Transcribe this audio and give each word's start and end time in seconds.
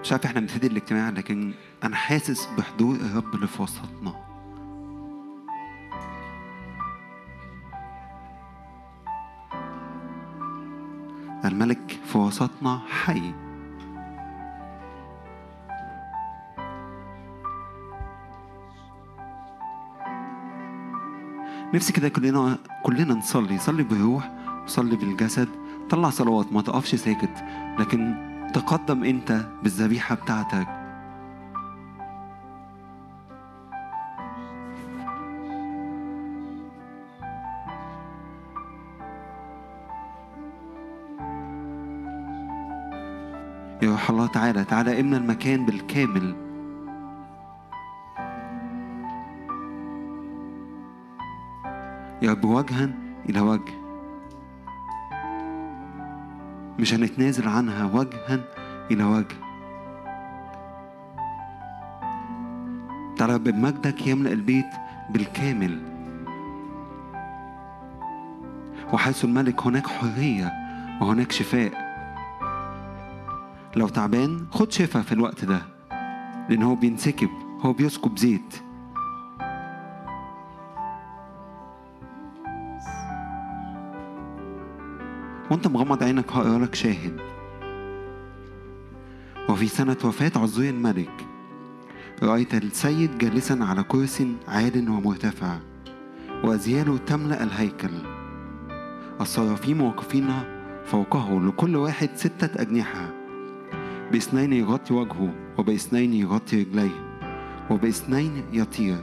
مش 0.00 0.12
عارف 0.12 0.24
إحنا 0.24 0.40
بنبتدي 0.40 0.66
الاجتماع 0.66 1.10
لكن 1.10 1.52
أنا 1.84 1.96
حاسس 1.96 2.48
بحضور 2.58 2.94
الرب 2.96 3.34
اللي 3.34 3.46
في 3.46 3.62
وسطنا 3.62 4.26
الملك 11.44 11.98
في 12.04 12.18
وسطنا 12.18 12.80
حي. 12.88 13.32
نفسي 21.74 21.92
كده 21.92 22.08
كلنا 22.08 22.58
كلنا 22.82 23.14
نصلي 23.14 23.58
صلي 23.58 23.82
بالروح 23.82 24.30
وصلي 24.64 24.96
بالجسد 24.96 25.48
طلع 25.90 26.10
صلوات 26.10 26.52
ما 26.52 26.62
تقفش 26.62 26.94
ساكت. 26.94 27.44
لكن 27.78 28.35
تقدم 28.56 29.04
انت 29.04 29.32
بالذبيحة 29.62 30.14
بتاعتك. 30.14 30.68
يا 43.82 43.90
روح 43.90 44.10
الله 44.10 44.26
تعالى 44.26 44.64
تعالى 44.64 45.00
املى 45.00 45.16
المكان 45.16 45.66
بالكامل. 45.66 46.36
يا 52.22 52.30
رب 52.30 52.44
إلى 53.28 53.40
وجه. 53.40 53.85
مش 56.78 56.94
هنتنازل 56.94 57.48
عنها 57.48 57.84
وجها 57.84 58.40
إلى 58.90 59.04
وجه. 59.04 59.36
رب 63.20 63.44
بمجدك 63.44 64.06
يملأ 64.06 64.32
البيت 64.32 64.66
بالكامل. 65.10 65.82
وحيث 68.92 69.24
الملك 69.24 69.62
هناك 69.62 69.86
حرية 69.86 70.52
وهناك 71.00 71.32
شفاء. 71.32 71.72
لو 73.76 73.88
تعبان 73.88 74.46
خد 74.50 74.72
شفاء 74.72 75.02
في 75.02 75.12
الوقت 75.12 75.44
ده 75.44 75.62
لأن 76.48 76.62
هو 76.62 76.74
بينسكب 76.74 77.28
هو 77.60 77.72
بيسكب 77.72 78.18
زيت. 78.18 78.65
مغمض 85.86 86.02
عينك 86.02 86.32
هقرا 86.32 86.58
لك 86.58 86.74
شاهد. 86.74 87.20
وفي 89.48 89.68
سنة 89.68 89.96
وفاة 90.04 90.32
عزوي 90.36 90.70
الملك 90.70 91.26
رأيت 92.22 92.54
السيد 92.54 93.18
جالسا 93.18 93.58
على 93.60 93.82
كرسي 93.82 94.36
عال 94.48 94.90
ومرتفع 94.90 95.58
وأزياله 96.44 96.98
تملأ 97.06 97.42
الهيكل. 97.42 97.90
الصرافيم 99.20 99.80
واقفين 99.80 100.28
فوقه 100.84 101.40
لكل 101.40 101.76
واحد 101.76 102.08
ستة 102.14 102.62
أجنحة. 102.62 103.08
باثنين 104.12 104.52
يغطي 104.52 104.94
وجهه 104.94 105.34
وباثنين 105.58 106.12
يغطي 106.12 106.62
رجليه 106.62 107.18
وباثنين 107.70 108.44
يطير. 108.52 108.98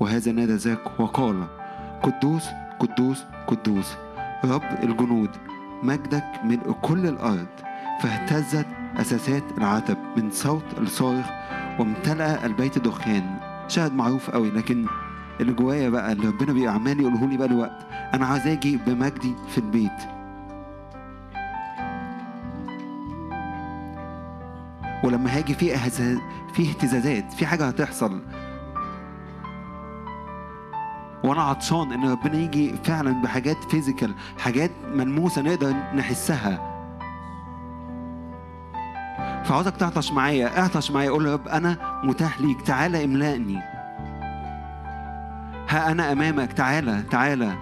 وهذا 0.00 0.32
نادى 0.32 0.54
ذاك 0.54 1.00
وقال 1.00 1.46
قدوس 2.02 2.44
قدوس 2.80 3.18
قدوس 3.46 3.96
رب 4.44 4.62
الجنود. 4.82 5.30
مجدك 5.82 6.24
ملء 6.44 6.72
كل 6.82 7.06
الأرض 7.06 7.46
فاهتزت 8.02 8.66
أساسات 8.96 9.42
العتب 9.58 9.96
من 10.16 10.30
صوت 10.30 10.64
الصارخ 10.78 11.26
وامتلأ 11.78 12.46
البيت 12.46 12.78
دخان. 12.78 13.36
شاهد 13.68 13.94
معروف 13.94 14.30
قوي 14.30 14.50
لكن 14.50 14.86
اللي 15.40 15.52
جوايا 15.52 15.88
بقى 15.88 16.12
اللي 16.12 16.26
ربنا 16.28 16.52
بيبقى 16.52 16.74
عمال 16.74 17.00
يقوله 17.00 17.26
لي 17.26 17.36
بقى 17.36 17.54
وقت 17.54 17.86
أنا 18.14 18.26
عايز 18.26 18.46
أجي 18.46 18.76
بمجدي 18.86 19.34
في 19.48 19.58
البيت. 19.58 20.02
ولما 25.04 25.36
هاجي 25.36 25.54
في 25.54 25.76
في 26.52 26.68
اهتزازات 26.70 27.32
في 27.32 27.46
حاجة 27.46 27.68
هتحصل. 27.68 28.20
وأنا 31.28 31.42
عطشان 31.42 31.92
ان 31.92 32.10
ربنا 32.10 32.34
يجي 32.34 32.74
فعلا 32.84 33.22
بحاجات 33.22 33.64
فيزيكال 33.64 34.14
حاجات 34.38 34.70
ملموسة 34.94 35.42
نقدر 35.42 35.72
نحسها. 35.94 36.74
فعاوزك 39.44 39.76
تعطش 39.76 40.12
معايا 40.12 40.58
اعطش 40.58 40.90
معايا 40.90 41.10
قول 41.10 41.26
يا 41.26 41.32
رب 41.32 41.48
أنا 41.48 42.00
متاح 42.04 42.40
ليك 42.40 42.62
تعالى 42.62 43.04
املأني. 43.04 43.58
ها 45.68 45.90
أنا 45.92 46.12
أمامك 46.12 46.52
تعالى 46.52 47.02
تعالى. 47.10 47.52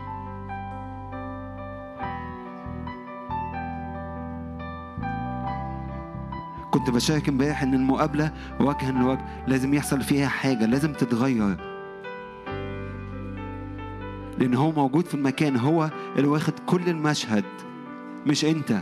كنت 6.71 6.91
بشارك 6.91 7.28
امبارح 7.28 7.62
إن 7.62 7.75
المقابلة 7.75 8.31
وجها 8.60 8.91
لوجه 8.93 9.25
لازم 9.47 9.75
يحصل 9.75 10.00
فيها 10.00 10.28
حاجة 10.28 10.66
لازم 10.66 10.93
تتغير. 10.93 11.76
لأن 14.39 14.55
هو 14.55 14.73
موجود 14.73 15.07
في 15.07 15.15
المكان 15.15 15.57
هو 15.57 15.91
اللي 16.17 16.29
واخد 16.29 16.53
كل 16.67 16.89
المشهد 16.89 17.45
مش 18.27 18.45
أنت. 18.45 18.81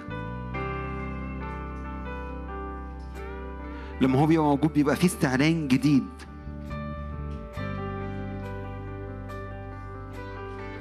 لما 4.01 4.19
هو 4.19 4.27
بيبقى 4.27 4.45
موجود 4.47 4.73
بيبقى 4.73 4.97
فيه 4.97 5.07
استعلان 5.07 5.69
جديد. 5.69 6.05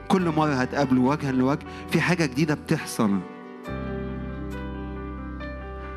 كل 0.08 0.30
مرة 0.30 0.54
هتقابله 0.54 1.02
وجها 1.02 1.32
لوجه 1.32 1.60
في 1.90 2.02
حاجة 2.02 2.26
جديدة 2.26 2.54
بتحصل. 2.56 3.20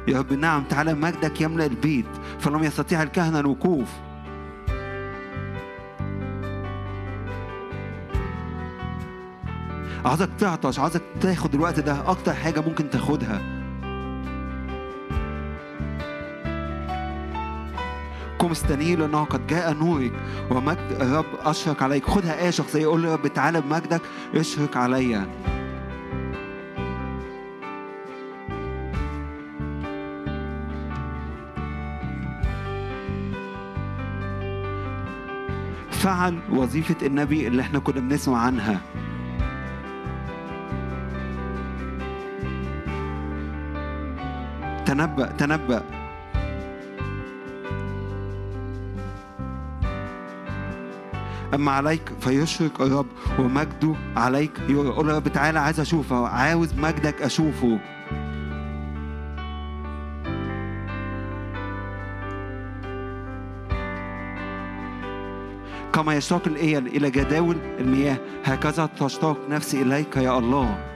يا 0.09 0.19
رب 0.19 0.33
نعم 0.33 0.65
تعالى 0.65 0.95
مجدك 0.95 1.41
يملأ 1.41 1.67
البيت 1.67 2.07
فلم 2.39 2.65
يستطيع 2.65 3.03
الكهنة 3.03 3.41
الوقوف. 3.41 3.93
عاوزك 10.07 10.29
تعطش 10.39 10.79
عاوزك 10.79 11.03
تاخد 11.21 11.55
الوقت 11.55 11.81
ده. 11.81 12.11
أكتر 12.11 12.35
حاجة 12.35 12.61
ممكن 12.61 12.91
تاخدها. 12.91 13.41
قم 18.39 18.51
استنير 18.51 18.99
لأنه 18.99 19.25
قد 19.25 19.47
جاء 19.47 19.75
نورك. 19.75 20.13
ومجد 20.51 20.97
الرب 21.01 21.25
أشرق 21.45 21.83
عليك. 21.83 22.05
خدها 22.05 22.43
آية 22.43 22.51
شخصية؟ 22.51 22.87
قول 22.87 23.03
له 23.03 23.09
يا 23.09 23.15
رب 23.15 23.27
تعالى 23.27 23.61
بمجدك. 23.61 24.01
اشرق 24.35 24.77
عليا. 24.77 25.27
فعل 35.91 36.39
وظيفة 36.51 37.07
النبي 37.07 37.47
اللي 37.47 37.63
إحنا 37.63 37.79
كنا 37.79 38.01
بنسمع 38.01 38.39
عنها. 38.39 38.81
تنبأ 44.87 45.27
تنبأ. 45.27 45.83
أما 51.55 51.73
عليك 51.73 52.13
فيشرق 52.21 52.83
الرب 52.83 53.07
ومجده 53.39 53.95
عليك. 54.17 54.53
يرى 54.69 54.89
قول 54.89 55.09
يا 55.09 55.17
رب 55.17 55.29
تعالى 55.29 55.59
عايز 55.59 55.81
أشوفه. 55.81 56.29
عاوز 56.29 56.75
مجدك 56.75 57.23
أشوفه. 57.23 57.79
كما 65.93 66.15
يشتاق 66.15 66.43
الإيل 66.47 66.87
إلى 66.87 67.11
جداول 67.11 67.57
المياه 67.81 68.17
هكذا 68.45 68.87
تشتاق 69.01 69.39
نفسي 69.51 69.83
إليك 69.83 70.17
يا 70.17 70.39
الله. 70.39 70.96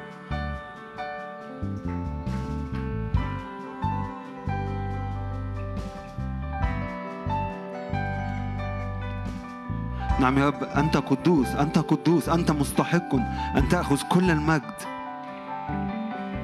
نعم 10.21 10.39
يا 10.39 10.47
رب. 10.47 10.63
أنت 10.63 10.97
قدوس 10.97 11.49
أنت 11.49 11.79
قدوس 11.79 12.29
أنت 12.29 12.51
مستحق 12.51 13.15
أن 13.57 13.69
تأخذ 13.71 14.03
كل 14.09 14.31
المجد. 14.31 14.75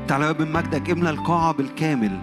تعالى 0.09 0.25
يا 0.25 0.31
رب 0.31 0.37
بمجدك 0.37 0.91
املى 0.91 1.11
القاعة 1.11 1.53
بالكامل. 1.53 2.19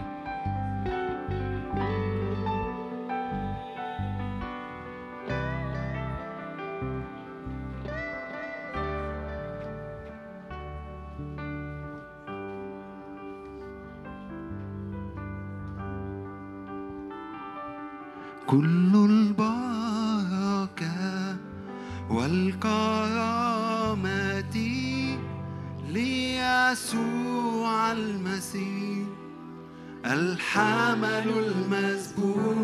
حملوا 30.54 31.42
المذبوح 31.42 32.58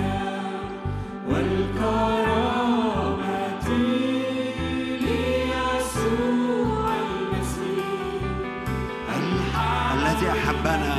والكرامة 1.29 2.87
ليسوع 5.05 6.85
المسيح. 7.05 7.85
الذي 9.93 10.27
أحبنا 10.31 10.93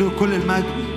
له 0.00 0.10
كل 0.18 0.34
المجد. 0.34 0.89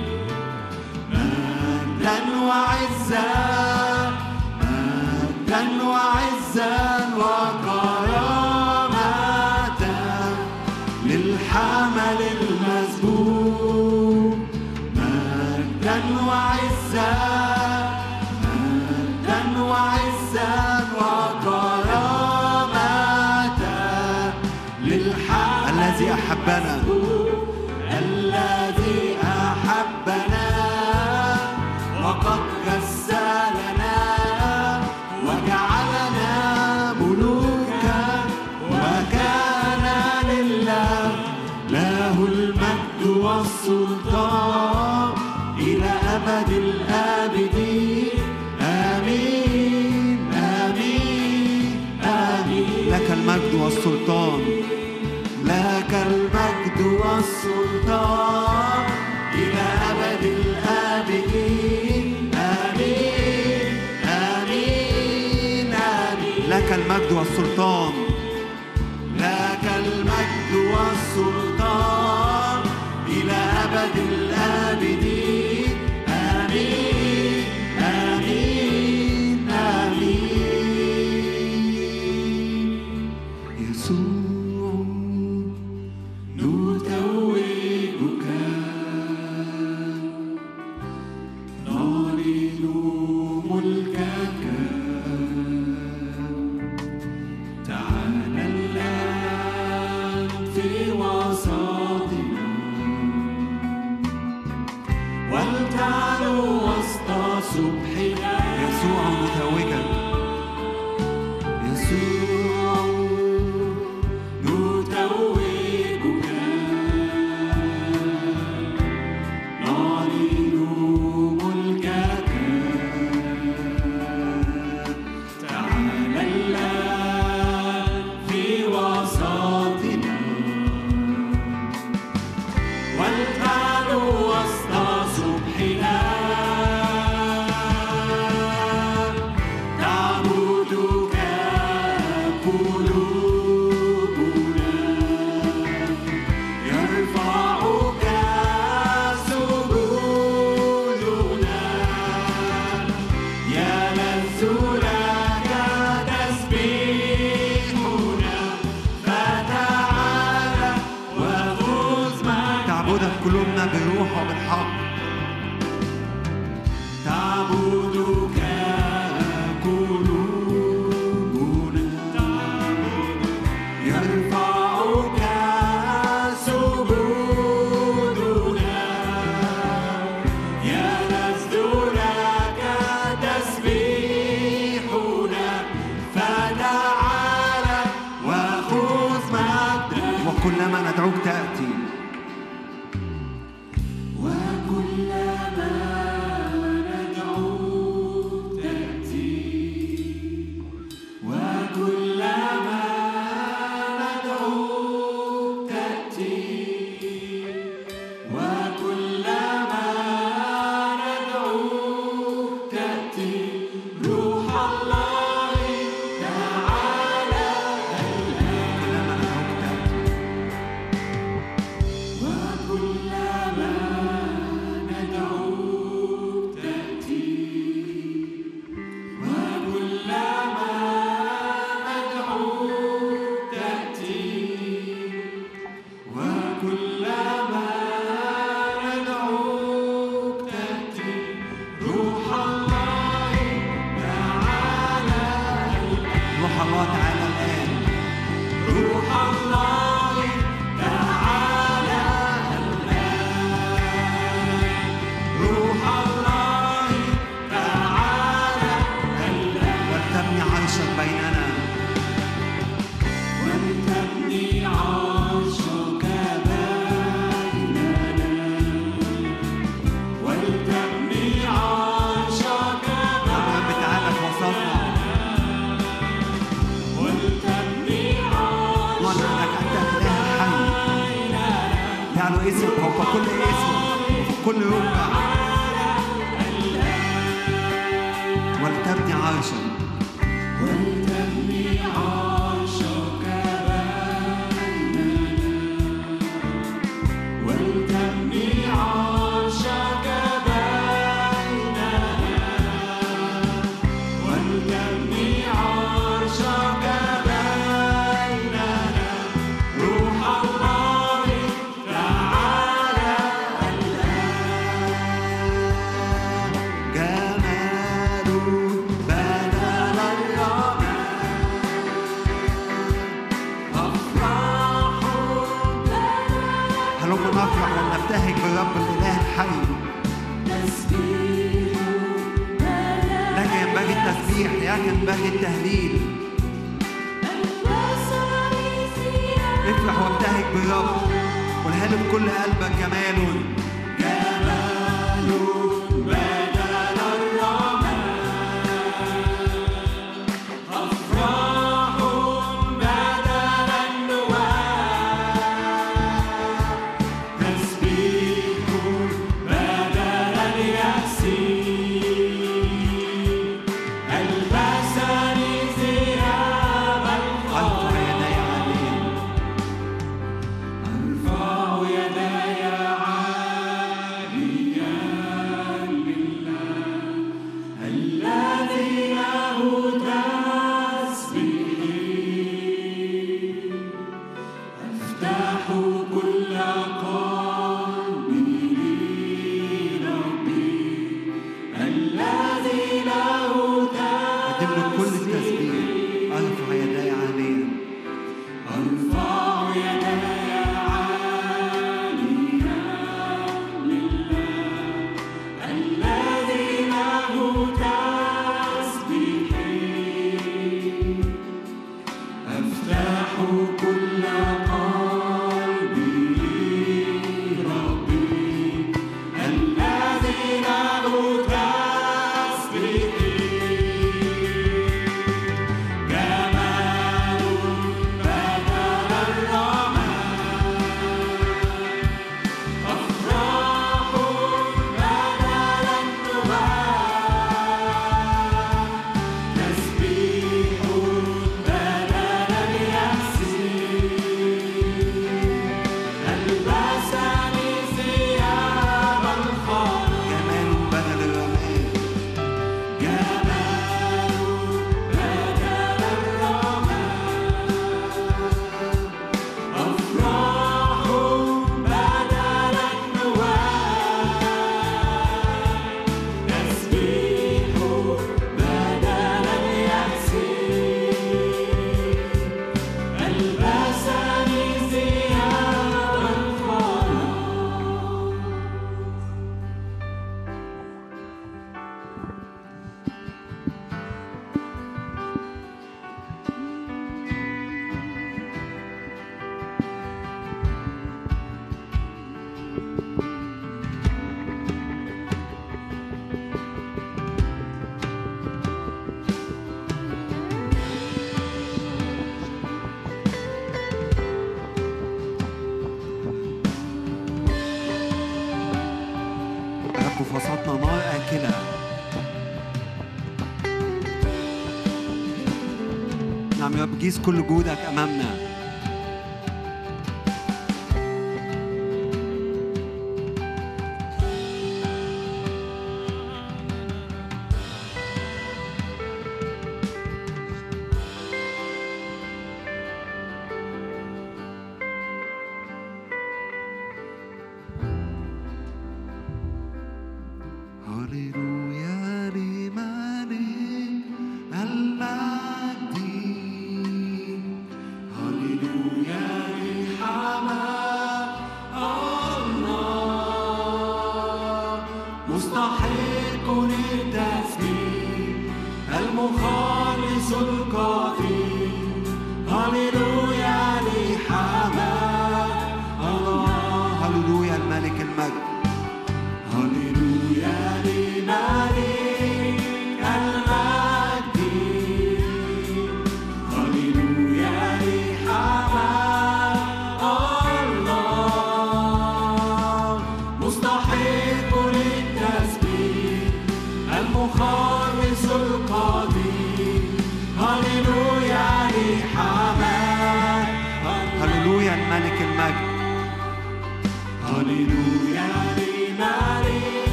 جيز 517.04 517.18
كل 517.18 517.46
جودك 517.46 517.78
أمامنا. 517.88 518.33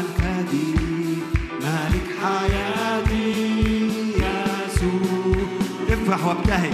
الكبير 0.00 1.18
ملك 1.60 2.06
حياتي 2.22 3.32
يسوع 4.16 5.46
وابتهج 6.26 6.72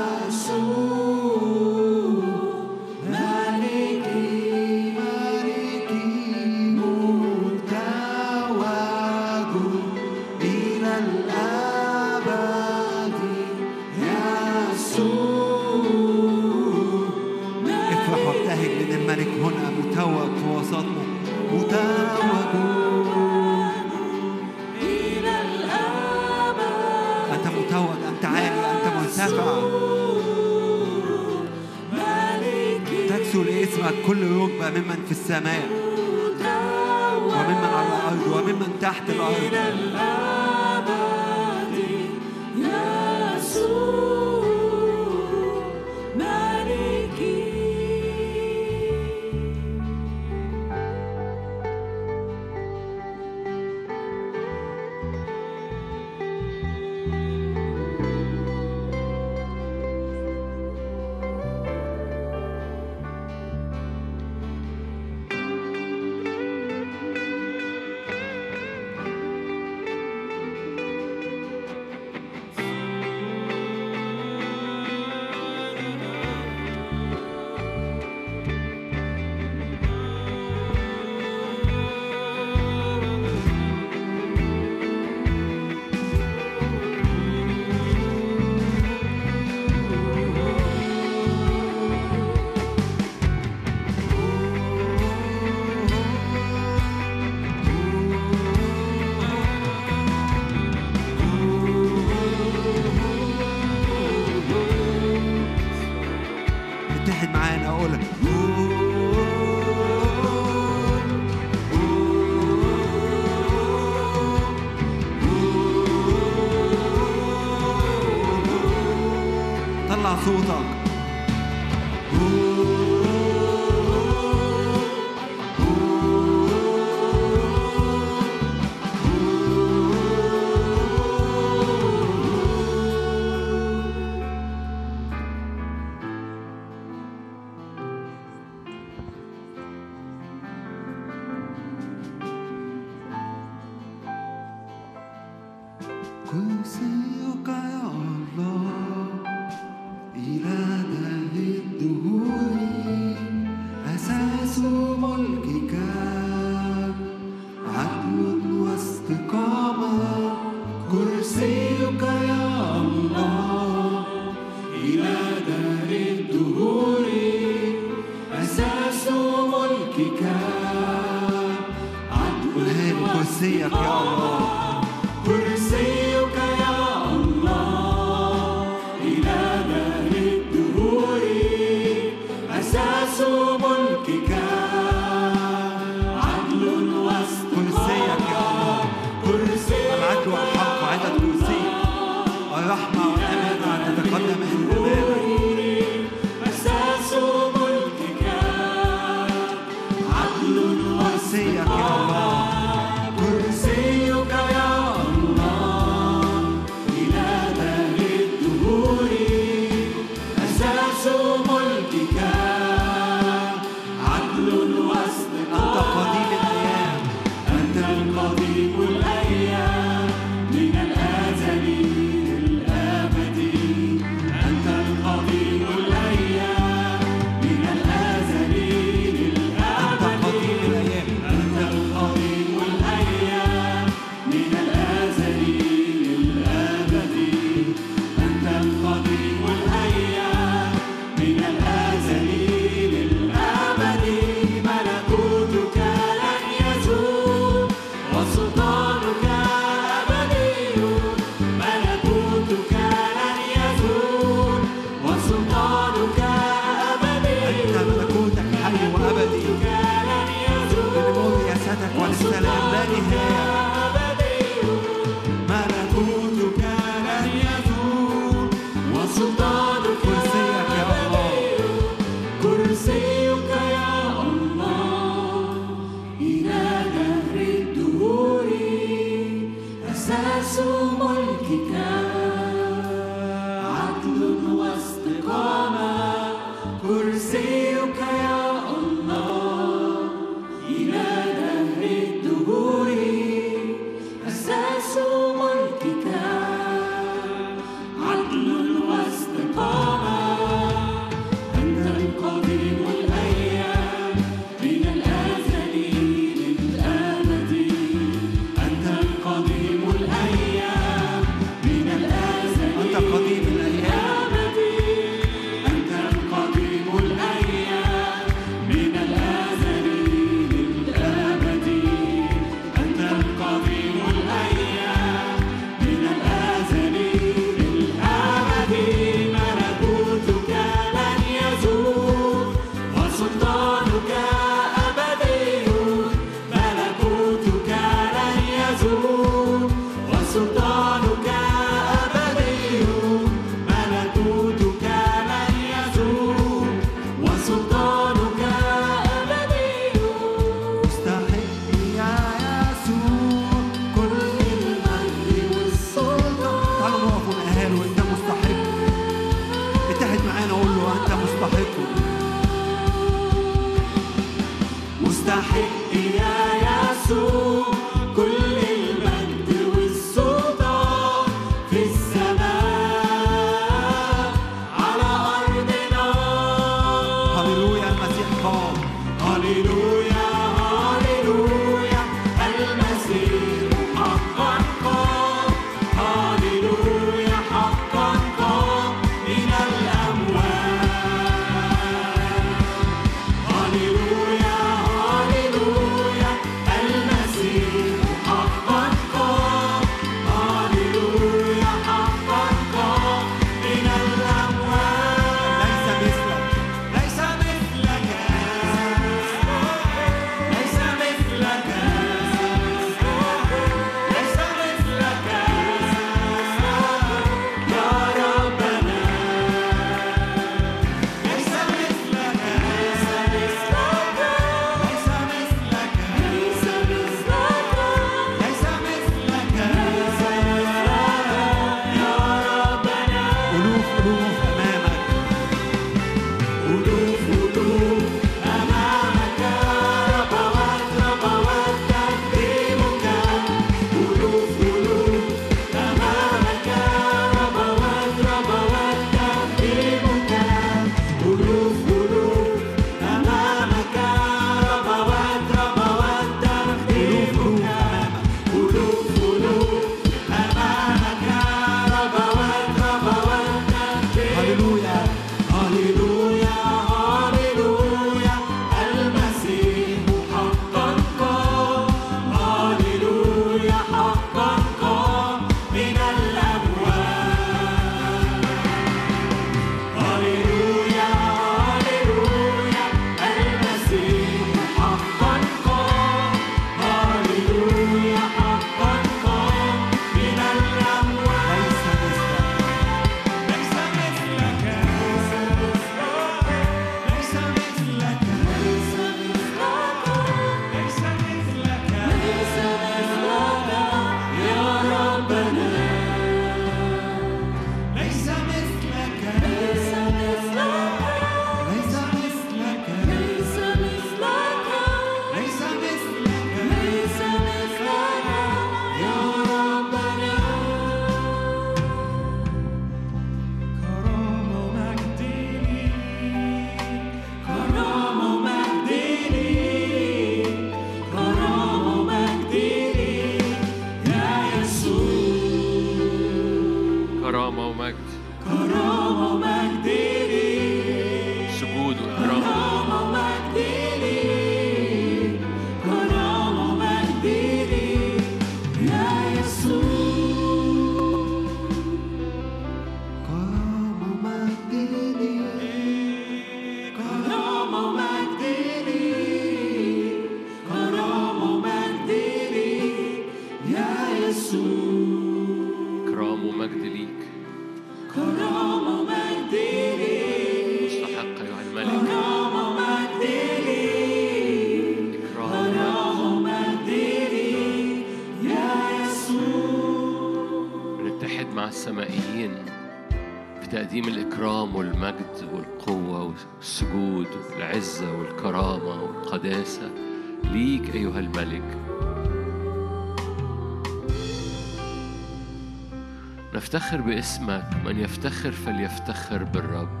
نفتخر 596.90 597.06
باسمك 597.06 597.64
من 597.84 597.98
يفتخر 597.98 598.52
فليفتخر 598.52 599.44
بالرب. 599.44 600.00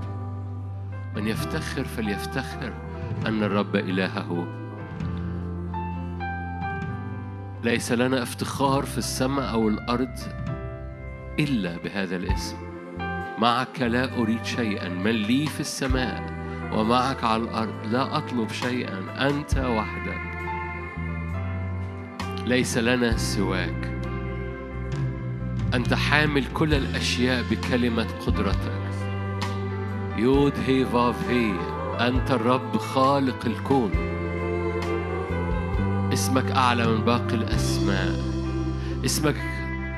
من 1.16 1.26
يفتخر 1.28 1.84
فليفتخر 1.84 2.72
أن 3.26 3.42
الرب 3.42 3.76
إلهه. 3.76 4.46
ليس 7.64 7.92
لنا 7.92 8.22
افتخار 8.22 8.82
في 8.82 8.98
السماء 8.98 9.52
أو 9.52 9.68
الأرض 9.68 10.18
إلا 11.38 11.76
بهذا 11.84 12.16
الاسم. 12.16 12.56
معك 13.38 13.82
لا 13.82 14.18
أريد 14.18 14.44
شيئا 14.44 14.88
من 14.88 15.10
لي 15.10 15.46
في 15.46 15.60
السماء 15.60 16.32
ومعك 16.72 17.24
على 17.24 17.42
الأرض 17.42 17.86
لا 17.90 18.16
أطلب 18.16 18.48
شيئا 18.48 19.28
أنت 19.28 19.58
وحدك. 19.58 20.20
ليس 22.46 22.78
لنا 22.78 23.16
سواك. 23.16 23.89
أنت 25.74 25.94
حامل 25.94 26.44
كل 26.54 26.74
الأشياء 26.74 27.44
بكلمة 27.50 28.06
قدرتك. 28.26 28.80
يود 30.16 30.52
هي 30.66 30.86
فاف 30.86 31.28
هي. 31.28 31.52
أنت 32.08 32.30
الرب 32.30 32.76
خالق 32.76 33.46
الكون. 33.46 33.90
اسمك 36.12 36.50
أعلى 36.50 36.86
من 36.86 37.04
باقي 37.04 37.34
الأسماء. 37.34 38.20
اسمك 39.04 39.36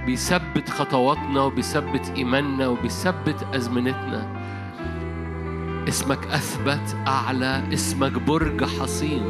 بيثبت 0.07 0.71
خطواتنا 0.71 1.43
وبيثبت 1.43 2.13
إيماننا 2.17 2.67
وبيثبت 2.69 3.47
أزمنتنا. 3.55 4.43
اسمك 5.89 6.27
أثبت 6.27 6.97
أعلى. 7.07 7.63
اسمك 7.73 8.13
برج 8.13 8.65
حصين. 8.65 9.25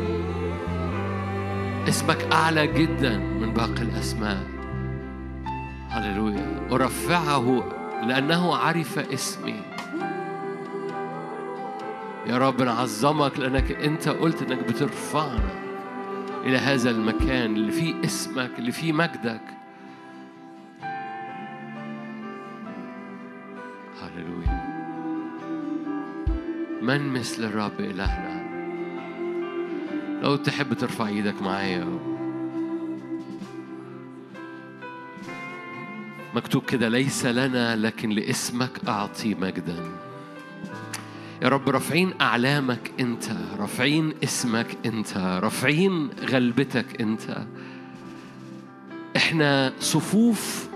اسمك 1.88 2.28
أعلى 2.32 2.66
جدا 2.66 3.18
من 3.18 3.52
باقي 3.52 3.82
الأسماء. 3.82 4.51
أرفعه 6.82 7.64
لأنه 8.06 8.56
عرف 8.56 8.98
اسمي. 8.98 9.62
يا 12.26 12.38
رب 12.38 12.62
نعظمك 12.62 13.38
لأنك 13.38 13.72
أنت 13.72 14.08
قلت 14.08 14.42
أنك 14.42 14.58
بترفعنا 14.58 15.50
إلى 16.44 16.58
هذا 16.58 16.90
المكان 16.90 17.56
اللي 17.56 17.72
فيه 17.72 17.94
اسمك 18.04 18.50
اللي 18.58 18.72
فيه 18.72 18.92
مجدك. 18.92 19.40
هللويا. 24.02 24.62
من 26.82 27.08
مثل 27.12 27.44
الرب 27.44 27.80
إلهنا؟ 27.80 28.42
لو 30.22 30.36
تحب 30.36 30.72
ترفع 30.72 31.06
إيدك 31.06 31.42
معايا. 31.42 32.11
مكتوب 36.34 36.64
كده 36.64 36.88
ليس 36.88 37.26
لنا 37.26 37.76
لكن 37.76 38.10
لاسمك 38.10 38.70
أعطي 38.88 39.34
مجدا. 39.34 39.76
يا 41.42 41.48
رب 41.48 41.68
رافعين 41.68 42.14
أعلامك 42.20 42.90
أنت 43.00 43.24
رافعين 43.58 44.12
اسمك 44.24 44.78
أنت 44.86 45.16
رافعين 45.42 46.10
غلبتك 46.30 47.00
أنت. 47.00 47.38
إحنا 49.16 49.72
صفوف 49.80 50.68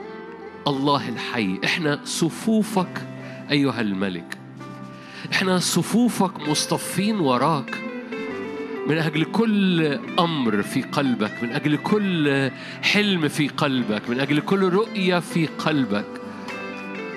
الله 0.66 1.08
الحي 1.08 1.60
إحنا 1.64 2.00
صفوفك 2.04 3.06
أيها 3.50 3.80
الملك. 3.80 4.38
إحنا 5.32 5.58
صفوفك 5.58 6.48
مصطفين 6.48 7.20
وراك. 7.20 7.85
من 8.86 8.98
أجل 8.98 9.24
كل 9.24 9.98
أمر 10.18 10.62
في 10.62 10.82
قلبك 10.82 11.42
من 11.42 11.52
أجل 11.52 11.76
كل 11.76 12.50
حلم 12.82 13.28
في 13.28 13.48
قلبك 13.48 14.10
من 14.10 14.20
أجل 14.20 14.40
كل 14.40 14.68
رؤية 14.68 15.18
في 15.18 15.46
قلبك. 15.46 16.06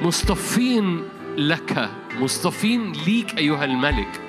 مصطفين 0.02 1.04
لك 1.38 1.90
مصطفين 2.20 2.92
ليك 3.08 3.38
أيها 3.38 3.66
الملك. 3.66 4.22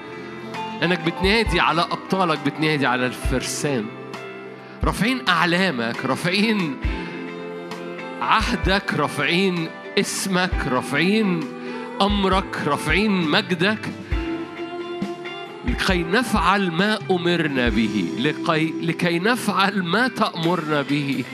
لأنك 0.81 1.01
بتنادي 1.01 1.61
على 1.61 1.83
أبطالك 1.83 2.39
بتنادي 2.47 2.87
على 2.87 3.07
الفرسان. 3.07 3.85
رافعين 4.85 5.29
أعلامك 5.29 6.05
رافعين 6.05 6.77
عهدك 8.21 8.95
رافعين 8.95 9.69
اسمك 9.99 10.67
رافعين 10.69 11.41
أمرك 12.03 12.63
رافعين 12.67 13.11
مجدك. 13.11 13.89
لكي 15.71 16.03
نفعل 16.03 16.71
ما 16.71 16.99
أمرنا 17.11 17.69
به 17.69 18.05
لكي, 18.19 18.75
لكي 18.83 19.19
نفعل 19.19 19.83
ما 19.83 20.09
تأمرنا 20.09 20.83
به. 20.83 21.25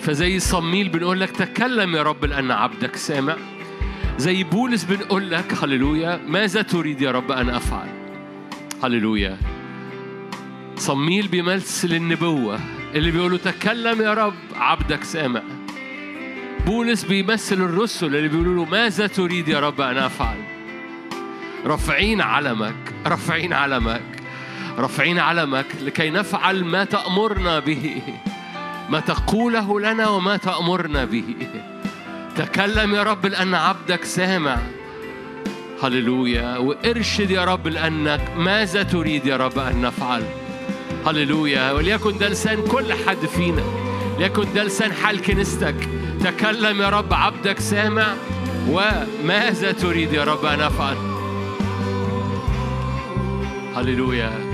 فزي 0.00 0.38
صميل 0.38 0.88
بنقول 0.88 1.20
لك 1.20 1.30
تكلم 1.30 1.96
يا 1.96 2.02
رب 2.02 2.24
لأن 2.24 2.50
عبدك 2.50 2.96
سامع. 2.96 3.36
زي 4.18 4.44
بولس 4.44 4.84
بنقول 4.84 5.30
لك 5.30 5.54
هللويا 5.62 6.20
ماذا 6.26 6.62
تريد 6.62 7.00
يا 7.00 7.10
رب 7.10 7.32
أن 7.32 7.48
أفعل؟ 7.48 7.88
هللويا. 8.84 9.38
صميل 10.76 11.28
بيمثل 11.28 11.94
النبوة 11.94 12.60
اللي 12.94 13.10
بيقولوا 13.10 13.38
تكلم 13.38 14.02
يا 14.02 14.14
رب 14.14 14.34
عبدك 14.56 15.04
سامع. 15.04 15.42
بولس 16.66 17.04
بيمثل 17.04 17.56
الرسل 17.56 18.06
اللي 18.06 18.28
بيقولوا 18.28 18.54
له 18.54 18.64
ماذا 18.70 19.06
تريد 19.06 19.48
يا 19.48 19.60
رب 19.60 19.80
أن 19.80 19.96
أفعل؟ 19.96 20.53
رافعين 21.66 22.20
علمك 22.20 22.74
رافعين 23.06 23.52
علمك 23.52 24.02
رافعين 24.78 25.18
علمك 25.18 25.66
لكي 25.80 26.10
نفعل 26.10 26.64
ما 26.64 26.84
تأمرنا 26.84 27.58
به. 27.58 28.02
ما 28.90 29.00
تقوله 29.00 29.80
لنا 29.80 30.08
وما 30.08 30.36
تأمرنا 30.36 31.04
به. 31.04 31.24
تكلم 32.36 32.94
يا 32.94 33.02
رب 33.02 33.26
لأن 33.26 33.54
عبدك 33.54 34.04
سامع. 34.04 34.58
هللويا. 35.82 36.56
وارشد 36.56 37.30
يا 37.30 37.44
رب 37.44 37.68
لأنك 37.68 38.36
ماذا 38.36 38.82
تريد 38.82 39.26
يا 39.26 39.36
رب 39.36 39.58
أن 39.58 39.80
نفعل. 39.80 40.22
هللويا. 41.06 41.72
وليكن 41.72 42.18
ده 42.18 42.28
لسان 42.28 42.62
كل 42.62 42.92
حد 42.92 43.26
فينا. 43.26 43.62
ليكن 44.18 44.52
ده 44.54 44.64
لسان 44.64 44.92
حال 44.92 45.22
كنيستك. 45.22 45.88
تكلم 46.20 46.80
يا 46.80 46.88
رب 46.88 47.14
عبدك 47.14 47.60
سامع. 47.60 48.06
وماذا 48.68 49.72
تريد 49.72 50.12
يا 50.12 50.24
رب 50.24 50.44
أن 50.44 50.60
أفعل 50.60 51.13
هللويا 53.76 54.53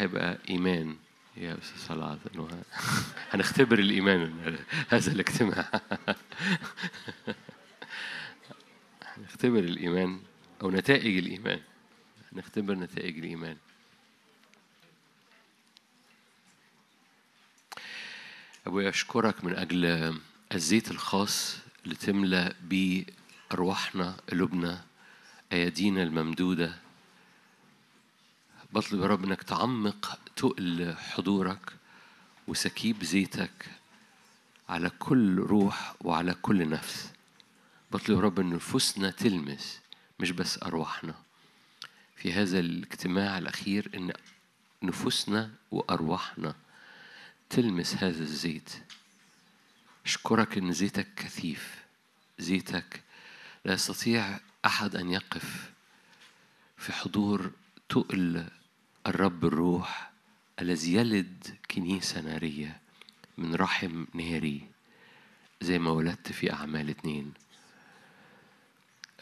هيبقى 0.00 0.38
إيمان. 0.50 0.96
يا 1.36 1.58
أستاذ 1.58 1.78
صلاح 1.88 2.16
إنه 2.34 2.62
هنختبر 3.32 3.78
الإيمان 3.78 4.20
من 4.20 4.58
هذا 4.88 5.12
الاجتماع. 5.12 5.70
هنختبر 9.16 9.58
الإيمان 9.58 10.20
أو 10.62 10.70
نتائج 10.70 11.18
الإيمان. 11.18 11.60
نختبر 12.32 12.74
نتائج 12.74 13.18
الإيمان. 13.18 13.56
أبويا 18.66 18.88
أشكرك 18.88 19.44
من 19.44 19.56
أجل 19.56 20.14
الزيت 20.54 20.90
الخاص 20.90 21.58
اللي 21.84 21.94
تملأ 21.94 22.54
بيه 22.62 23.04
أرواحنا 23.52 24.16
قلوبنا 24.30 24.84
أيادينا 25.52 26.02
الممدودة. 26.02 26.79
بطلب 28.72 29.00
يا 29.00 29.06
رب 29.06 29.24
إنك 29.24 29.42
تعمق 29.42 30.18
تقل 30.36 30.94
حضورك 30.96 31.72
وسكيب 32.48 33.04
زيتك 33.04 33.66
على 34.68 34.90
كل 34.90 35.38
روح 35.38 35.94
وعلى 36.00 36.34
كل 36.34 36.68
نفس. 36.68 37.12
بطلب 37.92 38.16
يا 38.16 38.22
رب 38.22 38.40
إن 38.40 38.50
نفوسنا 38.50 39.10
تلمس 39.10 39.80
مش 40.20 40.30
بس 40.30 40.62
أرواحنا. 40.62 41.14
في 42.16 42.32
هذا 42.32 42.58
الاجتماع 42.58 43.38
الأخير 43.38 43.90
إن 43.94 44.12
نفوسنا 44.82 45.50
وأرواحنا 45.70 46.54
تلمس 47.50 47.94
هذا 47.94 48.22
الزيت. 48.22 48.70
أشكرك 50.06 50.58
إن 50.58 50.72
زيتك 50.72 51.14
كثيف 51.16 51.84
زيتك 52.38 53.02
لا 53.64 53.72
يستطيع 53.72 54.40
أحد 54.64 54.96
أن 54.96 55.10
يقف 55.10 55.70
في 56.76 56.92
حضور 56.92 57.52
تقل 57.88 58.59
الرب 59.06 59.44
الروح 59.44 60.10
الذي 60.60 60.94
يلد 60.94 61.56
كنيسة 61.70 62.20
نارية 62.20 62.80
من 63.38 63.54
رحم 63.54 64.04
ناري 64.14 64.68
زي 65.60 65.78
ما 65.78 65.90
ولدت 65.90 66.32
في 66.32 66.52
أعمال 66.52 66.90
اتنين. 66.90 67.32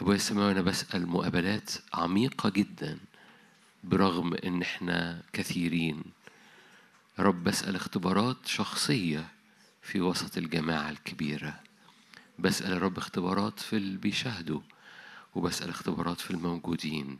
أبويا 0.00 0.16
السماوي 0.16 0.52
أنا 0.52 0.60
بسأل 0.62 1.06
مقابلات 1.08 1.70
عميقة 1.94 2.48
جدا 2.50 2.98
برغم 3.84 4.34
إن 4.34 4.62
إحنا 4.62 5.22
كثيرين. 5.32 6.02
رب 7.18 7.44
بسأل 7.44 7.76
اختبارات 7.76 8.46
شخصية 8.46 9.28
في 9.82 10.00
وسط 10.00 10.38
الجماعة 10.38 10.90
الكبيرة. 10.90 11.60
بسأل 12.38 12.82
رب 12.82 12.98
اختبارات 12.98 13.60
في 13.60 13.76
اللي 13.76 13.98
بيشاهدوا 13.98 14.60
وبسأل 15.34 15.68
اختبارات 15.68 16.20
في 16.20 16.30
الموجودين. 16.30 17.18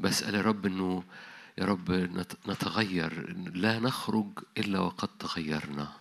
بسأل 0.00 0.46
رب 0.46 0.66
إنه 0.66 1.04
يا 1.58 1.64
رب 1.64 1.90
نت- 1.90 2.48
نتغير 2.48 3.36
لا 3.54 3.78
نخرج 3.78 4.38
إلا 4.58 4.78
وقد 4.80 5.08
تغيرنا 5.18 5.92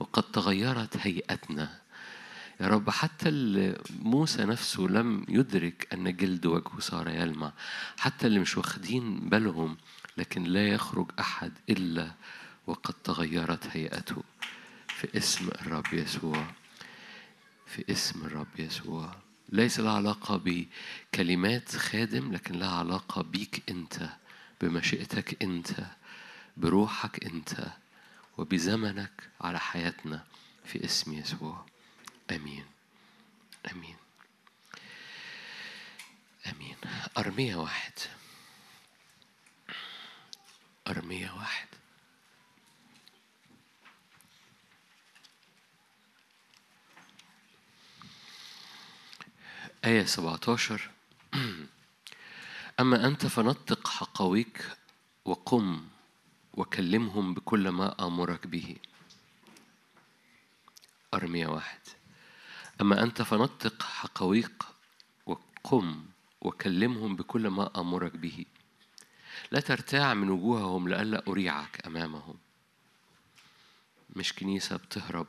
وقد 0.00 0.22
تغيرت 0.22 0.96
هيئتنا. 0.96 1.80
يا 2.60 2.66
رب 2.68 2.90
حتى 2.90 3.30
موسى 4.02 4.44
نفسه 4.44 4.82
لم 4.82 5.26
يدرك 5.28 5.88
أن 5.92 6.16
جلد 6.16 6.46
وجهه 6.46 6.80
صار 6.80 7.08
يلمع 7.08 7.52
حتى 7.98 8.26
اللي 8.26 8.38
مش 8.40 8.56
واخدين 8.56 9.28
بالهم 9.28 9.76
لكن 10.16 10.44
لا 10.44 10.68
يخرج 10.68 11.10
أحد 11.20 11.52
إلا 11.70 12.10
وقد 12.66 12.94
تغيرت 13.04 13.66
هيئته. 13.76 14.22
في 14.88 15.16
اسم 15.16 15.48
الرب 15.48 15.86
يسوع 15.94 16.46
في 17.66 17.84
اسم 17.92 18.26
الرب 18.26 18.46
يسوع. 18.58 19.16
ليس 19.48 19.80
لها 19.80 19.92
علاقة 19.92 20.40
بكلمات 20.44 21.76
خادم 21.76 22.32
لكن 22.32 22.54
لها 22.54 22.70
علاقة 22.78 23.22
بيك 23.22 23.62
أنت. 23.70 24.08
بمشيئتك 24.60 25.42
أنت 25.42 25.70
بروحك 26.56 27.24
أنت 27.24 27.66
وبزمنك 28.38 29.30
على 29.40 29.60
حياتنا 29.60 30.24
في 30.64 30.84
اسم 30.84 31.12
يسوع. 31.12 31.66
آمين. 32.30 32.66
آمين. 33.72 33.96
آمين. 36.46 36.76
أرمية 37.18 37.56
واحد. 37.56 37.92
أرمية 40.88 41.30
واحد. 41.30 41.68
آية 49.84 50.04
17 50.04 50.90
أما 52.80 53.06
أنت 53.06 53.26
فنطق 53.26 53.88
حقويك 53.88 54.76
وقم 55.24 55.86
وكلمهم 56.54 57.34
بكل 57.34 57.68
ما 57.68 58.06
آمرك 58.06 58.46
به. 58.46 58.76
أرمية 61.14 61.46
واحد. 61.46 61.80
أما 62.80 63.02
أنت 63.02 63.22
فنطق 63.22 63.82
حقويق 63.82 64.64
قم 65.64 66.04
وكلمهم 66.40 67.16
بكل 67.16 67.48
ما 67.48 67.80
أمرك 67.80 68.16
به. 68.16 68.44
لا 69.50 69.60
ترتاع 69.60 70.14
من 70.14 70.30
وجوههم 70.30 70.88
لئلا 70.88 71.22
أريعك 71.28 71.86
أمامهم. 71.86 72.36
مش 74.16 74.32
كنيسة 74.32 74.76
بتهرب 74.76 75.26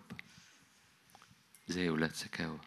زي 1.67 1.89
ولاد 1.89 2.13
سكاوى 2.13 2.59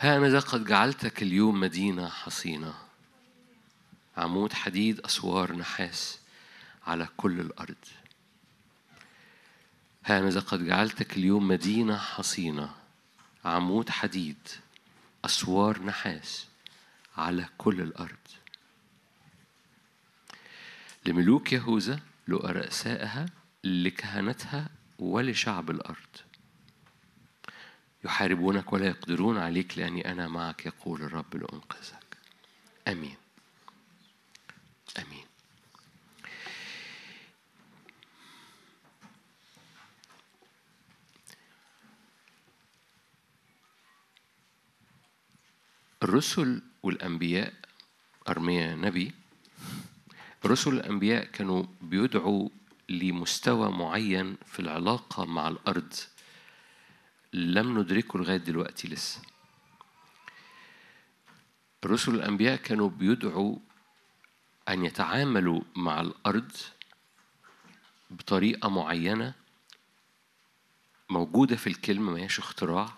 ها 0.00 0.16
أنا 0.16 0.28
ذا 0.28 0.40
قد 0.40 0.64
جعلتك 0.64 1.22
اليوم 1.22 1.60
مدينة 1.60 2.08
حصينة. 2.08 2.83
عمود 4.16 4.52
حديد 4.52 5.00
أسوار 5.00 5.52
نحاس 5.52 6.18
على 6.86 7.08
كل 7.16 7.40
الأرض. 7.40 7.84
ها 10.04 10.18
أنا 10.18 10.30
ذا 10.30 10.40
قد 10.40 10.66
جعلتك 10.66 11.16
اليوم 11.16 11.48
مدينة 11.48 11.96
حصينة 11.96 12.74
عمود 13.44 13.90
حديد 13.90 14.48
أسوار 15.24 15.82
نحاس 15.82 16.46
على 17.16 17.48
كل 17.58 17.80
الأرض. 17.80 18.16
لملوك 21.06 21.52
يهوذا 21.52 22.00
لرؤسائها 22.28 23.26
لكهنتها 23.64 24.68
ولشعب 24.98 25.70
الأرض. 25.70 26.16
يحاربونك 28.04 28.72
ولا 28.72 28.86
يقدرون 28.86 29.38
عليك 29.38 29.78
لأني 29.78 30.12
أنا 30.12 30.28
معك 30.28 30.66
يقول 30.66 31.02
الرب 31.02 31.36
لأنقذك. 31.36 32.16
آمين. 32.88 33.16
آمين. 34.98 35.24
الرسل 46.02 46.62
والأنبياء 46.82 47.54
أرميا 48.28 48.74
نبي 48.74 49.12
الرسل 50.44 50.70
والأنبياء 50.74 51.24
كانوا 51.24 51.64
بيدعوا 51.80 52.48
لمستوى 52.88 53.70
معين 53.72 54.36
في 54.46 54.60
العلاقة 54.60 55.24
مع 55.24 55.48
الأرض. 55.48 55.94
لم 57.32 57.78
ندركه 57.78 58.18
لغاية 58.18 58.36
دلوقتي 58.36 58.88
لسه. 58.88 59.22
الرسل 61.84 62.12
والأنبياء 62.12 62.56
كانوا 62.56 62.88
بيدعوا 62.88 63.56
أن 64.68 64.84
يتعاملوا 64.84 65.60
مع 65.76 66.00
الأرض 66.00 66.52
بطريقة 68.10 68.68
معينة 68.68 69.34
موجودة 71.10 71.56
في 71.56 71.66
الكلمة 71.66 72.12
ما 72.12 72.20
هيش 72.20 72.38
اختراع 72.38 72.88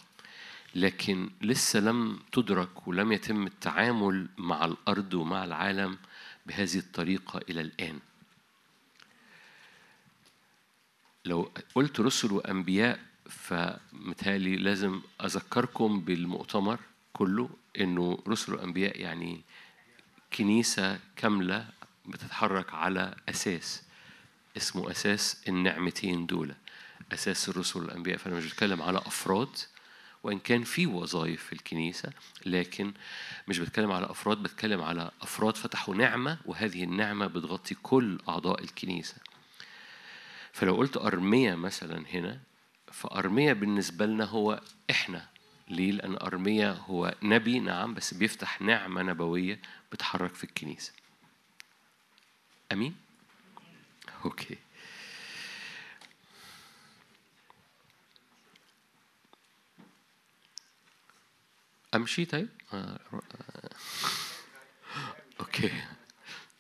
لكن 0.75 1.31
لسه 1.43 1.81
لم 1.81 2.21
تدرك 2.33 2.89
ولم 2.89 3.13
يتم 3.13 3.47
التعامل 3.47 4.29
مع 4.39 4.65
الأرض 4.65 5.15
ومع 5.15 5.45
العالم 5.45 5.99
بهذه 6.47 6.79
الطريقة 6.79 7.41
إلى 7.51 7.61
الآن. 7.61 8.01
لو 11.25 11.53
قلت 11.75 12.01
رسل 12.01 12.33
وأنبياء 12.33 13.01
فمتهيألي 13.29 14.57
لازم 14.57 15.01
أذكركم 15.25 16.01
بالمؤتمر 16.01 16.81
كله 17.13 17.51
إنه 17.81 18.19
رسل 18.29 18.55
وأنبياء 18.55 19.01
يعني 19.01 19.43
كنيسة 20.37 20.99
كاملة 21.17 21.67
بتتحرك 22.07 22.75
على 22.75 23.15
أساس 23.29 23.83
اسمه 24.57 24.91
أساس 24.91 25.43
النعمتين 25.49 26.27
دول 26.27 26.55
أساس 27.13 27.49
الرسل 27.49 27.81
والأنبياء. 27.81 28.17
فأنا 28.19 28.37
مش 28.37 28.47
بتكلم 28.47 28.83
على 28.83 28.99
أفراد 28.99 29.49
وإن 30.23 30.39
كان 30.39 30.65
في 30.65 30.87
وظائف 30.87 31.43
في 31.45 31.53
الكنيسة 31.53 32.13
لكن 32.47 32.93
مش 33.49 33.59
بتكلم 33.59 33.93
على 33.93 34.11
أفراد 34.11 34.43
بتكلم 34.43 34.83
على 34.83 35.11
أفراد 35.23 35.57
فتحوا 35.57 35.95
نعمة 35.95 36.39
وهذه 36.47 36.85
النعمة 36.85 37.27
بتغطي 37.27 37.75
كل 37.75 38.19
أعضاء 38.29 38.65
الكنيسة. 38.65 39.17
فلو 40.53 40.75
قلت 40.77 40.97
أرمية 40.97 41.55
مثلا 41.55 42.07
هنا 42.09 42.41
فأرمية 42.93 43.53
بالنسبة 43.53 44.07
لنا 44.07 44.25
هو 44.25 44.61
إحنا. 44.91 45.29
ليه؟ 45.69 45.93
لأن 45.93 46.17
أرمية 46.17 46.73
هو 46.73 47.15
نبي 47.23 47.59
نعم 47.61 47.95
بس 47.95 48.15
بيفتح 48.15 48.63
نعمة 48.63 49.03
نبوية 49.03 49.61
بتحرك 49.97 50.35
في 50.35 50.45
الكنيسة 50.45 50.93
أمين؟ 52.73 52.97
أوكي 54.25 54.59
أمشي 61.95 62.25
طيب؟ 62.25 62.49
آه، 62.73 62.99
آه. 63.13 63.71
أوكي 65.41 65.73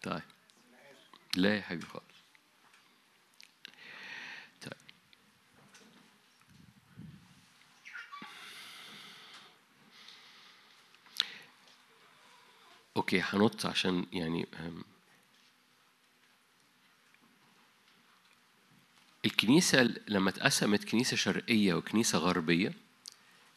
طيب 0.02 0.22
لا 1.36 1.56
يا 1.56 1.62
حبيبي 1.62 1.86
خالص 1.86 2.05
أوكي 12.96 13.20
هنط 13.20 13.66
عشان 13.66 14.06
يعني 14.12 14.46
الكنيسة 19.24 19.94
لما 20.08 20.30
اتقسمت 20.30 20.84
كنيسة 20.84 21.16
شرقية 21.16 21.74
وكنيسة 21.74 22.18
غربية 22.18 22.72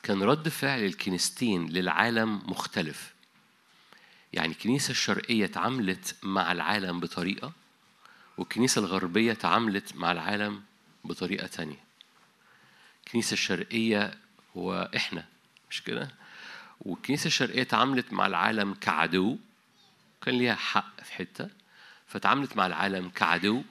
كان 0.04 0.24
رد 0.24 0.50
فعل 0.50 0.80
الكنيستين 0.86 1.70
للعالم 1.70 2.42
مختلف. 2.52 3.14
يعني 4.34 4.52
الكنيسة 4.52 4.92
الشرقية 4.92 5.46
تعاملت 5.46 6.16
مع 6.24 6.52
العالم 6.52 7.00
بطريقة 7.00 7.52
والكنيسة 8.38 8.80
الغربية 8.80 9.34
تعاملت 9.34 9.96
مع 9.96 10.12
العالم 10.12 10.64
بطريقة 11.04 11.48
تانية. 11.48 11.84
الكنيسة 13.06 13.34
الشرقية 13.34 14.18
هو 14.58 14.90
إحنا 14.96 15.26
مش 15.70 15.84
كده؟ 15.84 16.12
والكنيسة 16.82 17.28
الشرقية 17.28 17.64
تعاملت 17.64 18.14
مع 18.14 18.28
العالم 18.28 18.74
كعدو. 18.74 19.38
كان 20.22 20.36
ليها 20.36 20.56
حق 20.56 21.04
في 21.04 21.14
حتة. 21.14 21.50
فتعاملت 22.08 22.58
مع 22.58 22.68
العالم 22.68 23.10
كعدو. 23.10 23.64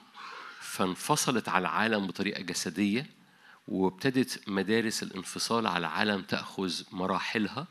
فانفصلت 0.61 1.49
على 1.49 1.63
العالم 1.63 2.07
بطريقة 2.07 2.43
جسدية. 2.43 3.07
وابتدت 3.69 4.49
مدارس 4.49 5.03
الانفصال 5.03 5.67
على 5.67 5.79
العالم 5.79 6.23
تأخذ 6.23 6.83
مراحلها. 6.93 7.67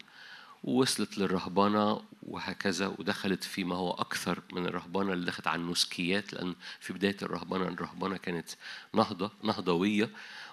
ووصلت 0.63 1.17
للرهبنة 1.17 2.01
وهكذا. 2.23 2.87
ودخلت 2.87 3.43
في 3.43 3.63
ما 3.63 3.75
هو 3.75 3.91
أكثر 3.91 4.41
من 4.53 4.65
الرهبنة 4.65 5.13
اللي 5.13 5.25
دخلت 5.25 5.47
على 5.47 5.61
النسكيات 5.61 6.33
لأن 6.33 6.55
في 6.79 6.93
بداية 6.93 7.17
الرهبنة 7.21 7.67
الرهبنة 7.67 8.17
كانت 8.17 8.49
نهضة 8.93 9.31
نهضوية. 9.43 10.09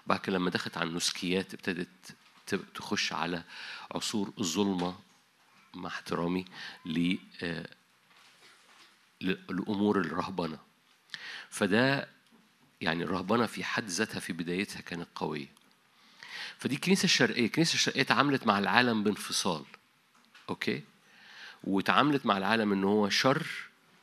وبعد 0.07 0.18
كده 0.18 0.37
لما 0.37 0.51
دخلت 0.51 0.76
على 0.76 0.89
النسكيات 0.89 1.55
ابتدت 1.55 1.89
تخش 2.47 3.12
على 3.12 3.45
عصور 3.90 4.32
الظلمة 4.38 4.99
مع 5.74 5.88
احترامي 5.88 6.45
آه، 7.42 7.68
لأمور 9.20 10.01
الرهبنة. 10.01 10.59
فده 11.51 12.09
يعني 12.80 13.05
الرهبنة 13.05 13.47
في 13.47 13.64
حد 13.64 13.86
ذاتها 13.88 14.20
في 14.20 14.32
بدايتها 14.32 14.80
كانت 14.80 15.09
قوية. 15.14 15.47
فدي 16.59 16.74
الكنيسة 16.74 17.05
الشرقية. 17.05 17.47
الكنيسة 17.47 17.74
الشرقية 17.74 18.03
تعاملت 18.03 18.47
مع 18.47 18.59
العالم 18.59 19.03
بانفصال 19.05 19.64
أوكي؟ 20.49 20.82
وتعاملت 21.64 22.26
مع 22.26 22.38
العالم 22.38 22.72
إن 22.72 22.84
هو 22.84 23.09
شر 23.09 23.47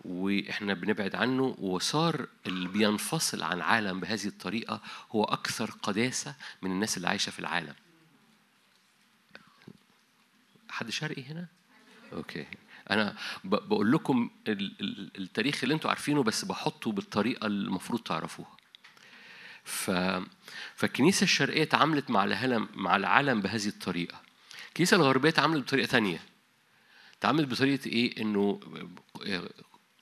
وإحنا 0.06 0.74
بنبعد 0.74 1.16
عنه 1.16 1.56
وصار 1.60 2.28
اللي 2.46 2.68
بينفصل 2.68 3.44
عن 3.44 3.58
العالم 3.58 4.00
بهذه 4.00 4.26
الطريقة 4.26 4.82
هو 5.12 5.24
أكثر 5.24 5.72
قداسة 5.72 6.36
من 6.62 6.72
الناس 6.72 6.98
اللي 6.98 7.08
عايشة 7.08 7.30
في 7.30 7.40
العالم. 7.40 7.76
حد 10.72 10.90
شرقي 10.90 11.24
هنا؟ 11.24 11.48
أوكي. 12.14 12.46
أنا 12.92 13.16
بقول 13.44 13.92
لكم 13.92 14.30
ال- 14.48 14.76
ال- 14.82 15.12
التاريخ 15.18 15.60
اللي 15.64 15.76
أنتوا 15.76 15.90
عارفينه 15.90 16.24
بس 16.24 16.46
بحطه 16.46 16.92
بالطريقة 16.92 17.48
اللي 17.48 17.68
المفروض 17.68 18.02
تعرفوها. 18.02 18.58
ف 19.64 19.92
فالكنيسة 20.76 21.24
الشرقية 21.24 21.64
تعاملت 21.64 22.10
مع 22.10 22.24
العالم 22.24 22.70
مع 22.76 22.96
العالم 22.96 23.42
بهذه 23.42 23.68
الطريقة. 23.68 24.22
الكنيسة 24.70 24.98
الغربية 24.98 25.30
تعاملت 25.30 25.64
بطريقة 25.68 25.88
تانية. 25.88 26.20
تعاملت 27.22 27.48
بطريقة 27.48 27.88
إيه؟ 27.88 28.22
إنه 28.22 28.60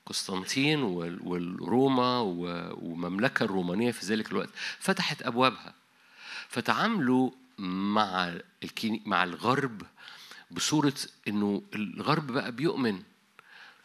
قسطنطين 0.06 0.82
وال- 0.82 1.20
والروما 1.28 2.20
و- 2.20 2.76
والمملكه 2.86 3.44
الرومانية 3.44 3.92
في 3.92 4.06
ذلك 4.06 4.32
الوقت 4.32 4.50
فتحت 4.80 5.22
أبوابها. 5.22 5.74
فتعاملوا 6.50 7.32
مع 7.58 8.34
الكني... 8.64 9.02
مع 9.06 9.24
الغرب 9.24 9.82
بصورة 10.52 10.94
إنه 11.28 11.62
الغرب 11.76 12.28
بقى 12.32 12.52
بيؤمن. 12.52 13.02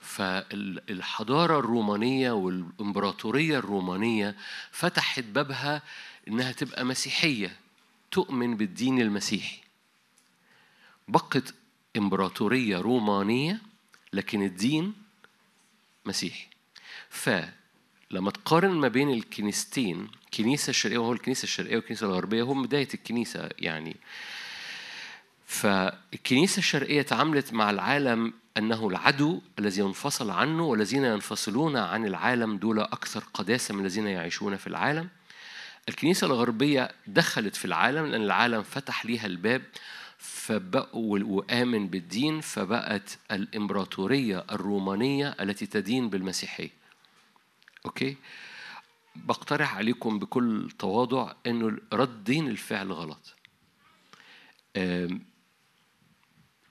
فالحضارة 0.00 1.58
الرومانية 1.58 2.30
والإمبراطورية 2.32 3.58
الرومانية 3.58 4.36
فتحت 4.70 5.24
بابها 5.24 5.82
إنها 6.28 6.52
تبقى 6.52 6.84
مسيحية 6.84 7.56
تؤمن 8.10 8.56
بالدين 8.56 9.00
المسيحي. 9.00 9.58
بقت 11.08 11.54
إمبراطورية 11.96 12.78
رومانية 12.78 13.60
لكن 14.12 14.42
الدين 14.42 14.92
مسيحي. 16.06 16.46
فلما 17.08 18.30
تقارن 18.30 18.70
ما 18.70 18.88
بين 18.88 19.10
الكنيستين 19.10 20.08
الكنيسة 20.24 20.70
الشرقية 20.70 20.98
وهو 20.98 21.12
الكنيسة 21.12 21.42
الشرقية 21.42 21.76
والكنيسة 21.76 22.06
الغربية 22.06 22.42
هم 22.42 22.62
بداية 22.62 22.88
الكنيسة 22.94 23.50
يعني. 23.58 23.96
فالكنيسة 25.46 26.58
الشرقية 26.58 27.02
تعاملت 27.02 27.52
مع 27.52 27.70
العالم 27.70 28.32
أنه 28.56 28.88
العدو 28.88 29.40
الذي 29.58 29.80
ينفصل 29.80 30.30
عنه 30.30 30.64
والذين 30.64 31.04
ينفصلون 31.04 31.76
عن 31.76 32.06
العالم 32.06 32.56
دول 32.56 32.80
أكثر 32.80 33.24
قداسة 33.34 33.74
من 33.74 33.80
الذين 33.80 34.06
يعيشون 34.06 34.56
في 34.56 34.66
العالم. 34.66 35.08
الكنيسة 35.88 36.26
الغربية 36.26 36.90
دخلت 37.06 37.56
في 37.56 37.64
العالم 37.64 38.06
لأن 38.06 38.22
العالم 38.22 38.62
فتح 38.62 39.06
ليها 39.06 39.26
الباب 39.26 39.62
فبقوا 40.18 41.18
وآمن 41.22 41.88
بالدين 41.88 42.40
فبقت 42.40 43.18
الإمبراطورية 43.30 44.44
الرومانية 44.52 45.36
التي 45.40 45.66
تدين 45.66 46.10
بالمسيحية. 46.10 46.70
أوكي؟ 47.86 48.16
بقترح 49.16 49.76
عليكم 49.76 50.18
بكل 50.18 50.70
تواضع 50.78 51.32
أنه 51.46 51.78
ردين 51.92 52.48
الفعل 52.48 52.92
غلط. 52.92 53.34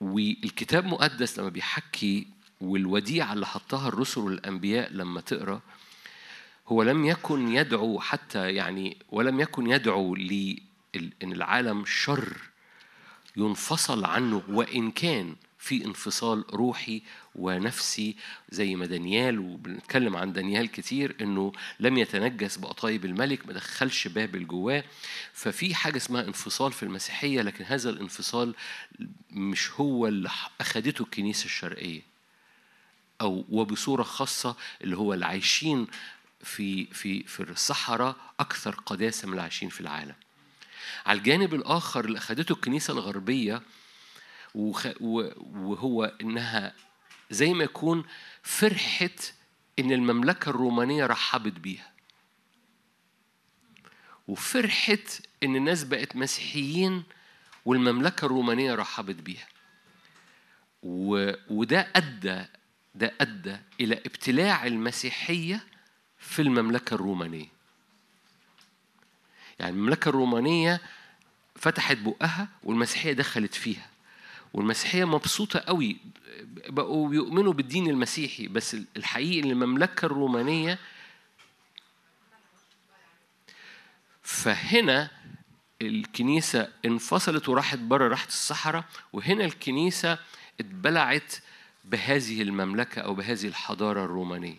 والكتاب 0.04 0.86
مقدس 0.86 1.40
لما 1.40 1.50
بيحكي 1.50 2.28
والوديعة 2.62 3.34
اللي 3.34 3.46
حطها 3.46 3.88
الرسل 3.88 4.22
والأنبياء 4.22 4.94
لما 4.94 5.22
تقرأ 5.22 5.62
هو 6.68 6.84
لم 6.84 7.06
يكن 7.06 7.56
يدعو 7.56 8.00
حتى 8.00 8.52
يعني 8.52 8.98
ولم 9.10 9.40
يكن 9.40 9.68
يدعو 9.70 10.16
لأن 10.16 10.62
العالم 11.24 11.86
شر 11.86 12.38
ينفصل 13.38 14.06
عنه 14.06 14.44
وإن 14.50 14.92
كان 14.92 15.36
في 15.60 15.86
انفصال 15.86 16.56
روحي 16.56 17.02
ونفسي 17.36 18.16
زي 18.50 18.76
ما 18.76 18.86
دانيال 18.86 19.40
وبنتكلم 19.40 20.16
عن 20.16 20.34
دانيال 20.34 20.72
كتير 20.72 21.16
إنه 21.22 21.52
لم 21.80 21.98
يتنجس 21.98 22.58
بقطايب 22.58 23.06
الملك 23.06 23.48
ما 23.48 23.54
دخلش 23.54 24.08
بابل 24.08 24.48
جواه 24.48 24.84
ففي 25.34 25.76
حاجة 25.76 25.98
اسمها 25.98 26.22
انفصال 26.22 26.72
في 26.72 26.84
المسيحية 26.84 27.42
لكن 27.42 27.66
هذا 27.66 27.90
الانفصال 27.90 28.56
مش 29.32 29.72
هو 29.72 30.08
اللي 30.08 30.30
أخدته 30.62 31.02
الكنيسة 31.02 31.46
الشرقية 31.46 32.02
أو 33.22 33.46
وبصورة 33.50 34.04
خاصة 34.04 34.56
اللي 34.82 34.98
هو 34.98 35.14
اللي 35.14 35.26
عايشين 35.26 35.88
في 36.44 36.86
في 36.86 37.24
في 37.24 37.40
الصحراء 37.40 38.16
أكثر 38.40 38.76
قداسة 38.86 39.26
من 39.26 39.32
اللي 39.32 39.42
عايشين 39.42 39.70
في 39.70 39.82
العالم. 39.82 40.16
على 41.06 41.18
الجانب 41.18 41.54
الآخر 41.54 42.06
اللي 42.06 42.20
الغربية 42.94 43.62
وخ... 44.56 44.88
و... 45.02 45.30
وهو 45.38 46.04
إنها 46.22 46.74
زي 47.34 47.54
ما 47.54 47.64
يكون 47.64 48.04
فرحت 48.44 49.34
إن 49.80 49.92
المملكة 49.92 50.50
الرومانية 50.50 51.06
رحبت 51.06 51.54
بيها. 51.54 51.92
وفرحت 54.28 55.22
إن 55.44 55.56
الناس 55.56 55.84
بقت 55.84 56.16
مسيحيين 56.16 57.04
والمملكة 57.66 58.26
الرومانية 58.26 58.76
رحبت 58.76 59.16
بيها. 59.16 59.48
و... 60.84 61.32
وده 61.50 61.88
أدى 61.96 62.46
ده 62.96 63.14
أدى 63.22 63.58
إلى 63.80 63.96
ابتلاع 63.96 64.66
المسيحية 64.68 65.64
في 66.20 66.42
المملكة 66.42 66.94
الرومانية. 66.94 67.48
يعني 69.60 69.72
المملكة 69.72 70.10
الرومانية 70.10 70.82
فتحت 71.56 71.98
بقها 71.98 72.48
والمسيحية 72.64 73.14
دخلت 73.14 73.54
فيها. 73.54 73.93
والمسيحية 74.54 75.06
مبسوطة 75.06 75.60
قوي. 75.60 75.98
بقوا 76.70 77.10
بيؤمنوا 77.10 77.54
بالدين 77.54 77.90
المسيحي 77.90 78.48
بس 78.48 78.78
الحقيقي 78.98 79.40
إن 79.40 79.52
المملكة 79.52 80.06
الرومانية 80.06 80.80
فهنا 84.24 85.10
الكنيسة 85.82 86.68
انفصلت 86.86 87.50
وراحت 87.50 87.78
بره 87.78 88.08
راحت 88.08 88.28
الصحراء 88.28 88.86
وهنا 89.14 89.46
الكنيسة 89.46 90.18
اتبلعت 90.60 91.34
بهذه 91.86 92.42
المملكة 92.42 93.02
أو 93.02 93.14
بهذه 93.14 93.48
الحضارة 93.48 94.06
الرومانية. 94.06 94.58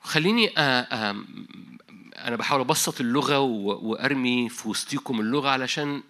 خليني 0.00 0.48
أنا 0.56 2.36
بحاول 2.36 2.60
أبسط 2.60 3.00
اللغة 3.00 3.38
وأرمي 3.38 4.48
في 4.48 4.68
وسطيكم 4.68 5.20
اللغة 5.20 5.48
علشان 5.48 6.02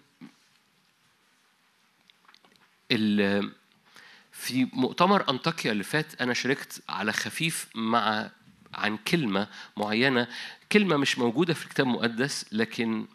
في 4.31 4.67
مؤتمر 4.73 5.29
أنطاكيا 5.29 5.71
اللي 5.71 5.83
فات 5.83 6.21
أنا 6.21 6.33
شاركت 6.33 6.81
على 6.89 7.13
خفيف 7.13 7.67
مع 7.75 8.29
عن 8.73 8.97
كلمة 8.97 9.47
معينة. 9.77 10.27
كلمة 10.71 10.97
مش 10.97 11.17
موجودة 11.19 11.53
في 11.53 11.63
الكتاب 11.65 11.85
المقدس 11.87 12.45
لكن 12.51 13.05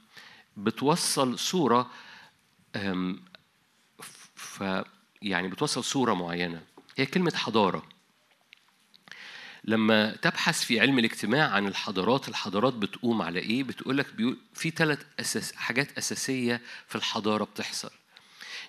بتوصل 0.57 1.39
صورة 1.39 1.91
ف 4.35 4.65
يعني 5.23 5.49
بتوصل 5.49 5.85
صورة 5.85 6.15
معينة. 6.15 6.63
هي 6.97 7.07
كلمة 7.07 7.33
حضارة. 7.37 7.83
لما 9.65 10.17
تبحث 10.17 10.65
في 10.65 10.81
علم 10.81 10.99
الاجتماع 10.99 11.51
عن 11.51 11.67
الحضارات 11.67 12.29
الحضارات 12.29 12.75
بتقوم 12.75 13.23
على 13.23 13.41
إيه؟ 13.41 13.63
بتقول 13.63 13.99
لك 13.99 14.15
بيقول 14.15 14.39
في 14.55 14.71
ثلاث 14.71 14.99
أساس 15.21 15.53
حاجات 15.53 15.99
أساسية 15.99 16.61
في 16.89 16.97
الحضارة 16.97 17.45
بتحصل. 17.45 17.91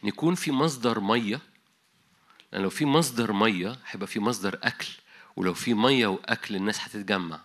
ان 0.04 0.08
يكون 0.08 0.36
في 0.36 0.52
مصدر 0.52 1.00
مية. 1.00 1.42
لأن 2.52 2.62
لو 2.62 2.70
في 2.70 2.86
مصدر 2.86 3.34
مية 3.34 3.80
هيبقى 3.88 4.08
في 4.08 4.20
مصدر 4.20 4.60
أكل 4.64 4.88
ولو 5.36 5.54
في 5.54 5.74
مية 5.74 6.08
وأكل 6.08 6.56
الناس 6.56 6.80
هتتجمع. 6.82 7.42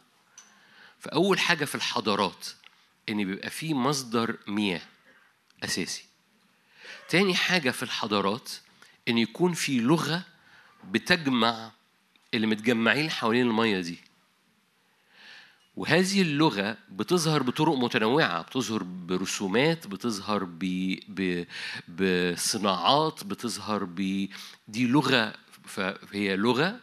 فأول 1.00 1.38
حاجة 1.38 1.64
في 1.64 1.74
الحضارات 1.74 2.46
إن 3.08 3.24
بيبقى 3.24 3.50
في 3.50 3.74
مصدر 3.74 4.36
مياه 4.46 4.82
أساسي. 5.64 6.04
تاني 7.08 7.34
حاجة 7.34 7.70
في 7.70 7.82
الحضارات 7.82 8.50
إن 9.08 9.18
يكون 9.18 9.52
في 9.52 9.80
لغة 9.80 10.22
بتجمع 10.84 11.70
اللي 12.34 12.46
متجمعين 12.46 13.10
حوالين 13.10 13.46
المية 13.46 13.80
دي. 13.80 13.98
وهذه 15.78 16.22
اللغة 16.22 16.76
بتظهر 16.90 17.42
بطرق 17.42 17.74
متنوعة 17.74 18.42
بتظهر 18.42 18.82
برسومات 18.82 19.86
بتظهر 19.86 20.44
ب... 20.44 20.58
ب... 21.08 21.44
بصناعات 21.88 23.24
بتظهر 23.24 23.84
ب 23.84 24.28
دي 24.68 24.86
لغة 24.86 25.34
فهي 25.64 26.36
لغة 26.36 26.80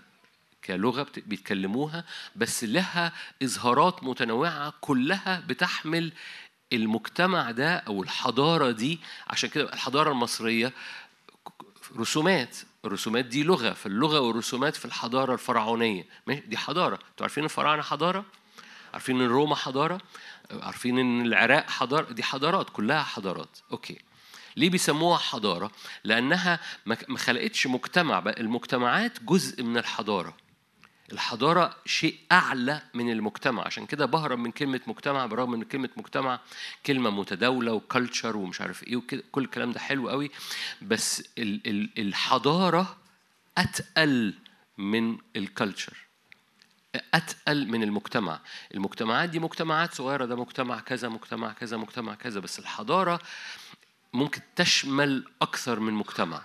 كلغة 0.66 1.08
بيتكلموها 1.18 2.06
بس 2.36 2.64
لها 2.64 3.12
إظهارات 3.44 4.04
متنوعة 4.04 4.74
كلها 4.82 5.44
بتحمل 5.48 6.12
المجتمع 6.74 7.52
ده 7.52 7.76
أو 7.76 8.04
الحضارة 8.04 8.72
دي. 8.72 9.00
عشان 9.28 9.50
كده 9.50 9.74
الحضارة 9.74 10.12
المصرية 10.12 10.74
رسومات 11.98 12.58
الرسومات 12.86 13.26
دي 13.26 13.44
لغة 13.44 13.74
فاللغة 13.74 14.20
والرسومات 14.20 14.76
في 14.76 14.86
الحضارة 14.86 15.34
الفرعونية. 15.34 16.06
دي 16.28 16.58
حضارة. 16.58 16.96
أنتوا 16.96 17.26
عارفين 17.26 17.44
الفراعنة 17.44 17.82
حضارة؟ 17.82 18.26
عارفين 18.96 19.22
إن 19.22 19.28
روما 19.28 19.56
حضارة؟ 19.56 20.02
عارفين 20.52 21.00
إن 21.00 21.26
العراق 21.26 21.70
حضارة؟ 21.70 22.14
دي 22.14 22.24
حضارات 22.24 22.70
كلها 22.70 23.04
حضارات. 23.04 23.60
أوكي. 23.72 24.00
ليه 24.58 24.70
بيسموها 24.70 25.18
حضارة؟ 25.18 25.72
لأنها 26.04 26.60
ما 26.86 27.18
خلقتش 27.18 27.68
مجتمع 27.68 28.24
المجتمعات 28.38 29.24
جزء 29.24 29.64
من 29.64 29.78
الحضارة. 29.78 30.38
الحضارة 31.12 31.76
شيء 31.86 32.16
أعلى 32.32 32.82
من 32.94 33.12
المجتمع. 33.12 33.66
عشان 33.66 33.86
كده 33.86 34.06
بهرب 34.06 34.40
من 34.40 34.52
كلمة 34.52 34.82
مجتمع 34.88 35.26
برغم 35.26 35.54
إن 35.54 35.64
كلمة 35.64 35.90
مجتمع 35.98 36.40
كلمة 36.86 37.10
متداولة 37.10 37.74
وكالتشر 37.74 38.38
ومش 38.38 38.62
عارف 38.62 38.84
إيه 38.84 38.96
وكل 38.96 39.24
الكلام 39.44 39.72
ده 39.72 39.80
حلو 39.80 40.10
قوي. 40.10 40.32
بس 40.82 41.24
الحضارة 41.98 42.98
أتقل 43.58 44.34
من 44.78 45.18
الكالتشر 45.36 46.05
أتقل 47.14 47.68
من 47.68 47.84
المجتمع. 47.84 48.40
المجتمعات 48.74 49.30
دي 49.30 49.40
مجتمعات 49.40 49.94
صغيرة 49.94 50.26
ده 50.26 50.36
مجتمع 50.36 50.80
كذا 50.80 51.10
مجتمع 51.10 51.54
كذا 51.54 51.78
مجتمع 51.78 52.16
كذا 52.16 52.40
بس 52.40 52.60
الحضارة 52.60 53.20
ممكن 54.14 54.42
تشمل 54.56 55.26
أكثر 55.42 55.80
من 55.80 55.94
مجتمع. 55.94 56.42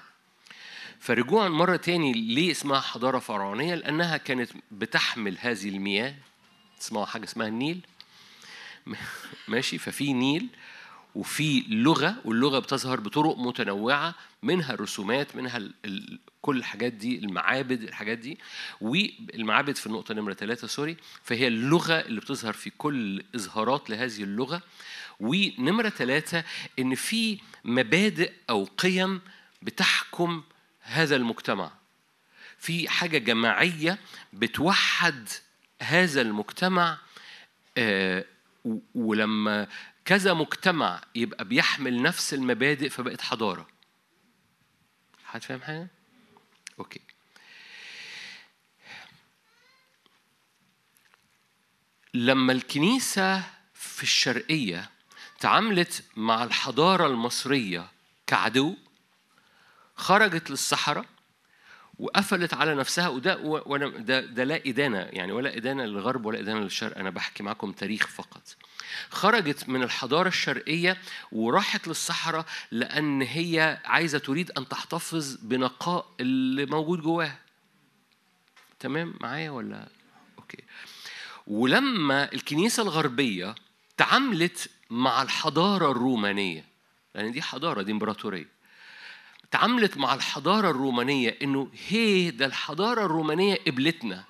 فرجوعا 1.00 1.48
مرة 1.48 1.76
تاني 1.76 2.12
ليه 2.12 2.50
اسمها 2.50 2.80
حضارة 2.80 3.18
فرعونية؟ 3.18 3.74
لأنها 3.74 4.16
كانت 4.16 4.50
بتحمل 4.70 5.36
هذه 5.40 5.68
المياه. 5.68 6.14
تسمعوا 6.80 7.06
حاجة 7.06 7.24
اسمها 7.24 7.48
النيل. 7.48 7.86
ماشي 9.48 9.78
ففي 9.78 10.12
نيل 10.12 10.48
وفي 11.14 11.64
لغة 11.68 12.16
واللغة 12.24 12.58
بتظهر 12.58 13.00
بطرق 13.00 13.38
متنوعة 13.38 14.14
منها 14.42 14.74
الرسومات 14.74 15.36
منها 15.36 15.68
كل 16.42 16.56
الحاجات 16.56 16.92
دي 16.92 17.18
المعابد 17.18 17.82
الحاجات 17.82 18.18
دي. 18.18 18.38
والمعابد 18.80 19.76
في 19.76 19.86
النقطة 19.86 20.14
نمرة 20.14 20.34
ثلاثة 20.34 20.66
sorry 20.66 20.96
فهي 21.22 21.46
اللغة 21.46 22.00
اللي 22.00 22.20
بتظهر 22.20 22.52
في 22.52 22.70
كل 22.70 23.22
إظهارات 23.34 23.90
لهذه 23.90 24.22
اللغة. 24.22 24.62
ونمرة 25.20 25.88
ثلاثة 25.88 26.44
إن 26.78 26.94
في 26.94 27.38
مبادئ 27.64 28.32
أو 28.50 28.64
قيم 28.64 29.20
بتحكم 29.62 30.42
هذا 30.80 31.16
المجتمع. 31.16 31.70
في 32.58 32.88
حاجة 32.88 33.18
جماعية 33.18 33.98
بتوحد 34.32 35.28
هذا 35.82 36.20
المجتمع 36.20 36.98
آه، 37.78 38.24
ولما 38.94 39.66
كذا 40.04 40.34
مجتمع 40.34 41.00
يبقى 41.14 41.44
بيحمل 41.44 42.02
نفس 42.02 42.34
المبادئ 42.34 42.88
فبقت 42.88 43.20
حضارة 43.20 43.68
حد 45.24 45.42
فاهم 45.42 45.62
حاجة؟ 45.62 45.88
أوكي 46.78 47.00
لما 52.14 52.52
الكنيسة 52.52 53.44
في 53.74 54.02
الشرقية 54.02 54.90
تعاملت 55.40 56.04
مع 56.16 56.44
الحضارة 56.44 57.06
المصرية 57.06 57.90
كعدو 58.26 58.76
خرجت 59.96 60.50
للصحراء 60.50 61.06
وقفلت 62.00 62.54
على 62.54 62.74
نفسها 62.74 63.08
وده 63.08 63.36
وأنا 63.38 63.88
ده, 63.88 64.20
ده 64.20 64.44
لا 64.44 64.60
إدانة 64.66 64.98
يعني 64.98 65.32
ولا 65.32 65.56
إدانة 65.56 65.84
للغرب 65.84 66.26
ولا 66.26 66.40
إدانة 66.40 66.60
للشرق. 66.60 66.98
أنا 66.98 67.10
بحكي 67.10 67.42
معاكم 67.42 67.72
تاريخ 67.72 68.06
فقط. 68.06 68.42
خرجت 69.10 69.68
من 69.68 69.82
الحضارة 69.82 70.28
الشرقية 70.28 70.96
وراحت 71.32 71.88
للصحراء 71.88 72.46
لأن 72.70 73.22
هي 73.22 73.80
عايزة 73.84 74.18
تريد 74.18 74.50
أن 74.50 74.68
تحتفظ 74.68 75.36
بنقاء 75.42 76.06
اللي 76.20 76.66
موجود 76.66 77.00
جواها. 77.00 77.38
تمام 78.78 79.14
معايا 79.20 79.50
ولا؟ 79.50 79.88
أوكي. 80.38 80.64
ولما 81.46 82.32
الكنيسة 82.32 82.82
الغربية 82.82 83.54
تعاملت 83.96 84.70
مع 84.90 85.22
الحضارة 85.22 85.90
الرومانية 85.90 86.64
لأن 87.14 87.32
دي 87.32 87.42
حضارة 87.42 87.82
دي 87.82 87.92
إمبراطورية 87.92 88.59
تعاملت 89.50 89.96
مع 89.96 90.14
الحضارة 90.14 90.70
الرومانية 90.70 91.38
إنه 91.42 91.70
هي 91.88 92.30
ده 92.30 92.46
الحضارة 92.46 93.04
الرومانية 93.04 93.56
قبلتنا. 93.66 94.24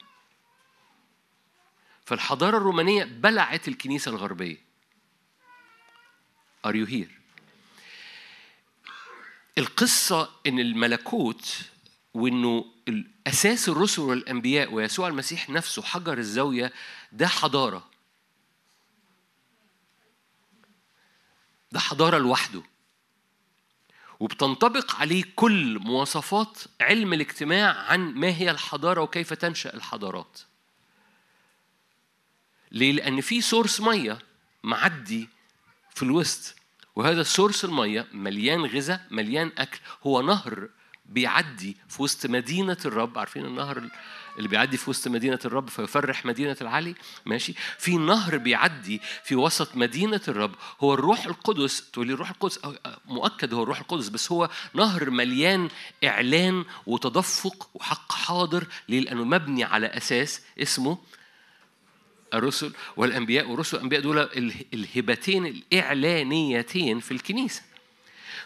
فالحضارة 2.04 2.56
الرومانية 2.56 3.04
بلعت 3.04 3.68
الكنيسة 3.68 4.10
الغربية. 4.10 4.56
Are 6.66 6.72
you 6.72 6.86
here؟ 6.90 7.20
القصة 9.58 10.30
إن 10.46 10.58
الملكوت 10.58 11.58
وإنه 12.14 12.64
أساس 13.26 13.68
الرسل 13.68 14.02
والأنبياء 14.02 14.72
ويسوع 14.72 15.08
المسيح 15.08 15.50
نفسه 15.50 15.82
حجر 15.82 16.18
الزاوية 16.18 16.72
ده 17.12 17.26
حضارة. 17.28 17.90
ده 21.72 21.80
حضارة 21.80 22.18
لوحده. 22.18 22.62
وبتنطبق 24.20 24.96
عليه 24.96 25.24
كل 25.36 25.78
مواصفات 25.78 26.58
علم 26.80 27.12
الاجتماع 27.12 27.90
عن 27.90 28.00
ما 28.14 28.28
هي 28.28 28.50
الحضارة 28.50 29.00
وكيف 29.00 29.32
تنشأ 29.32 29.74
الحضارات 29.74 30.40
ليه؟ 32.72 32.92
لأن 32.92 33.20
في 33.20 33.40
سورس 33.40 33.80
مية 33.80 34.18
معدي 34.62 35.28
في 35.94 36.02
الوسط 36.02 36.56
وهذا 36.96 37.20
السورس 37.20 37.64
المية 37.64 38.06
مليان 38.12 38.64
غذاء 38.64 39.06
مليان 39.10 39.52
أكل 39.58 39.80
هو 40.06 40.22
نهر 40.22 40.68
بيعدي 41.06 41.76
في 41.88 42.02
وسط 42.02 42.26
مدينة 42.26 42.76
الرب 42.84 43.18
عارفين 43.18 43.44
النهر 43.44 43.88
اللي 44.38 44.48
بيعدي 44.48 44.76
في 44.76 44.90
وسط 44.90 45.08
مدينة 45.08 45.38
الرب 45.44 45.68
فيفرح 45.68 46.26
مدينة 46.26 46.56
العلي 46.60 46.94
ماشي 47.26 47.54
في 47.78 47.96
نهر 47.96 48.36
بيعدي 48.38 49.00
في 49.24 49.34
وسط 49.36 49.76
مدينة 49.76 50.20
الرب 50.28 50.54
هو 50.80 50.94
الروح 50.94 51.26
القدس 51.26 51.90
تقول 51.90 52.06
لي 52.06 52.12
الروح 52.12 52.30
القدس 52.30 52.64
أه، 52.64 52.78
مؤكد 53.06 53.54
هو 53.54 53.62
الروح 53.62 53.78
القدس 53.80 54.08
بس 54.08 54.32
هو 54.32 54.50
نهر 54.74 55.10
مليان 55.10 55.68
إعلان 56.04 56.64
وتدفق 56.86 57.70
وحق 57.74 58.12
حاضر؟ 58.12 58.66
لأنه 58.88 59.24
مبني 59.24 59.64
على 59.64 59.86
أساس 59.86 60.42
اسمه 60.62 60.98
الرسل 62.34 62.72
والأنبياء 62.96 63.48
والرسل 63.50 63.76
والانبياء 63.76 64.00
دول 64.02 64.18
ال- 64.18 64.54
الهبتين 64.74 65.46
الإعلانيتين 65.46 67.00
في 67.00 67.10
الكنيسة 67.10 67.62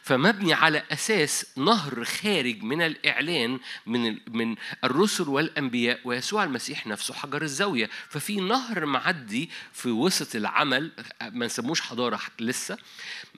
فمبني 0.04 0.52
على 0.52 0.82
أساس 0.92 1.46
نهر 1.56 2.04
خارج 2.04 2.62
من 2.62 2.82
الإعلان 2.82 3.60
من 3.86 4.18
من 4.28 4.56
الرسل 4.84 5.28
والأنبياء 5.28 6.00
ويسوع 6.04 6.44
المسيح 6.44 6.86
نفسه 6.86 7.14
حجر 7.14 7.42
الزاوية. 7.42 7.90
ففي 8.08 8.36
نهر 8.36 8.86
معدي 8.86 9.50
في 9.72 9.88
وسط 9.88 10.36
العمل 10.36 10.92
ما 11.22 11.46
نسموش 11.46 11.80
حضارة 11.80 12.20
لسه 12.40 12.78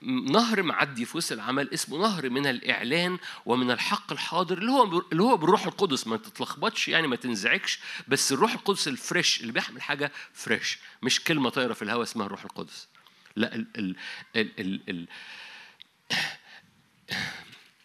نهر 0.03 0.63
معدي 0.63 1.05
في 1.05 1.17
وسط 1.17 1.31
العمل 1.31 1.73
اسمه 1.73 1.97
نهر 1.97 2.29
من 2.29 2.47
الإعلان 2.47 3.17
ومن 3.45 3.71
الحق 3.71 4.11
الحاضر 4.11 4.57
اللي 4.57 4.71
هو 4.71 5.01
اللي 5.11 5.23
هو 5.23 5.37
بالروح 5.37 5.65
القدس. 5.65 6.07
ما 6.07 6.17
تتلخبطش 6.17 6.87
يعني 6.87 7.07
ما 7.07 7.15
تنزعجش 7.15 7.79
بس 8.07 8.31
الروح 8.31 8.53
القدس 8.53 8.87
الفريش 8.87 9.41
اللي 9.41 9.51
بيحمل 9.51 9.81
حاجة 9.81 10.11
فريش 10.33 10.77
مش 11.01 11.23
كلمة 11.23 11.49
طايرة 11.49 11.73
في 11.73 11.81
الهواء 11.81 12.03
اسمها 12.03 12.25
الروح 12.25 12.43
القدس. 12.43 12.87
لا 13.35 13.55
ال 13.55 13.67
ال 13.77 13.95
ال 14.35 14.59
ال 14.59 14.81
ال 14.89 15.07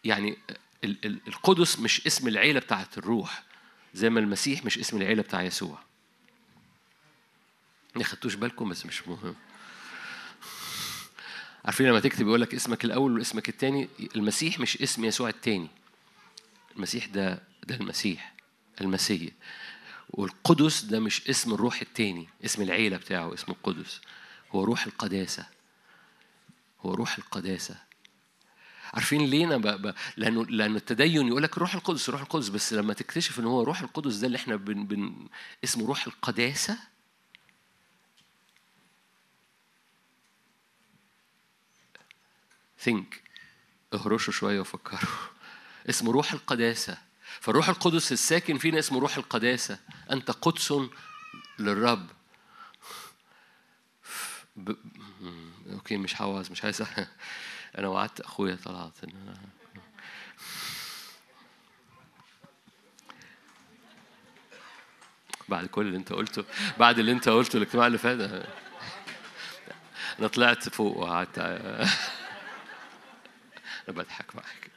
يعني 0.04 0.38
ال 0.84 1.06
ال 1.06 1.20
القدس 1.28 1.78
مش 1.78 2.06
اسم 2.06 2.28
العيلة 2.28 2.60
بتاعت 2.60 2.98
الروح 2.98 3.42
زي 3.94 4.10
ما 4.10 4.20
المسيح 4.20 4.64
مش 4.64 4.78
اسم 4.78 4.96
العيلة 4.96 5.22
بتاع 5.22 5.42
يسوع. 5.42 5.78
ما 7.96 8.04
خدتوش 8.04 8.34
بالكم 8.34 8.68
بس 8.68 8.86
مش 8.86 9.08
مهم. 9.08 9.34
عارفين 11.64 11.86
لما 11.86 12.00
تكتب 12.00 12.26
يقول 12.26 12.40
لك 12.40 12.54
اسمك 12.54 12.84
الأول 12.84 13.18
واسمك 13.18 13.48
الثاني 13.48 13.88
المسيح 14.16 14.60
مش 14.60 14.82
اسم 14.82 15.04
يسوع 15.04 15.28
الثاني 15.28 15.68
المسيح 16.76 17.06
ده 17.06 17.42
ده 17.66 17.74
المسيح 17.74 18.34
المسيح. 18.80 19.32
والقدس 20.10 20.84
ده 20.84 21.00
مش 21.00 21.28
اسم 21.28 21.54
الروح 21.54 21.80
الثاني 21.80 22.28
اسم 22.44 22.62
العيلة 22.62 22.96
بتاعه 22.96 23.34
اسمه 23.34 23.54
القدس. 23.54 24.00
هو 24.52 24.64
روح 24.64 24.86
القداسة. 24.86 25.46
هو 26.80 26.94
روح 26.94 27.18
القداسة. 27.18 27.76
عارفين 28.94 29.26
ليه 29.26 29.44
أنا 29.44 29.56
ب... 29.56 29.94
لأنه 30.16 30.46
لأنه 30.46 30.76
التدين 30.76 31.28
يقول 31.28 31.42
لك 31.42 31.58
روح 31.58 31.74
القدس 31.74 32.10
روح 32.10 32.20
القدس 32.20 32.48
بس 32.48 32.72
لما 32.72 32.94
تكتشف 32.94 33.40
إن 33.40 33.44
هو 33.44 33.62
روح 33.62 33.80
القدس 33.80 34.16
ده 34.16 34.26
اللي 34.26 34.36
إحنا 34.36 34.56
بن... 34.56 34.86
بن... 34.86 35.26
اسمه 35.64 35.86
روح 35.86 36.06
القداسة؟ 36.06 36.78
ثينك 42.78 43.22
اهرشوا 43.94 44.32
شوية 44.32 44.60
وفكروا. 44.60 45.10
اسمه 45.90 46.12
روح 46.12 46.32
القداسة. 46.32 46.98
فالروح 47.40 47.68
القدس 47.68 48.12
الساكن 48.12 48.58
فينا 48.58 48.78
اسمه 48.78 49.00
روح 49.00 49.16
القداسة. 49.16 49.78
أنت 50.10 50.30
قدس 50.30 50.74
للرب. 51.58 52.06
ب... 54.56 54.74
أوكي 55.72 55.96
مش 55.96 56.22
هوعظ 56.22 56.50
مش 56.50 56.64
عايز 56.64 56.82
أنا 57.78 57.88
وعدت 57.88 58.20
أخويا 58.20 58.54
طلعت. 58.64 59.04
ان 59.04 59.10
أنا 59.22 59.36
بعد 65.48 65.66
كل 65.66 65.86
اللي 65.86 65.96
أنت 65.96 66.12
قلته 66.12 66.44
بعد 66.78 66.98
اللي 66.98 67.12
أنت 67.12 67.28
قلته 67.28 67.56
الاجتماع 67.56 67.86
اللي 67.86 67.98
فات 67.98 68.44
أنا 70.18 70.28
طلعت 70.28 70.68
فوق 70.68 70.96
وقعدت 70.96 71.38
أنا 71.38 71.88
بضحك 73.88 74.36
معاك. 74.36 74.70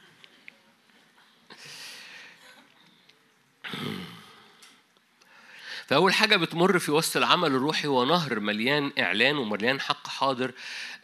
فأول 5.86 6.14
حاجة 6.14 6.36
بتمر 6.36 6.78
في 6.78 6.90
وسط 6.92 7.16
العمل 7.16 7.48
الروحي 7.48 7.88
هو 7.88 8.04
نهر 8.04 8.40
مليان 8.40 8.92
إعلان 8.98 9.36
ومليان 9.36 9.80
حق 9.80 10.08
حاضر 10.08 10.52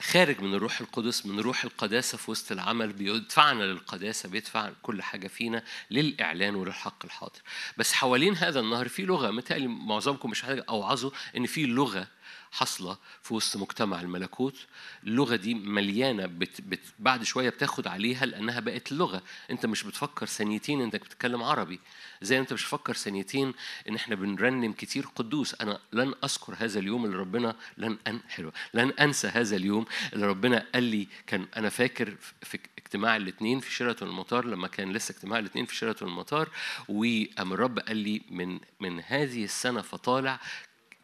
خارج 0.03 0.41
من 0.41 0.55
الروح 0.55 0.81
القدس 0.81 1.27
من 1.27 1.41
روح 1.41 1.65
القداسة 1.65 2.19
في 2.19 2.31
وسط 2.31 2.53
العمل 2.53 2.93
بيدفعنا 2.93 3.63
للقداسة 3.63 4.29
بيدفع 4.29 4.71
كل 4.83 5.03
حاجة 5.03 5.29
فينا 5.29 5.65
للإعلان 5.91 6.55
وللحق 6.55 7.05
الحاضر. 7.05 7.41
بس 7.77 7.93
حوالين 7.93 8.37
هذا 8.37 8.61
النهر 8.61 8.89
في 8.89 9.03
لغة 9.03 9.31
متهيألي 9.31 9.67
معظمكم 9.67 10.31
مش 10.31 10.45
محتاج 10.45 10.65
أوعظه 10.69 11.13
إن 11.37 11.47
في 11.47 11.67
لغة 11.67 12.07
حاصلة 12.53 12.99
في 13.23 13.35
وسط 13.35 13.57
مجتمع 13.57 14.01
الملكوت. 14.01 14.67
اللغة 15.05 15.37
دي 15.37 15.55
مليانة 15.55 16.27
بت 16.27 16.61
بت 16.61 16.81
بعد 16.99 17.23
شوية 17.23 17.51
بتاخد 17.51 17.87
عليها 17.87 18.27
لأنها 18.27 18.61
بقت 18.61 18.93
لغة. 18.93 19.23
أنت 19.51 19.67
مش 19.67 19.83
بتفكر 19.85 20.27
ثانيتين 20.27 20.81
إنك 20.81 21.01
بتتكلم 21.01 21.43
عربي. 21.43 21.81
زي 22.23 22.37
ما 22.37 22.41
أنت 22.43 22.53
مش 22.53 22.63
بتفكر 22.63 22.95
ثانيتين 22.95 23.55
إن 23.89 23.95
إحنا 23.95 24.15
بنرنم 24.15 24.73
كتير 24.73 25.07
قدوس. 25.17 25.55
أنا 25.61 25.81
لن 25.93 26.15
أذكر 26.25 26.55
هذا 26.59 26.79
اليوم 26.79 27.05
اللي 27.05 27.17
ربنا 27.17 27.57
لن 27.79 27.99
أن 28.07 28.21
حلوة 28.29 28.53
لن 28.75 28.91
أنسى 28.91 29.29
هذا 29.29 29.57
اليوم 29.57 29.85
اللي 30.13 30.27
ربنا 30.27 30.67
قال 30.75 30.83
لي 30.83 31.09
كان 31.27 31.47
أنا 31.57 31.69
فاكر 31.69 32.17
في 32.43 32.59
اجتماع 32.79 33.17
الاثنين 33.17 33.61
في 33.61 33.73
شيراتون 33.73 34.09
المطار 34.09 34.45
لما 34.45 34.69
كان 34.69 34.93
لسه 34.93 35.13
اجتماع 35.13 35.39
الاثنين 35.39 35.67
في 35.67 35.75
شيراتون 35.75 36.09
المطار. 36.09 36.49
وقام 36.89 37.53
الرب 37.53 37.79
قال 37.79 37.97
لي 37.97 38.23
من 38.31 38.61
من 38.81 39.01
هذه 39.01 39.45
السنة 39.45 39.83
فطالع 39.83 40.41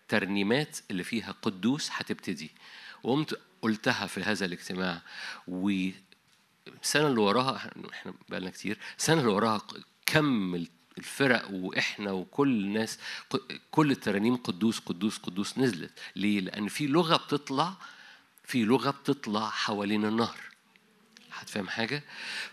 ترنيمات 0.09 0.79
اللي 0.91 1.05
فيها 1.05 1.35
قدوس 1.43 1.89
هتبتدي. 1.93 2.51
وقمت 3.03 3.41
قلتها 3.63 4.07
في 4.07 4.23
هذا 4.23 4.47
الاجتماع 4.47 5.03
و 5.49 5.71
السنة 6.83 7.07
اللي 7.07 7.21
وراها 7.21 7.71
إحنا 7.93 8.15
بقالنا 8.29 8.51
كتير 8.51 8.79
السنة 8.99 9.21
اللي 9.21 9.33
وراها 9.33 9.61
كم 10.07 10.67
الفرق 10.99 11.51
وإحنا 11.51 12.13
وكل 12.13 12.49
الناس 12.49 12.99
كل 13.71 13.91
الترانيم 13.91 14.37
قدوس 14.37 14.79
قدوس 14.79 15.19
قدوس 15.19 15.59
نزلت. 15.59 15.91
ليه؟ 16.17 16.41
لأن 16.41 16.69
في 16.69 16.87
لغة 16.87 17.17
بتطلع 17.17 17.75
في 18.45 18.65
لغة 18.65 18.91
بتطلع 18.91 19.51
حوالين 19.51 20.05
النهر. 20.05 20.41
هتفهم 21.41 21.69
حاجة؟ 21.69 22.03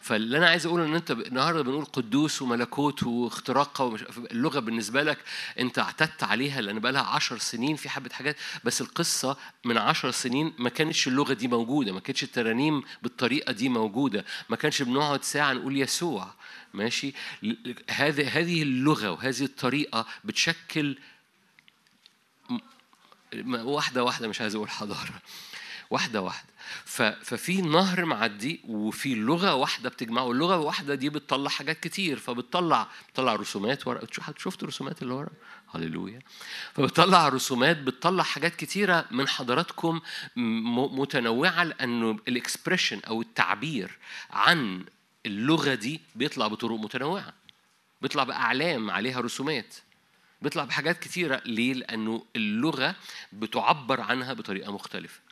فاللي 0.01 0.37
أنا 0.37 0.49
عايز 0.49 0.65
أقوله 0.65 0.85
إن 0.85 0.95
أنت 0.95 1.11
النهارده 1.11 1.61
بنقول 1.63 1.85
قدوس 1.85 2.41
وملكوت 2.41 3.03
واختراقه 3.03 3.83
ومش 3.83 4.01
اللغة 4.31 4.59
بالنسبة 4.59 5.03
لك 5.03 5.17
أنت 5.59 5.79
اعتدت 5.79 6.23
عليها 6.23 6.61
لأن 6.61 6.79
بقى 6.79 6.91
لها 6.91 7.01
10 7.01 7.37
سنين 7.37 7.75
في 7.75 7.89
حبة 7.89 8.09
حاجات 8.13 8.35
بس 8.63 8.81
القصة 8.81 9.37
من 9.65 9.77
10 9.77 10.11
سنين 10.11 10.53
ما 10.57 10.69
كانتش 10.69 11.07
اللغة 11.07 11.33
دي 11.33 11.47
موجودة 11.47 11.91
ما 11.93 11.99
كانتش 11.99 12.23
الترانيم 12.23 12.83
بالطريقة 13.03 13.51
دي 13.51 13.69
موجودة 13.69 14.25
ما 14.49 14.55
كانش 14.55 14.81
بنقعد 14.81 15.23
ساعة 15.23 15.53
نقول 15.53 15.77
يسوع 15.81 16.33
ماشي؟ 16.73 17.13
هذه 17.89 18.39
هذه 18.39 18.61
اللغة 18.63 19.11
وهذه 19.11 19.43
الطريقة 19.43 20.05
بتشكل 20.23 20.97
واحدة 23.45 24.03
واحدة 24.03 24.27
مش 24.27 24.41
عايز 24.41 24.55
أقول 24.55 24.69
حضارة 24.69 25.21
واحدة 25.89 26.21
واحدة. 26.21 26.49
ففي 26.85 27.61
نهر 27.61 28.05
معدي 28.05 28.61
وفي 28.67 29.15
لغة 29.15 29.53
واحدة 29.53 29.89
بتجمعه 29.89 30.23
واللغة 30.23 30.55
الواحدة 30.55 30.95
دي 30.95 31.09
بتطلع 31.09 31.49
حاجات 31.49 31.79
كتير 31.79 32.17
فبتطلع 32.17 32.87
بتطلع 33.09 33.35
رسومات 33.35 33.83
حد 34.19 34.39
شفت 34.39 34.63
الرسومات 34.63 35.01
اللي 35.01 35.13
ورا؟ 35.13 35.29
هللويا. 35.73 36.19
فبتطلع 36.73 37.29
رسومات 37.29 37.77
بتطلع 37.77 38.23
حاجات 38.23 38.55
كتيرة 38.55 39.05
من 39.11 39.27
حضراتكم 39.27 40.01
متنوعة 40.35 41.63
لأنه 41.63 42.19
الإكسبريشن 42.27 42.99
أو 43.07 43.21
التعبير 43.21 43.97
عن 44.31 44.85
اللغة 45.25 45.73
دي 45.73 46.01
بيطلع 46.15 46.47
بطرق 46.47 46.79
متنوعة. 46.79 47.33
بيطلع 48.01 48.23
بأعلام 48.23 48.91
عليها 48.91 49.19
رسومات. 49.21 49.75
بيطلع 50.41 50.63
بحاجات 50.63 50.99
كتيرة. 50.99 51.41
ليه؟ 51.45 51.73
لأنه 51.73 52.25
اللغة 52.35 52.95
بتعبر 53.33 54.01
عنها 54.01 54.33
بطريقة 54.33 54.71
مختلفة. 54.71 55.24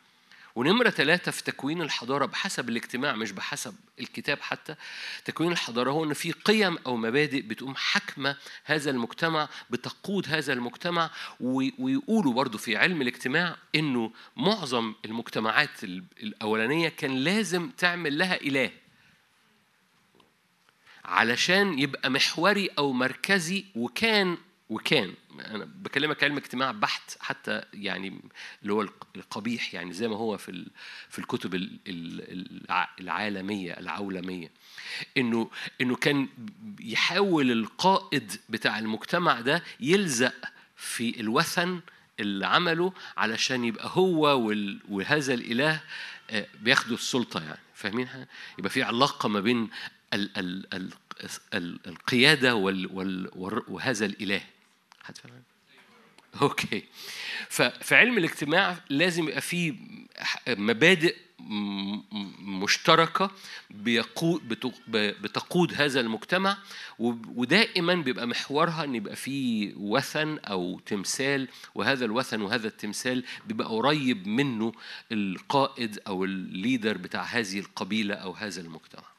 ونمرة 0.56 0.90
ثلاثة 0.90 1.32
في 1.32 1.44
تكوين 1.44 1.82
الحضارة 1.82 2.26
بحسب 2.26 2.70
الاجتماع 2.70 3.16
مش 3.16 3.32
بحسب 3.32 3.76
الكتاب 4.00 4.42
حتى 4.42 4.76
تكوين 5.26 5.52
الحضارة 5.52 5.92
هو 5.92 6.04
أن 6.04 6.14
في 6.14 6.32
قيم 6.32 6.78
أو 6.78 6.96
مبادئ 6.98 7.42
بتقوم 7.42 7.74
حكمة 7.76 8.38
هذا 8.64 8.92
المجتمع 8.92 9.50
بتقود 9.70 10.28
هذا 10.30 10.54
المجتمع 10.54 11.10
وي- 11.40 11.74
ويقولوا 11.80 12.34
برضو 12.34 12.58
في 12.58 12.78
علم 12.78 13.02
الاجتماع 13.02 13.56
أنه 13.76 14.12
معظم 14.38 14.94
المجتمعات 15.06 15.84
ال- 15.84 16.04
الأولانية 16.24 16.90
كان 16.90 17.16
لازم 17.16 17.70
تعمل 17.70 18.18
لها 18.18 18.36
إله 18.42 18.72
علشان 21.06 21.80
يبقى 21.80 22.10
محوري 22.10 22.70
أو 22.78 22.92
مركزي 22.94 23.66
وكان 23.76 24.38
وكان 24.70 25.14
أنا 25.40 25.66
بكلمك 25.66 26.24
علم 26.24 26.38
اجتماع 26.38 26.72
بحت 26.72 27.18
حتى 27.20 27.62
يعني 27.74 28.20
اللي 28.62 28.74
هو 28.74 28.82
الق- 28.82 29.08
القبيح 29.16 29.74
يعني 29.74 29.94
زي 29.94 30.08
ما 30.08 30.16
هو 30.16 30.38
في 30.38 30.66
في 31.10 31.20
الكتب 31.20 31.56
ال- 31.56 31.80
ال- 31.88 32.62
الع- 32.66 32.90
العالمية 33.00 33.72
العولمية. 33.80 34.52
إنه 35.18 35.50
إنه 35.82 35.96
كان 35.96 36.28
يحاول 36.80 37.52
القائد 37.52 38.32
بتاع 38.50 38.80
المجتمع 38.80 39.42
ده 39.42 39.64
يلزق 39.80 40.34
في 40.76 41.20
الوثن 41.20 41.82
اللي 42.20 42.48
عمله 42.48 42.94
علشان 43.18 43.64
يبقى 43.66 43.90
هو 43.94 44.52
وهذا 44.90 45.34
الإله 45.34 45.82
آه، 46.30 46.48
بياخدوا 46.62 46.96
السلطة 46.98 47.44
يعني. 47.44 47.60
فاهمين؟ 47.76 48.08
يبقى 48.60 48.70
في 48.70 48.84
علاقة 48.84 49.30
ما 49.30 49.40
بين 49.40 49.70
ال 50.14 50.38
ال 50.38 50.74
ال 50.74 50.90
ال 51.54 51.80
القيادة 51.88 52.56
وهذا 52.56 54.06
الإله. 54.06 54.42
هتفهم 55.06 55.44
Okay. 56.42 56.84
ففي 57.50 57.96
علم 57.96 58.18
الاجتماع 58.18 58.78
لازم 58.90 59.28
يبقى 59.28 59.42
في 59.42 59.76
مبادئ 60.48 61.16
مشتركة 62.40 63.32
بيقود 63.70 64.48
بتقود 65.22 65.74
هذا 65.74 66.00
المجتمع 66.00 66.58
ودائما 67.00 67.96
بيبقى 67.96 68.28
محورها 68.28 68.84
إن 68.84 68.96
يبقى 68.96 69.16
في 69.16 69.74
وثن 69.78 70.40
أو 70.40 70.80
تمثال 70.80 71.48
وهذا 71.76 72.06
الوثن 72.06 72.42
وهذا 72.42 72.68
التمثال 72.68 73.24
بيبقى 73.48 73.68
قريب 73.68 74.28
منه 74.28 74.72
القائد 75.12 76.00
أو 76.08 76.24
ال 76.24 76.34
leader 76.34 76.98
بتاع 76.98 77.24
هذه 77.24 77.60
القبيلة 77.60 78.16
أو 78.16 78.32
هذا 78.32 78.62
المجتمع. 78.62 79.13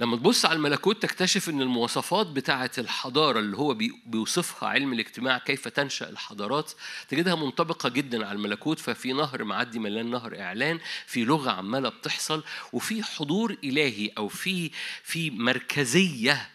لما 0.00 0.16
تبص 0.16 0.44
على 0.44 0.56
الملكوت 0.56 1.02
تكتشف 1.02 1.48
إن 1.48 1.62
المواصفات 1.62 2.26
بتاعة 2.26 2.70
الحضارة 2.78 3.38
اللي 3.38 3.56
هو 3.56 3.74
بي- 3.74 4.02
بيوصفها 4.06 4.68
علم 4.68 4.92
الاجتماع 4.92 5.38
كيف 5.38 5.68
تنشأ 5.68 6.08
الحضارات 6.08 6.72
تجدها 7.08 7.34
منطبقة 7.34 7.88
جدا 7.88 8.26
على 8.26 8.36
الملكوت. 8.36 8.78
ففي 8.78 9.12
نهر 9.12 9.44
معدي 9.44 9.78
مليان 9.78 10.10
نهر 10.10 10.40
إعلان 10.40 10.80
في 11.06 11.24
لغة 11.24 11.50
عمالة 11.50 11.88
بتحصل 11.88 12.44
وفي 12.72 13.02
حضور 13.02 13.56
إلهي 13.64 14.10
أو 14.18 14.28
في 14.28 14.70
في 15.02 15.30
مركزية 15.30 16.48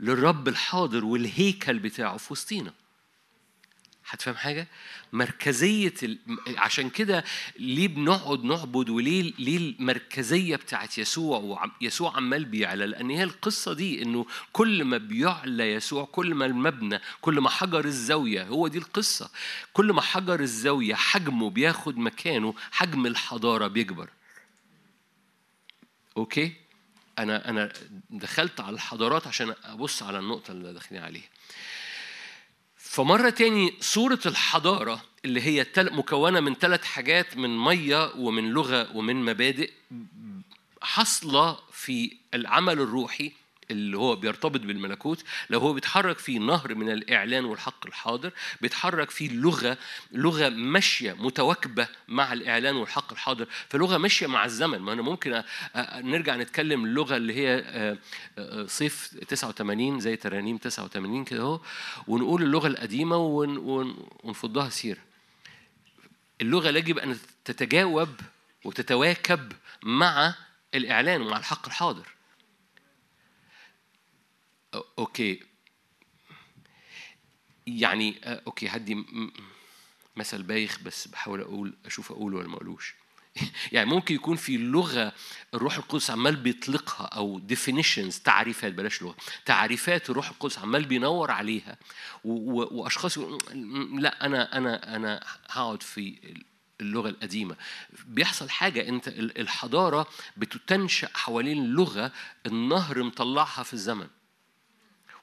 للرب 0.00 0.48
الحاضر 0.48 1.04
والهيكل 1.04 1.78
بتاعه 1.78 2.16
في 2.16 2.32
وسطينا. 2.32 2.72
هتفهم 4.12 4.34
حاجة؟ 4.34 4.68
مركزية 5.12 5.94
ال... 6.02 6.18
عشان 6.56 6.90
كده 6.90 7.24
ليه 7.58 7.88
بنقعد 7.88 8.44
نعبد 8.44 8.90
وليه 8.90 9.32
ليه 9.38 9.56
المركزية 9.56 10.56
بتاعت 10.56 10.98
يسوع 10.98 11.58
ويسوع 11.82 12.16
عمال 12.16 12.44
بيعلى 12.44 12.86
لأن 12.86 13.10
هي 13.10 13.22
القصة 13.24 13.72
دي 13.72 14.02
إنه 14.02 14.26
كل 14.52 14.84
ما 14.84 14.98
بيعلى 14.98 15.72
يسوع 15.72 16.04
كل 16.04 16.34
ما 16.34 16.46
المبنى 16.46 17.00
كل 17.20 17.40
ما 17.40 17.50
حجر 17.50 17.84
الزاوية 17.84 18.42
هو 18.44 18.68
دي 18.68 18.78
القصة 18.78 19.30
كل 19.72 19.92
ما 19.92 20.02
حجر 20.02 20.40
الزاوية 20.40 20.94
حجمه 20.94 21.50
بياخد 21.50 21.98
مكانه 21.98 22.54
حجم 22.70 23.06
الحضارة 23.06 23.66
بيكبر 23.66 24.10
أوكي؟ 26.16 26.52
أنا 27.18 27.48
أنا 27.48 27.72
دخلت 28.10 28.60
على 28.60 28.74
الحضارات 28.74 29.26
عشان 29.26 29.54
أبص 29.64 30.02
على 30.02 30.18
النقطة 30.18 30.50
اللي 30.52 30.72
داخلين 30.72 31.02
عليها 31.02 31.28
فمرة 32.92 33.30
تاني 33.30 33.74
صورة 33.80 34.18
الحضارة 34.26 35.02
اللي 35.24 35.40
هي 35.42 35.64
مكونة 35.78 36.40
من 36.40 36.54
ثلاث 36.54 36.84
حاجات 36.84 37.36
من 37.36 37.58
مية 37.58 38.12
ومن 38.16 38.50
لغة 38.50 38.96
ومن 38.96 39.24
مبادئ 39.24 39.70
حاصلة 40.82 41.58
في 41.72 42.16
العمل 42.34 42.80
الروحي 42.80 43.32
اللي 43.72 43.96
هو 43.98 44.16
بيرتبط 44.16 44.60
بالملكوت 44.60 45.24
لو 45.50 45.60
هو 45.60 45.72
بيتحرك 45.72 46.18
في 46.18 46.38
نهر 46.38 46.74
من 46.74 46.90
الإعلان 46.90 47.44
والحق 47.44 47.86
الحاضر 47.86 48.30
بيتحرك 48.60 49.10
في 49.10 49.28
لغة 49.28 49.78
لغة 50.12 50.48
ماشية 50.48 51.12
متواكبة 51.12 51.88
مع 52.08 52.32
الإعلان 52.32 52.76
والحق 52.76 53.12
الحاضر. 53.12 53.46
فلغة 53.68 53.96
ماشية 53.98 54.26
مع 54.26 54.44
الزمن. 54.44 54.78
ما 54.78 54.92
أنا 54.92 55.02
ممكن 55.02 55.42
نرجع 55.96 56.36
نتكلم 56.36 56.84
اللغة 56.84 57.16
اللي 57.16 57.34
هي 57.34 57.96
صيف 58.66 59.14
89 59.28 60.00
زي 60.00 60.16
ترانيم 60.16 60.56
89 60.56 61.24
كده 61.24 61.40
أهو 61.42 61.60
ونقول 62.08 62.42
اللغة 62.42 62.66
القديمة 62.66 63.16
ون- 63.16 63.56
ون- 63.58 64.06
ونفضها 64.22 64.68
سيرة 64.68 65.00
اللغة 66.40 66.68
يجب 66.68 66.98
أن 66.98 67.18
تتجاوب 67.44 68.08
وتتواكب 68.64 69.52
مع 69.82 70.34
الإعلان 70.74 71.22
ومع 71.22 71.36
الحق 71.36 71.66
الحاضر. 71.66 72.06
Okay. 74.98 75.40
يعني 77.66 78.20
آه، 78.24 78.42
okay 78.46 78.68
هدي 78.68 79.04
مثل 80.16 80.42
بايخ 80.42 80.78
بس 80.82 81.08
بحاول 81.08 81.40
أقول 81.40 81.74
أشوف 81.86 82.12
أقوله 82.12 82.36
ولا 82.38 82.48
ما 82.48 82.54
أقولوش. 82.56 82.94
يعني 83.72 83.90
ممكن 83.90 84.14
يكون 84.14 84.36
في 84.36 84.56
لغة 84.56 85.12
الروح 85.54 85.76
القدس 85.76 86.10
عمال 86.10 86.36
بيطلقها 86.36 87.06
أو 87.06 87.40
definitions 87.52 88.22
تعريفات 88.24 88.72
بلاش 88.72 89.02
لغة 89.02 89.16
تعريفات 89.44 90.10
الروح 90.10 90.28
القدس 90.30 90.58
عمال 90.58 90.84
بينور 90.84 91.30
عليها 91.30 91.76
و- 92.24 92.60
و- 92.60 92.68
وأشخاص 92.72 93.16
يقولوا 93.16 93.38
"م- 93.54 94.00
لا 94.00 94.26
أنا 94.26 94.56
أنا 94.58 94.96
أنا 94.96 95.24
هقعد 95.50 95.82
في 95.82 96.34
اللغة 96.80 97.08
القديمة. 97.08 97.56
بيحصل 98.06 98.50
حاجة 98.50 98.88
أنت 98.88 99.08
ال- 99.08 99.38
الحضارة 99.40 100.06
بتتنشأ 100.36 101.08
حوالين 101.14 101.66
لغة 101.66 102.12
النهر 102.46 103.02
مطلعها 103.02 103.62
في 103.62 103.72
الزمن. 103.74 104.06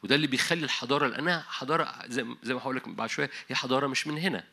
وده 0.03 0.15
اللي 0.15 0.27
بيخلي 0.27 0.63
الحضارة 0.65 1.07
لأنها 1.07 1.45
حضارة 1.49 1.95
زي 2.07 2.53
ما 2.53 2.59
هقول 2.61 2.75
لك 2.75 2.89
بعد 2.89 3.09
شوية 3.09 3.29
هي 3.47 3.55
حضارة 3.55 3.87
مش 3.87 4.07
من 4.07 4.17
هنا. 4.17 4.43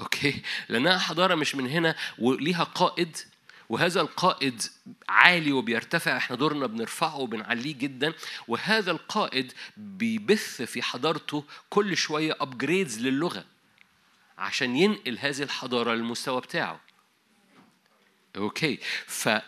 أوكي؟ 0.00 0.42
لأنها 0.68 0.98
حضارة 0.98 1.34
مش 1.34 1.54
من 1.54 1.66
هنا 1.68 1.94
وليها 2.18 2.64
قائد 2.64 3.16
وهذا 3.68 4.00
القائد 4.00 4.62
عالي 5.08 5.52
وبيرتفع 5.52 6.16
إحنا 6.16 6.36
دورنا 6.36 6.66
بنرفعه 6.66 7.16
وبنعليه 7.16 7.74
جدا. 7.74 8.12
وهذا 8.48 8.90
القائد 8.90 9.52
بيبث 9.76 10.62
في 10.62 10.82
حضارته 10.82 11.44
كل 11.70 11.96
شوية 11.96 12.36
upgrades 12.40 12.98
للغة 13.00 13.44
عشان 14.38 14.76
ينقل 14.76 15.18
هذه 15.18 15.42
الحضارة 15.42 15.94
للمستوى 15.94 16.40
بتاعه. 16.40 16.80
Okay. 18.38 18.78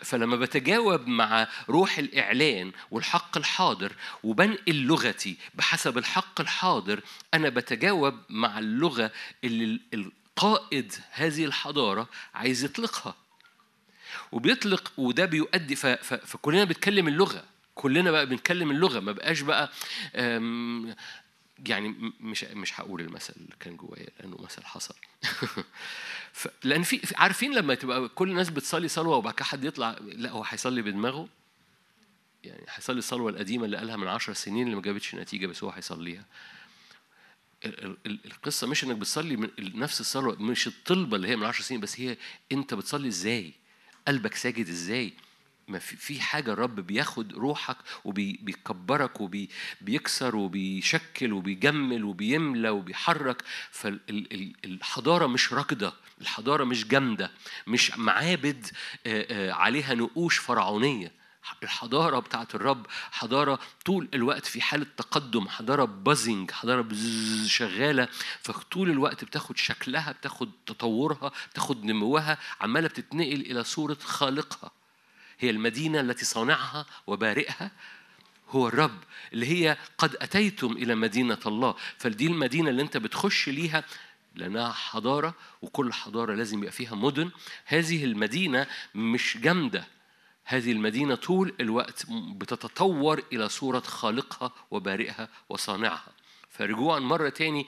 فلما 0.01 0.35
بتجاوب 0.35 1.07
مع 1.07 1.47
روح 1.69 1.97
الإعلان 1.97 2.71
والحق 2.91 3.37
الحاضر 3.37 3.93
وبنقل 4.23 4.75
لغتي 4.75 5.37
بحسب 5.55 5.97
الحق 5.97 6.41
الحاضر 6.41 7.01
أنا 7.33 7.49
بتجاوب 7.49 8.19
مع 8.29 8.59
اللغة 8.59 9.11
اللي 9.43 9.79
القائد 9.93 10.93
هذه 11.11 11.45
الحضارة 11.45 12.09
عايز 12.33 12.63
يطلقها 12.63 13.15
وبيطلق 14.31 14.91
وده 14.97 15.25
بيؤدي. 15.25 15.75
فكلنا 16.05 16.63
بنتكلم 16.63 17.07
اللغة 17.07 17.43
كلنا 17.75 18.11
بقى 18.11 18.25
بنتكلم 18.25 18.71
اللغة 18.71 18.99
ما 18.99 19.11
بقاش 19.11 19.41
بقى. 19.41 19.71
يعني 21.67 22.13
مش 22.19 22.43
مش 22.43 22.79
هقول 22.79 23.01
المثل 23.01 23.33
اللي 23.37 23.55
كان 23.59 23.75
جوايا 23.77 24.07
لأنه 24.19 24.37
مثل 24.41 24.63
حصل. 24.65 24.95
لأن 26.63 26.83
في 26.83 26.97
في- 26.99 27.15
عارفين 27.17 27.53
لما 27.55 27.75
تبقى 27.75 28.09
كل 28.09 28.29
الناس 28.29 28.49
بتصلي 28.49 28.87
صلوة 28.87 29.17
وبعد 29.17 29.33
كده 29.33 29.45
حد 29.45 29.63
يطلع 29.63 29.95
لا 30.01 30.29
هو 30.31 30.43
هيصلي 30.43 30.81
بدماغه؟ 30.81 31.27
يعني 32.43 32.65
هيصلي 32.69 32.99
الصلوة 32.99 33.29
القديمة 33.31 33.65
اللي 33.65 33.77
قالها 33.77 33.95
من 33.95 34.07
عشر 34.07 34.33
سنين 34.33 34.63
اللي 34.65 34.75
ما 34.75 34.81
جابتش 34.81 35.15
نتيجة 35.15 35.47
بس 35.47 35.63
هو 35.63 35.69
هيصليها. 35.69 36.25
ال- 37.65 37.85
ال- 37.85 37.97
ال- 38.05 38.19
القصة 38.25 38.67
مش 38.67 38.83
إنك 38.83 38.95
بتصلي 38.95 39.35
من 39.37 39.49
نفس 39.59 40.01
الصلوة 40.01 40.35
مش 40.41 40.67
الطلبة 40.67 41.15
اللي 41.15 41.27
هي 41.27 41.35
من 41.35 41.43
عشر 41.45 41.63
سنين 41.63 41.81
بس 41.81 41.99
هي 41.99 42.17
أنت 42.51 42.73
بتصلي 42.73 43.07
إزاي؟ 43.07 43.53
قلبك 44.07 44.35
ساجد 44.35 44.69
إزاي؟ 44.69 45.13
ما 45.67 45.79
في 45.79 45.95
في 45.95 46.21
حاجة 46.21 46.53
الرب 46.53 46.75
بياخد 46.79 47.33
روحك 47.33 47.77
وبيكبرك 48.05 49.21
وبيكسر 49.21 50.35
وبيشكل 50.35 51.33
وبيجمل 51.33 52.03
وبيملى 52.03 52.69
وبيحرك 52.69 53.43
فالحضاره 53.71 55.27
مش 55.27 55.53
راكدة 55.53 55.93
الحضارة 56.21 56.63
مش 56.63 56.87
جامدة 56.87 57.31
مش 57.67 57.97
معابد 57.97 58.67
عليها 59.51 59.93
نقوش 59.95 60.37
فرعونية. 60.37 61.21
الحضارة 61.63 62.19
بتاعت 62.19 62.55
الرب 62.55 62.85
حضارة 63.11 63.59
طول 63.85 64.09
الوقت 64.13 64.45
في 64.45 64.61
حالة 64.61 64.85
تقدم 64.97 65.47
حضارة 65.47 65.85
بازنج 65.85 66.51
حضارة 66.51 66.81
بزز 66.81 67.47
شغالة 67.47 68.07
فطول 68.41 68.89
الوقت 68.89 69.23
بتاخد 69.23 69.57
شكلها 69.57 70.11
بتاخد 70.11 70.51
تطورها 70.65 71.31
بتاخد 71.51 71.85
نموها 71.85 72.37
عمالة 72.61 72.87
بتتنقل 72.87 73.41
إلى 73.41 73.63
صورة 73.63 73.97
خالقها. 74.01 74.71
هي 75.41 75.49
المدينة 75.49 75.99
التي 75.99 76.25
صانعها 76.25 76.85
وبارئها 77.07 77.71
هو 78.49 78.67
الرب 78.67 78.97
اللي 79.33 79.45
هي 79.45 79.77
قد 79.97 80.15
أتيتم 80.15 80.71
إلى 80.71 80.95
مدينة 80.95 81.39
الله. 81.45 81.75
فدي 81.97 82.27
المدينة 82.27 82.69
اللي 82.69 82.81
أنت 82.81 82.97
بتخش 82.97 83.49
ليها 83.49 83.83
لأنها 84.35 84.71
حضارة 84.71 85.35
وكل 85.61 85.93
حضارة 85.93 86.35
لازم 86.35 86.59
يبقى 86.59 86.71
فيها 86.71 86.95
مدن. 86.95 87.31
هذه 87.65 88.05
المدينة 88.05 88.67
مش 88.95 89.37
جامدة. 89.37 89.87
هذه 90.45 90.71
المدينة 90.71 91.15
طول 91.15 91.53
الوقت 91.59 92.05
بتتطور 92.09 93.23
إلى 93.33 93.49
صورة 93.49 93.79
خالقها 93.79 94.51
وبارئها 94.71 95.29
وصانعها. 95.49 96.11
فرجوعا 96.49 96.99
مرة 96.99 97.29
تاني 97.29 97.67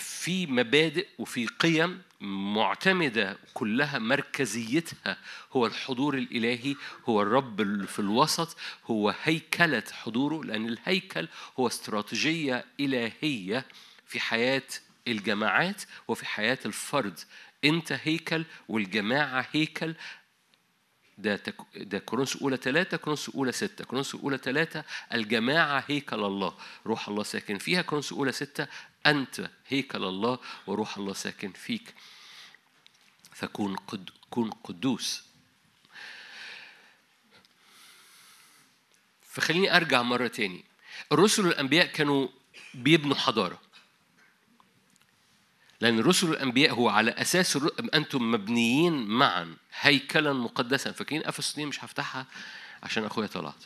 في 0.00 0.46
مبادئ 0.46 1.06
وفي 1.18 1.46
قيم 1.46 2.02
معتمدة 2.20 3.38
كلها 3.54 3.98
مركزيتها 3.98 5.16
هو 5.52 5.66
الحضور 5.66 6.14
الإلهي 6.14 6.76
هو 7.08 7.22
الرب 7.22 7.84
في 7.84 7.98
الوسط 7.98 8.56
هو 8.86 9.14
هيكلة 9.22 9.82
حضوره 9.92 10.44
لأن 10.44 10.68
الهيكل 10.68 11.28
هو 11.58 11.66
استراتيجية 11.66 12.64
إلهية 12.80 13.66
في 14.06 14.20
حياة 14.20 14.62
الجماعات 15.08 15.82
وفي 16.08 16.26
حياة 16.26 16.58
الفرد. 16.66 17.18
أنت 17.64 17.92
هيكل 17.92 18.44
والجماعة 18.68 19.46
هيكل. 19.52 19.94
ده 21.18 21.36
تك... 21.36 21.54
ده 21.76 21.98
كورنثوس 21.98 22.42
اولى 22.42 22.56
ثلاثة 22.56 22.96
كورنثوس 22.96 23.34
اولى 23.34 23.52
ستة. 23.52 23.84
كورنثوس 23.84 24.22
اولى 24.22 24.38
ثلاثة 24.38 24.84
الجماعة 25.14 25.84
هيكل 25.88 26.24
الله 26.24 26.54
روح 26.86 27.08
الله 27.08 27.22
ساكن 27.22 27.58
فيها. 27.58 27.82
كورنثوس 27.82 28.12
اولى 28.18 28.32
ستة 28.32 28.66
أنت 29.06 29.50
هيكل 29.68 30.04
الله 30.04 30.38
وروح 30.66 30.96
الله 30.96 31.12
ساكن 31.12 31.52
فيك. 31.52 31.94
فكون 33.32 33.76
قد... 33.76 34.10
كن 34.30 34.50
قدوس. 34.50 35.22
فخليني 39.22 39.76
أرجع 39.76 40.02
مرة 40.02 40.26
تاني. 40.26 40.64
الرسل 41.12 41.46
والانبياء 41.46 41.86
كانوا 41.86 42.28
بيبنوا 42.74 43.16
حضارة. 43.16 43.60
لأن 45.80 45.98
الرسل 45.98 46.30
والأنبياء 46.30 46.74
هو 46.74 46.88
على 46.88 47.10
أساس. 47.10 47.58
أنتم 47.94 48.30
مبنيين 48.30 49.06
معا 49.06 49.56
هيكلا 49.80 50.32
مقدسا. 50.32 50.92
فاكرين 50.92 51.26
أفسس 51.26 51.50
2 51.52 51.68
مش 51.68 51.84
هفتحها 51.84 52.26
عشان 52.82 53.04
أخويا 53.04 53.26
طلعت. 53.26 53.64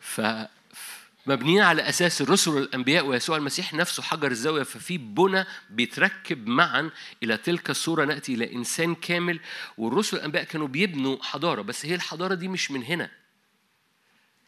ف 0.00 0.20
مبنيين 1.26 1.62
على 1.62 1.88
أساس 1.88 2.22
الرسل 2.22 2.50
والأنبياء 2.50 3.06
ويسوع 3.06 3.36
المسيح 3.36 3.74
نفسه 3.74 4.02
حجر 4.02 4.30
الزاوية 4.30 4.62
ففي 4.62 4.98
بنى 4.98 5.44
بيتركب 5.70 6.46
معا 6.46 6.90
إلى 7.22 7.36
تلك 7.36 7.70
الصورة 7.70 8.04
نأتي 8.04 8.34
إلى 8.34 8.52
إنسان 8.52 8.94
كامل. 8.94 9.40
والرسل 9.78 10.16
والأنبياء 10.16 10.44
كانوا 10.44 10.68
بيبنوا 10.68 11.22
حضارة 11.22 11.62
بس 11.62 11.86
هي 11.86 11.94
الحضارة 11.94 12.34
دي 12.34 12.48
مش 12.48 12.70
من 12.70 12.82
هنا. 12.82 13.10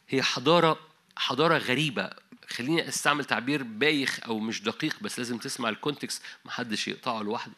هي 0.08 0.22
حضارة 0.22 0.78
حضارة 1.16 1.58
غريبة. 1.58 2.10
خليني 2.48 2.88
أستعمل 2.88 3.24
تعبير 3.24 3.62
بايخ 3.62 4.20
أو 4.26 4.38
مش 4.38 4.62
دقيق 4.62 4.96
بس 5.00 5.18
لازم 5.18 5.38
تسمع 5.38 5.68
الكونتكست 5.68 6.22
محدش 6.44 6.88
يقطعه 6.88 7.22
لوحده. 7.22 7.54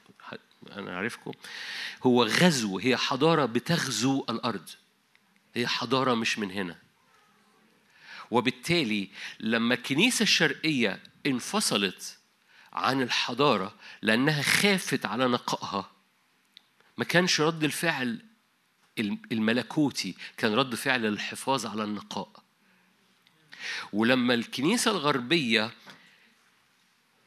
أنا 0.72 0.97
عارفكم. 0.97 1.32
هو 2.02 2.24
غزو 2.24 2.78
هي 2.78 2.97
حضارة 2.97 3.44
بتغزو 3.44 4.24
الأرض. 4.30 4.68
هي 5.55 5.66
حضارة 5.66 6.14
مش 6.14 6.38
من 6.38 6.51
هنا. 6.51 6.86
وبالتالي 8.31 9.09
لما 9.40 9.74
الكنيسة 9.74 10.23
الشرقية 10.23 11.03
انفصلت 11.27 12.19
عن 12.73 13.03
الحضارة 13.03 13.74
لأنها 14.03 14.43
خافت 14.43 15.07
على 15.07 15.28
نقائها 15.28 15.90
ما 16.98 17.05
كانش 17.05 17.40
رد 17.40 17.65
الفعل 17.65 18.24
الملكوتي 19.32 20.15
كان 20.36 20.55
رد 20.55 20.74
فعل 20.74 21.07
الحفاظ 21.07 21.66
على 21.66 21.85
النقاء. 21.85 22.43
ولما 23.93 24.35
الكنيسة 24.35 24.90
الغربية 24.90 25.70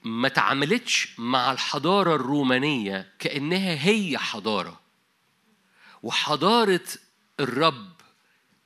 ما 0.03 0.27
تعاملتش 0.27 1.19
مع 1.19 1.51
الحضارة 1.51 2.15
الرومانية 2.15 3.13
كأنها 3.19 3.85
هي 3.85 4.17
حضارة 4.17 4.80
وحضارة 6.03 6.85
الرب 7.39 7.98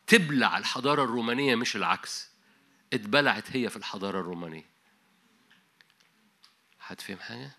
تبلع 0.07 0.57
الحضارة 0.57 1.03
الرومانية 1.03 1.55
مش 1.55 1.75
العكس. 1.75 2.29
اتبلعت 2.93 3.55
هي 3.55 3.69
في 3.69 3.77
الحضارة 3.77 4.19
الرومانية. 4.19 4.65
هتفهم 6.81 7.17
حاجة؟ 7.17 7.51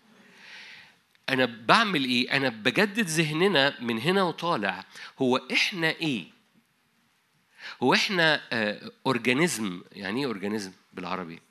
أنا 1.29 1.45
بعمل 1.45 2.05
إيه؟ 2.05 2.37
أنا 2.37 2.49
بجدد 2.49 3.05
ذهننا 3.05 3.81
من 3.81 3.99
هنا 3.99 4.23
وطالع. 4.23 4.85
هو 5.21 5.37
إحنا 5.37 5.89
إيه؟ 5.89 6.27
هو 7.83 7.93
إحنا 7.93 8.41
organism. 9.05 9.83
يعني 9.91 10.19
إيه 10.19 10.25
organism 10.25 10.71
بالعربي؟ 10.93 11.41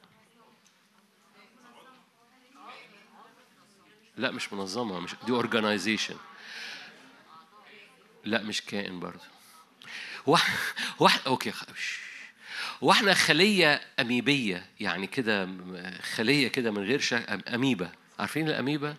لا 4.17 4.31
مش 4.31 4.53
منظمة 4.53 5.01
مش 5.01 5.15
دي 5.27 5.33
organization. 5.33 6.17
لا 8.25 8.43
مش 8.43 8.63
كائن 8.63 9.01
برضه. 9.01 9.34
هو 10.29 10.39
okay 11.27 11.53
هو 12.83 12.93
إحنا 12.93 13.15
خلية 13.15 13.81
أميبية 14.01 14.67
يعني 14.81 15.07
كده 15.07 15.49
خلية 16.17 16.49
كده 16.49 16.71
من 16.71 16.83
غير 16.83 17.01
شك 17.01 17.43
اميبا 17.55 17.93
عارفين 18.19 18.49
الاميبا 18.49 18.97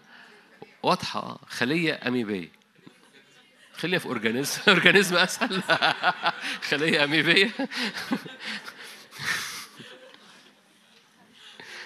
واضحة 0.84 1.40
خلية 1.48 2.00
أميبية. 2.08 2.52
خليها 3.78 4.00
في 4.00 4.06
organism 4.06 4.62
organism 4.68 5.16
أسهل. 5.16 5.64
خلية 6.70 7.04
أميبية. 7.04 7.52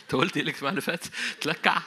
أنت 0.04 0.16
قلت 0.16 0.38
إيه 0.38 0.44
الاجتماع 0.44 0.70
اللي 0.70 0.82
فات؟ 0.82 1.06
تلكع. 1.42 1.82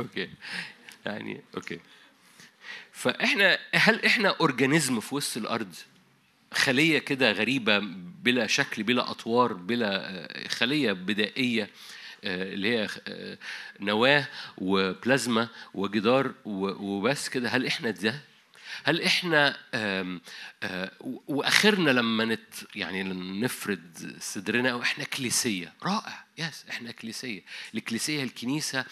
Okay. 0.00 0.30
يعني 1.06 1.42
okay. 1.56 1.80
فإحنا 2.98 3.58
هل 3.74 4.04
إحنا 4.04 4.28
organism 4.40 5.00
في 5.00 5.14
وسط 5.14 5.36
الأرض؟ 5.36 5.74
خلية 6.54 6.98
كده 6.98 7.32
غريبة 7.32 7.78
بلا 8.22 8.46
شكل 8.46 8.82
بلا 8.82 9.10
أطوار 9.10 9.52
بلا 9.52 10.28
خلية 10.48 10.92
بدائية 10.92 11.70
اللي 12.24 12.78
هي 12.78 12.88
نواة 13.80 14.28
وبلازما 14.58 15.48
وجدار 15.74 16.34
وبس 16.44 17.28
كده 17.28 17.48
هل 17.48 17.66
إحنا 17.66 17.90
ده؟ 17.90 18.20
هل 18.84 19.02
إحنا 19.02 19.56
آه، 19.74 20.20
وأخرنا 21.28 21.90
لما 21.90 22.24
نت 22.24 22.54
يعني 22.74 23.02
نفرد 23.42 24.16
صدرنا 24.20 24.70
أو 24.70 24.82
إحنا 24.82 25.04
كنيسيه 25.04 25.72
رائع 25.82 26.24
يس 26.38 26.64
إحنا 26.70 26.92
كنيسيه 26.92 27.42
الكنيسيه 27.74 28.18
هي 28.18 28.22
الكنيسة 28.22 28.84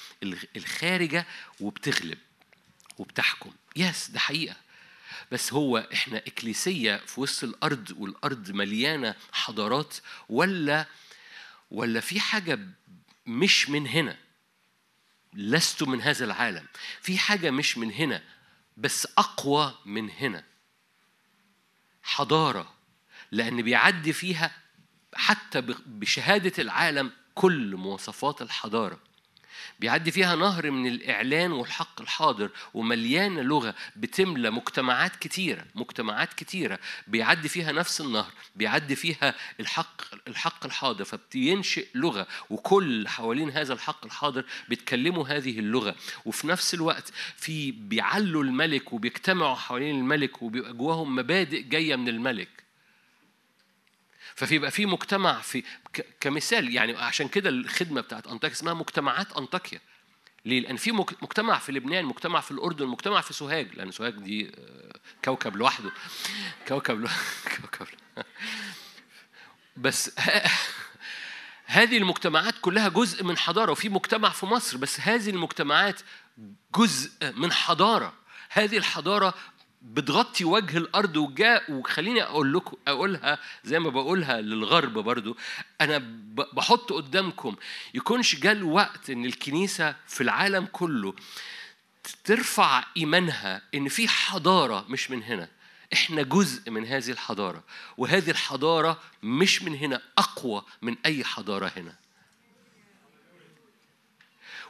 الخارجة 0.57 1.27
وبتغلب 1.61 2.19
وبتحكم. 2.99 3.53
يس 3.77 4.11
ده 4.11 4.19
حقيقة. 4.19 4.57
بس 5.33 5.53
هو 5.53 5.79
إحنا 5.93 6.19
إكليسية 6.19 6.97
في 6.97 7.21
وسط 7.21 7.45
الأرض 7.45 7.95
والأرض 7.99 8.51
مليانة 8.51 9.15
حضارات 9.33 9.97
ولا 10.29 10.87
ولا 11.71 12.01
في 12.01 12.21
حاجة 12.21 12.59
مش 13.27 13.71
من 13.71 13.87
هنا؟ 13.87 14.17
لست 15.35 15.83
من 15.83 16.03
هذا 16.03 16.25
العالم. 16.25 16.67
في 17.03 17.19
حاجة 17.19 17.51
مش 17.51 17.79
من 17.79 17.93
هنا 17.93 18.23
بس 18.77 19.09
أقوى 19.19 19.79
من 19.85 20.11
هنا. 20.11 20.45
حضارة. 22.03 22.75
لأن 23.33 23.63
بيعدي 23.63 24.13
فيها 24.13 24.51
حتى 25.15 25.61
ب- 25.61 25.77
بشهادة 25.87 26.53
العالم 26.63 27.13
كل 27.35 27.77
مواصفات 27.77 28.43
الحضارة. 28.43 28.99
بيعدي 29.81 30.11
فيها 30.11 30.37
نهر 30.37 30.71
من 30.71 30.87
الإعلان 30.87 31.53
والحق 31.53 32.01
الحاضر 32.01 32.51
ومليانة 32.75 33.43
لغة 33.43 33.75
بتملى 33.97 34.51
مجتمعات 34.51 35.17
كتيرة 35.17 35.65
مجتمعات 35.75 36.33
كتيرة. 36.33 36.79
بيعدي 37.07 37.49
فيها 37.49 37.73
نفس 37.73 38.01
النهر 38.01 38.33
بيعدي 38.57 38.97
فيها 38.97 39.35
الحق 39.61 40.03
الحق 40.29 40.65
الحاضر 40.67 41.05
فبينشئ 41.05 41.87
لغة. 41.95 42.27
وكل 42.51 43.09
حوالين 43.09 43.51
هذا 43.51 43.73
الحق 43.73 44.05
الحاضر 44.05 44.45
بيتكلموا 44.69 45.29
هذه 45.29 45.59
اللغة. 45.59 45.95
وفي 46.25 46.47
نفس 46.47 46.75
الوقت 46.75 47.13
في 47.37 47.71
بيعلوا 47.73 48.45
الملك 48.45 48.93
وبيجتمعوا 48.93 49.55
حوالين 49.55 49.99
الملك 49.99 50.43
وبيبقى 50.43 50.73
جواهم 50.73 51.17
مبادئ 51.17 51.63
جاية 51.63 51.97
من 51.97 52.09
الملك. 52.09 52.66
ففي 54.37 54.59
بقى 54.59 54.71
في 54.71 54.87
مجتمع 54.87 55.41
في 55.41 55.63
كمثال 56.21 56.75
يعني 56.75 56.97
عشان 56.97 57.29
كده 57.29 57.51
الخدمة 57.51 58.01
بتاعت 58.01 58.27
أنطاكيا 58.27 58.57
اسمها 58.57 58.75
مجتمعات 58.75 59.37
أنطاكيا 59.37 59.81
ليه؟ 60.45 60.61
لأن 60.61 60.77
في 60.77 60.93
مجتمع 60.93 61.59
في 61.59 61.73
لبنان 61.73 62.05
مجتمع 62.05 62.41
في 62.41 62.51
الأردن 62.51 62.87
مجتمع 62.87 63.21
في 63.21 63.33
سوهاج 63.33 63.75
لأن 63.75 63.91
سوهاج 63.91 64.15
دي 64.15 64.49
آه، 64.59 64.99
كوكب 65.25 65.57
لوحده 65.57 65.91
كوكب 66.69 67.01
لوحده 67.01 67.21
كوكب 67.57 67.87
لوحده. 67.87 68.27
بس 69.77 70.11
هذه 71.67 71.99
المجتمعات 71.99 72.55
كلها 72.61 72.89
جزء 72.89 73.25
من 73.25 73.39
حضارة 73.39 73.73
وفي 73.73 73.89
مجتمع 73.89 74.31
في 74.31 74.47
مصر 74.47 74.77
بس 74.77 75.01
هذه 75.01 75.31
المجتمعات 75.31 76.01
جزء 76.77 77.33
من 77.37 77.53
حضارة 77.53 78.13
هذه 78.51 78.77
الحضارة 78.77 79.35
بتغطي 79.93 80.45
وجه 80.45 80.79
الأرض 80.79 81.17
وجاء 81.17 81.73
وخليني 81.73 82.23
أقول 82.23 82.55
لكم 82.55 82.77
أقولها 82.89 83.39
زي 83.65 83.79
ما 83.79 83.91
بقولها 83.91 84.41
للغرب 84.41 84.93
برضو. 84.93 85.37
أنا 85.81 86.03
بحط 86.53 86.93
قدامكم 86.93 87.57
يكونش 87.95 88.37
جاء 88.37 88.53
الوقت 88.53 89.11
إن 89.11 89.25
الكنيسة 89.25 89.97
في 90.07 90.21
العالم 90.21 90.69
كله 90.73 91.15
ترفع 92.25 92.85
إيمانها 92.97 93.63
إن 93.75 93.89
في 93.89 94.09
حضارة 94.09 94.85
مش 94.89 95.11
من 95.11 95.23
هنا. 95.23 95.49
إحنا 95.93 96.23
جزء 96.23 96.71
من 96.71 96.87
هذه 96.87 97.11
الحضارة 97.11 97.65
وهذه 97.97 98.31
الحضارة 98.31 99.01
مش 99.23 99.63
من 99.63 99.75
هنا 99.75 100.03
أقوى 100.19 100.63
من 100.83 100.97
أي 101.07 101.25
حضارة 101.25 101.73
هنا. 101.77 102.06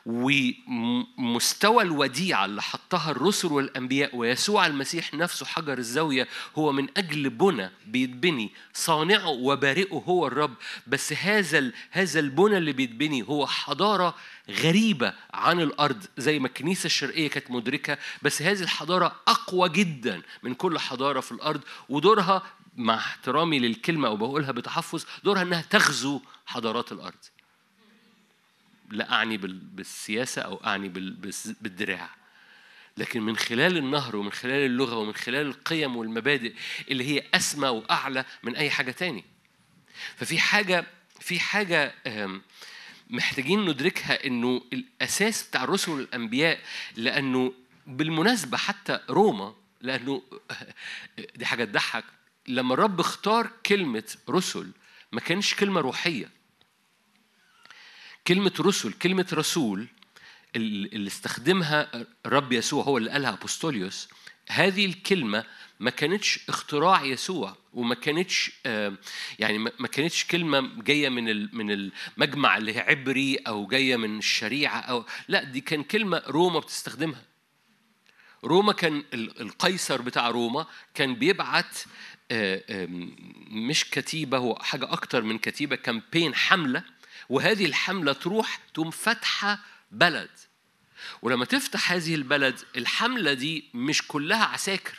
ومستوى 0.06 1.82
الوديعة 1.82 2.44
اللي 2.44 2.62
حطها 2.62 3.10
الرسل 3.10 3.52
والأنبياء 3.52 4.16
ويسوع 4.16 4.66
المسيح 4.66 5.14
نفسه 5.14 5.46
حجر 5.46 5.78
الزاوية 5.78 6.28
هو 6.58 6.72
من 6.72 6.86
أجل 6.96 7.30
بنى 7.30 7.70
بيتبني 7.86 8.52
صانعه 8.72 9.28
وبارئه 9.28 10.02
هو 10.06 10.26
الرب. 10.26 10.54
بس 10.86 11.12
هذا 11.12 11.72
هذا 11.90 12.20
البنى 12.20 12.58
اللي 12.58 12.72
بيتبني 12.72 13.22
هو 13.22 13.46
حضارة 13.46 14.14
غريبة 14.50 15.12
عن 15.34 15.60
الأرض 15.60 16.04
زي 16.18 16.38
ما 16.38 16.46
الكنيسة 16.46 16.86
الشرقية 16.86 17.28
كانت 17.28 17.50
مدركة. 17.50 17.98
بس 18.22 18.42
هذه 18.42 18.62
الحضارة 18.62 19.16
أقوى 19.28 19.68
جدا 19.68 20.22
من 20.42 20.54
كل 20.54 20.78
حضارة 20.78 21.20
في 21.20 21.32
الأرض 21.32 21.60
ودورها 21.88 22.42
مع 22.76 22.94
احترامي 22.94 23.58
للكلمة 23.58 24.08
أو 24.08 24.16
بقولها 24.16 24.52
بتحفظ 24.52 25.04
دورها 25.24 25.42
إنها 25.42 25.62
تغزو 25.62 26.20
حضارات 26.46 26.92
الأرض. 26.92 27.35
لا 28.90 29.12
أعني 29.12 29.36
بال- 29.36 29.58
بالسياسة 29.58 30.42
أو 30.42 30.56
أعني 30.66 30.88
بالدراع. 31.60 32.10
لكن 32.96 33.22
من 33.22 33.36
خلال 33.36 33.76
النهر 33.76 34.16
ومن 34.16 34.32
خلال 34.32 34.66
اللغة 34.66 34.96
ومن 34.96 35.14
خلال 35.14 35.46
القيم 35.46 35.96
والمبادئ 35.96 36.54
اللي 36.90 37.04
هي 37.04 37.22
أسمى 37.34 37.68
وأعلى 37.68 38.24
من 38.42 38.56
أي 38.56 38.70
حاجة 38.70 38.90
تاني. 38.90 39.24
ففي 40.16 40.38
حاجة 40.38 40.86
في 41.20 41.40
حاجة 41.40 41.94
محتاجين 43.10 43.64
ندركها 43.70 44.26
إنه 44.26 44.62
الأساس 44.72 45.42
بتاع 45.48 45.64
الرسل 45.64 45.92
والأنبياء 45.92 46.60
لأنه 46.96 47.52
بالمناسبة 47.86 48.56
حتى 48.56 49.00
روما 49.10 49.54
لأنه 49.80 50.22
دي 51.36 51.46
حاجة 51.46 51.64
تضحك 51.64 52.04
لما 52.48 52.74
الرب 52.74 53.00
اختار 53.00 53.50
كلمة 53.66 54.16
رسل 54.30 54.70
ما 55.12 55.20
كانش 55.20 55.54
كلمة 55.54 55.80
روحية. 55.80 56.30
كلمة 58.28 58.52
رسل 58.60 58.92
كلمة 58.92 59.26
رسول 59.32 59.86
ال- 60.56 60.94
اللي 60.94 61.06
استخدمها 61.08 62.06
الرب 62.26 62.52
يسوع 62.52 62.84
هو 62.84 62.98
اللي 62.98 63.10
قالها 63.10 63.30
أبوستوليوس 63.32 64.08
هذه 64.48 64.86
الكلمة 64.86 65.44
ما 65.80 65.90
كانتش 65.90 66.40
اختراع 66.48 67.04
يسوع 67.04 67.56
وما 67.72 67.94
كانتش 67.94 68.50
آه، 68.66 68.92
يعني 69.38 69.58
ما 69.58 69.88
كانتش 69.92 70.24
كلمة 70.24 70.82
جاية 70.82 71.08
من 71.08 71.54
من 71.56 71.70
المجمع 71.70 72.56
اللي 72.56 72.78
عبري 72.80 73.36
أو 73.36 73.66
جاية 73.66 73.96
من 73.96 74.18
الشريعة 74.18 74.78
أو 74.80 75.04
لا 75.28 75.42
دي 75.44 75.60
كان 75.60 75.82
كلمة 75.82 76.22
روما 76.26 76.58
بتستخدمها. 76.60 77.22
روما 78.44 78.72
كان 78.72 79.04
ال- 79.14 79.40
القيصر 79.40 80.02
بتاع 80.02 80.28
روما 80.30 80.66
كان 80.94 81.14
بيبعت 81.14 81.78
آه، 82.30 82.86
مش 83.50 83.90
كتيبة 83.90 84.38
هو 84.38 84.54
حاجة 84.60 84.92
أكتر 84.92 85.22
من 85.22 85.38
كتيبة 85.38 85.76
كامبين 85.76 86.34
حملة 86.34 86.82
وهذه 87.28 87.64
الحملة 87.64 88.12
تروح 88.12 88.60
تقوم 88.74 88.90
فاتحة 88.90 89.58
بلد. 89.90 90.30
ولما 91.22 91.44
تفتح 91.44 91.92
هذه 91.92 92.14
البلد 92.14 92.60
الحملة 92.76 93.32
دي 93.32 93.64
مش 93.74 94.06
كلها 94.06 94.44
عساكر. 94.44 94.98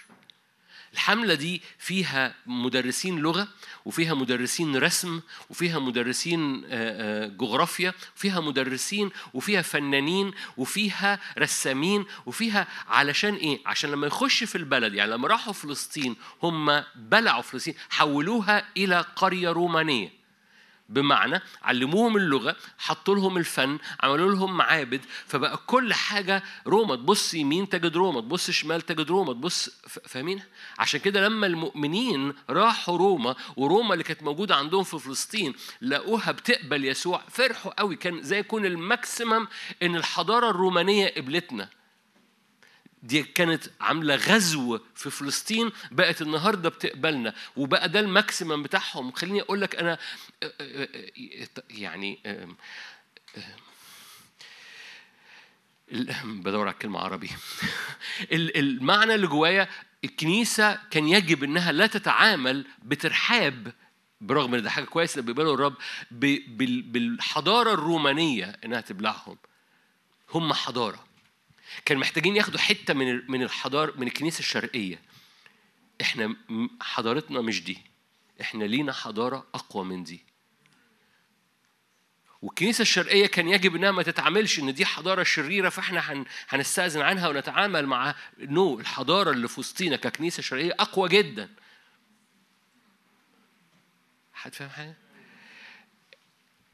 الحملة 0.94 1.34
دي 1.34 1.62
فيها 1.78 2.36
مدرسين 2.46 3.20
لغة 3.20 3.48
وفيها 3.86 4.14
مدرسين 4.14 4.76
رسم 4.78 5.22
وفيها 5.50 5.80
مدرسين 5.80 6.64
آه، 6.66 6.70
آه، 6.72 7.28
جغرافيا 7.28 7.94
وفيها 8.16 8.40
مدرسين 8.42 9.10
وفيها 9.34 9.62
فنانين 9.62 10.32
وفيها 10.58 11.20
رسامين 11.40 12.06
وفيها 12.26 12.68
علشان 12.88 13.34
إيه؟ 13.36 13.60
عشان 13.66 13.92
لما 13.92 14.08
يخش 14.08 14.44
في 14.44 14.58
البلد 14.58 14.94
يعني 14.94 15.12
لما 15.12 15.28
راحوا 15.28 15.54
فلسطين 15.54 16.16
هم 16.44 16.84
بلعوا 16.96 17.42
فلسطين 17.42 17.76
حولوها 17.90 18.66
إلى 18.78 19.06
قرية 19.16 19.50
رومانية. 19.50 20.17
بمعنى 20.90 21.42
علموهم 21.64 22.18
اللغة 22.18 22.56
حطوا 22.78 23.16
لهم 23.16 23.38
الفن 23.38 23.78
عملوا 24.00 24.32
لهم 24.32 24.58
معابد 24.58 25.02
فبقى 25.28 25.58
كل 25.68 25.94
حاجة 25.94 26.44
روما 26.68 26.96
تبص 26.96 27.34
يمين 27.34 27.70
تجد 27.70 27.98
روما 27.98 28.22
تبص 28.22 28.52
شمال 28.52 28.82
تجد 28.82 29.10
روما 29.10 29.34
تبص 29.34 29.70
فاهمين؟ 29.88 30.44
عشان 30.80 31.00
كده 31.00 31.22
لما 31.28 31.48
المؤمنين 31.48 32.34
راحوا 32.50 32.98
روما 32.98 33.36
وروما 33.58 33.94
اللي 33.94 34.04
كانت 34.04 34.24
موجودة 34.24 34.56
عندهم 34.56 34.84
في 34.84 35.00
فلسطين 35.00 35.54
لقوها 35.82 36.32
بتقبل 36.32 36.86
يسوع 36.86 37.22
فرحوا 37.30 37.72
قوي 37.80 37.96
كان 37.96 38.22
زي 38.24 38.40
يكون 38.40 38.66
ال 38.66 38.76
maximum 38.76 39.48
إن 39.84 39.96
الحضارة 39.96 40.50
الرومانية 40.50 41.14
قبلتنا. 41.18 41.70
دي 43.04 43.24
كانت 43.24 43.64
عاملة 43.82 44.16
غزو 44.16 44.80
في 44.96 45.10
فلسطين 45.10 45.72
بقت 45.92 46.22
النهارده 46.22 46.70
بتقبلنا 46.70 47.34
وبقى 47.56 47.90
ده 47.90 48.00
ال 48.00 48.08
maximum 48.08 48.64
بتاعهم. 48.64 49.12
خليني 49.12 49.42
أقول 49.42 49.62
لك 49.62 49.76
أنا 49.76 49.98
يعني 51.70 52.20
بدور 56.24 56.68
على 56.68 56.74
كلمه 56.82 57.00
عربي. 57.00 57.30
ال- 58.32 58.58
المعنى 58.58 59.16
اللي 59.16 59.28
جوايا 59.28 59.68
الكنيسة 60.04 60.80
كان 60.92 61.08
يجب 61.08 61.44
إنها 61.44 61.72
لا 61.72 61.88
تتعامل 61.88 62.66
بترحاب 62.84 63.74
برغم 64.22 64.56
إن 64.56 64.62
ده 64.64 64.70
حاجة 64.70 64.86
كويسة 64.86 65.20
اللي 65.20 65.34
بيقبلوا 65.34 65.54
الرب 65.54 65.74
بالحضارة 66.92 67.74
الرومانية 67.74 68.60
إنها 68.66 68.82
تبلعهم. 68.82 69.38
هم 70.34 70.54
حضارة. 70.54 71.07
كان 71.86 71.98
محتاجين 71.98 72.36
ياخدوا 72.36 72.60
حتة 72.60 72.94
من 72.94 73.32
من 73.32 73.44
الحضاره 73.44 73.94
من 73.98 74.08
الكنيسة 74.08 74.40
الشرقية 74.40 75.02
إحنا 76.02 76.36
حضارتنا 76.82 77.42
مش 77.42 77.64
دي 77.64 77.78
إحنا 78.42 78.64
لينا 78.64 78.94
حضارة 78.94 79.48
أقوى 79.54 79.86
من 79.86 80.04
دي 80.04 80.28
والكنيسة 82.42 82.82
الشرقية 82.82 83.28
كان 83.28 83.48
يجب 83.50 83.76
إنها 83.76 83.92
ما 83.92 84.04
تتعاملش 84.04 84.60
إن 84.60 84.74
دي 84.74 84.86
حضارة 84.86 85.24
شريرة 85.24 85.70
فإحنا 85.70 86.00
هن 86.00 86.26
هنستأذن 86.50 87.02
عنها 87.02 87.28
ونتعامل 87.28 87.86
مع 87.86 88.16
نو 88.40 88.80
الحضارة 88.80 89.32
اللي 89.32 89.48
في 89.48 89.60
وسطينا 89.60 89.96
ككنيسة 89.96 90.44
شرقية 90.44 90.76
أقوى 90.80 91.10
جدا. 91.10 91.50
حد 94.34 94.56
فاهم 94.56 94.70
حاجة؟ 94.70 94.98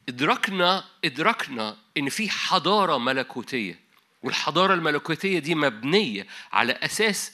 إدراكنا 0.10 0.84
إدراكنا 1.06 1.78
إن 1.98 2.10
في 2.10 2.30
حضارة 2.30 2.98
ملكوتية 2.98 3.80
والحضارة 4.24 4.74
الملكوتية 4.74 5.40
دي 5.40 5.56
مبنية 5.56 6.28
على 6.54 6.72
أساس 6.74 7.32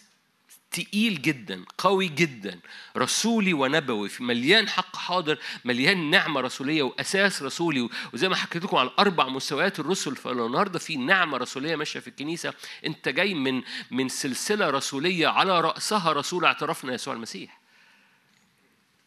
تقيل 0.72 1.22
جدا 1.22 1.66
قوي 1.78 2.08
جدا 2.08 2.60
رسولي 2.98 3.54
ونبوي 3.54 4.10
مليان 4.20 4.70
حق 4.70 4.96
حاضر 4.96 5.40
مليان 5.66 6.10
نعمة 6.10 6.42
رسولية 6.42 6.82
وأساس 6.84 7.42
رسولي 7.44 7.90
وزي 8.14 8.30
ما 8.30 8.36
حكيت 8.36 8.64
لكم 8.64 8.78
على 8.78 8.90
الأربع 8.90 9.28
مستويات 9.28 9.80
الرسل 9.80 10.16
فالنهاردة 10.16 10.80
في 10.80 10.98
نعمة 10.98 11.38
رسولية 11.38 11.76
ماشية 11.76 12.00
في 12.00 12.08
الكنيسة. 12.08 12.54
أنت 12.86 13.10
جاي 13.10 13.34
من 13.34 13.62
من 13.92 14.10
سلسلة 14.10 14.70
رسولية 14.70 15.28
على 15.28 15.62
رأسها 15.62 16.12
رسول 16.14 16.46
اعترافنا 16.46 16.94
يسوع 16.94 17.14
المسيح. 17.14 17.60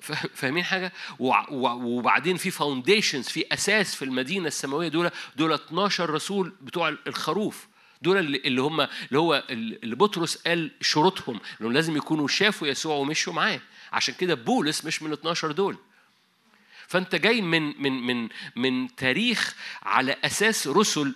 فا- 0.01 0.29
فاهمين 0.35 0.65
حاجة؟ 0.65 0.93
وبعدين 1.19 2.37
في 2.37 2.51
foundations 2.51 3.29
في 3.29 3.45
أساس 3.53 3.95
في 3.95 4.05
المدينة 4.05 4.47
السماوية 4.47 4.89
دول 4.89 5.11
دول 5.37 5.53
12 5.53 6.11
رسول 6.11 6.53
بتوع 6.61 6.89
الخروف. 7.07 7.67
دول 8.03 8.19
اللي 8.19 8.63
هم 8.63 8.81
اللي 8.81 9.19
هو 9.19 9.45
اللي 9.51 9.97
بطرس 9.97 10.37
قال 10.37 10.71
شروطهم 10.81 11.41
إنهم 11.61 11.73
لازم 11.73 11.97
يكونوا 11.97 12.29
شافوا 12.29 12.69
يسوع 12.69 12.95
ومشوا 12.97 13.33
معاه. 13.33 13.61
عشان 13.93 14.15
كده 14.15 14.35
بولس 14.35 14.85
مش 14.85 15.03
من 15.03 15.09
ال 15.13 15.19
12 15.19 15.53
دول. 15.53 15.77
فانت 16.89 17.15
جاي 17.15 17.41
من 17.43 17.83
من 17.83 17.93
من 17.93 18.29
من 18.57 18.97
تاريخ 18.97 19.55
على 19.83 20.17
أساس 20.25 20.67
رسل 20.69 21.15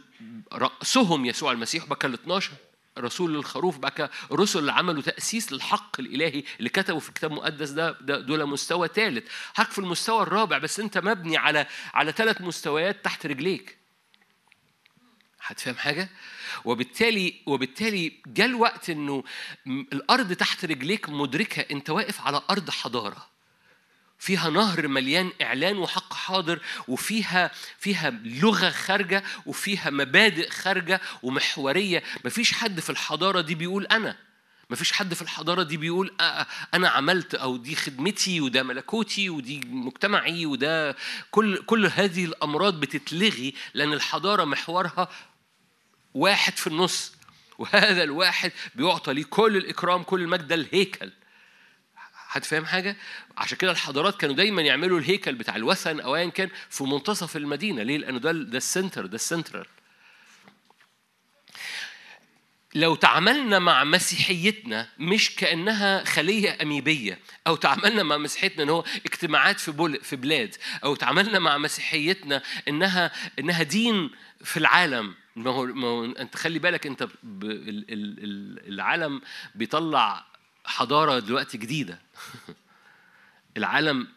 رأسهم 0.53 1.27
يسوع 1.27 1.53
المسيح 1.53 1.85
بقى 1.87 2.07
ال 2.09 2.15
12 2.15 2.51
رسول 2.99 3.35
للخروف 3.35 3.79
بقى 3.79 4.11
رسل 4.33 4.59
اللي 4.59 4.73
عملوا 4.73 5.03
تأسيس 5.03 5.53
للحق 5.53 6.01
الإلهي 6.01 6.43
اللي 6.59 6.69
كتبوا 6.69 7.01
في 7.01 7.09
الكتاب 7.09 7.31
المقدس 7.33 7.71
ده, 7.71 7.97
ده 8.01 8.21
دول 8.21 8.47
مستوى 8.47 8.89
ثالث 8.89 9.29
حق 9.55 9.71
في 9.71 9.79
المستوى 9.79 10.23
الرابع 10.23 10.59
بس 10.59 10.81
انت 10.81 10.99
مبني 10.99 11.37
على 11.37 11.67
على 11.95 12.13
ثلاث 12.13 12.41
مستويات 12.41 13.05
تحت 13.05 13.27
رجليك. 13.27 13.76
هتفهم 15.47 15.77
حاجة؟ 15.77 16.09
وبالتالي 16.65 17.35
وبالتالي 17.47 18.13
جاء 18.27 18.47
الوقت 18.47 18.91
إنه 18.91 19.25
الأرض 19.67 20.33
تحت 20.33 20.65
رجليك 20.65 21.09
مدركة 21.09 21.61
أنت 21.71 21.91
واقف 21.91 22.21
على 22.21 22.43
أرض 22.51 22.71
حضارة. 22.71 23.27
فيها 24.19 24.51
نهر 24.51 24.89
مليان 24.89 25.33
إعلان 25.43 25.79
وحق 25.79 26.15
حاضر 26.15 26.61
وفيها 26.89 27.51
فيها 27.79 28.11
لغة 28.11 28.71
خارجة 28.71 29.25
وفيها 29.47 29.91
مبادئ 29.91 30.51
خارجة 30.51 31.01
ومحورية. 31.23 32.03
مفيش 32.25 32.53
حد 32.53 32.81
في 32.81 32.91
الحضارة 32.91 33.41
دي 33.41 33.55
بيقول 33.55 33.87
أنا. 33.87 34.17
مفيش 34.71 34.93
حد 34.93 35.15
في 35.15 35.23
الحضارة 35.23 35.63
دي 35.63 35.77
بيقول 35.77 36.15
أنا 36.75 36.89
عملت 36.89 37.35
أو 37.35 37.57
دي 37.57 37.77
خدمتي 37.77 38.41
وده 38.41 38.63
ملكوتي 38.63 39.31
ودي 39.31 39.61
مجتمعي 39.67 40.47
وده 40.47 40.97
كل 41.31 41.57
كل 41.63 41.87
هذه 41.87 42.25
الأمراض 42.25 42.81
بتتلغي 42.81 43.55
لأن 43.75 43.93
الحضارة 43.93 44.45
محورها 44.45 45.09
واحد 46.17 46.57
في 46.57 46.67
النص. 46.67 47.13
وهذا 47.59 48.03
الواحد 48.03 48.53
بيعطى 48.75 49.15
ليه 49.15 49.25
كل 49.25 49.57
الإكرام 49.57 50.03
كل 50.03 50.21
المجد 50.23 50.49
ده 50.49 50.55
الهيكل. 50.55 51.13
حد 52.15 52.45
فاهم 52.45 52.67
حاجة؟ 52.67 52.97
عشان 53.37 53.59
كده 53.59 53.71
الحضارات 53.71 54.21
كانوا 54.21 54.35
دايما 54.35 54.63
يعملوا 54.63 54.99
الهيكل 54.99 55.35
بتاع 55.35 55.57
الوثن 55.57 56.01
أو 56.01 56.17
ايا 56.17 56.29
كان 56.29 56.49
في 56.71 56.85
منتصف 56.85 57.37
المدينة. 57.37 57.83
ليه؟ 57.83 57.99
لأنه 57.99 58.19
ده 58.19 58.33
ده 58.33 58.57
ال 58.59 58.66
center 58.66 59.07
ده 59.07 59.15
السنترال. 59.15 59.67
لو 62.75 62.95
تعاملنا 62.95 63.59
مع 63.59 63.85
مسيحيتنا 63.85 64.89
مش 64.99 65.35
كأنها 65.35 66.05
خلية 66.05 66.59
أميبية 66.63 67.19
أو 67.47 67.57
تعاملنا 67.57 68.03
مع 68.03 68.17
مسيحيتنا 68.17 68.63
إن 68.63 68.69
هو 68.69 68.85
اجتماعات 69.07 69.61
في 69.61 69.71
بول 69.71 70.01
في 70.03 70.17
بلاد 70.17 70.57
أو 70.85 70.95
تعاملنا 70.95 71.39
مع 71.39 71.59
مسيحيتنا 71.59 72.43
انها 72.69 73.13
إنها 73.39 73.63
دين 73.63 74.11
في 74.45 74.57
العالم 74.57 75.15
ما 75.37 75.51
هو, 75.51 75.65
ما 75.67 75.87
هو 75.87 76.05
أنت 76.05 76.37
خلي 76.37 76.59
بالك 76.59 76.87
أنت 76.87 77.03
ب... 77.03 77.45
ال... 77.45 77.69
ال... 77.69 78.25
ال- 78.25 78.69
العالم 78.69 79.21
بيطلع 79.55 80.27
حضارة 80.65 81.19
دلوقتي 81.19 81.59
جديدة. 81.59 82.01
العالم 83.57 84.09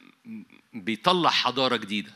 بيطلع 0.73 1.29
حضارة 1.29 1.75
جديدة. 1.75 2.11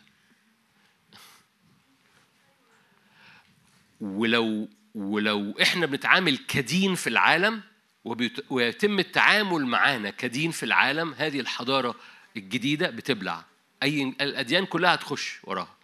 ولو 4.02 4.70
ولو 4.96 5.56
إحنا 5.62 5.86
بنتعامل 5.86 6.38
كدين 6.38 6.96
في 6.96 7.08
العالم 7.08 7.62
وبيت- 8.06 8.46
ويتم 8.52 9.00
التعامل 9.00 9.66
معانا 9.66 10.10
كدين 10.10 10.52
في 10.52 10.64
العالم 10.64 11.14
هذه 11.14 11.40
الحضارة 11.40 11.96
الجديدة 12.38 12.90
بتبلع. 12.90 13.46
اي 13.84 14.04
الأديان 14.22 14.66
كلها 14.66 14.94
هتخش 14.94 15.40
وراها. 15.44 15.76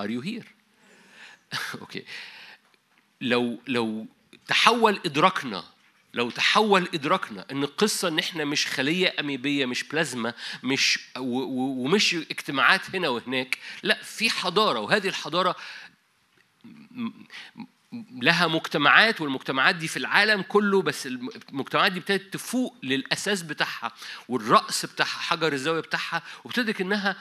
Are 0.00 0.08
you 0.08 0.22
here؟ 0.26 0.53
Okay. 1.80 2.04
لو 3.20 3.60
لو 3.66 4.06
تحول 4.46 5.00
إدراكنا 5.06 5.64
لو 6.14 6.30
تحول 6.30 6.88
إدراكنا 6.94 7.46
إن 7.52 7.62
القصة 7.62 8.08
إن 8.08 8.18
إحنا 8.18 8.44
مش 8.44 8.66
خلية 8.66 9.14
أميبية 9.20 9.66
مش 9.66 9.84
بلازما 9.84 10.34
مش 10.62 10.98
ومش 11.18 12.14
اجتماعات 12.14 12.96
هنا 12.96 13.08
وهناك 13.08 13.58
لا 13.82 14.02
في 14.02 14.30
حضارة 14.30 14.80
وهذه 14.80 15.08
الحضارة 15.08 15.56
لها 18.12 18.46
مجتمعات 18.46 19.20
والمجتمعات 19.20 19.74
دي 19.74 19.88
في 19.88 19.96
العالم 19.96 20.42
كله 20.42 20.82
بس 20.82 21.06
المجتمعات 21.06 21.92
دي 21.92 21.98
ابتدت 21.98 22.32
تفوق 22.34 22.74
للأساس 22.82 23.42
بتاعها 23.42 23.92
والرأس 24.28 24.86
بتاعها 24.86 25.08
حجر 25.08 25.52
الزاوية 25.52 25.80
بتاعها 25.80 26.22
وابتدت 26.44 26.80
إنها 26.80 27.16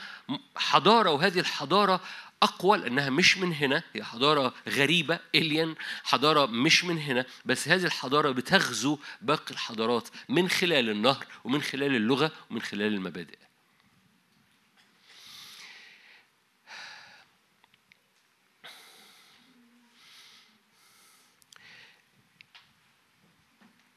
حضارة 0.56 1.10
وهذه 1.10 1.40
الحضارة 1.40 2.02
أقوى 2.44 2.78
لأنها 2.78 3.10
مش 3.10 3.38
من 3.38 3.54
هنا. 3.54 3.84
هي 3.94 4.04
حضارة 4.04 4.54
غريبة 4.68 5.20
الين 5.36 5.76
حضارة 6.04 6.46
مش 6.46 6.84
من 6.84 6.98
هنا. 6.98 7.26
بس 7.46 7.68
هذه 7.68 7.86
الحضارة 7.86 8.32
بتغزو 8.32 9.00
باقي 9.22 9.52
الحضارات 9.52 10.08
من 10.30 10.50
خلال 10.50 10.90
النهر 10.90 11.26
ومن 11.44 11.62
خلال 11.62 11.96
اللغة 11.96 12.32
ومن 12.50 12.62
خلال 12.62 12.94
المبادئ. 12.94 13.38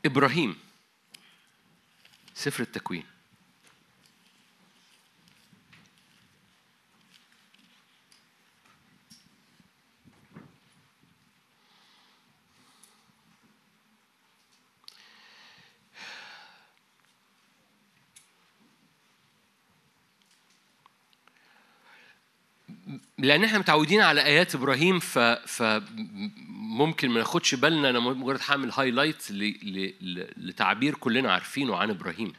إبراهيم 0.05 0.56
سفر 2.35 2.62
التكوين. 2.62 3.16
لأن 23.19 23.45
إحنا 23.45 23.59
متعودين 23.59 24.01
على 24.01 24.25
آيات 24.25 24.55
إبراهيم 24.55 24.99
ف 24.99 25.19
فممكن 25.19 27.09
ما 27.09 27.19
ناخدش 27.19 27.55
بالنا 27.55 27.91
أنا 27.91 28.01
مجرد 28.01 28.41
هعمل 28.49 28.71
هايلايت 28.73 29.31
ل... 29.31 29.45
ل... 30.01 30.49
لتعبير 30.49 30.95
كلنا 30.95 31.33
عارفينه 31.33 31.77
عن 31.77 31.91
إبراهيم. 31.91 32.33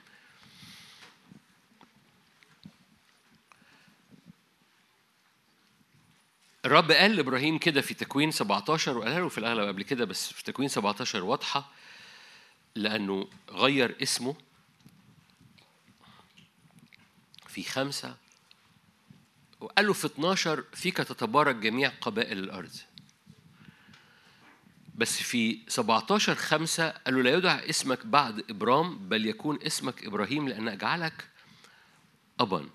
الرب 6.65 6.91
قال 6.91 7.15
لإبراهيم 7.15 7.57
كده 7.57 7.81
في 7.81 7.93
تكوين 7.93 8.31
17 8.31 8.97
وقالها 8.97 9.19
له 9.19 9.29
في 9.29 9.37
الأغلب 9.37 9.67
قبل 9.67 9.83
كده 9.83 10.05
بس 10.05 10.33
في 10.33 10.43
تكوين 10.43 10.69
17 10.69 11.23
واضحة 11.23 11.71
لأنه 12.75 13.27
غير 13.49 13.95
اسمه 14.01 14.35
في 17.47 17.63
خمسة 17.63 18.26
وقال 19.59 19.87
له 19.87 19.93
في 19.93 20.05
12 20.07 20.63
فيك 20.73 20.97
تتبارك 20.97 21.55
جميع 21.55 21.89
قبائل 22.01 22.39
الأرض. 22.39 22.71
بس 24.95 25.21
في 25.21 25.59
17 25.67 26.35
خمسة 26.35 26.89
قال 26.89 27.15
له 27.15 27.21
لا 27.21 27.33
يدعى 27.33 27.69
اسمك 27.69 28.05
بعد 28.05 28.43
إبرام 28.49 29.09
بل 29.09 29.25
يكون 29.25 29.59
اسمك 29.61 30.03
إبراهيم 30.05 30.49
لأن 30.49 30.67
أجعلك 30.67 31.29
أبا. 32.39 32.69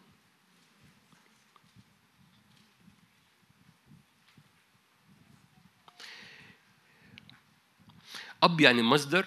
أب 8.43 8.61
يعني 8.61 8.83
مصدر 8.83 9.27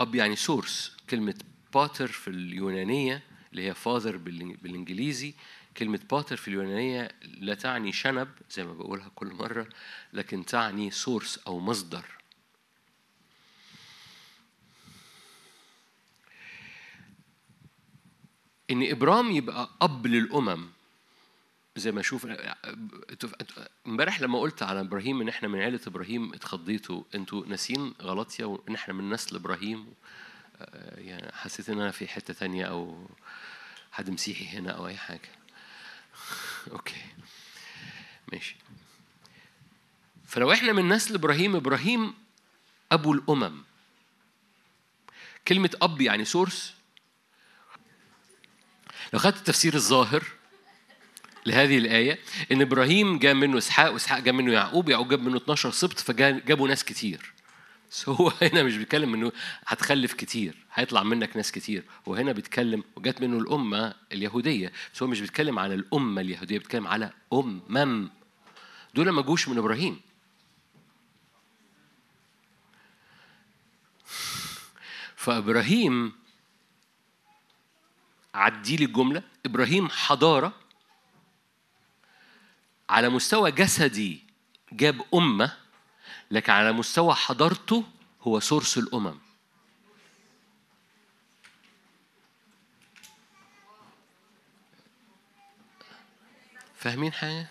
أب 0.00 0.14
يعني 0.14 0.36
source 0.36 0.96
كلمة 1.10 1.34
pater 1.74 2.06
في 2.06 2.28
اليونانية. 2.28 3.33
اللي 3.54 3.68
هي 3.68 3.74
father 3.74 4.16
بالإنجليزي 4.16 5.34
كلمة 5.76 6.00
pater 6.10 6.36
في 6.36 6.48
اليونانية 6.48 7.10
لا 7.38 7.54
تعني 7.54 7.92
شنب 7.92 8.28
زي 8.50 8.64
ما 8.64 8.72
بقولها 8.72 9.10
كل 9.14 9.26
مرة 9.26 9.68
لكن 10.12 10.44
تعني 10.44 10.90
source 10.90 11.38
أو 11.46 11.60
مصدر. 11.60 12.04
إن 18.70 18.90
إبرام 18.90 19.30
يبقى 19.30 19.70
أب 19.82 20.06
للأمم 20.06 20.68
زي 21.76 21.92
ما 21.92 22.00
أشوف 22.00 22.26
امبارح 23.86 24.20
لما 24.20 24.40
قلت 24.40 24.62
على 24.62 24.80
إبراهيم 24.80 25.20
إن 25.20 25.28
إحنا 25.28 25.48
من 25.48 25.58
عيلة 25.58 25.80
إبراهيم 25.86 26.32
اتخضيتوا 26.34 27.02
أنتوا 27.14 27.46
ناسيين 27.46 27.94
غلطيا 28.02 28.44
وإن 28.44 28.74
إحنا 28.74 28.94
من 28.94 29.10
نسل 29.10 29.36
إبراهيم 29.36 29.80
آه، 29.80 29.94
يعني 30.96 31.32
حسيت 31.32 31.68
إن 31.68 31.80
أنا 31.80 31.90
في 31.90 32.08
حتة 32.08 32.34
تانية 32.34 32.64
أو 32.64 33.08
حد 33.92 34.10
مسيحي 34.10 34.58
هنا 34.58 34.70
أو 34.70 34.86
أي 34.86 34.96
حاجة. 34.96 35.28
okay. 36.72 37.02
ماشي. 38.32 38.56
فلو 40.26 40.52
إحنا 40.52 40.72
من 40.72 40.88
نسل 40.88 41.14
إبراهيم 41.14 41.56
إبراهيم 41.56 42.14
أبو 42.92 43.12
الأمم. 43.12 43.62
كلمة 45.48 45.70
أب 45.82 46.00
يعني 46.00 46.24
source 46.24 46.74
لو 49.12 49.18
خدت 49.18 49.36
التفسير 49.36 49.74
الظاهر 49.74 50.24
لهذه 51.46 51.78
الآية 51.78 52.18
إن 52.52 52.60
إبراهيم 52.60 53.18
جاء 53.18 53.34
منه 53.34 53.58
إسحاق 53.58 53.92
وإسحاق 53.92 54.18
جاء 54.18 54.34
منه 54.34 54.52
يعقوب 54.52 54.88
يعقوب 54.88 55.08
جاب 55.08 55.22
منه 55.22 55.36
12 55.36 55.70
سبط 55.70 56.00
فجابوا 56.00 56.68
ناس 56.68 56.84
كتير. 56.84 57.33
بس 57.98 58.08
هو 58.08 58.32
هنا 58.42 58.62
مش 58.62 58.76
بيتكلم 58.76 59.14
إنه 59.14 59.32
هتخلف 59.66 60.12
كتير 60.12 60.54
هيطلع 60.74 61.02
منك 61.02 61.36
ناس 61.36 61.52
كتير. 61.52 61.84
هو 62.08 62.14
هنا 62.14 62.32
بيتكلم 62.32 62.84
وجات 62.96 63.22
منه 63.22 63.38
الأمة 63.38 63.94
اليهودية. 64.12 64.72
بس 64.94 65.02
هو 65.02 65.08
مش 65.08 65.20
بيتكلم 65.20 65.58
على 65.58 65.74
الأمة 65.74 66.20
اليهودية 66.20 66.58
بيتكلم 66.58 66.86
على 66.86 67.10
أمم. 67.32 68.10
دول 68.94 69.10
ما 69.10 69.22
جوش 69.22 69.48
من 69.48 69.58
إبراهيم. 69.58 70.00
فإبراهيم 75.16 76.12
عدي 78.34 78.76
لي 78.76 78.84
الجملة. 78.84 79.22
إبراهيم 79.46 79.88
حضارة. 79.88 80.52
على 82.90 83.08
مستوى 83.08 83.50
جسدي 83.50 84.22
جاب 84.72 85.02
أمة. 85.14 85.63
لكن 86.30 86.52
على 86.52 86.72
مستوى 86.72 87.14
حضارته 87.14 87.84
هو 88.22 88.40
سورس 88.40 88.78
الأمم. 88.78 89.14
فاهمين 96.76 97.12
حاجة؟ 97.12 97.48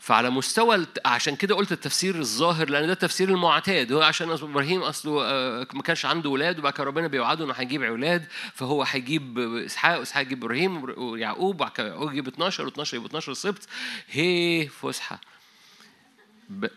فعلى 0.00 0.30
مستوى 0.30 0.86
عشان 1.04 1.36
كده 1.36 1.54
قلت 1.54 1.72
التفسير 1.72 2.18
الظاهر 2.18 2.70
لأن 2.70 2.86
ده 2.86 2.92
التفسير 2.92 3.28
المعتاد. 3.28 3.92
هو 3.92 4.02
عشان 4.02 4.30
إبراهيم 4.30 4.82
أصله 4.82 5.22
آه، 5.24 5.66
ما 5.72 5.82
كانش 5.82 6.06
عنده 6.06 6.30
أولاد 6.30 6.58
وبعد 6.58 6.72
كده 6.72 6.84
ربنا 6.84 7.06
بيوعده 7.06 7.44
إنه 7.44 7.52
هيجيب 7.52 7.82
أولاد 7.82 8.26
فهو 8.54 8.82
هيجيب 8.82 9.38
إسحاق 9.38 9.98
وإسحاق 9.98 10.22
يجيب 10.22 10.44
إبراهيم 10.44 10.84
ويعقوب 10.98 11.54
وبعد 11.54 11.70
كده 11.70 11.88
يعقوب 11.88 12.10
يجيب 12.10 12.28
12 12.28 12.70
و12 12.70 12.78
يجيب 12.78 13.04
12 13.04 13.34
سبط 13.34 13.68
هي 14.10 14.68
فسحة. 14.68 15.20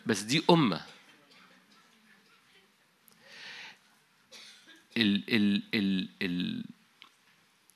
بس 0.06 0.20
دي 0.20 0.44
أمة. 0.50 0.82
ال 4.98 5.36
ال 5.36 5.64
ال 5.74 6.10
ال 6.22 6.66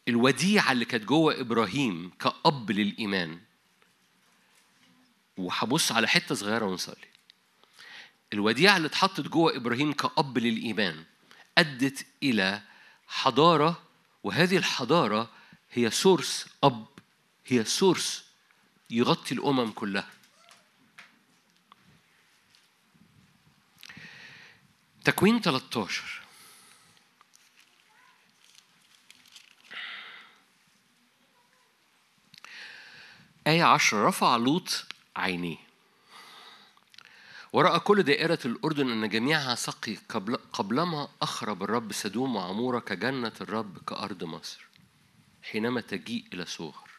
الوديعة 0.07 0.71
اللي 0.71 0.85
كانت 0.85 1.03
جوه 1.03 1.39
إبراهيم 1.39 2.11
كأب 2.19 2.71
للإيمان. 2.71 3.39
وهبص 5.37 5.91
على 5.91 6.07
حتة 6.07 6.35
صغيرة 6.35 6.65
ونصلي. 6.65 7.07
الوديعة 8.33 8.77
اللي 8.77 8.87
اتحطت 8.87 9.21
جوه 9.27 9.55
إبراهيم 9.55 9.93
كأب 9.93 10.37
للإيمان 10.37 11.03
أدت 11.57 12.05
إلى 12.23 12.61
حضارة 13.07 13.81
وهذه 14.23 14.57
الحضارة 14.57 15.29
هي 15.71 15.91
source 15.91 16.45
أب 16.63 16.85
هي 17.47 17.63
source 17.63 18.25
يغطي 18.89 19.35
الأمم 19.35 19.71
كلها. 19.71 20.09
تكوين 25.03 25.41
13 25.41 26.24
آية 33.47 33.63
عشرة 33.63 34.07
رفع 34.07 34.35
لوط 34.35 34.85
عينيه 35.15 35.57
ورأى 37.53 37.79
كل 37.79 38.03
دائرة 38.03 38.39
الأردن 38.45 38.89
أن 38.89 39.09
جميعها 39.09 39.55
سقي 39.55 39.95
قبل 40.09 40.35
قبلما 40.35 41.07
أخرب 41.21 41.63
الرب 41.63 41.93
سدوم 41.93 42.35
وعمورة 42.35 42.79
كجنة 42.79 43.31
الرب 43.41 43.77
كأرض 43.77 44.23
مصر 44.23 44.65
حينما 45.43 45.81
تجيء 45.81 46.25
إلى 46.33 46.45
صغر. 46.45 46.89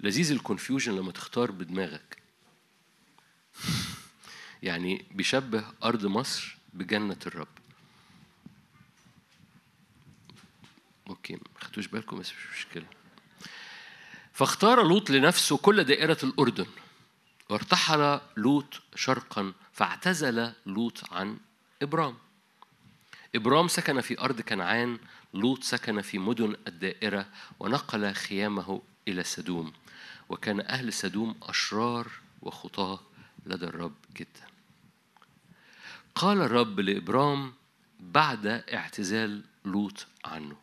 لذيذ 0.00 0.32
ال 0.32 0.38
confusion 0.38 0.96
لما 0.96 1.12
تختار 1.12 1.50
بدماغك. 1.50 2.22
يعني 4.62 5.04
بيشبه 5.10 5.64
أرض 5.84 6.06
مصر 6.06 6.56
بجنة 6.72 7.18
الرب. 7.26 7.48
okay 11.08 11.32
ما 11.32 11.60
خدتوش 11.60 11.86
بالكم 11.86 12.18
بس 12.18 12.32
مش 12.32 12.58
مشكلة. 12.58 12.86
فاختار 14.32 14.82
لوط 14.82 15.10
لنفسه 15.10 15.56
كل 15.56 15.84
دائرة 15.84 16.18
الأردن. 16.22 16.66
وارتحل 17.48 18.20
لوط 18.36 18.82
شرقا 18.94 19.52
فاعتزل 19.72 20.52
لوط 20.66 21.12
عن 21.12 21.38
إبرام. 21.82 22.16
إبرام 23.34 23.68
سكن 23.68 24.00
في 24.00 24.20
أرض 24.20 24.40
كنعان 24.40 24.98
لوط 25.34 25.64
سكن 25.64 26.00
في 26.00 26.18
مدن 26.18 26.56
الدائرة 26.68 27.26
ونقل 27.60 28.12
خيامه 28.12 28.82
إلى 29.08 29.24
سدوم. 29.24 29.72
وكان 30.28 30.60
أهل 30.60 30.92
سدوم 30.92 31.34
أشرار 31.42 32.08
وخطاة 32.42 33.00
لدى 33.46 33.66
الرب 33.66 33.94
جدا. 34.16 34.46
قال 36.14 36.40
الرب 36.40 36.80
لإبرام 36.80 37.52
بعد 38.00 38.46
اعتزال 38.46 39.44
لوط 39.64 40.06
عنه. 40.24 40.56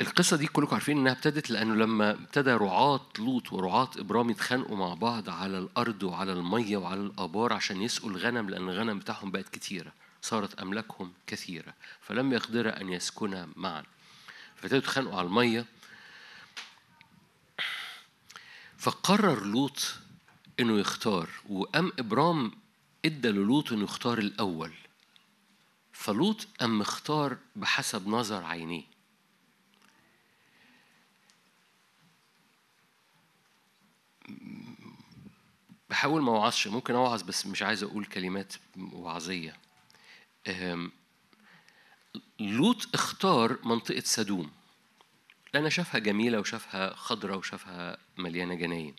القصة 0.00 0.36
دي 0.36 0.46
كلكم 0.46 0.74
عارفين 0.74 0.98
إنها 0.98 1.12
ابتدت 1.12 1.50
لأنه 1.50 1.74
لما 1.74 2.10
ابتدى 2.10 2.50
رعاة 2.50 3.00
لوط 3.18 3.52
ورعاة 3.52 3.90
إبرام 3.98 4.30
يتخانقوا 4.30 4.76
مع 4.76 4.94
بعض 4.94 5.30
على 5.30 5.58
الأرض 5.58 6.02
وعلى 6.02 6.32
المية 6.32 6.76
وعلى 6.76 7.00
الآبار 7.00 7.52
عشان 7.52 7.82
يسقوا 7.82 8.10
الغنم 8.10 8.50
لأن 8.50 8.68
الغنم 8.68 8.98
بتاعهم 8.98 9.30
بقت 9.30 9.48
كتيرة 9.48 9.92
صارت 10.22 10.54
أملاكهم 10.60 11.12
كثيرة 11.26 11.74
فلم 12.00 12.32
يقدر 12.32 12.80
أن 12.80 12.88
يسكنا 12.88 13.48
معا. 13.56 13.82
فابتدوا 14.56 14.78
يتخانقوا 14.78 15.18
على 15.18 15.26
المية. 15.26 15.66
فقرر 18.78 19.44
لوط 19.44 19.94
إنه 20.60 20.78
يختار 20.78 21.28
وقام 21.48 21.92
إبرام 21.98 22.52
إدى 23.04 23.28
للوط 23.28 23.72
إنه 23.72 23.84
يختار 23.84 24.18
الأول. 24.18 24.72
فلوط 25.92 26.46
قام 26.60 26.80
اختار 26.80 27.36
بحسب 27.56 28.08
نظر 28.08 28.44
عينيه. 28.44 28.93
بحاول 35.90 36.22
ما 36.22 36.30
اوعظش 36.30 36.66
ممكن 36.66 36.94
اوعظ 36.94 37.22
بس 37.22 37.46
مش 37.46 37.62
عايز 37.62 37.82
أقول 37.82 38.04
كلمات 38.04 38.54
وعظية. 38.92 39.56
لوط 42.40 42.94
اختار 42.94 43.58
منطقة 43.64 44.02
سدوم. 44.04 44.50
لأن 45.54 45.70
شافها 45.70 45.98
جميلة 45.98 46.40
وشافها 46.40 46.94
خضرة 46.94 47.36
وشافها 47.36 47.96
مليانة 48.18 48.54
جناين. 48.54 48.94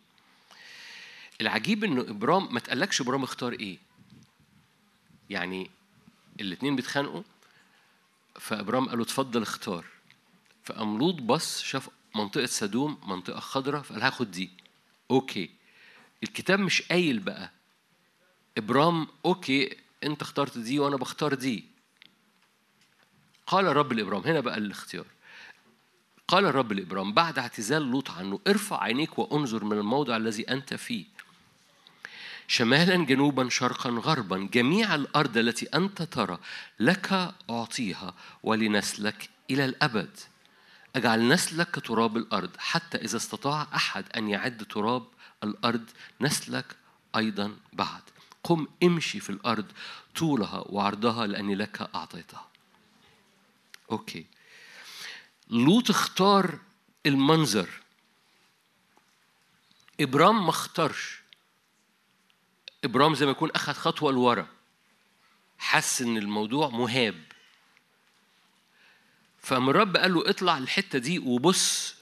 العجيب 1.41 1.84
إنه 1.84 2.02
إبرام 2.02 2.53
ما 2.53 2.60
تقلكش 2.60 3.02
إبرام 3.02 3.23
اختار 3.23 3.53
إيه 3.53 3.77
يعني 5.30 5.69
الاتنين 6.41 6.76
بيتخانقوا 6.76 7.23
فإبرام 8.39 8.89
قال 8.89 8.97
له 8.97 9.03
اتفضل 9.03 9.41
اختار. 9.41 9.85
فقام 10.64 10.97
لوط 10.97 11.15
بص 11.15 11.61
شاف 11.61 11.89
منطقة 12.15 12.45
سدوم 12.45 12.97
منطقة 13.07 13.39
خضرة 13.39 13.81
فقال 13.81 14.02
هاخد 14.02 14.31
دي. 14.31 14.49
okay. 15.11 15.49
الكتاب 16.23 16.60
مش 16.60 16.82
قايل 16.82 17.19
بقى. 17.19 17.52
إبرام 18.57 19.07
okay 19.26 19.77
أنت 20.03 20.22
اخترت 20.22 20.57
دي 20.57 20.80
وأنا 20.80 20.95
بختار 20.98 21.34
دي. 21.34 21.65
قال 23.48 23.65
الرب 23.68 23.94
لإبرام 23.94 24.22
هنا 24.22 24.40
بقى 24.40 24.57
الاختيار. 24.57 25.06
قال 26.27 26.45
الرب 26.45 26.73
لإبرام 26.73 27.14
بعد 27.14 27.40
اعتزال 27.40 27.82
لوط 27.82 28.11
عنه 28.11 28.40
ارفع 28.48 28.84
عينيك 28.84 29.19
وانظر 29.19 29.64
من 29.64 29.77
الموضع 29.77 30.18
الذي 30.18 30.44
أنت 30.44 30.73
فيه. 30.73 31.06
شمالا 32.48 33.06
جنوبا 33.06 33.49
شرقا 33.49 33.90
غربا 33.90 34.49
جميع 34.53 34.95
الأرض 34.95 35.38
التي 35.38 35.65
أنت 35.65 36.02
ترى 36.02 36.38
لك 36.80 37.34
أعطيها 37.49 38.14
ولنسلك 38.44 39.30
إلى 39.52 39.65
الأبد. 39.65 40.19
أجعل 40.95 41.27
نسلك 41.27 41.72
كتراب 41.72 42.17
الأرض 42.17 42.57
حتى 42.57 42.97
إذا 42.97 43.17
استطاع 43.17 43.67
أحد 43.76 44.05
أن 44.15 44.30
يعد 44.30 44.65
تراب 44.65 45.07
الأرض 45.43 45.89
نسلك 46.22 46.77
أيضا 47.15 47.57
بعد. 47.73 48.01
قم 48.43 48.67
امشي 48.84 49.19
في 49.19 49.30
الأرض 49.30 49.65
طولها 50.15 50.63
وعرضها 50.69 51.27
لأني 51.27 51.55
لك 51.55 51.81
أعطيتها. 51.95 52.47
أوكي. 53.91 54.26
لوط 55.49 55.89
اختار 55.89 56.59
المنظر. 57.05 57.69
إبرام 59.99 60.43
ما 60.43 60.49
اختارش. 60.49 61.22
إبرام 62.84 63.15
زي 63.15 63.26
ما 63.26 63.31
يكون 63.31 63.51
أخذ 63.51 63.73
خطوة 63.73 64.11
لورا. 64.11 64.47
حس 65.57 66.01
إن 66.01 66.17
الموضوع 66.17 66.69
مهاب. 66.69 67.35
فقام 69.45 69.69
الرب 69.69 69.97
قال 69.97 70.13
له 70.13 70.30
اطلع 70.30 70.57
الحتة 70.57 70.99
دي 70.99 71.19
وبص 71.19 71.95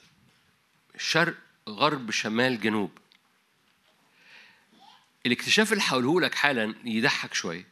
شرق 0.98 1.36
غرب 1.70 2.12
شمال 2.12 2.62
جنوب. 2.62 2.92
الاكتشاف 5.26 5.74
اللي 5.74 5.84
هقوله 5.88 6.22
لك 6.22 6.36
حالا 6.36 6.76
يضحك 6.86 7.34
شوية. 7.34 7.68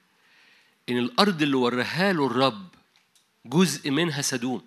إن 0.90 0.98
الأرض 0.98 1.42
اللي 1.42 1.56
وراها 1.56 2.14
له 2.14 2.26
الرب 2.26 2.68
جزء 3.46 3.92
منها 3.92 4.22
سدوم. 4.22 4.62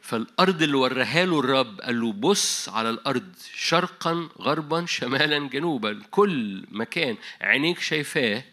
فالأرض 0.00 0.62
اللي 0.62 0.76
وراها 0.76 1.24
له 1.24 1.40
الرب 1.40 1.80
قال 1.80 2.00
له 2.00 2.12
بص 2.12 2.68
على 2.68 2.90
الأرض 2.90 3.32
شرقا 3.54 4.28
غربا 4.38 4.86
شمالا 4.86 5.48
جنوبا. 5.48 6.02
كل 6.10 6.66
مكان 6.70 7.16
عينيك 7.40 7.80
شايفاه 7.80 8.44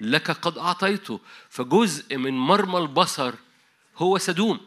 لك 0.00 0.30
قد 0.30 0.58
أعطيته. 0.58 1.20
فجزء 1.50 2.16
من 2.16 2.34
مرمى 2.38 2.78
البصر 2.78 3.34
هو 3.96 4.18
سدوم. 4.18 4.60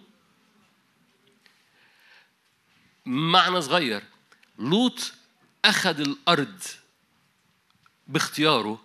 معنى 3.05 3.61
صغير. 3.61 4.03
لوط 4.59 5.13
أخذ 5.65 5.99
الأرض 5.99 6.61
باختياره 8.07 8.83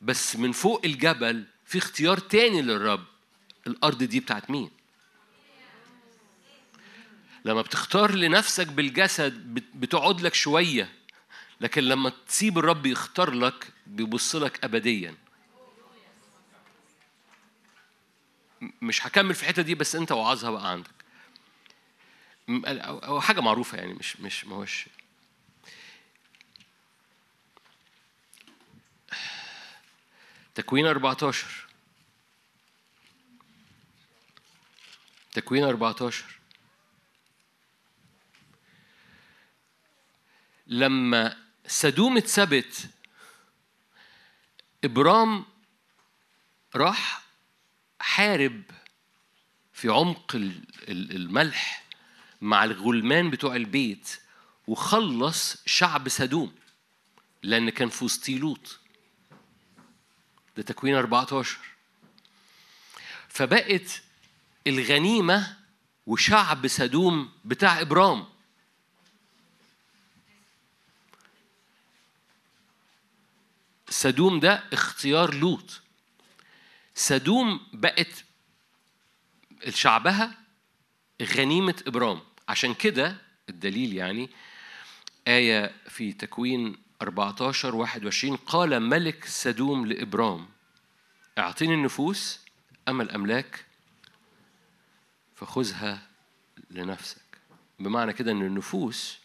بس 0.00 0.36
من 0.36 0.52
فوق 0.52 0.80
الجبل 0.84 1.44
في 1.66 1.78
اختيار 1.78 2.18
تاني 2.18 2.62
للرب. 2.62 3.04
الأرض 3.66 4.02
دي 4.02 4.20
بتاعت 4.20 4.50
مين؟ 4.50 4.70
لما 7.44 7.62
بتختار 7.62 8.14
لنفسك 8.14 8.66
بالجسد 8.66 9.54
بت- 9.54 9.76
بتقعد 9.76 10.20
لك 10.20 10.34
شوية 10.34 10.92
لكن 11.60 11.82
لما 11.82 12.12
تسيب 12.28 12.58
الرب 12.58 12.86
يختار 12.86 13.30
لك 13.30 13.72
بيبص 13.86 14.36
لك 14.36 14.64
أبديا 14.64 15.10
م- 15.10 15.14
مش 18.82 19.06
هكمل 19.06 19.34
في 19.34 19.42
الحتة 19.42 19.62
دي 19.62 19.74
بس 19.74 19.96
أنت 19.96 20.12
وعظها 20.12 20.50
بقى 20.50 20.70
عندك. 20.70 20.90
م- 22.48 22.66
أو 22.66 22.98
أو 22.98 23.20
حاجة 23.20 23.40
معروفة 23.40 23.78
يعني 23.78 23.92
مش 23.94 24.16
مش 24.20 24.44
ما 24.44 24.56
هوش. 24.56 24.86
تكوين 30.54 30.86
14 30.86 31.66
تكوين 35.32 35.64
14 35.64 36.24
لما 40.66 41.36
سدوم 41.66 42.16
اتثبت 42.16 42.90
إبرام 44.84 45.44
راح 46.74 47.21
حارب 48.02 48.62
في 49.72 49.88
عمق 49.88 50.34
ال- 50.36 50.64
ال- 50.88 51.16
الملح 51.16 51.84
مع 52.40 52.64
الغلمان 52.64 53.30
بتوع 53.30 53.56
البيت 53.56 54.18
وخلص 54.66 55.56
شعب 55.66 56.08
سدوم 56.08 56.54
لأن 57.42 57.70
كان 57.70 57.88
في 57.88 58.04
وسطيه 58.04 58.38
لوط 58.38 58.78
ده 60.56 60.62
تكوين 60.62 60.94
14 60.94 61.58
فبقت 63.28 64.02
الغنيمة 64.66 65.56
وشعب 66.06 66.66
سدوم 66.68 67.32
بتاع 67.44 67.80
إبرام. 67.80 68.26
سدوم 73.88 74.40
ده 74.40 74.64
اختيار 74.72 75.34
لوط. 75.34 75.81
سدوم 76.94 77.60
بقت 77.72 78.24
شعبها 79.68 80.38
غنيمة 81.22 81.82
إبرام. 81.86 82.20
عشان 82.48 82.74
كده 82.74 83.16
الدليل 83.48 83.92
يعني 83.92 84.30
آية 85.28 85.74
في 85.88 86.12
تكوين 86.12 86.76
14 87.02 87.74
21 87.74 88.36
قال 88.36 88.80
ملك 88.80 89.24
سدوم 89.24 89.86
لإبرام 89.86 90.48
اعطيني 91.38 91.74
النفوس 91.74 92.40
أما 92.88 93.02
الأملاك 93.02 93.64
فخذها 95.34 96.08
لنفسك. 96.70 97.22
بمعنى 97.78 98.12
كده 98.12 98.32
إن 98.32 98.42
النفوس 98.42 99.18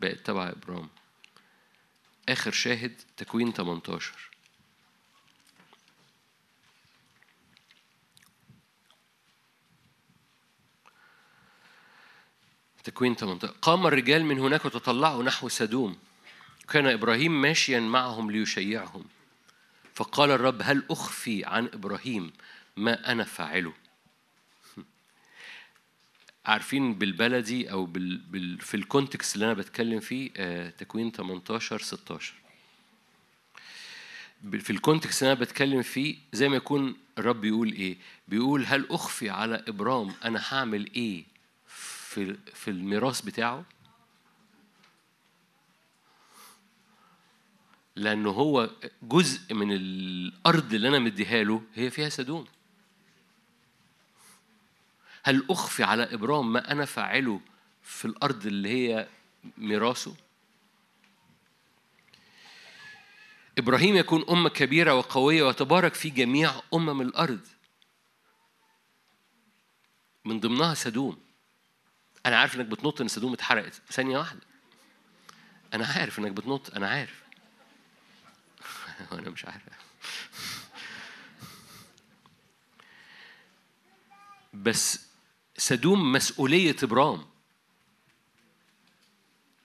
بقت 0.00 0.18
تبع 0.18 0.48
إبرام. 0.48 0.88
آخر 2.28 2.50
شاهد 2.50 3.00
تكوين 3.16 3.52
18 3.52 4.35
تكوين 12.86 13.14
18 13.14 13.54
قام 13.62 13.86
الرجال 13.86 14.24
من 14.24 14.38
هناك 14.38 14.64
وتطلعوا 14.64 15.22
نحو 15.22 15.48
سدوم. 15.48 15.96
كان 16.68 16.86
إبراهيم 16.86 17.42
ماشيا 17.42 17.80
معهم 17.80 18.30
ليشيعهم. 18.30 19.04
فقال 19.94 20.30
الرب 20.30 20.62
هل 20.62 20.84
أخفي 20.90 21.44
عن 21.44 21.66
إبراهيم 21.66 22.32
ما 22.76 23.12
أنا 23.12 23.24
فاعله؟ 23.24 23.72
عارفين 26.46 26.94
بالبلدي 26.94 27.70
أو 27.70 27.86
بال... 27.86 28.16
بال... 28.16 28.60
في 28.60 28.76
ال 28.76 28.83
context 28.83 29.34
اللي 29.34 29.46
أنا 29.46 29.54
بتكلم 29.54 30.00
فيه 30.00 30.30
آه، 30.36 30.70
تكوين 30.70 31.10
18 31.10 31.78
16 31.78 32.34
في 34.60 34.70
ال 34.70 34.77
context 34.77 35.22
اللي 35.22 35.32
أنا 35.32 35.40
بتكلم 35.40 35.82
فيه 35.82 36.16
زي 36.32 36.48
ما 36.48 36.56
يكون 36.56 36.96
الرب 37.18 37.40
بيقول 37.40 37.72
إيه؟ 37.72 37.96
بيقول 38.28 38.64
هل 38.66 38.86
أخفي 38.90 39.30
على 39.30 39.64
ابرام 39.68 40.14
أنا 40.24 40.42
هعمل 40.48 40.90
إيه؟ 40.94 41.35
في 42.16 42.36
في 42.54 42.70
الميراث 42.70 43.20
بتاعه؟ 43.20 43.64
لأنه 47.96 48.30
هو 48.30 48.70
جزء 49.02 49.54
من 49.54 49.72
الأرض 49.72 50.74
اللي 50.74 50.88
أنا 50.88 50.98
مديها 50.98 51.44
له 51.44 51.62
هي 51.74 51.90
فيها 51.90 52.08
سدوم. 52.08 52.46
هل 55.22 55.46
أخفي 55.50 55.84
على 55.84 56.14
إبرام 56.14 56.52
ما 56.52 56.72
أنا 56.72 56.84
فاعله 56.84 57.40
في 57.82 58.04
الأرض 58.04 58.46
اللي 58.46 58.68
هي 58.68 59.08
ميراثه؟ 59.58 60.16
إبراهيم 63.58 63.96
يكون 63.96 64.24
أمة 64.30 64.48
كبيرة 64.48 64.94
وقوية 64.94 65.42
وتبارك 65.42 65.94
في 65.94 66.10
جميع 66.10 66.52
أمم 66.74 67.00
الأرض. 67.00 67.46
من 70.24 70.40
ضمنها 70.40 70.74
سدوم. 70.74 71.25
أنا 72.26 72.36
عارف 72.36 72.56
إنك 72.56 72.66
بتنط 72.66 73.00
إن 73.00 73.08
سدوم 73.08 73.32
اتحرقت. 73.32 73.82
ثانية 73.90 74.18
واحدة. 74.18 74.40
أنا 75.74 75.86
عارف 75.86 76.18
إنك 76.18 76.32
بتنط. 76.32 76.74
أنا 76.74 76.88
عارف. 76.88 77.22
أنا 79.12 79.30
مش 79.30 79.44
عارف. 79.44 79.62
بس 84.54 85.06
سدوم 85.56 86.12
مسؤولية 86.12 86.76
إبرام. 86.82 87.26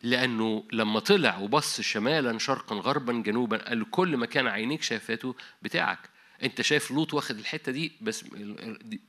لأنه 0.03 0.63
لما 0.71 0.99
طلع 0.99 1.38
وبص 1.38 1.81
شمالا 1.81 2.39
شرقا 2.39 2.75
غربا 2.75 3.13
جنوبا 3.13 3.57
قال 3.57 3.91
كل 3.91 4.17
مكان 4.17 4.47
عينيك 4.47 4.81
شافته 4.81 5.35
بتاعك. 5.61 6.09
أنت 6.43 6.61
شايف 6.61 6.91
لوط 6.91 7.13
واخد 7.13 7.38
الحتة 7.38 7.71
دي 7.71 7.91
بس 8.01 8.25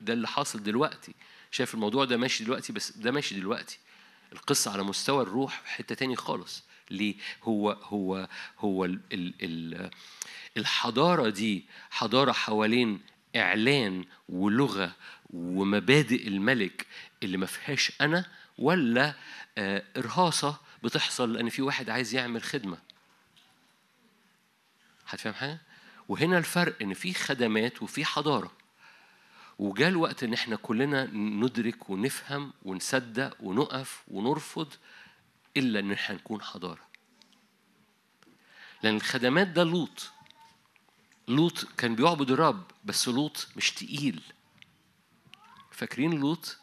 ده 0.00 0.12
اللي 0.12 0.28
حاصل 0.28 0.62
دلوقتي. 0.62 1.14
شايف 1.52 1.74
الموضوع 1.74 2.04
ده 2.04 2.16
ماشي 2.16 2.44
دلوقتي 2.44 2.72
بس 2.72 2.96
ده 2.96 3.10
ماشي 3.10 3.34
دلوقتي. 3.34 3.78
القصة 4.32 4.72
على 4.72 4.82
مستوى 4.82 5.22
الروح 5.22 5.62
حتة 5.64 5.94
تاني 5.94 6.16
خالص. 6.16 6.64
ليه؟ 6.90 7.14
هو 7.42 7.70
هو 7.70 8.28
هو 8.58 8.84
ال 8.84 9.00
ال 9.12 9.34
ال 9.42 9.90
الحضارة 10.56 11.28
دي 11.28 11.64
حضارة 11.90 12.32
حوالين 12.32 13.00
إعلان 13.36 14.04
ولغة 14.28 14.96
ومبادئ 15.30 16.28
الملك 16.28 16.86
اللي 17.22 17.36
ما 17.36 17.46
فيهاش 17.46 17.92
أنا 18.00 18.24
ولا 18.58 19.14
آه، 19.58 19.82
إرهاصة 19.96 20.60
بتحصل 20.82 21.32
لأن 21.32 21.48
في 21.48 21.62
واحد 21.62 21.90
عايز 21.90 22.14
يعمل 22.14 22.42
خدمة. 22.42 22.78
هتفهم 25.06 25.34
حاجة؟ 25.34 25.60
وهنا 26.08 26.38
الفرق 26.38 26.76
إن 26.82 26.94
في 26.94 27.14
خدمات 27.14 27.82
وفي 27.82 28.04
حضارة. 28.04 28.52
وجاء 29.62 29.88
الوقت 29.88 30.22
إن 30.22 30.32
إحنا 30.32 30.56
كلنا 30.56 31.04
ندرك 31.14 31.90
ونفهم 31.90 32.52
ونصدق 32.62 33.36
ونقف 33.40 34.02
ونرفض 34.08 34.72
إلا 35.56 35.80
إن 35.80 35.92
إحنا 35.92 36.16
نكون 36.16 36.42
حضارة. 36.42 36.80
لأن 38.82 38.96
الخدمات 38.96 39.48
ده 39.48 39.64
لوط. 39.64 40.10
لوط 41.28 41.64
كان 41.78 41.94
بيعبد 41.94 42.30
الرب 42.30 42.62
بس 42.84 43.08
لوط 43.08 43.48
مش 43.56 43.70
تقيل. 43.70 44.22
فاكرين 45.70 46.20
لوط؟ 46.20 46.58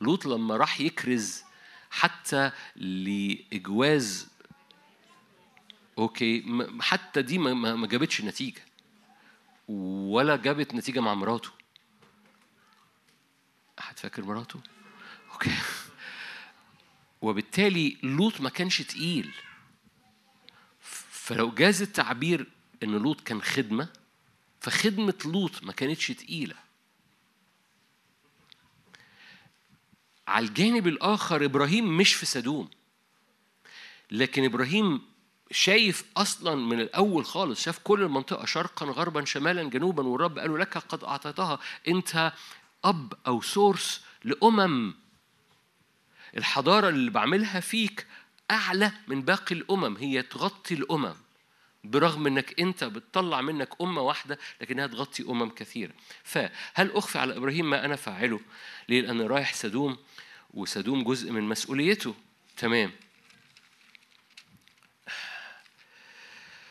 لوط 0.00 0.26
لما 0.26 0.56
راح 0.56 0.80
يكرز 0.80 1.42
حتى 1.90 2.50
لإجواز 2.76 4.28
okay 5.98 6.44
حتى 6.80 7.22
دي 7.22 7.38
ما 7.38 7.86
جابتش 7.86 8.20
نتيجة. 8.20 8.62
ولا 9.68 10.36
جابت 10.36 10.74
نتيجة 10.74 11.00
مع 11.00 11.14
مراته. 11.14 11.57
حد 13.80 13.98
فاكر 13.98 14.24
مراته 14.24 14.60
okay. 15.32 15.54
وبالتالي 17.22 17.96
لوط 18.02 18.40
ما 18.40 18.50
كانش 18.50 18.82
تقيل. 18.82 19.34
فلو 21.10 21.50
جاز 21.50 21.82
التعبير 21.82 22.46
إن 22.82 22.90
لوط 22.90 23.20
كان 23.20 23.42
خدمة 23.42 23.88
فخدمة 24.60 25.14
لوط 25.24 25.62
ما 25.62 25.72
كانتش 25.72 26.06
تقيلة. 26.06 26.54
على 30.28 30.46
الجانب 30.46 30.86
الآخر 30.86 31.44
إبراهيم 31.44 31.96
مش 31.96 32.14
في 32.14 32.26
سدوم. 32.26 32.70
لكن 34.10 34.44
إبراهيم 34.44 35.02
شايف 35.50 36.04
أصلا 36.16 36.54
من 36.54 36.80
الأول 36.80 37.24
خالص 37.24 37.62
شاف 37.62 37.78
كل 37.78 38.02
المنطقة 38.02 38.46
شرقا 38.46 38.86
غربا 38.86 39.24
شمالا 39.24 39.62
جنوبا 39.62 40.02
والرب 40.02 40.38
قال 40.38 40.50
له 40.50 40.58
لك 40.58 40.78
قد 40.78 41.04
أعطيتها 41.04 41.58
أنت 41.88 42.32
أب 42.84 43.12
أو 43.26 43.40
سورس 43.40 44.00
لأمم. 44.24 44.94
الحضارة 46.36 46.88
اللي 46.88 47.10
بعملها 47.10 47.60
فيك 47.60 48.06
أعلى 48.50 48.92
من 49.08 49.22
باقي 49.22 49.54
الأمم 49.54 49.96
هي 49.96 50.22
تغطي 50.22 50.74
الأمم. 50.74 51.14
برغم 51.84 52.26
إنك 52.26 52.60
أنت 52.60 52.84
بتطلع 52.84 53.40
منك 53.40 53.68
أمة 53.80 54.00
واحدة 54.00 54.38
لكنها 54.60 54.86
تغطي 54.86 55.22
أمم 55.22 55.48
كثيرة. 55.48 55.92
فهل 56.24 56.92
أخفي 56.92 57.18
على 57.18 57.36
إبراهيم 57.36 57.70
ما 57.70 57.84
أنا 57.84 57.96
فاعله؟ 57.96 58.40
ليه؟ 58.88 59.00
لأن 59.00 59.20
رايح 59.20 59.54
سدوم 59.54 59.96
وسدوم 60.54 61.04
جزء 61.04 61.32
من 61.32 61.42
مسؤوليته. 61.42 62.14
تمام. 62.56 62.92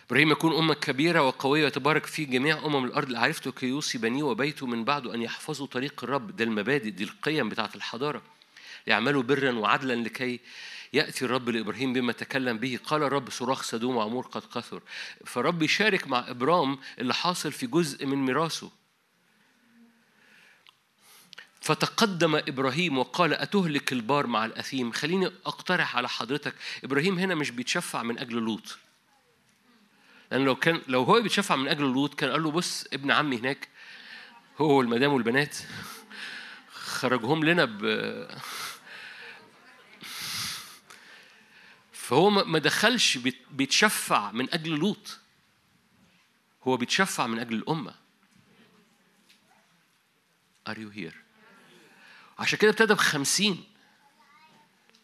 إبراهيم 0.08 0.32
يكون 0.32 0.56
أمة 0.56 0.74
كبيرة 0.74 1.22
وقوية 1.22 1.64
ويتبارك 1.64 2.06
في 2.06 2.26
جميع 2.26 2.58
الأرض. 2.58 3.08
اللي 3.08 3.20
عرفته 3.20 3.52
كي 3.52 3.66
يوصي 3.66 3.98
بنيه 3.98 4.24
وبيته 4.24 4.66
من 4.66 4.84
بعده 4.84 5.14
أن 5.16 5.22
يحفظوا 5.22 5.68
طريق 5.68 6.04
الرب. 6.04 6.36
ده 6.36 6.44
المبادئ 6.44 6.90
دي 6.90 7.04
القيم 7.04 7.50
بتاعة 7.50 7.70
الحضارة. 7.76 8.22
يعملوا 8.88 9.24
برا 9.24 9.52
وعدلا 9.52 9.94
لكي 9.94 10.40
يأتي 10.94 11.26
الرب 11.26 11.50
لإبراهيم 11.50 11.94
بما 11.94 12.14
تكلم 12.14 12.58
به. 12.58 12.80
قال 12.86 13.04
الرب 13.04 13.30
صراخ 13.30 13.64
سدوم 13.64 13.96
وعمور 13.96 14.28
قد 14.28 14.42
كثر 14.56 14.82
فالرب 15.26 15.64
يشارك 15.64 16.08
مع 16.08 16.30
إبرام 16.30 16.80
اللي 17.00 17.14
حاصل 17.14 17.52
في 17.52 17.68
جزء 17.68 18.06
من 18.06 18.18
ميراثه. 18.18 18.72
فتقدم 21.62 22.36
إبراهيم 22.36 22.98
وقال 22.98 23.34
أتهلك 23.34 23.94
البار 23.94 24.28
مع 24.28 24.46
الأثيم. 24.46 24.92
خليني 24.92 25.26
أقترح 25.46 25.98
على 25.98 26.10
حضرتك 26.10 26.54
إبراهيم 26.84 27.20
هنا 27.20 27.36
مش 27.36 27.52
بيتشفع 27.52 28.04
من 28.04 28.20
أجل 28.20 28.36
لوط. 28.36 28.78
لأن 30.32 30.46
لو 30.46 30.56
كان 30.56 30.82
لو 30.88 31.04
هو 31.04 31.22
بيتشفع 31.22 31.56
من 31.56 31.68
أجل 31.68 31.84
لوط 31.84 32.14
كان 32.14 32.32
قال 32.32 32.44
له 32.44 32.52
بص 32.52 32.86
ابن 32.94 33.12
عمي 33.12 33.38
هناك 33.38 33.68
هو 34.58 34.78
والمدام 34.78 35.14
والبنات 35.14 35.58
خرجهم 36.72 37.44
لنا 37.46 37.66
ب. 37.66 37.82
فهو 41.92 42.30
ما 42.30 42.60
دخلش 42.60 43.18
بيت- 43.18 43.46
بيتشفع 43.52 44.32
من 44.32 44.54
أجل 44.54 44.72
لوط. 44.80 45.20
هو 46.64 46.78
بيتشفع 46.78 47.28
من 47.28 47.40
أجل 47.40 47.56
الأمة. 47.56 47.94
Are 50.70 50.74
you 50.76 50.98
here؟ 50.98 51.16
عشان 52.40 52.60
كده 52.60 52.72
ابتدى 52.72 52.94
بخمسين. 52.94 53.64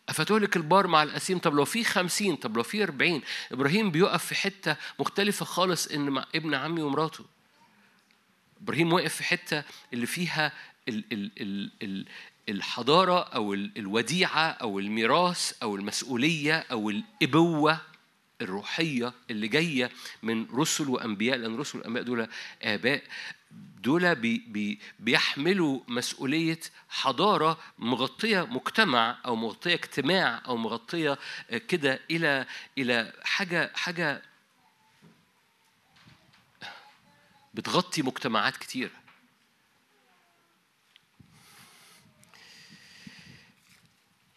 أفتهلك 0.10 0.58
البار 0.58 0.88
مع 0.88 1.04
الأثيم؟ 1.04 1.38
طب 1.40 1.54
لو 1.56 1.66
في 1.66 1.84
خمسين 1.84 2.36
طب 2.36 2.58
لو 2.58 2.64
في 2.64 2.84
أربعين؟ 2.84 3.22
إبراهيم 3.52 3.92
بيقف 3.92 4.26
في 4.26 4.36
حتة 4.36 4.76
مختلفة 5.00 5.46
خالص 5.46 5.88
إن 5.88 6.10
مع 6.10 6.26
ابن 6.36 6.54
عمي 6.54 6.82
ومراته. 6.82 7.26
إبراهيم 8.62 8.94
واقف 8.94 9.16
في 9.16 9.24
حتة 9.24 9.64
اللي 9.94 10.06
فيها 10.06 10.52
ال 10.90 11.04
ال 11.12 11.32
ال 11.42 11.72
ال 11.84 12.06
الحضارة 12.50 13.20
أو 13.20 13.54
ال- 13.54 13.72
الوديعة 13.78 14.48
أو 14.50 14.80
الميراث 14.80 15.54
أو 15.64 15.76
المسؤولية 15.76 16.66
أو 16.72 16.90
الإبوة 16.90 17.80
الروحية 18.42 19.14
اللي 19.30 19.48
جاية 19.48 19.90
من 20.24 20.46
رسل 20.54 20.90
وأنبياء 20.90 21.38
لأن 21.38 21.56
رسل 21.58 21.80
وأنبياء 21.80 22.04
دول 22.06 22.28
آباء. 22.62 23.04
دول 23.84 24.16
بي 24.16 24.38
بي 24.38 24.80
بيحملوا 25.00 25.80
مسؤولية 25.88 26.60
حضارة 26.90 27.60
مغطية 27.80 28.42
مجتمع 28.42 29.18
أو 29.26 29.36
مغطية 29.36 29.74
اجتماع 29.74 30.42
أو 30.46 30.58
مغطية 30.58 31.18
آه، 31.52 31.58
كده 31.58 32.00
إلى 32.12 32.46
إلى 32.78 33.14
حاجة 33.24 33.72
حاجة 33.76 34.22
بتغطي 37.54 38.02
مجتمعات 38.02 38.58
كتيرة 38.58 39.04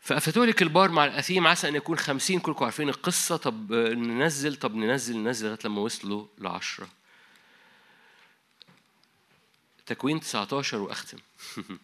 فأفتهلك 0.00 0.62
البار 0.62 0.90
مع 0.90 1.04
الأثيم 1.04 1.46
عسى 1.46 1.68
أن 1.68 1.74
يكون 1.74 1.98
خمسين 1.98 2.40
كلكم 2.40 2.64
عارفين 2.64 2.88
القصة. 2.88 3.36
طب 3.36 3.72
آه، 3.72 3.94
ننزل 3.94 4.56
طب 4.56 4.74
ننزل 4.74 5.18
ننزل 5.18 5.46
لغاية 5.46 5.58
لما 5.64 5.80
وصلوا 5.80 6.26
لعشرة. 6.38 6.88
تكوين 9.86 10.20
19 10.20 10.78
وأختم. 10.78 11.18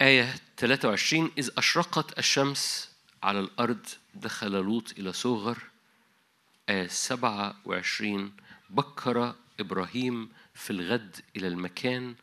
آية 0.00 0.34
23 0.56 1.30
إذ 1.38 1.50
أشرقت 1.58 2.18
الشمس 2.18 2.90
على 3.22 3.40
الأرض 3.40 3.86
دخل 4.14 4.52
لوط 4.52 4.98
إلى 4.98 5.12
صغر. 5.12 5.58
آية 6.68 6.86
27 6.86 8.36
بكر 8.70 9.34
إبراهيم 9.60 10.32
في 10.54 10.70
الغد 10.70 11.16
إلى 11.36 11.48
المكان 11.48 12.14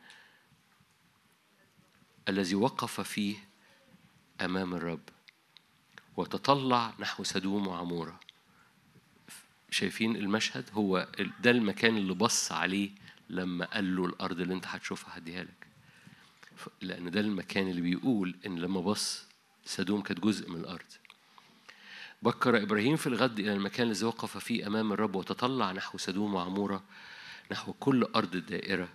الذي 2.28 2.54
وقف 2.54 3.00
فيه 3.00 3.36
أمام 4.40 4.74
الرب. 4.74 5.17
وتطلع 6.18 6.94
نحو 6.98 7.24
سدوم 7.24 7.66
وعمورة. 7.66 8.20
شايفين 9.70 10.16
المشهد؟ 10.16 10.70
هو 10.72 11.08
ده 11.40 11.50
المكان 11.50 11.96
اللي 11.96 12.14
بص 12.14 12.52
عليه 12.52 12.90
لما 13.30 13.64
قال 13.64 13.96
له 13.96 14.04
الأرض 14.06 14.40
اللي 14.40 14.54
أنت 14.54 14.66
هتشوفها 14.66 15.18
هديها 15.18 15.42
لك. 15.44 15.66
لأن 16.80 17.10
ده 17.10 17.20
المكان 17.20 17.68
اللي 17.68 17.80
بيقول 17.80 18.36
إن 18.46 18.58
لما 18.58 18.80
بص 18.80 19.24
سدوم 19.64 20.00
كانت 20.02 20.20
جزء 20.20 20.50
من 20.50 20.60
الأرض. 20.60 20.86
بكر 22.22 22.62
إبراهيم 22.62 22.96
في 22.96 23.06
الغد 23.06 23.38
إلى 23.38 23.52
المكان 23.52 23.86
الذي 23.86 24.04
وقف 24.04 24.38
فيه 24.38 24.66
أمام 24.66 24.92
الرب 24.92 25.14
وتطلع 25.14 25.72
نحو 25.72 25.98
سدوم 25.98 26.34
وعمورة 26.34 26.84
نحو 27.52 27.72
كل 27.72 28.02
أرض 28.02 28.34
الدائرة 28.36 28.88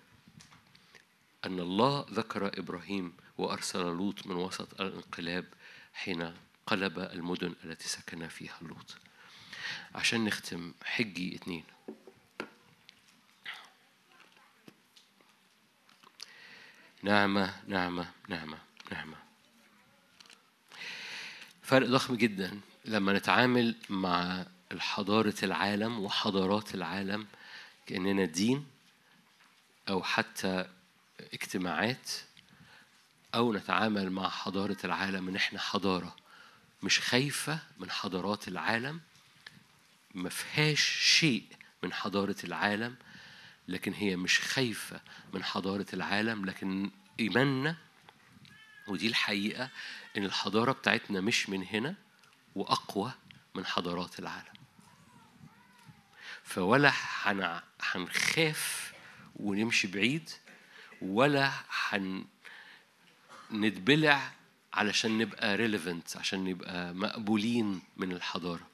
أن 1.46 1.60
الله 1.60 2.06
ذكر 2.12 2.60
إبراهيم 2.60 3.14
وأرسل 3.38 3.82
لوط 3.86 4.28
من 4.28 4.36
وسط 4.36 4.82
الانقلاب 4.82 5.46
حين 5.94 6.34
قلب 6.68 7.00
المدن 7.00 7.56
التي 7.64 7.88
سكن 7.90 8.28
فيها 8.28 8.58
لوط 8.62 8.96
عشان 9.96 10.26
نختم 10.26 10.74
حجي 10.84 11.36
اتنين. 11.36 11.64
نعمة 17.04 17.54
نعمة 17.68 18.12
نعمة 18.28 18.58
نعمة. 18.92 19.16
فرق 21.62 21.88
ضخم 21.88 22.16
جدا 22.16 22.60
لما 22.86 23.14
نتعامل 23.14 23.76
مع 23.90 24.46
حضارة 24.80 25.36
العالم 25.44 26.00
وحضارات 26.00 26.76
العالم 26.76 27.28
كأننا 27.86 28.26
دين 28.26 28.68
أو 29.90 30.04
حتى 30.04 30.66
اجتماعات 31.34 32.12
أو 33.36 33.54
نتعامل 33.54 34.10
مع 34.10 34.30
حضارة 34.30 34.78
العالم 34.84 35.28
إن 35.28 35.36
إحنا 35.36 35.60
حضارة. 35.60 36.16
مش 36.84 37.00
خايفة 37.00 37.60
من 37.80 37.92
حضارات 37.92 38.48
العالم 38.48 39.02
ما 40.14 40.30
فيهاش 40.30 40.82
شيء 41.20 41.46
من 41.84 41.94
حضارة 41.94 42.36
العالم 42.44 42.96
لكن 43.68 43.94
هي 43.94 44.16
مش 44.16 44.40
خايفة 44.40 45.02
من 45.34 45.44
حضارة 45.44 45.86
العالم 45.94 46.46
لكن 46.46 46.92
إيماننا 47.20 47.76
ودي 48.88 49.08
الحقيقة 49.08 49.70
إن 50.18 50.26
الحضارة 50.26 50.72
بتاعتنا 50.72 51.22
مش 51.22 51.50
من 51.50 51.64
هنا 51.64 51.96
وأقوى 52.56 53.12
من 53.56 53.66
حضارات 53.66 54.20
العالم. 54.20 54.54
فولا 56.44 56.94
هنخاف 57.82 58.94
ونمشي 59.36 59.88
بعيد 59.88 60.30
ولا 61.02 61.52
هن 61.90 62.26
نتبلع 63.52 64.32
علشان 64.74 65.18
نبقى 65.18 65.56
ريليفنت 65.56 66.18
عشان 66.18 66.44
نبقى 66.44 66.94
مقبولين 66.94 67.82
من 67.98 68.12
الحضارة. 68.12 68.68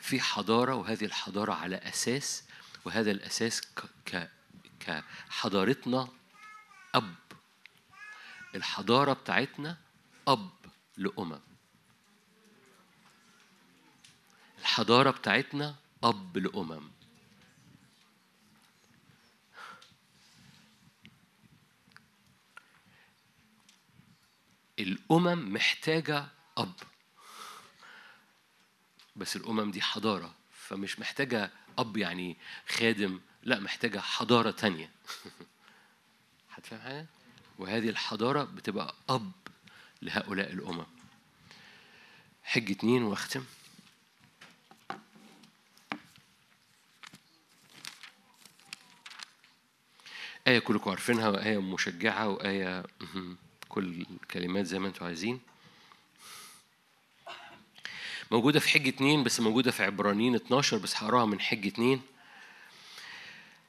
في 0.00 0.20
حضارة 0.20 0.74
وهذه 0.74 1.04
الحضارة 1.04 1.52
على 1.52 1.76
أساس 1.76 2.44
وهذا 2.84 3.10
الأساس 3.10 3.62
كحضارتنا 4.80 6.08
أب. 6.94 7.14
الحضارة 8.54 9.12
بتاعتنا 9.12 9.76
أب 10.28 10.50
لأمم. 10.96 11.40
الحضارة 14.58 15.10
بتاعتنا 15.10 15.74
أب 16.04 16.38
لأمم. 16.38 16.90
الأمم 24.82 25.52
محتاجة 25.52 26.26
أب 26.58 26.72
بس 29.16 29.36
الأمم 29.36 29.70
دي 29.70 29.82
حضارة 29.82 30.34
فمش 30.52 30.98
محتاجة 30.98 31.50
أب 31.78 31.96
يعني 31.96 32.36
خادم 32.68 33.20
لا 33.42 33.60
محتاجة 33.60 33.98
حضارة 33.98 34.50
تانية 34.50 34.90
هتفهم 36.54 36.80
حاجة؟ 36.80 37.06
وهذه 37.58 37.88
الحضارة 37.88 38.44
بتبقى 38.44 38.94
أب 39.08 39.32
لهؤلاء 40.02 40.52
الأمم 40.52 40.86
حج 42.42 42.70
اتنين 42.70 43.02
واختم 43.02 43.44
آية 50.46 50.58
كلكم 50.58 50.90
عارفينها 50.90 51.28
وآية 51.28 51.60
مشجعة 51.60 52.28
وآية. 52.28 52.84
كل 53.72 54.06
الكلمات 54.22 54.66
زي 54.66 54.78
ما 54.78 54.88
أنتم 54.88 55.06
عايزين. 55.06 55.40
موجودة 58.30 58.60
في 58.60 58.68
حج 58.68 58.88
اتنين 58.88 59.24
بس 59.24 59.40
موجودة 59.40 59.70
في 59.70 59.82
عبرانيين 59.82 60.34
12 60.34 60.78
بس 60.78 60.96
هقراها 60.96 61.26
من 61.26 61.40
حج 61.40 61.66
اتنين. 61.66 62.02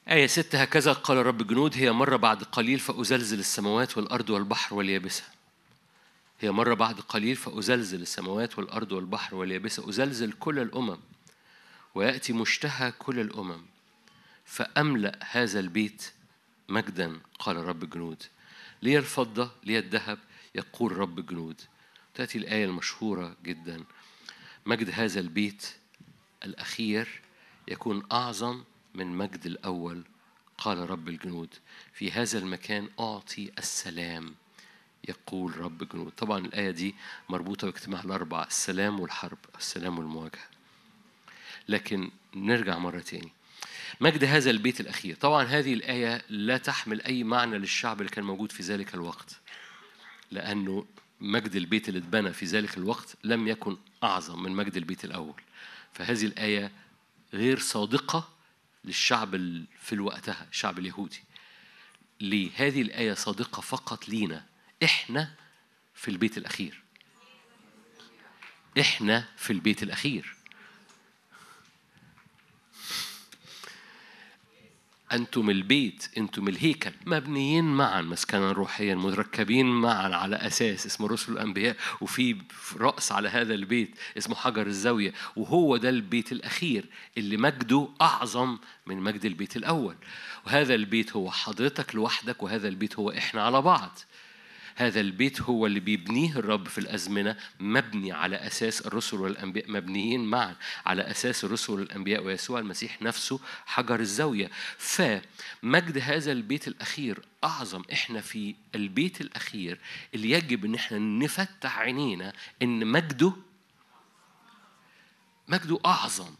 آية 0.09 0.27
ستة 0.27 0.61
هكذا 0.61 0.93
قال 0.93 1.25
رب 1.25 1.41
الجنود 1.41 1.77
هي 1.77 1.91
مرة 1.91 2.15
بعد 2.15 2.43
قليل 2.43 2.79
فأزلزل 2.79 3.39
السماوات 3.39 3.97
والأرض 3.97 4.29
والبحر 4.29 4.75
واليابسة. 4.75 5.23
هي 6.39 6.51
مرة 6.51 6.73
بعد 6.73 6.99
قليل 6.99 7.35
فأزلزل 7.35 8.01
السماوات 8.01 8.59
والأرض 8.59 8.91
والبحر 8.91 9.35
واليابسة. 9.35 9.89
أزلزل 9.89 10.31
كل 10.31 10.59
الأمم 10.59 10.97
ويأتي 11.95 12.33
مشتهى 12.33 12.91
كل 12.91 13.19
الأمم. 13.19 13.61
فأملأ 14.45 15.19
هذا 15.31 15.59
البيت 15.59 16.11
مجدا 16.69 17.19
قال 17.39 17.55
رب 17.55 17.83
الجنود. 17.83 18.23
لي 18.83 18.97
الفضة 18.97 19.51
لي 19.63 19.79
الذهب 19.79 20.19
يقول 20.55 20.97
رب 20.97 21.19
الجنود 21.19 21.61
تأتي 22.13 22.37
الآية 22.37 22.65
المشهورة 22.65 23.37
جدا. 23.43 23.83
مجد 24.65 24.89
هذا 24.93 25.19
البيت 25.19 25.75
الأخير 26.43 27.21
يكون 27.67 28.03
أعظم 28.11 28.63
من 28.93 29.07
مجد 29.07 29.45
الأول 29.45 30.03
قال 30.57 30.89
رب 30.89 31.07
الجنود. 31.09 31.53
في 31.93 32.11
هذا 32.11 32.39
المكان 32.39 32.89
أعطي 32.99 33.51
السلام 33.57 34.35
يقول 35.09 35.57
رب 35.57 35.81
الجنود 35.81 36.11
طبعا 36.11 36.39
الآية 36.39 36.71
دي 36.71 36.95
مربوطة 37.29 37.67
باجتماع 37.71 38.01
الأربع 38.01 38.43
السلام 38.43 38.99
والحرب 38.99 39.37
السلام 39.57 39.99
والمواجهة. 39.99 40.47
لكن 41.67 42.11
نرجع 42.35 42.77
مرة 42.77 42.99
تاني. 42.99 43.31
مجد 44.01 44.23
هذا 44.23 44.49
البيت 44.49 44.79
الأخير. 44.79 45.15
طبعا 45.15 45.43
هذه 45.43 45.73
الآية 45.73 46.21
لا 46.29 46.57
تحمل 46.57 47.01
أي 47.01 47.23
معنى 47.23 47.57
للشعب 47.57 48.01
اللي 48.01 48.11
كان 48.11 48.23
موجود 48.23 48.51
في 48.51 48.63
ذلك 48.63 48.93
الوقت 48.93 49.39
لأنه 50.31 50.85
مجد 51.19 51.55
البيت 51.55 51.89
اللي 51.89 51.99
اتبنى 51.99 52.33
في 52.33 52.45
ذلك 52.45 52.77
الوقت 52.77 53.17
لم 53.23 53.47
يكن 53.47 53.77
أعظم 54.03 54.43
من 54.43 54.51
مجد 54.51 54.77
البيت 54.77 55.05
الأول. 55.05 55.41
فهذه 55.93 56.25
الآية 56.25 56.71
غير 57.33 57.59
صادقة 57.59 58.29
للشعب 58.85 59.31
في 59.81 59.99
وقتها 59.99 60.47
الشعب 60.51 60.79
اليهودي. 60.79 61.23
ليه 62.21 62.49
هذه 62.55 62.81
الآية 62.81 63.13
صادقة 63.13 63.61
فقط 63.61 64.09
لينا. 64.09 64.45
إحنا 64.83 65.33
في 65.95 66.11
البيت 66.11 66.37
الأخير. 66.37 66.83
إحنا 68.79 69.25
في 69.37 69.53
البيت 69.53 69.83
الأخير. 69.83 70.35
أنتم 75.13 75.49
البيت 75.49 76.07
أنتم 76.17 76.47
الهيكل. 76.47 76.91
مبنيين 77.05 77.63
معا 77.65 78.01
مسكنا 78.01 78.51
روحيا 78.51 78.95
مركبين 78.95 79.65
معا 79.65 80.15
على 80.15 80.35
أساس 80.35 80.85
اسمه 80.85 81.07
رسل 81.07 81.31
الأنبياء 81.31 81.75
وفي 82.01 82.35
رأس 82.77 83.11
على 83.11 83.29
هذا 83.29 83.53
البيت 83.53 83.95
اسمه 84.17 84.35
حجر 84.35 84.67
الزاوية. 84.67 85.13
وهو 85.35 85.77
ده 85.77 85.89
البيت 85.89 86.31
الأخير 86.31 86.85
اللي 87.17 87.37
مجده 87.37 87.89
أعظم 88.01 88.57
من 88.85 88.97
مجد 88.97 89.25
البيت 89.25 89.57
الأول. 89.57 89.95
وهذا 90.45 90.75
البيت 90.75 91.15
هو 91.15 91.31
حضرتك 91.31 91.95
لوحدك 91.95 92.43
وهذا 92.43 92.67
البيت 92.67 92.99
هو 92.99 93.11
إحنا 93.11 93.43
على 93.43 93.61
بعض. 93.61 93.99
هذا 94.75 94.99
البيت 94.99 95.41
هو 95.41 95.65
اللي 95.65 95.79
بيبنيه 95.79 96.39
الرب 96.39 96.67
في 96.67 96.77
الأزمنة 96.77 97.35
مبني 97.59 98.11
على 98.11 98.35
أساس 98.35 98.81
الرسل 98.87 99.17
والأنبياء 99.17 99.71
مبنيين 99.71 100.25
معا 100.25 100.55
على 100.85 101.01
أساس 101.01 101.43
الرسل 101.43 101.73
والأنبياء 101.73 102.23
ويسوع 102.23 102.59
المسيح 102.59 103.01
نفسه 103.01 103.39
حجر 103.65 103.99
الزاوية. 103.99 104.49
فمجد 104.77 105.97
هذا 106.01 106.31
البيت 106.31 106.67
الأخير 106.67 107.21
أعظم. 107.43 107.81
إحنا 107.93 108.21
في 108.21 108.55
البيت 108.75 109.21
الأخير 109.21 109.79
اللي 110.15 110.31
يجب 110.31 110.65
إن 110.65 110.75
إحنا 110.75 110.99
نفتح 110.99 111.79
عينينا 111.79 112.33
إن 112.61 112.87
مجده 112.87 113.33
مجده 115.47 115.79
أعظم 115.85 116.31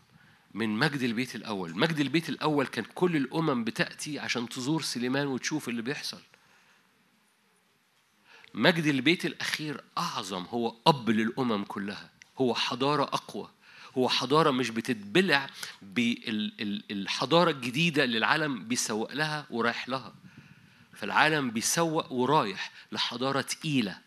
من 0.54 0.70
مجد 0.70 1.02
البيت 1.02 1.36
الأول. 1.36 1.78
مجد 1.80 2.00
البيت 2.00 2.30
الأول 2.30 2.68
كان 2.68 2.86
كل 2.96 3.16
الأمم 3.16 3.64
بتأتي 3.64 4.20
عشان 4.20 4.50
تزور 4.50 4.82
سليمان 4.82 5.28
وتشوف 5.28 5.70
اللي 5.70 5.82
بيحصل. 5.82 6.22
مجد 8.54 8.86
البيت 8.86 9.26
الأخير 9.26 9.84
أعظم 9.98 10.44
هو 10.44 10.76
أب 10.88 11.10
للأمم 11.10 11.64
كلها 11.64 12.10
هو 12.38 12.56
حضارة 12.56 13.04
أقوى 13.04 13.50
هو 13.98 14.10
حضارة 14.10 14.52
مش 14.52 14.70
بتتبلع 14.70 15.50
بالحضارة 15.82 17.52
الجديدة 17.52 18.04
اللي 18.04 18.18
العالم 18.18 18.68
بيسوق 18.68 19.14
لها 19.14 19.48
ورايح 19.50 19.90
لها. 19.90 20.14
فالعالم 20.94 21.52
بيسوق 21.52 22.12
ورايح 22.12 22.72
لحضارة 22.92 23.42
تقيلة 23.42 24.00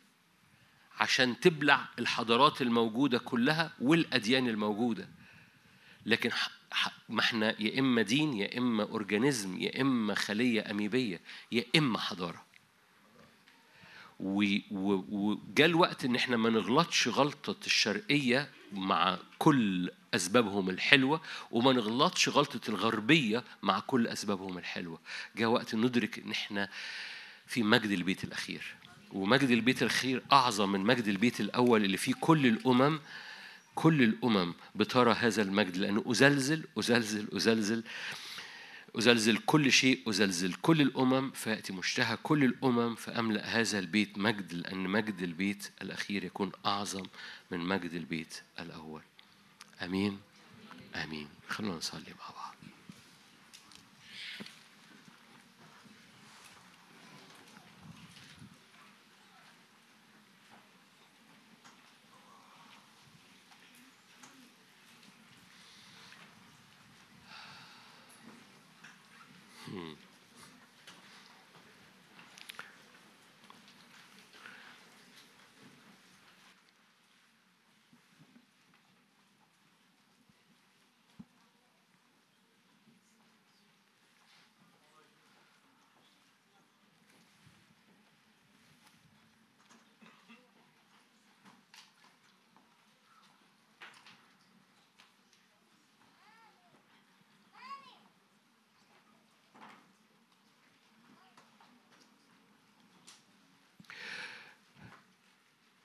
عشان 0.99 1.41
تبلع 1.41 1.89
الحضارات 1.99 2.63
الموجودة 2.63 3.19
كلها 3.19 3.73
والأديان 3.81 4.49
الموجودة. 4.49 5.09
لكن 6.07 6.31
ما 7.09 7.21
إحنا 7.21 7.63
يا 7.63 7.79
إما 7.81 8.03
دين 8.03 8.35
يا 8.35 8.59
إما 8.59 8.83
أورجانيزم 8.83 9.59
يا 9.59 9.81
إما 9.81 10.15
خلية 10.15 10.71
أميبية 10.71 11.21
يا 11.53 11.65
إما 11.77 11.99
حضارة. 11.99 12.46
وجاء 14.21 15.67
الوقت 15.67 16.05
إن 16.05 16.17
إحنا 16.17 16.37
ما 16.37 16.51
نغلطش 16.51 17.09
غلطة 17.09 17.57
الشرقية 17.67 18.49
مع 18.73 19.19
كل 19.39 19.91
أسبابهم 20.15 20.71
الحلوة 20.71 21.21
وما 21.51 21.73
نغلطش 21.73 22.29
غلطة 22.29 22.61
الغربية 22.69 23.45
مع 23.63 23.81
كل 23.81 24.07
أسبابهم 24.07 24.59
الحلوة. 24.59 25.01
جاء 25.37 25.49
وقت 25.49 25.75
ندرك 25.75 26.19
إن 26.19 26.31
إحنا 26.31 26.69
في 27.47 27.63
مجد 27.63 27.91
البيت 27.91 28.25
الأخير. 28.25 28.75
ومجد 29.13 29.51
البيت 29.51 29.83
الأخير 29.83 30.23
أعظم 30.33 30.73
من 30.73 30.81
مجد 30.81 31.09
البيت 31.09 31.41
الأول 31.41 31.85
اللي 31.85 31.97
فيه 31.97 32.15
كل 32.21 32.47
الأمم 32.47 33.01
كل 33.75 34.03
الأمم 34.03 34.55
بترى 34.75 35.13
هذا 35.13 35.43
المجد 35.43 35.77
لأنه 35.77 36.05
أزلزل 36.07 36.65
أزلزل 36.79 37.27
أزلزل. 37.37 37.83
أزلزل 38.99 39.37
كل 39.37 39.73
شيء 39.73 40.11
أزلزل 40.11 40.55
كل 40.55 40.81
الأمم 40.81 41.31
فيأتي 41.31 41.73
مشتهى 41.73 42.17
كل 42.23 42.45
الأمم 42.45 42.95
فأملأ 42.95 43.45
هذا 43.61 43.79
البيت 43.79 44.19
مجد 44.19 44.55
لأن 44.55 44.79
مجد 44.79 45.23
البيت 45.23 45.71
الأخير 45.83 46.25
يكون 46.25 46.53
أعظم 46.67 47.07
من 47.51 47.61
مجد 47.61 47.93
البيت 47.95 48.35
الأول. 48.61 49.03
أمين. 49.83 50.19
آمين. 50.95 51.29
خلونا 51.49 51.75
نصلي 51.75 52.15
مع 52.19 52.31
بعض. 52.31 52.36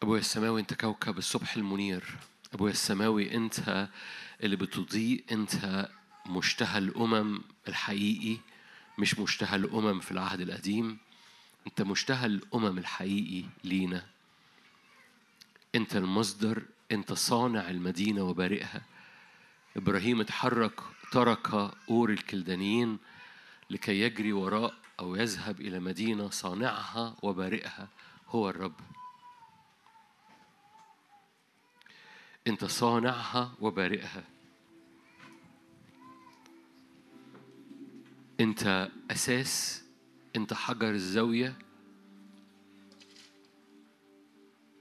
أبويا 0.03 0.19
السماوي 0.19 0.61
أنت 0.61 0.73
كوكب 0.73 1.17
الصبح 1.17 1.55
المنير. 1.55 2.03
أبويا 2.53 2.71
السماوي 2.71 3.35
أنت 3.35 3.87
اللي 4.43 4.55
بتضيء 4.55 5.23
أنت 5.31 5.89
مشتهى 6.25 6.77
الأمم 6.77 7.41
الحقيقي 7.67 8.37
مش 8.97 9.19
مشتهى 9.19 9.55
الأمم 9.55 9.99
في 9.99 10.11
العهد 10.11 10.41
القديم. 10.41 10.97
أنت 11.67 11.81
مشتهى 11.81 12.25
الأمم 12.25 12.77
الحقيقي 12.77 13.45
لينا. 13.63 14.05
أنت 15.75 15.95
المصدر 15.95 16.63
أنت 16.91 17.13
صانع 17.13 17.69
المدينة 17.69 18.23
وبارئها. 18.23 18.81
إبراهيم 19.77 20.21
اتحرك 20.21 20.79
ترك 21.11 21.53
أور 21.89 22.09
الكلدانيين 22.09 22.97
لكي 23.69 23.99
يجري 24.01 24.33
وراء 24.33 24.73
أو 24.99 25.15
يذهب 25.15 25.61
إلى 25.61 25.79
مدينة 25.79 26.29
صانعها 26.29 27.15
وبارئها. 27.21 27.87
هو 28.29 28.49
الرب. 28.49 28.73
انت 32.47 32.65
صانعها 32.65 33.55
وبارئها. 33.59 34.23
انت 38.39 38.89
أساس 39.11 39.83
انت 40.35 40.53
حجر 40.53 40.89
الزاوية 40.89 41.57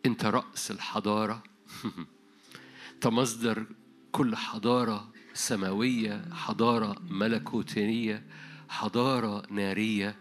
انت 0.07 0.25
رأس 0.25 0.71
الحضارة. 0.71 1.43
انت 2.95 3.07
مصدر 3.07 3.67
كل 4.13 4.37
حضارة 4.37 5.13
سماوية 5.35 6.25
حضارة 6.33 6.97
ملكوتيه 7.11 8.27
حضارة 8.69 9.43
نارية. 9.51 10.17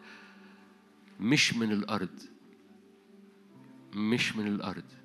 مش 1.20 1.54
من 1.54 1.72
الأرض. 1.72 2.20
مش 3.94 4.36
من 4.36 4.48
الأرض. 4.48 4.99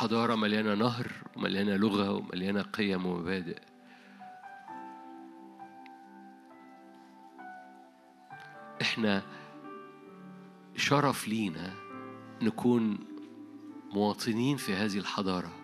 حضارة 0.00 0.34
مليانة 0.34 0.74
نهر 0.74 1.12
ومليانة 1.36 1.76
لغة 1.76 2.12
ومليانة 2.12 2.62
قيم 2.62 3.06
ومبادئ. 3.06 3.58
إحنا 8.80 9.22
شرف 10.76 11.28
لينا 11.28 11.72
نكون 12.42 12.98
مواطنين 13.92 14.56
في 14.56 14.74
هذه 14.74 14.98
الحضارة. 14.98 15.59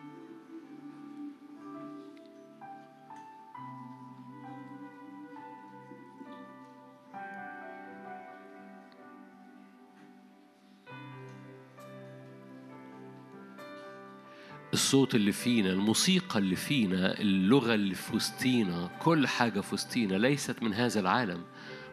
الصوت 14.86 15.14
اللي 15.14 15.32
فينا 15.32 15.70
الموسيقى 15.70 16.38
اللي 16.38 16.56
فينا 16.56 17.20
اللغة 17.20 17.74
اللي 17.74 17.94
في 17.94 18.16
وسطينا 18.16 18.90
كل 19.02 19.26
حاجة 19.26 19.60
في 19.60 19.74
وسطينا 19.74 20.14
ليست 20.14 20.62
من 20.62 20.74
هذا 20.74 21.00
العالم. 21.00 21.42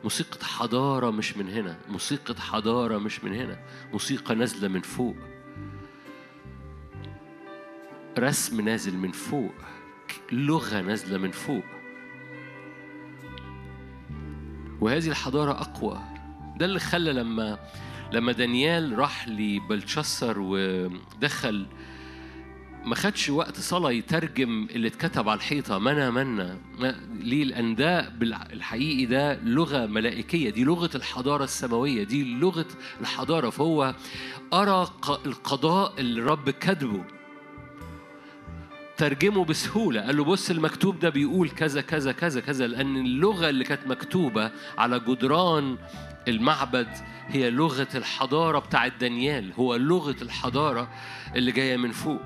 موسيقى 0.04 0.46
حضارة 0.46 1.12
مش 1.12 1.38
من 1.38 1.50
هنا. 1.50 1.78
موسيقى 1.90 2.36
حضارة 2.42 2.98
مش 2.98 3.24
من 3.24 3.36
هنا. 3.36 3.60
موسيقى 3.92 4.36
نازلة 4.36 4.68
من 4.68 4.82
فوق. 4.82 5.16
رسم 8.20 8.62
نازل 8.62 8.96
من 8.96 9.12
فوق. 9.12 9.54
لغة 10.32 10.82
نازلة 10.82 11.18
من 11.18 11.32
فوق. 11.32 11.66
وهذه 14.82 15.08
الحضارة 15.08 15.52
أقوى. 15.52 16.02
ده 16.58 16.66
اللي 16.66 16.80
خلى 16.80 17.14
لما 17.14 17.60
لما 18.12 18.32
دانيال 18.32 19.00
راح 19.00 19.28
لبلشسر 19.28 20.36
ودخل 20.40 21.68
ما 22.86 22.96
خدش 22.96 23.30
وقت 23.30 23.60
صلاة 23.60 23.92
يترجم 23.92 24.68
اللي 24.72 24.88
اتكتب 24.88 25.30
على 25.30 25.38
الحيطة. 25.38 25.78
منا 25.78 26.12
منا. 26.12 26.58
ليه؟ 27.14 27.44
لأن 27.44 27.76
ده 27.76 28.14
الحقيقي 28.54 29.06
ده 29.06 29.40
لغة 29.44 29.86
ملائكية. 29.86 30.50
دي 30.50 30.64
لغة 30.64 30.90
الحضارة 30.96 31.44
السماوية. 31.44 32.04
دي 32.04 32.24
لغة 32.24 32.66
الحضارة. 33.02 33.50
فهو 33.50 33.96
أرى 34.54 34.88
القضاء 35.26 35.94
اللي 36.00 36.22
الرب 36.22 36.50
كاتبه. 36.50 37.04
ترجمه 38.98 39.46
بسهولة. 39.46 40.02
قال 40.02 40.18
له 40.18 40.24
بص 40.24 40.50
المكتوب 40.50 41.00
ده 41.00 41.10
بيقول 41.10 41.50
كذا 41.50 41.82
كذا 41.82 42.12
كذا 42.12 42.42
كذا. 42.42 42.68
لأن 42.68 42.98
اللغة 42.98 43.50
اللي 43.50 43.64
كانت 43.64 43.88
مكتوبة 43.88 44.52
على 44.78 45.00
جدران 45.00 45.78
المعبد 46.28 46.88
هي 47.28 47.50
لغة 47.50 47.88
الحضارة 47.96 48.60
بتاعت 48.60 48.94
دانيال. 49.00 49.54
هو 49.54 49.76
لغة 49.76 50.16
الحضارة 50.22 50.90
اللي 51.36 51.52
جاية 51.52 51.78
من 51.78 51.92
فوق. 51.92 52.22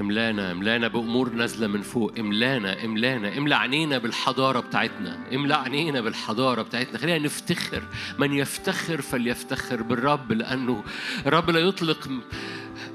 املانا 0.00 0.52
املانا 0.52 0.88
بأمور 0.88 1.32
نازلة 1.32 1.66
من 1.66 1.82
فوق 1.82 2.12
املانا 2.18 2.84
املانا 2.84 3.38
املأ 3.38 3.56
عينينا 3.56 3.98
بالحضارة 3.98 4.60
بتاعتنا 4.60 5.18
املأ 5.34 5.56
عينينا 5.56 6.00
بالحضارة 6.00 6.62
بتاعتنا 6.62 6.98
خلينا 6.98 7.18
نفتخر 7.24 7.82
من 8.18 8.32
يفتخر 8.32 9.00
فليفتخر 9.00 9.82
بالرب 9.82 10.32
لأنه 10.32 10.84
الرب 11.26 11.50
لا 11.50 11.60
يطلق 11.60 12.08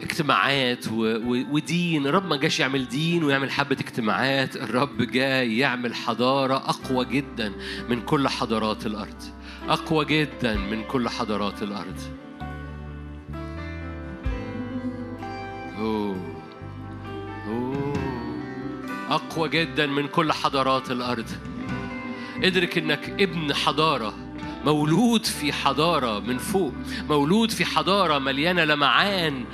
اجتماعات. 0.02 0.86
ودين 1.52 2.08
الرب 2.08 2.26
ما 2.26 2.36
جاش 2.38 2.60
يعمل 2.60 2.88
دين 2.88 3.24
ويعمل 3.24 3.52
حبة 3.52 3.78
اجتماعات 3.80 4.56
الرب 4.56 5.02
جاي 5.02 5.58
يعمل 5.58 5.96
حضارة 5.96 6.56
أقوى 6.56 7.06
جدا 7.06 7.54
من 7.90 8.02
كل 8.02 8.28
حضارات 8.28 8.86
الأرض 8.86 9.24
أقوى 9.70 10.06
جدا 10.06 10.56
من 10.58 10.84
كل 10.84 11.10
حضارات 11.10 11.64
الأرض 11.64 12.00
أوه. 15.78 16.31
أقوى 19.10 19.50
جدا 19.50 19.86
من 19.86 20.08
كل 20.08 20.32
حضارات 20.32 20.92
الأرض. 20.92 21.30
ادرك 22.44 22.78
إنك 22.78 23.10
ابن 23.20 23.54
حضارة 23.54 24.14
مولود 24.66 25.26
في 25.26 25.54
حضارة 25.54 26.20
من 26.20 26.38
فوق 26.38 26.74
مولود 27.10 27.52
في 27.52 27.66
حضارة 27.66 28.20
مليانة 28.20 28.64
لمعان. 28.64 29.46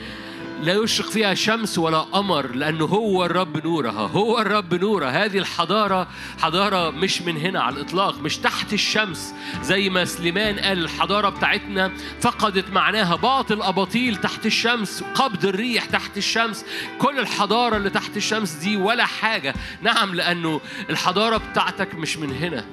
لا 0.62 0.74
يشرق 0.74 1.10
فيها 1.10 1.34
شمس 1.34 1.78
ولا 1.78 2.00
قمر 2.00 2.56
لأنه 2.56 2.86
هو 2.86 3.26
الرب 3.26 3.66
نورها 3.66 4.08
هو 4.08 4.40
الرب 4.40 4.74
نورها. 4.74 5.26
هذه 5.26 5.38
الحضارة 5.38 6.08
حضارة 6.42 6.90
مش 6.90 7.22
من 7.22 7.38
هنا 7.38 7.62
على 7.62 7.76
الإطلاق 7.76 8.20
مش 8.22 8.38
تحت 8.38 8.74
الشمس 8.74 9.34
زي 9.62 9.90
ما 9.90 10.06
سليمان 10.06 10.60
قال 10.60 10.80
الحضارة 10.80 11.30
بتاعتنا 11.30 11.92
فقدت 12.22 12.70
معناها. 12.70 13.16
باطل 13.16 13.62
أباطيل 13.62 14.16
تحت 14.16 14.46
الشمس 14.46 15.04
قبض 15.16 15.46
الريح 15.46 15.86
تحت 15.86 16.18
الشمس 16.18 16.66
كل 17.00 17.20
الحضارة 17.20 17.78
اللي 17.78 17.90
تحت 17.90 18.18
الشمس 18.18 18.52
دي 18.52 18.78
ولا 18.78 19.06
حاجة. 19.06 19.54
نعم 19.82 20.16
لأنه 20.16 20.62
الحضارة 20.90 21.38
بتاعتك 21.38 21.96
مش 21.96 22.18
من 22.18 22.36
هنا. 22.36 22.66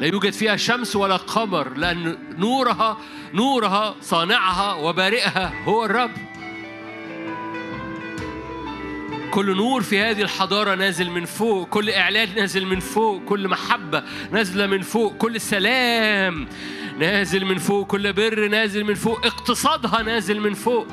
لا 0.00 0.06
يوجد 0.06 0.32
فيها 0.32 0.56
شمس 0.56 0.96
ولا 0.96 1.16
قمر 1.16 1.76
لأن 1.76 2.18
نورها 2.38 2.96
نورها 3.34 3.94
صانعها 4.00 4.74
وبارئها 4.74 5.52
هو 5.64 5.84
الرب. 5.84 6.10
كل 9.30 9.56
نور 9.56 9.82
في 9.82 10.00
هذه 10.00 10.22
الحضارة 10.22 10.74
نازل 10.74 11.10
من 11.10 11.24
فوق 11.24 11.68
كل 11.68 11.90
إعلان 11.90 12.34
نازل 12.34 12.66
من 12.66 12.80
فوق 12.80 13.24
كل 13.24 13.48
محبة 13.48 14.02
نازلة 14.32 14.66
من 14.66 14.82
فوق 14.82 15.16
كل 15.16 15.40
سلام 15.40 16.48
نازل 16.98 17.44
من 17.44 17.58
فوق 17.58 17.86
كل 17.86 18.12
بر 18.12 18.48
نازل 18.48 18.84
من 18.84 18.94
فوق 18.94 19.26
اقتصادها 19.26 20.02
نازل 20.02 20.40
من 20.40 20.54
فوق. 20.54 20.86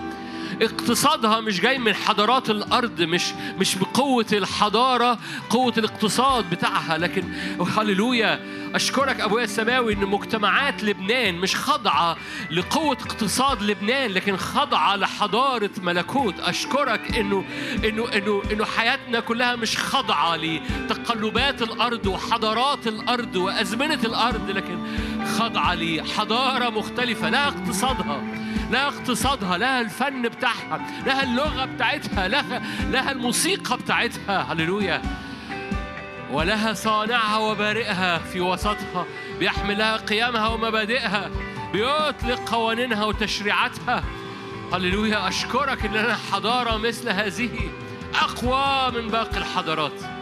اقتصادها 0.62 1.40
مش 1.40 1.62
جاي 1.62 1.78
من 1.78 1.94
حضارات 1.94 2.50
الأرض 2.50 3.02
مش 3.02 3.34
مش 3.60 3.76
بقوة 3.76 4.26
الحضارة 4.32 5.20
قوة 5.50 5.74
الاقتصاد 5.78 6.50
بتاعها. 6.50 6.98
لكن 6.98 7.24
هللويا 7.78 8.40
أشكرك 8.76 9.20
أبويا 9.22 9.44
السماوي 9.44 9.94
إن 9.94 10.06
مجتمعات 10.06 10.84
لبنان 10.84 11.36
مش 11.36 11.56
خاضعه 11.56 12.18
لقوة 12.52 12.98
اقتصاد 13.02 13.64
لبنان 13.64 14.12
لكن 14.12 14.38
خاضعه 14.38 14.96
لحضارة 14.96 15.72
ملكوت. 15.84 16.40
أشكرك 16.40 17.18
إنه 17.18 17.44
إنه 17.86 18.08
إنه 18.14 18.42
إنه 18.52 18.66
حياتنا 18.66 19.20
كلها 19.20 19.56
مش 19.56 19.78
خاضعه 19.78 20.36
لتقلبات 20.36 21.62
الأرض 21.62 22.08
وحضارات 22.08 22.88
الأرض 22.88 23.36
وأزمنة 23.36 24.00
الأرض 24.04 24.50
لكن 24.50 24.78
خاضعه 25.38 25.76
لحضارة 25.76 26.70
مختلفة. 26.70 27.30
لها 27.30 27.48
اقتصادها 27.48 28.22
لها 28.72 28.88
اقتصادها 28.88 29.58
لها 29.58 29.82
الفن 29.82 30.22
بتاعها 30.22 30.47
لها 31.06 31.24
اللغة 31.24 31.66
بتاعتها 31.66 32.28
لها 32.28 32.62
لها 32.92 33.12
الموسيقى 33.12 33.78
بتاعتها. 33.78 34.54
هللويا. 34.54 35.02
ولها 36.32 36.74
صانعها 36.74 37.38
وبارئها 37.38 38.18
في 38.18 38.42
وسطها 38.42 39.06
بيحمل 39.40 39.78
لها 39.78 39.98
قيامها 39.98 40.48
ومبادئها 40.48 41.30
بيطلق 41.74 42.50
قوانينها 42.50 43.06
وتشريعاتها. 43.06 44.04
هللويا. 44.74 45.28
أشكرك 45.28 45.86
إن 45.86 45.92
لنا 45.92 46.18
حضارة 46.32 46.78
مثل 46.78 47.10
هذه 47.10 47.70
أقوى 48.22 49.02
من 49.02 49.08
باقي 49.08 49.38
الحضارات. 49.38 50.17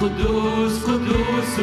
قدوس 0.00 0.84
قدوس 0.84 1.58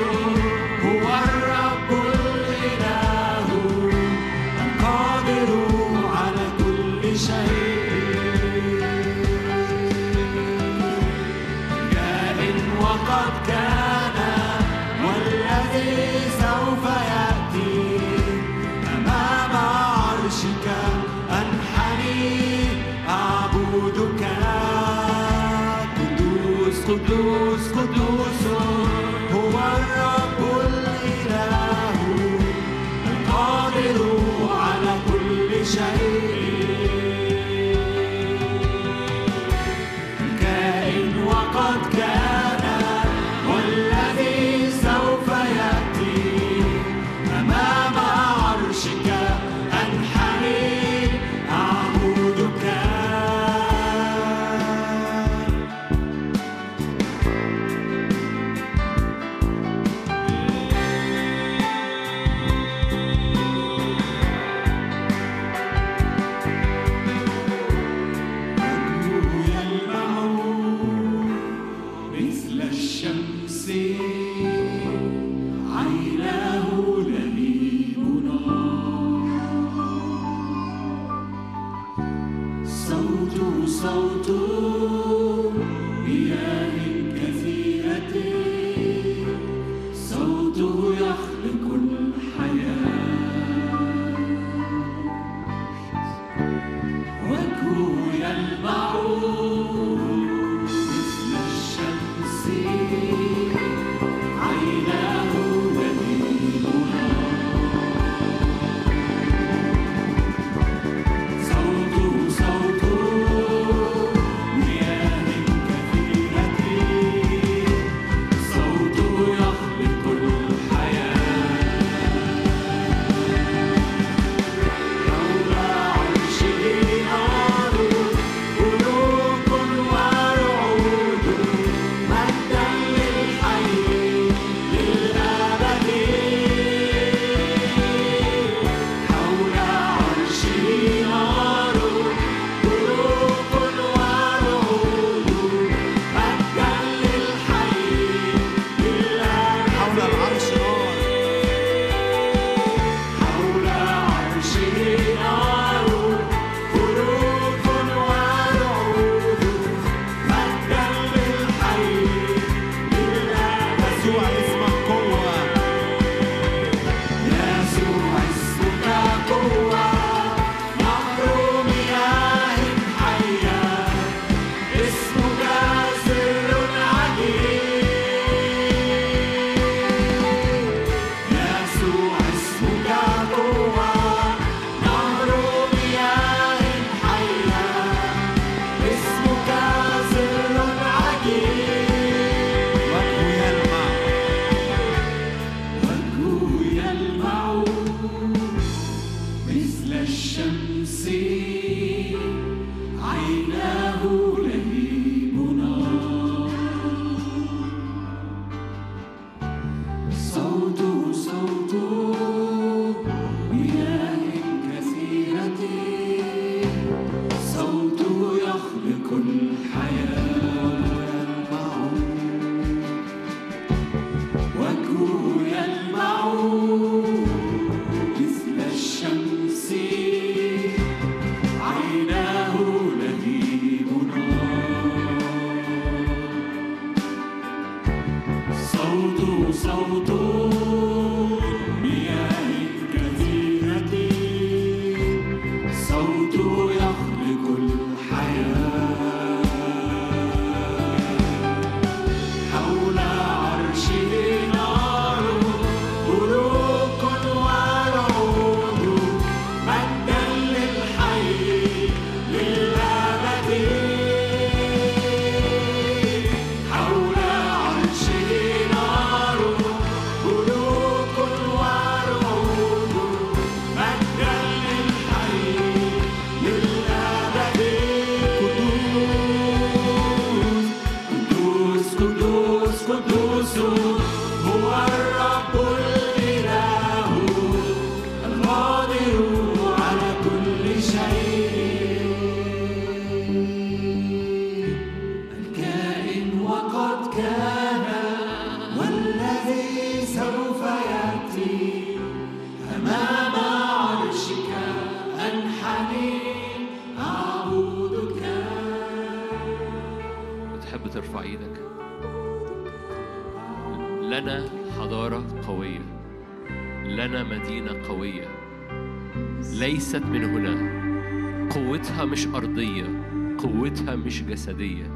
جسدية. 324.49 324.91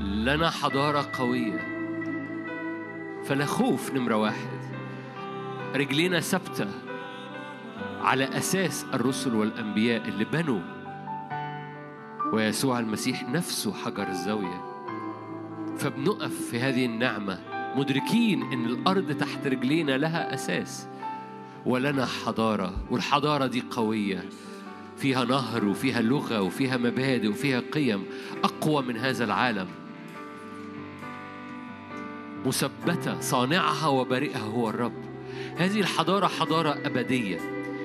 لنا 0.00 0.50
حضارة 0.50 1.10
قوية. 1.12 1.60
فلا 3.24 3.46
خوف 3.46 3.94
نمرة 3.94 4.16
واحد. 4.16 4.48
رجلينا 5.74 6.20
ثابتة 6.20 6.66
على 8.02 8.24
أساس 8.24 8.86
الرسل 8.94 9.34
والأنبياء 9.34 10.08
اللي 10.08 10.24
بنوا. 10.24 10.60
ويسوع 12.32 12.78
المسيح 12.78 13.28
نفسه 13.28 13.72
حجر 13.72 14.08
الزاوية. 14.08 14.64
فبنقف 15.78 16.50
في 16.50 16.60
هذه 16.60 16.86
النعمة 16.86 17.38
مدركين 17.76 18.42
إن 18.52 18.64
الأرض 18.64 19.12
تحت 19.12 19.46
رجلينا 19.46 19.98
لها 19.98 20.34
أساس. 20.34 20.88
ولنا 21.66 22.06
حضارة 22.06 22.72
والحضارة 22.90 23.46
دي 23.46 23.64
قوية. 23.70 24.24
فيها 25.04 25.24
نهر 25.24 25.64
وفيها 25.64 26.02
لغة 26.02 26.40
وفيها 26.40 26.76
مبادئ 26.76 27.28
وفيها 27.28 27.62
قيم 27.72 28.04
أقوى 28.44 28.82
من 28.82 28.96
هذا 28.96 29.24
العالم. 29.24 29.68
مثبتة 32.46 33.20
صانعها 33.20 33.86
وبارئها 33.86 34.38
هو 34.38 34.68
الرب. 34.70 34.92
هذه 35.56 35.80
الحضارة 35.80 36.26
حضارة 36.26 36.70
أبدية. 36.70 37.38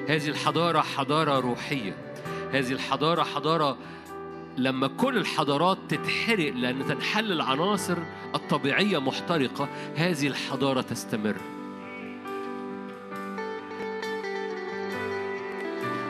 هذه 0.10 0.28
الحضارة 0.28 0.82
حضارة 0.82 1.40
روحية. 1.40 1.98
هذه 2.52 2.72
الحضارة 2.72 3.24
حضارة 3.24 3.78
لما 4.58 4.88
كل 4.88 5.18
الحضارات 5.18 5.78
تتحرق 5.90 6.54
لأن 6.54 6.86
تنحل 6.88 7.32
العناصر 7.32 7.98
الطبيعية 8.36 8.98
محترقة 8.98 9.70
هذه 9.96 10.28
الحضارة 10.28 10.82
تستمر. 10.82 11.59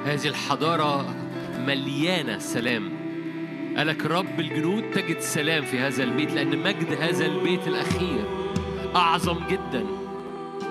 هذه 0.10 0.28
الحضارة 0.28 1.16
مليانة 1.58 2.40
سلام. 2.40 2.90
قالك 3.78 4.06
رب 4.06 4.40
الجنود 4.40 4.84
تجد 4.92 5.20
سلام 5.20 5.66
في 5.66 5.80
هذا 5.80 6.04
البيت 6.04 6.32
لأن 6.32 6.58
مجد 6.58 7.02
هذا 7.02 7.26
البيت 7.26 7.68
الأخير 7.68 8.26
أعظم 8.96 9.38
جدا. 9.50 9.86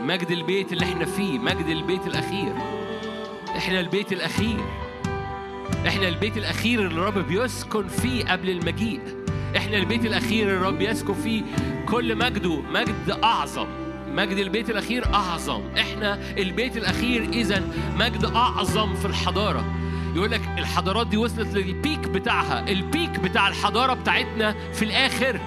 مجد 0.03 0.31
البيت 0.31 0.73
اللي 0.73 0.85
إحنا 0.85 1.05
فيه 1.05 1.39
مجد 1.39 1.67
البيت 1.67 2.07
الأخير. 2.07 2.55
إحنا 3.57 3.81
البيت 3.81 4.13
الأخير. 4.13 4.61
إحنا 5.87 6.09
البيت 6.09 6.37
الأخير 6.37 6.87
اللي 6.87 7.01
الرب 7.01 7.19
بيسكن 7.19 7.89
فيه 7.89 8.25
قبل 8.25 8.51
المجيء. 8.51 9.01
إحنا 9.57 9.77
البيت 9.77 10.05
الأخير 10.05 10.47
اللي 10.47 10.57
الرب 10.59 10.81
يسكن 10.81 11.15
فيه 11.15 11.43
كل 11.87 12.17
مجده 12.17 12.61
مجد 12.61 13.19
أعظم. 13.25 13.67
مجد 14.19 14.37
البيت 14.37 14.71
الأخير 14.71 15.15
أعظم. 15.15 15.63
إحنا 15.79 16.19
البيت 16.39 16.77
الأخير 16.77 17.23
إذا 17.23 17.63
مجد 17.97 18.25
أعظم 18.25 18.95
في 18.95 19.05
الحضارة. 19.05 19.65
يقول 20.15 20.31
لك 20.31 20.41
الحضارات 20.59 21.07
دي 21.07 21.17
وصلت 21.17 21.55
للبيك 21.55 21.99
بتاعها. 21.99 22.69
البيك 22.69 23.21
بتاع 23.21 23.49
الحضارة 23.49 23.95
بتاعتنا 23.95 24.55
في 24.73 24.85
الآخر. 24.85 25.41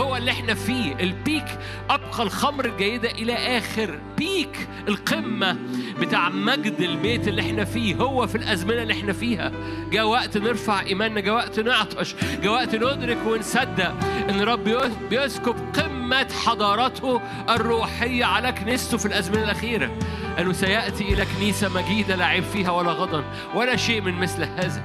هو 0.00 0.16
اللي 0.16 0.30
إحنا 0.30 0.54
فيه. 0.54 0.94
البيك 1.00 1.58
أبقى 1.90 2.22
الخمر 2.22 2.64
الجيدة 2.64 3.10
إلى 3.10 3.58
آخر. 3.58 3.98
بيك 4.18 4.68
القمة 4.88 5.56
بتاع 6.00 6.28
مجد 6.28 6.80
البيت 6.80 7.28
اللي 7.28 7.42
إحنا 7.42 7.64
فيه. 7.64 7.94
هو 7.94 8.26
في 8.26 8.34
الأزمنة 8.34 8.82
اللي 8.82 8.94
إحنا 8.94 9.12
فيها. 9.12 9.52
جاء 9.90 10.04
وقت 10.06 10.38
نرفع 10.38 10.80
إيماننا 10.80 11.20
جاء 11.20 11.34
وقت 11.34 11.60
نعطش 11.60 12.14
جاء 12.42 12.52
وقت 12.52 12.74
ندرك 12.74 13.18
ونصدق 13.26 13.94
إن 14.30 14.40
رب 14.40 14.68
بيسكب 15.10 15.56
قمة 15.76 16.28
حضارته 16.44 17.20
الروحية 17.50 18.24
على 18.24 18.52
كنيسته 18.52 18.96
في 18.98 19.06
الأزمنة 19.06 19.44
الأخيرة. 19.44 19.90
أنه 20.38 20.52
سيأتي 20.52 21.04
إلى 21.04 21.26
كنيسة 21.36 21.68
مجيدة 21.68 22.16
لا 22.16 22.24
عيب 22.24 22.44
فيها 22.44 22.70
ولا 22.70 22.92
غضن 22.92 23.24
ولا 23.54 23.76
شيء 23.76 24.00
من 24.00 24.14
مثل 24.14 24.42
هذا. 24.42 24.84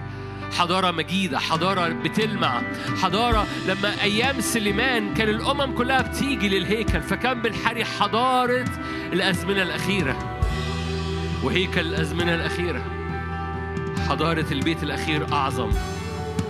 حضارة 0.58 0.92
مجيدة 0.92 1.40
حضارة 1.40 1.90
بتلمع. 1.90 2.62
حضارة 3.02 3.48
لما 3.68 4.02
أيام 4.02 4.42
سليمان 4.42 5.14
كان 5.14 5.30
الأمم 5.30 5.76
كلها 5.76 6.02
بتيجي 6.02 6.50
للهيكل 6.50 7.02
فكان 7.02 7.42
بنحري 7.42 7.86
حضارة 7.86 8.66
الأزمنة 9.14 9.62
الأخيرة. 9.62 10.40
وهيكل 11.44 11.82
الأزمنة 11.82 12.36
الأخيرة. 12.36 12.84
حضارة 14.10 14.46
البيت 14.52 14.84
الأخير 14.84 15.34
أعظم. 15.34 15.72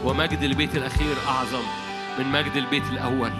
ومجد 0.03 0.43
البيت 0.43 0.75
الأخير 0.75 1.15
أعظم 1.27 1.63
من 2.19 2.31
مجد 2.31 2.55
البيت 2.55 2.83
الأول. 2.91 3.31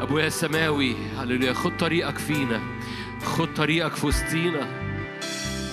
أبويا 0.00 0.26
السماوي 0.26 0.96
هللويا 1.18 1.52
خد 1.52 1.76
طريقك 1.76 2.18
فينا. 2.18 2.60
خد 3.24 3.54
طريقك 3.54 3.96
في 3.96 4.06
وسطينا. 4.06 4.89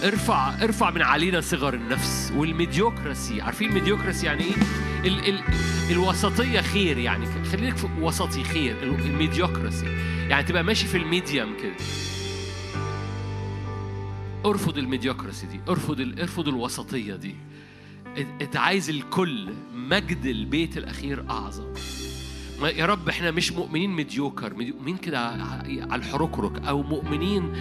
ارفع 0.04 0.64
ارفع 0.64 0.90
من 0.92 1.02
علينا 1.02 1.42
صغر 1.42 1.74
النفس 1.74 2.34
وال 2.36 2.52
mediocracy. 2.52 3.42
عارفين 3.42 3.70
ال 3.70 3.75
mediocracy 3.75 4.26
يعني 4.26 4.44
إيه؟ 4.44 4.54
ال 5.06 5.30
ال 5.30 5.40
الوسطية 5.92 6.62
خير 6.62 6.98
يعني. 6.98 7.26
خليك 7.44 7.76
وسطي 8.02 8.44
خير 8.44 8.84
ال 8.84 8.92
mediocracy. 8.92 9.86
يعني 10.30 10.44
تبقى 10.44 10.64
ماشي 10.64 10.88
في 10.88 10.98
ال 10.98 11.06
medium 11.06 11.58
كده. 11.62 11.76
ارفض 14.46 14.78
ال 14.78 14.84
mediocracy 14.84 15.48
دي 15.48 15.60
ارفض 15.70 16.00
ال... 16.00 16.20
ارفض 16.22 16.48
الوسطية 16.48 17.16
دي. 17.16 17.36
انت 18.42 18.56
عايز 18.58 18.90
الكل 18.90 19.50
مجد 19.76 20.26
البيت 20.26 20.78
الأخير 20.78 21.26
أعظم. 21.30 21.64
ما- 21.64 22.07
يا 22.62 22.86
رب 22.86 23.10
إحنا 23.10 23.32
مش 23.32 23.52
مؤمنين 23.52 23.90
مديوكر 23.90 24.54
مؤمنين 24.54 24.98
كده 24.98 25.20
على 25.20 25.96
الحركرك 25.96 26.66
أو 26.68 26.84
مؤمنين 26.84 27.54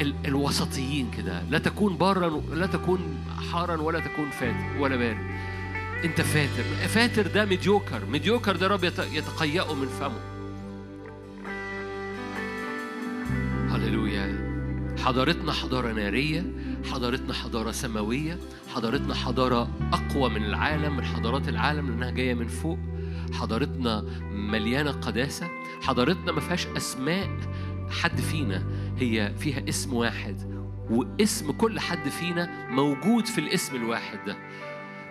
ال- 0.00 0.14
الوسطيين 0.26 1.10
كده. 1.18 1.42
لا 1.50 1.58
تكون 1.58 1.96
بارا 1.96 2.40
لا 2.54 2.66
تكون 2.66 3.00
حارا 3.52 3.76
ولا 3.76 4.00
تكون 4.00 4.30
فاتر 4.30 4.78
ولا 4.80 4.96
بارد. 4.96 5.18
أنت 6.04 6.20
فاتر. 6.20 6.62
فاتر 6.88 7.26
ده 7.26 7.44
مديوكر. 7.44 8.06
مديوكر 8.12 8.56
ده 8.56 8.66
رب 8.66 8.84
يت- 8.84 9.12
يتقيأه 9.12 9.74
من 9.74 9.86
فمه. 9.88 10.20
هللويا. 13.76 14.50
حضارتنا 15.04 15.52
حضارة 15.52 15.92
نارية 15.92 16.52
حضارتنا 16.92 17.32
حضارة 17.34 17.70
سماوية 17.70 18.38
حضارتنا 18.74 19.14
حضارة 19.14 19.68
أقوى 19.92 20.30
من 20.30 20.44
العالم 20.44 20.96
من 20.96 21.04
حضارات 21.04 21.48
العالم 21.48 21.88
لأنها 21.90 22.10
جاية 22.10 22.34
من 22.34 22.48
فوق. 22.48 22.78
حضارتنا 23.32 24.00
مليانة 24.32 24.90
قداسة 24.90 25.48
حضارتنا 25.82 26.32
ما 26.32 26.40
فيهاش 26.40 26.66
أسماء 26.66 27.28
حد 27.90 28.20
فينا 28.20 28.64
هي 28.98 29.32
فيها 29.38 29.68
اسم 29.68 29.94
واحد 29.94 30.60
واسم 30.90 31.52
كل 31.52 31.80
حد 31.80 32.08
فينا 32.08 32.70
موجود 32.70 33.26
في 33.26 33.38
الاسم 33.38 33.76
الواحد 33.76 34.18
ده. 34.26 34.36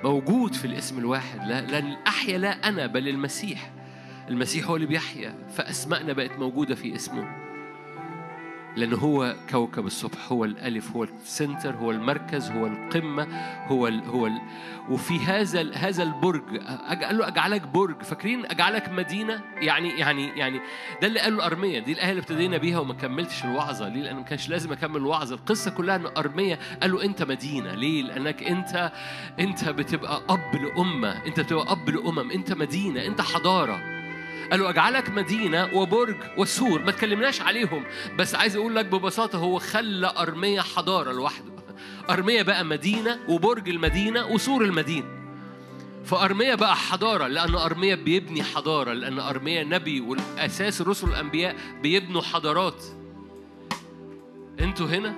موجود 0.03 0.53
في 0.53 0.65
الاسم 0.65 0.99
الواحد 0.99 1.39
لا 1.47 1.61
لأن 1.61 1.97
أحيا 2.07 2.37
لا 2.37 2.69
أنا 2.69 2.87
بل 2.87 3.07
المسيح. 3.07 3.71
المسيح 4.29 4.67
هو 4.67 4.75
اللي 4.75 4.87
بيحيا 4.87 5.35
فأسمائنا 5.55 6.13
بقت 6.13 6.39
موجودة 6.39 6.75
في 6.75 6.95
اسمه. 6.95 7.48
لأن 8.77 8.93
هو 8.93 9.35
كوكب 9.49 9.85
الصبح 9.85 10.31
هو 10.31 10.45
الألف 10.45 10.91
هو 10.95 11.03
ال 11.03 11.14
center 11.14 11.75
هو 11.75 11.91
المركز 11.91 12.51
هو 12.51 12.67
القمة 12.67 13.27
هو 13.67 13.87
ال 13.87 14.03
هو 14.03 14.27
ال. 14.27 14.41
وفي 14.89 15.19
هذا 15.19 15.73
هذا 15.73 16.03
البرج 16.03 16.57
قال 17.03 17.17
له 17.17 17.27
أجعلك 17.27 17.61
برج. 17.67 18.01
فاكرين 18.03 18.45
أجعلك 18.45 18.89
مدينة؟ 18.89 19.41
يعني 19.61 19.89
يعني 19.89 20.27
يعني 20.27 20.59
ده 21.01 21.07
اللي 21.07 21.19
قاله 21.19 21.45
أرمية 21.45 21.79
دي 21.79 21.91
الآية 21.91 22.09
اللي 22.09 22.21
ابتدينا 22.21 22.57
بيها 22.57 22.79
وما 22.79 22.93
كملتش 22.93 23.45
الوعظة 23.45 23.87
ليه؟ 23.89 24.01
لأن 24.01 24.15
ما 24.15 24.23
كانش 24.23 24.49
لازم 24.49 24.71
أكمل 24.71 24.97
الوعظة 24.97 25.35
القصة 25.35 25.71
كلها 25.71 25.95
إن 25.95 26.05
أرمية 26.17 26.59
قال 26.81 26.91
له 26.91 27.03
أنت 27.03 27.23
مدينة. 27.23 27.75
ليه؟ 27.75 28.03
لأنك 28.03 28.43
أنت 28.43 28.91
أنت 29.39 29.69
بتبقى 29.69 30.21
أب 30.29 30.55
لأمة. 30.55 31.25
أنت 31.25 31.39
بتبقى 31.39 31.71
أب 31.71 31.89
لأمم. 31.89 32.31
أنت 32.31 32.53
مدينة. 32.53 33.05
أنت 33.05 33.21
حضارة. 33.21 33.98
قالوا 34.51 34.69
أجعلك 34.69 35.09
مدينة 35.09 35.69
وبرج 35.73 36.15
وسور. 36.37 36.81
ما 36.81 36.91
تكلمناش 36.91 37.41
عليهم. 37.41 37.83
بس 38.17 38.35
عايز 38.35 38.55
أقول 38.55 38.75
لك 38.75 38.85
ببساطة 38.85 39.37
هو 39.37 39.59
خلى 39.59 40.13
أرمية 40.17 40.61
حضارة 40.61 41.11
لوحده. 41.11 41.51
أرمية 42.09 42.41
بقى 42.41 42.65
مدينة 42.65 43.19
وبرج 43.27 43.69
المدينة 43.69 44.25
وسور 44.25 44.63
المدينة. 44.65 45.07
فأرمية 46.05 46.55
بقى 46.55 46.75
حضارة 46.75 47.27
لأن 47.27 47.55
أرمية 47.55 47.95
بيبني 47.95 48.43
حضارة 48.43 48.93
لأن 48.93 49.19
أرمية 49.19 49.63
نبي 49.63 50.01
والأساس 50.01 50.81
الرسل 50.81 51.07
الأنبياء 51.07 51.55
بيبنوا 51.81 52.21
حضارات. 52.21 52.83
أنتوا 54.59 54.87
هنا؟ 54.87 55.15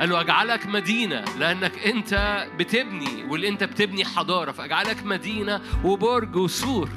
قالوا 0.00 0.20
أجعلك 0.20 0.66
مدينة 0.66 1.24
لأنك 1.38 1.86
أنت 1.86 2.46
بتبني 2.58 3.24
واللي 3.28 3.48
أنت 3.48 3.64
بتبني 3.64 4.04
حضارة. 4.04 4.52
فأجعلك 4.52 5.04
مدينة 5.04 5.60
وبرج 5.84 6.36
وسور. 6.36 6.88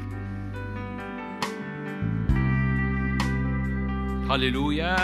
هللويا 4.29 4.95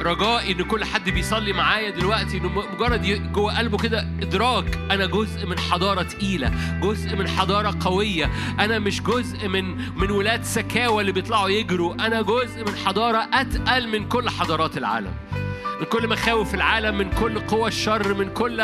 رجائي 0.00 0.52
إن 0.52 0.62
كل 0.62 0.84
حد 0.84 1.10
بيصلي 1.10 1.52
معايا 1.52 1.90
دلوقتي 1.90 2.38
إنه 2.38 2.48
مجرد 2.48 3.32
جوه 3.32 3.58
قلبه 3.58 3.78
كده 3.78 4.00
إدراك. 4.22 4.78
أنا 4.90 5.06
جزء 5.06 5.46
من 5.46 5.58
حضارة 5.58 6.02
تقيلة 6.02 6.52
جزء 6.82 7.16
من 7.16 7.28
حضارة 7.28 7.76
قوية. 7.80 8.30
أنا 8.60 8.78
مش 8.78 9.02
جزء 9.02 9.48
من 9.48 9.76
من 9.96 10.10
ولاد 10.10 10.44
سكاوى 10.44 11.00
اللي 11.00 11.12
بيطلعوا 11.12 11.48
يجروا. 11.48 11.94
أنا 11.94 12.22
جزء 12.22 12.64
من 12.64 12.76
حضارة 12.86 13.28
أتقل 13.32 13.88
من 13.88 14.08
كل 14.08 14.30
حضارات 14.30 14.76
العالم. 14.76 15.14
من 15.80 15.86
كل 15.86 16.08
مخاوف 16.08 16.54
العالم 16.54 16.98
من 16.98 17.10
كل 17.10 17.38
قوى 17.38 17.68
الشر 17.68 18.14
من 18.14 18.28
كل 18.32 18.60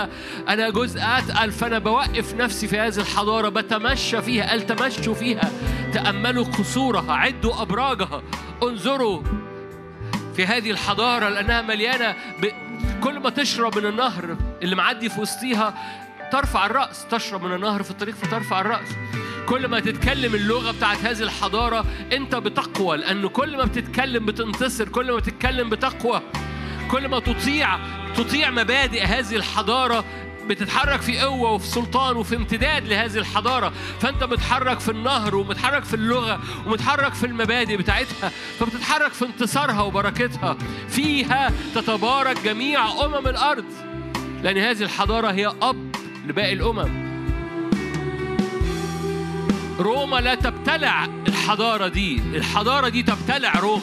أنا 0.49 0.71
جزء 0.71 1.01
أتقل. 1.03 1.53
فأنا 1.53 1.79
بوقف 1.79 2.35
نفسي 2.35 2.69
في 2.69 2.79
هذه 2.79 2.97
الحضارة 2.97 3.49
بتمشى 3.49 4.23
فيها 4.23 4.51
قال 4.51 4.67
تمشوا 4.67 5.15
فيها. 5.15 5.51
تأملوا 5.93 6.45
قصورها 6.45 7.13
عدوا 7.13 7.63
أبراجها. 7.63 8.23
انظروا 8.63 9.23
في 10.37 10.47
هذه 10.47 10.71
الحضارة 10.71 11.29
لأنها 11.29 11.63
مليانة 11.63 12.15
ب... 12.43 12.47
كل 13.03 13.19
ما 13.19 13.31
تشرب 13.31 13.79
من 13.79 13.87
النهر 13.87 14.37
اللي 14.63 14.77
معدي 14.77 15.09
في 15.09 15.21
وسطيها 15.21 15.75
ترفع 16.33 16.67
الرأس 16.67 17.07
تشرب 17.11 17.45
من 17.45 17.55
النهر 17.55 17.83
في 17.83 17.91
الطريق 17.91 18.15
فترفع 18.15 18.61
الرأس. 18.61 18.89
كل 19.47 19.69
ما 19.69 19.81
تتكلم 19.81 20.35
اللغة 20.35 20.71
بتاعت 20.71 20.99
هذه 21.05 21.23
الحضارة 21.23 21.85
أنت 22.13 22.35
بتقوى 22.35 22.97
لأن 22.97 23.27
كل 23.27 23.57
ما 23.57 23.65
بتتكلم 23.65 24.27
بتنتصر 24.27 24.89
كل 24.89 25.11
ما 25.11 25.17
بتتكلم 25.17 25.69
بتقوى. 25.71 26.23
كل 26.91 27.09
ما 27.09 27.21
تطيع 27.21 27.79
تطيع 28.17 28.51
مبادئ 28.51 29.03
هذه 29.05 29.37
الحضارة 29.37 30.05
بتتحرك 30.49 31.01
في 31.01 31.19
قوة 31.19 31.51
وفي 31.51 31.67
سلطان 31.67 32.17
وفي 32.17 32.37
امتداد 32.37 32.89
لهذه 32.89 33.17
الحضارة. 33.19 33.73
فأنت 34.01 34.25
متحرك 34.25 34.81
في 34.81 34.91
النهر 34.91 35.37
ومتحرك 35.37 35.85
في 35.85 35.95
اللغة 35.95 36.41
ومتحرك 36.67 37.15
في 37.15 37.27
المبادئ 37.27 37.77
بتاعتها 37.77 38.31
فبتتحرك 38.59 39.13
في 39.13 39.25
انتصارها 39.25 39.83
وبركتها. 39.83 40.57
فيها 40.89 41.51
تتبارك 41.75 42.45
جميع 42.45 43.05
أمم 43.05 43.27
الأرض 43.27 43.65
لأن 44.43 44.59
هذه 44.59 44.83
الحضارة 44.83 45.33
هي 45.33 45.53
أب 45.63 45.97
لباقي 46.27 46.53
الأمم. 46.53 47.13
روما 49.81 50.17
لا 50.17 50.35
تبتلع 50.35 51.05
الحضارة 51.29 51.89
دي 51.89 52.17
الحضارة 52.35 52.89
دي 52.89 53.03
تبتلع 53.03 53.53
روما. 53.59 53.83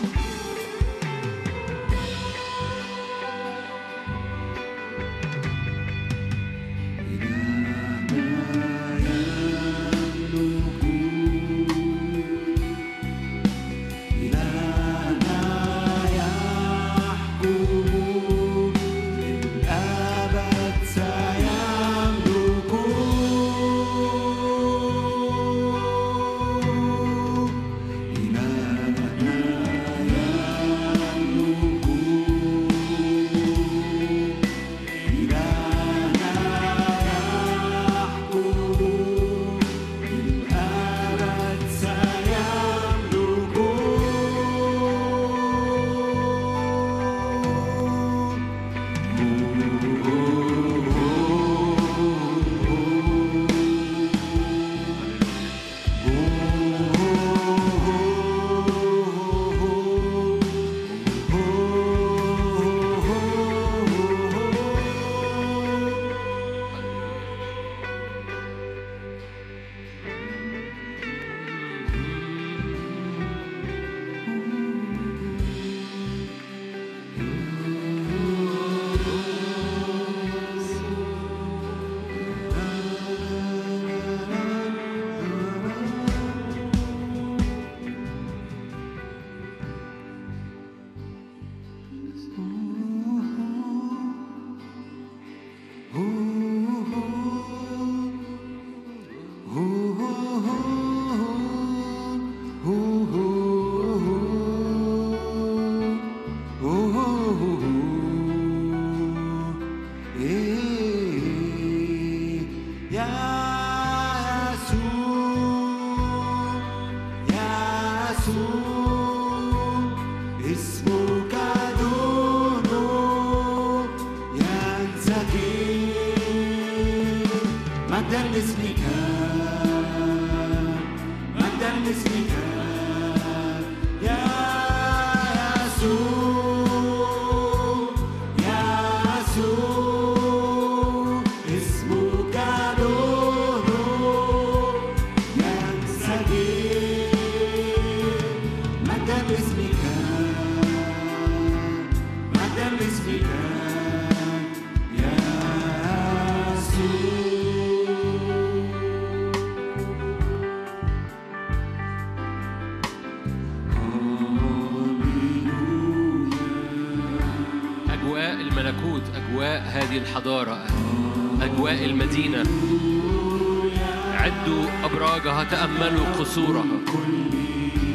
قصورها 176.29 176.65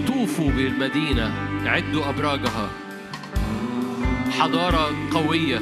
طوفوا 0.06 0.51
بالمدينة 0.51 1.35
عدوا 1.66 2.09
أبراجها. 2.09 2.70
حضارة 4.31 4.90
قوية. 5.12 5.61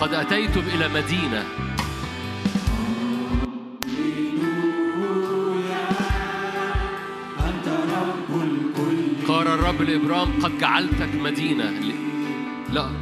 قد 0.00 0.14
أتيتم 0.14 0.60
إلى 0.74 0.88
مدينة. 0.88 1.44
قال 9.28 9.46
الرب 9.46 9.82
لإبرام 9.82 10.28
قد 10.42 10.58
جعلتك 10.58 11.14
مدينة. 11.24 11.72
لا. 12.72 13.01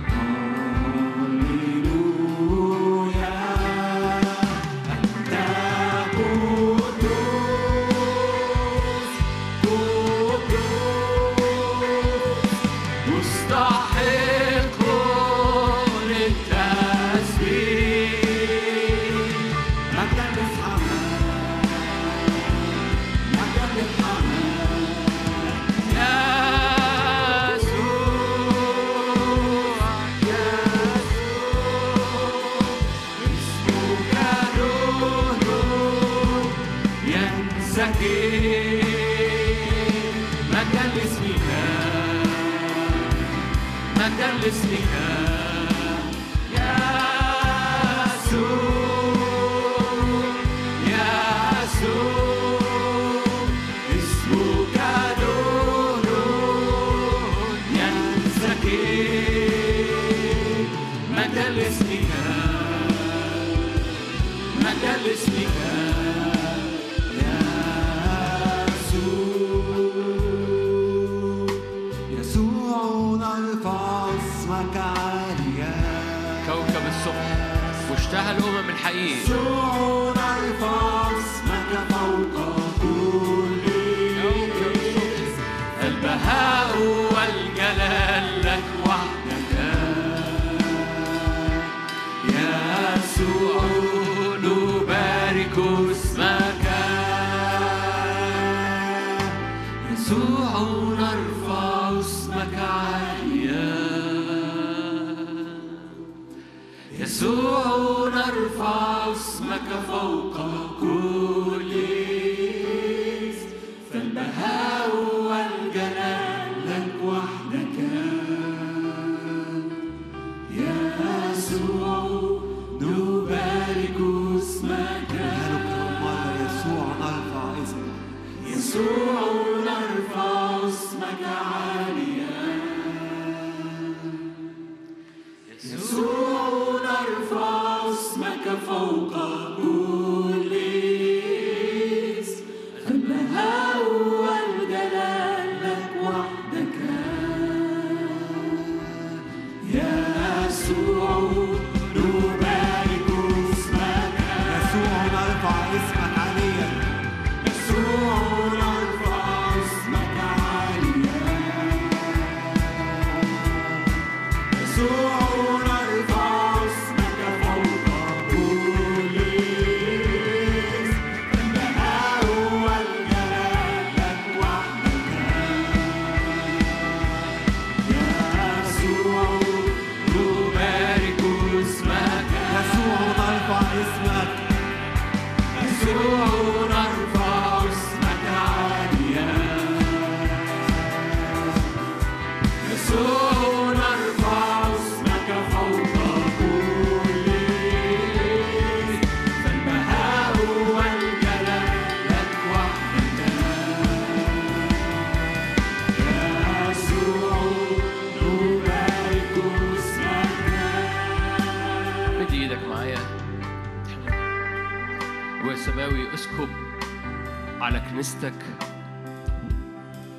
كنيستك 218.10 218.44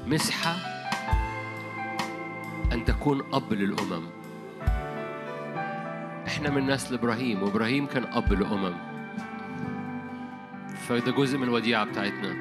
مسحة 0.07 0.55
أن 2.71 2.85
تكون 2.85 3.33
أب 3.33 3.53
للأمم. 3.53 4.07
إحنا 6.27 6.49
من 6.49 6.67
نسل 6.67 6.93
إبراهيم 6.95 7.43
وإبراهيم 7.43 7.85
كان 7.85 8.03
أب 8.03 8.33
للأمم. 8.33 8.75
فده 10.75 11.11
جزء 11.11 11.37
من 11.37 11.43
الوديعة 11.43 11.85
بتاعتنا. 11.85 12.35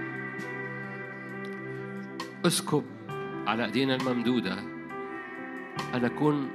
اسكب 2.46 2.84
على 3.46 3.64
أيدينا 3.64 3.94
الممدودة 3.94 4.58
أن 5.94 6.04
أكون 6.04 6.50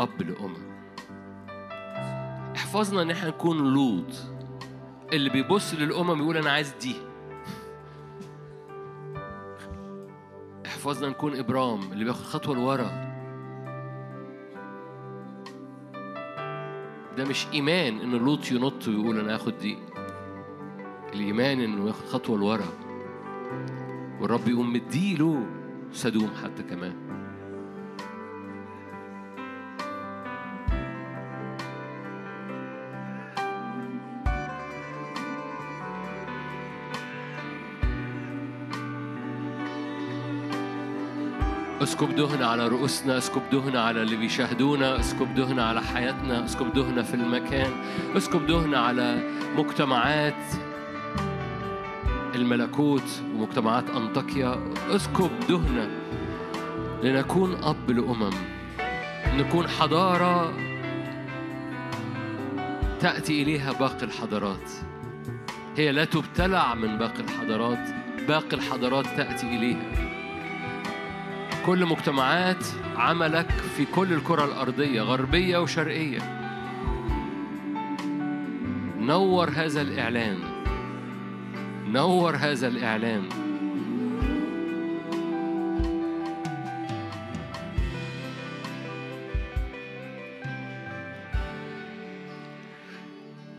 أب 0.00 0.22
لأمم 0.22 0.72
احفظنا 2.56 3.02
إن 3.02 3.10
إحنا 3.10 3.28
نكون 3.28 3.74
لوط. 3.74 4.41
اللي 5.12 5.30
بيبص 5.30 5.74
للأمم 5.74 6.18
يقول 6.18 6.36
أنا 6.36 6.50
عايز 6.50 6.74
دي. 6.80 6.96
احفظنا 10.66 11.08
نكون 11.08 11.36
إبرام 11.38 11.92
اللي 11.92 12.04
بياخد 12.04 12.24
خطوة 12.24 12.54
لورا. 12.54 13.12
ده 17.16 17.24
مش 17.24 17.46
إيمان 17.52 17.98
إن 17.98 18.10
لوط 18.10 18.52
ينط 18.52 18.88
ويقول 18.88 19.18
أنا 19.18 19.34
هاخد 19.34 19.58
دي. 19.58 19.78
الإيمان 21.14 21.60
إنه 21.60 21.86
ياخد 21.86 22.04
خطوة 22.06 22.38
لورا. 22.38 22.66
والرب 24.20 24.48
يقوم 24.48 24.72
مديله 24.72 25.46
سدوم 25.92 26.30
حتى 26.44 26.62
كمان. 26.62 27.01
اسكب 41.82 42.16
دهن 42.16 42.42
على 42.42 42.68
رؤوسنا 42.68 43.18
اسكب 43.18 43.42
دهن 43.52 43.76
على 43.76 44.02
اللي 44.02 44.16
بيشاهدونا 44.16 45.00
اسكب 45.00 45.34
دهن 45.34 45.58
على 45.58 45.80
حياتنا 45.82 46.44
اسكب 46.44 46.72
دهن 46.72 47.02
في 47.02 47.14
المكان 47.14 47.70
اسكب 48.16 48.46
دهن 48.46 48.74
على 48.74 49.22
مجتمعات 49.56 50.44
الملكوت 52.34 53.22
ومجتمعات 53.34 53.90
أنطاكيا. 53.90 54.72
اسكب 54.90 55.30
دهنة 55.48 55.90
لنكون 57.02 57.54
أب 57.62 57.90
لأمم 57.90 58.32
نكون 59.36 59.68
حضارة 59.68 60.52
تأتي 63.00 63.42
إليها 63.42 63.72
باقي 63.72 64.02
الحضارات. 64.02 64.70
هي 65.76 65.92
لا 65.92 66.04
تبتلع 66.04 66.74
من 66.74 66.98
باقي 66.98 67.20
الحضارات 67.20 67.88
باقي 68.28 68.56
الحضارات 68.56 69.06
تأتي 69.06 69.46
إليها. 69.46 70.11
كل 71.66 71.86
مجتمعات 71.86 72.66
عملك 72.96 73.50
في 73.50 73.84
كل 73.84 74.12
الكرة 74.12 74.44
الأرضية 74.44 75.02
غربية 75.02 75.58
وشرقية. 75.58 76.18
نور 78.98 79.50
هذا 79.50 79.80
الإعلان 79.80 80.38
نور 81.86 82.36
هذا 82.36 82.68
الإعلان 82.68 83.28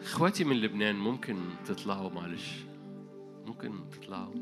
إخواتي 0.04 0.44
من 0.44 0.56
لبنان 0.56 0.96
ممكن 0.96 1.38
تطلعوا 1.66 2.10
معلش. 2.10 2.66
ممكن 3.46 3.90
تطلعوا. 3.90 4.36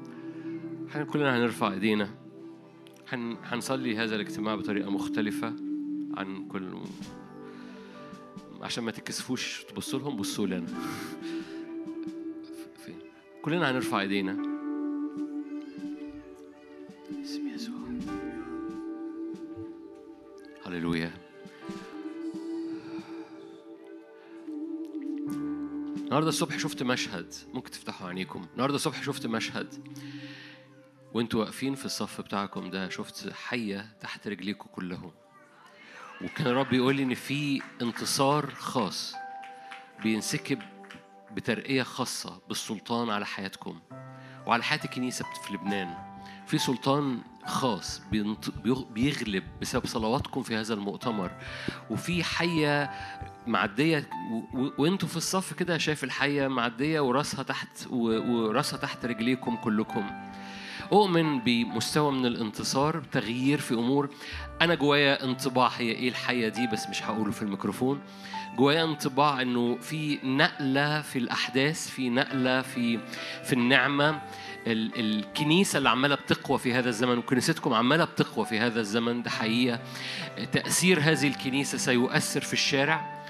إحنا 0.90 1.04
كلنا 1.04 1.36
هنرفع 1.36 1.72
إيدينا. 1.72 2.27
هنصلي 3.14 3.96
هذا 3.96 4.14
الاجتماع 4.16 4.54
بطريقة 4.54 4.90
مختلفة 4.90 5.46
عن 6.16 6.48
كل 6.48 6.78
عشان 8.60 8.84
ما 8.84 8.90
تكسفوش 8.90 9.64
تبصوا 9.64 9.98
لهم 9.98 10.16
بصوا 10.16 10.46
لي 10.46 10.66
فين؟ 12.84 12.98
كلنا 13.42 13.70
هنرفع 13.70 14.00
ايدينا. 14.00 14.32
اسم 17.24 17.48
يسوع. 17.48 17.74
هللويا. 20.66 21.12
النهارده 25.96 26.28
الصبح 26.28 26.58
شفت 26.58 26.82
مشهد 26.82 27.34
ممكن 27.54 27.70
تفتحوا 27.70 28.08
عينيكم. 28.08 28.42
النهارده 28.52 28.76
الصبح 28.76 29.02
شفت 29.02 29.26
مشهد. 29.26 29.74
وانتوا 31.18 31.40
واقفين 31.40 31.74
في 31.74 31.84
الصف 31.84 32.20
بتاعكم 32.20 32.70
ده 32.70 32.88
شفت 32.88 33.32
حية 33.32 33.86
تحت 34.00 34.28
رجليكم 34.28 34.68
كلهم. 34.72 35.12
وكان 36.24 36.46
الرب 36.46 36.72
يقول 36.72 36.96
لي 36.96 37.02
إن 37.02 37.14
في 37.14 37.62
انتصار 37.82 38.50
خاص 38.50 39.14
بينسكب 40.02 40.58
بترقية 41.32 41.82
خاصة 41.82 42.40
بالسلطان 42.48 43.10
على 43.10 43.26
حياتكم 43.26 43.80
وعلى 44.46 44.62
حياة 44.62 44.80
الكنيسة 44.84 45.24
في 45.46 45.54
لبنان. 45.54 45.94
في 46.46 46.58
سلطان 46.58 47.20
خاص 47.46 48.02
بيغلب 48.94 49.44
بسبب 49.60 49.86
صلواتكم 49.86 50.42
في 50.42 50.56
هذا 50.56 50.74
المؤتمر. 50.74 51.30
وفي 51.90 52.24
حية 52.24 52.90
معدية 53.46 54.10
وانتوا 54.78 55.08
في 55.08 55.16
الصف 55.16 55.52
كده 55.52 55.78
شايف 55.78 56.04
الحية 56.04 56.48
معدية 56.48 57.00
وراسها 57.00 57.42
تحت 57.42 57.86
وراسها 57.90 58.78
تحت 58.78 59.04
رجليكم 59.04 59.56
كلكم. 59.56 60.10
أؤمن 60.92 61.40
بمستوى 61.40 62.12
من 62.12 62.26
الانتصار 62.26 63.02
تغيير 63.12 63.58
في 63.60 63.74
أمور. 63.74 64.10
أنا 64.62 64.74
جوايا 64.74 65.24
انطباع 65.24 65.68
هي 65.68 65.90
إيه 65.90 66.08
الحية 66.08 66.48
دي 66.48 66.66
بس 66.72 66.88
مش 66.88 67.02
هقوله 67.02 67.30
في 67.30 67.42
الميكروفون. 67.42 68.00
جوايا 68.56 68.84
انطباع 68.84 69.42
إنه 69.42 69.76
في 69.80 70.18
نقلة 70.24 71.00
في 71.02 71.18
الأحداث 71.18 71.88
في 71.90 72.08
نقلة 72.10 72.62
في 72.62 72.98
في 73.44 73.52
النعمة. 73.52 74.20
ال- 74.66 75.00
الكنيسة 75.00 75.76
اللي 75.78 75.88
عمالة 75.88 76.14
بتقوى 76.14 76.58
في 76.58 76.74
هذا 76.74 76.88
الزمن 76.88 77.18
وكنيستكم 77.18 77.74
عمالة 77.74 78.04
بتقوى 78.04 78.46
في 78.46 78.58
هذا 78.58 78.80
الزمن 78.80 79.22
ده 79.22 79.30
حقيقة. 79.30 79.80
تأثير 80.52 81.00
هذه 81.00 81.28
الكنيسة 81.28 81.78
سيؤثر 81.78 82.40
في 82.40 82.52
الشارع. 82.52 83.24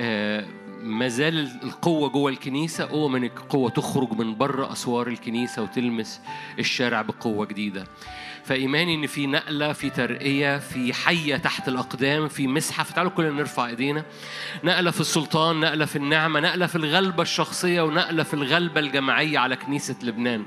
آه، 0.00 0.44
ما 0.84 1.08
زال 1.08 1.38
القوة 1.62 2.08
جوه 2.08 2.30
الكنيسة 2.30 2.84
أؤمن 2.84 3.24
القوة 3.24 3.70
تخرج 3.70 4.12
من 4.12 4.36
بره 4.36 4.72
أسوار 4.72 5.06
الكنيسة 5.06 5.62
وتلمس 5.62 6.20
الشارع 6.58 7.02
بقوة 7.02 7.46
جديدة. 7.46 7.86
فإيماني 8.44 8.94
إن 8.94 9.06
في 9.06 9.26
نقلة 9.26 9.72
في 9.72 9.90
ترقية 9.90 10.58
في 10.58 10.94
حية 10.94 11.36
تحت 11.36 11.68
الأقدام 11.68 12.28
في 12.28 12.46
مسحة. 12.46 12.84
فتعالوا 12.84 13.10
كلنا 13.10 13.30
نرفع 13.30 13.66
إيدينا. 13.66 14.04
نقلة 14.64 14.90
في 14.90 15.00
السلطان 15.00 15.60
نقلة 15.60 15.84
في 15.84 15.96
النعمة 15.96 16.40
نقلة 16.40 16.66
في 16.66 16.76
الغلبة 16.76 17.22
الشخصية 17.22 17.82
ونقلة 17.82 18.22
في 18.22 18.34
الغلبة 18.34 18.80
الجماعية 18.80 19.38
على 19.38 19.56
كنيسة 19.56 19.96
لبنان. 20.02 20.44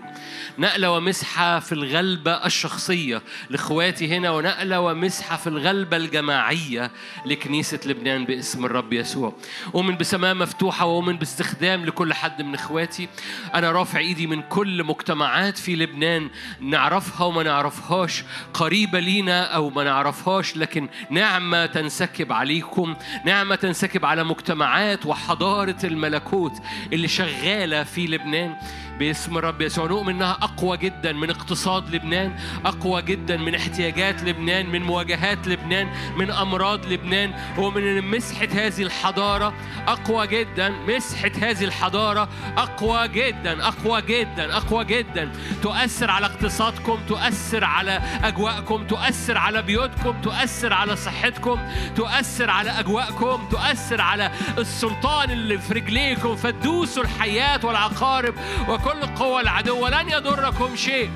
نقلة 0.57 0.91
ومسحة 0.91 1.59
في 1.59 1.71
الغلبة 1.71 2.31
الشخصية 2.31 3.21
لإخواتي 3.49 4.17
هنا 4.17 4.31
ونقلة 4.31 4.79
ومسحة 4.79 5.37
في 5.37 5.47
الغلبة 5.47 5.97
الجماعية 5.97 6.91
لكنيسة 7.25 7.79
لبنان 7.85 8.25
باسم 8.25 8.65
الرب 8.65 8.93
يسوع. 8.93 9.33
أؤمن 9.75 9.97
بسماء 9.97 10.35
مفتوحة 10.35 10.85
وأؤمن 10.85 11.17
باستخدام 11.17 11.85
لكل 11.85 12.13
حد 12.13 12.41
من 12.41 12.53
إخواتي. 12.53 13.07
أنا 13.55 13.71
رافع 13.71 13.99
إيدي 13.99 14.27
من 14.27 14.41
كل 14.41 14.83
مجتمعات 14.83 15.57
في 15.57 15.75
لبنان 15.75 16.29
نعرفها 16.61 17.25
وما 17.25 17.43
نعرفهاش 17.87 18.23
قريبة 18.53 18.99
لينا 18.99 19.43
أو 19.43 19.69
ما 19.69 19.83
نعرفهاش 19.83 20.57
لكن 20.57 20.89
نعمة 21.09 21.65
تنسكب 21.65 22.31
عليكم 22.31 22.95
نعمة 23.25 23.55
تنسكب 23.55 24.05
على 24.05 24.23
مجتمعات 24.23 25.05
وحضارة 25.05 25.77
الملكوت 25.83 26.51
اللي 26.93 27.07
شغالة 27.07 27.83
في 27.83 28.07
لبنان. 28.07 28.55
باسم 28.99 29.37
الرب 29.37 29.61
يسوع. 29.61 29.87
نؤمن 29.87 30.13
إنها 30.13 30.37
أقوى 30.41 30.77
جدا 30.77 31.13
من 31.13 31.29
اقتصاد 31.29 31.95
لبنان 31.95 32.35
أقوى 32.65 33.01
جدا 33.01 33.37
من 33.37 33.55
احتياجات 33.55 34.23
لبنان 34.23 34.69
من 34.69 34.81
مواجهات 34.81 35.47
لبنان 35.47 35.87
من 36.17 36.31
أمراض 36.31 36.85
لبنان 36.85 37.33
ومن 37.57 38.01
مسحة 38.11 38.47
هذه 38.51 38.81
الحضارة. 38.81 39.53
أقوى 39.87 40.27
جدا 40.27 40.69
مسحة 40.69 41.31
هذه 41.41 41.63
الحضارة 41.63 42.29
أقوى 42.57 43.07
جدا 43.07 43.67
أقوى 43.67 44.01
جدا 44.01 44.57
أقوى 44.57 44.85
جدا. 44.85 45.31
تؤثر 45.63 46.11
على 46.11 46.25
اقتصادكم 46.25 46.99
تؤثر 47.07 47.63
على 47.63 48.01
أجواءكم 48.23 48.87
تؤثر 48.87 49.37
على 49.37 49.61
بيوتكم 49.61 50.21
تؤثر 50.21 50.73
على 50.73 50.95
صحتكم 50.95 51.59
تؤثر 51.95 52.49
على 52.49 52.79
أجواءكم 52.79 53.47
تؤثر 53.51 54.01
على 54.01 54.31
السلطان 54.57 55.31
اللي 55.31 55.57
في 55.57 55.73
رجليكم. 55.73 56.35
فتدوسوا 56.35 57.03
الحياة 57.03 57.65
والعقارب 57.65 58.33
وكل 58.69 58.86
قوى 58.91 59.41
العدو 59.41 59.83
ولن 59.83 60.09
يضركم 60.09 60.75
شيء. 60.75 61.09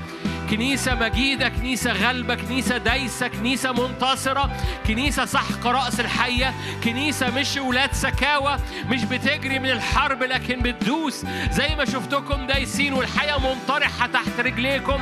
كنيسة 0.52 0.96
مجيدة 0.96 1.50
كنيسة 1.50 1.92
غلبة 1.94 2.36
كنيسة 2.36 2.78
دايسة 2.78 3.28
كنيسة 3.28 3.72
منتصرة 3.72 4.52
كنيسة 4.88 5.26
سحق 5.26 5.68
رأس 5.68 6.00
الحية 6.00 6.54
كنيسة 6.84 7.30
مش 7.40 7.58
ولاد 7.58 7.94
سكاوى 7.94 8.58
مش 8.90 9.04
بتجري 9.06 9.60
من 9.60 9.70
الحرب 9.72 10.24
لكن 10.24 10.60
بتدوس. 10.62 11.26
زي 11.52 11.76
ما 11.76 11.86
شفتكم 11.86 12.48
دايسين 12.48 12.94
والحياة 12.94 13.38
منطرحة 13.40 14.08
تحت 14.08 14.40
رجليكم. 14.40 15.00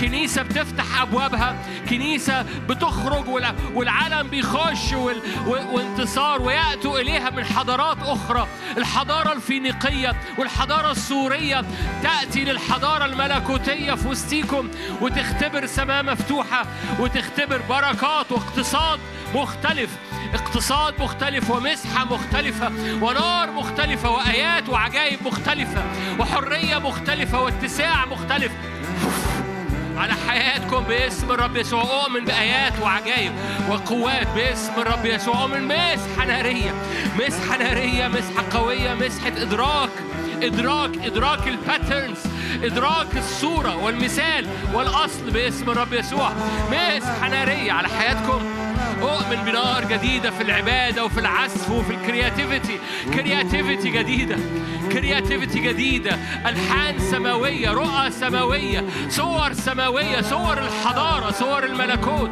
كنيسة 0.00 0.42
بتفتح 0.42 1.00
أبوابها 1.02 1.56
كنيسة 1.90 2.42
بتخرج 2.68 3.24
والع- 3.26 3.74
والعالم 3.76 4.28
بيخش 4.28 4.92
وانتصار 5.46 6.42
ويأتوا 6.42 6.98
إليها 6.98 7.30
من 7.30 7.44
حضارات 7.44 7.96
أخرى. 8.02 8.46
الحضارة 8.76 9.32
الفينيقية 9.32 10.16
والحضارة 10.38 10.90
السورية 10.90 11.64
تأتي 12.02 12.44
للحضارة 12.44 13.04
الملكوتية 13.04 13.94
في 13.94 14.08
وسطيكم. 14.08 14.68
وتختبر 15.00 15.66
سماء 15.66 16.02
مفتوحة 16.02 16.66
وتختبر 16.98 17.60
بركات 17.68 18.32
واقتصاد 18.32 19.00
مختلف. 19.34 19.90
اقتصاد 20.34 21.02
مختلف 21.02 21.50
ومسحة 21.50 22.04
مختلفة 22.04 22.72
ونار 23.02 23.50
مختلفة 23.50 24.10
وآيات 24.10 24.68
وعجائب 24.68 25.18
مختلفة 25.26 25.82
وحرية 26.18 26.78
مختلفة 26.78 27.42
واتساع 27.42 28.06
مختلف. 28.06 28.52
على 29.96 30.12
حياتك 30.28 30.52
حياتكم 30.72 30.84
باسم 30.84 31.32
الرب 31.32 31.56
يسوع. 31.56 31.82
أؤمن 31.82 32.24
بآيات 32.24 32.72
وعجائب 32.82 33.32
وقوات 33.70 34.26
باسم 34.34 34.72
الرب 34.78 35.06
يسوع. 35.06 35.42
أؤمن 35.42 35.68
مسحة 35.68 36.26
نارية 36.26 36.74
مسحة 37.18 37.56
نارية 37.56 38.08
مسحة 38.08 38.44
قوية 38.58 38.94
مسحة 38.94 39.32
إدراك 39.42 39.90
إدراك 40.42 40.90
إدراك 41.04 41.48
ال 41.48 41.56
patterns 41.56 42.18
إدراك 42.62 43.16
الصورة 43.16 43.84
والمثال 43.84 44.46
والأصل 44.74 45.30
باسم 45.30 45.70
الرب 45.70 45.92
يسوع. 45.92 46.32
مسحة 46.70 47.28
نارية 47.28 47.72
على 47.72 47.88
حياتكم. 47.88 48.61
أؤمن 49.02 49.44
بنار 49.46 49.84
جديدة 49.84 50.30
في 50.30 50.42
العبادة 50.42 51.04
وفي 51.04 51.20
العزف 51.20 51.70
وفي 51.70 51.94
ال 51.94 52.02
creativity 52.02 52.78
creativity 53.14 53.90
جديدة. 53.90 54.36
creativity 54.92 55.58
جديدة. 55.58 56.18
ألحان 56.46 56.98
سماوية 56.98 57.70
رؤى 57.72 58.10
سماوية 58.10 58.84
صور 59.08 59.52
سماوية 59.52 60.20
صور 60.20 60.58
الحضارة 60.58 61.30
صور 61.30 61.64
الملكوت. 61.64 62.30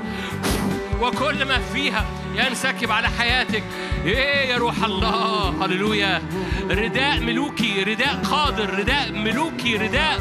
وكل 1.00 1.44
ما 1.44 1.58
فيها 1.58 2.04
ينسكب 2.46 2.92
على 2.92 3.08
حياتك. 3.18 3.62
إيه 4.04 4.50
يا 4.50 4.58
روح 4.58 4.84
الله. 4.84 5.64
هللويا. 5.64 6.22
رداء 6.70 7.20
ملوكي 7.20 7.82
رداء 7.82 8.22
قادر 8.30 8.78
رداء 8.78 9.12
ملوكي 9.12 9.76
رداء. 9.76 10.20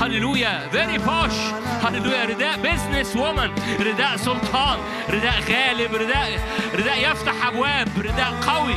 هللويا. 0.00 0.68
very 0.72 0.98
posh 0.98 1.36
هللويا. 1.84 2.24
رداء 2.24 2.58
business 2.58 3.16
woman 3.16 3.50
رداء 3.80 4.16
سلطان. 4.16 4.78
رداء 5.10 5.40
غالب. 5.50 5.94
رداء 5.94 6.40
رداء 6.74 7.10
يفتح 7.10 7.46
أبواب. 7.46 7.88
رداء 7.98 8.34
قوي. 8.46 8.74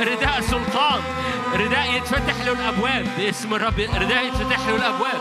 رداء 0.00 0.40
سلطان. 0.40 1.00
رداء 1.54 1.96
يتفتح 1.96 2.44
له 2.44 2.52
الأبواب. 2.52 3.06
باسم 3.18 3.54
الرب. 3.54 3.80
رداء 3.80 4.26
يتفتح 4.26 4.68
له 4.68 4.76
الأبواب. 4.76 5.20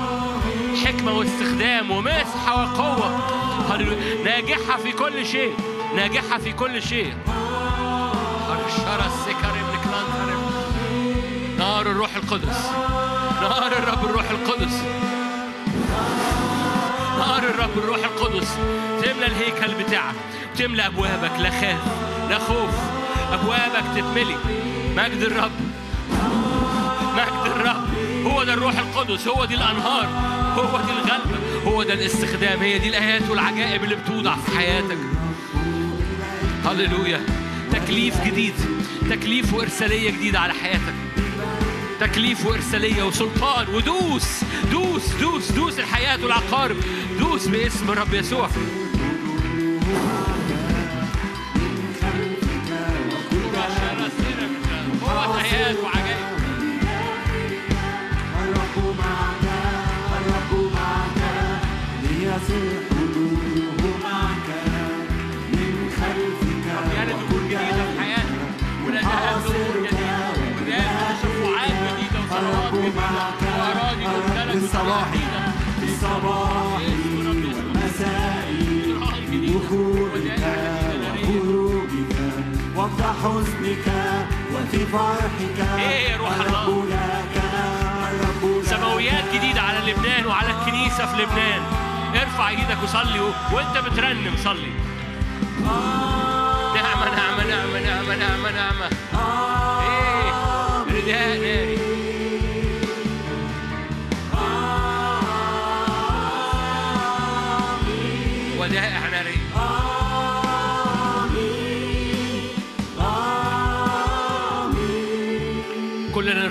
حكمة 0.85 1.11
واستخدام 1.11 1.91
ومسحة 1.91 2.63
وقوة. 2.63 3.09
ناجحة 4.25 4.77
في 4.77 4.91
كل 4.91 5.25
شيء. 5.25 5.55
ناجحة 5.95 6.37
في 6.37 6.51
كل 6.51 6.83
شيء. 6.83 7.13
نار 11.57 11.81
الروح 11.81 12.15
القدس. 12.15 12.69
نار 13.41 13.71
الرب 13.71 14.05
الروح 14.05 14.29
القدس. 14.29 14.73
نار 17.17 17.43
الرب 17.43 17.77
الروح 17.77 17.97
القدس. 17.97 18.57
تملى 19.01 19.25
الهيكل 19.25 19.83
بتاعك. 19.83 20.15
تملى 20.57 20.85
أبوابك. 20.85 21.31
لا 21.39 21.49
خاف. 21.49 21.81
لا 22.29 22.39
خوف. 22.39 22.69
أبوابك 23.31 23.83
تتملي. 23.95 24.35
مجد 24.95 25.21
الرب. 25.21 25.51
مجد 27.13 27.45
الرب. 27.45 27.87
هو 28.25 28.43
ده 28.43 28.53
الروح 28.53 28.77
القدس. 28.77 29.27
هو 29.27 29.45
دي 29.45 29.55
الأنهار. 29.55 30.07
هو 30.57 30.81
دي 30.81 30.91
الغلبه 30.91 31.37
هو 31.71 31.83
ده 31.83 31.93
الاستخدام. 31.93 32.59
هي 32.59 32.79
دي 32.79 32.89
الآيات 32.89 33.29
والعجائب 33.29 33.83
اللي 33.83 33.95
بتوضع 33.95 34.35
في 34.35 34.57
حياتك. 34.57 34.97
هللويا. 36.65 37.21
تكليف 37.71 38.25
جديد. 38.25 38.53
تكليف 39.09 39.53
وإرسالية 39.53 40.11
جديدة 40.11 40.39
على 40.39 40.53
حياتك. 40.53 40.95
تكليف 41.99 42.45
وإرسالية 42.45 43.03
وسلطان 43.03 43.67
ودوس. 43.75 44.43
دوس 44.71 45.13
دوس 45.21 45.51
دوس 45.51 45.79
الحياة 45.79 46.23
والعقارب. 46.23 46.75
دوس 47.19 47.47
باسم 47.47 47.91
الرب 47.91 48.13
يسوع. 48.13 48.49
وعجائب 55.03 56.04
حزنك 83.25 83.87
وفي 84.53 84.85
فرحك. 84.85 85.59
يا 85.79 86.17
روح 86.17 86.35
الله؟ 86.47 86.85
سماويات 88.63 89.23
جديدة 89.33 89.61
على 89.61 89.91
لبنان 89.91 90.25
وعلى 90.25 90.49
الكنيسة 90.49 91.05
في 91.05 91.21
لبنان. 91.21 91.61
ارفع 92.21 92.49
إيدك 92.49 92.77
وصلي. 92.83 93.19
وانت 93.53 93.77
بترنم 93.77 94.35
صلي. 94.43 94.73
نعمة 96.75 97.15
نعمة 97.15 97.43
نعمة 97.43 97.79
نعمة 97.79 98.15
نعمة 98.15 98.51
نعمة 98.51 98.89
إيه 99.81 100.31
رداء 100.95 101.37
ناري. 101.43 101.74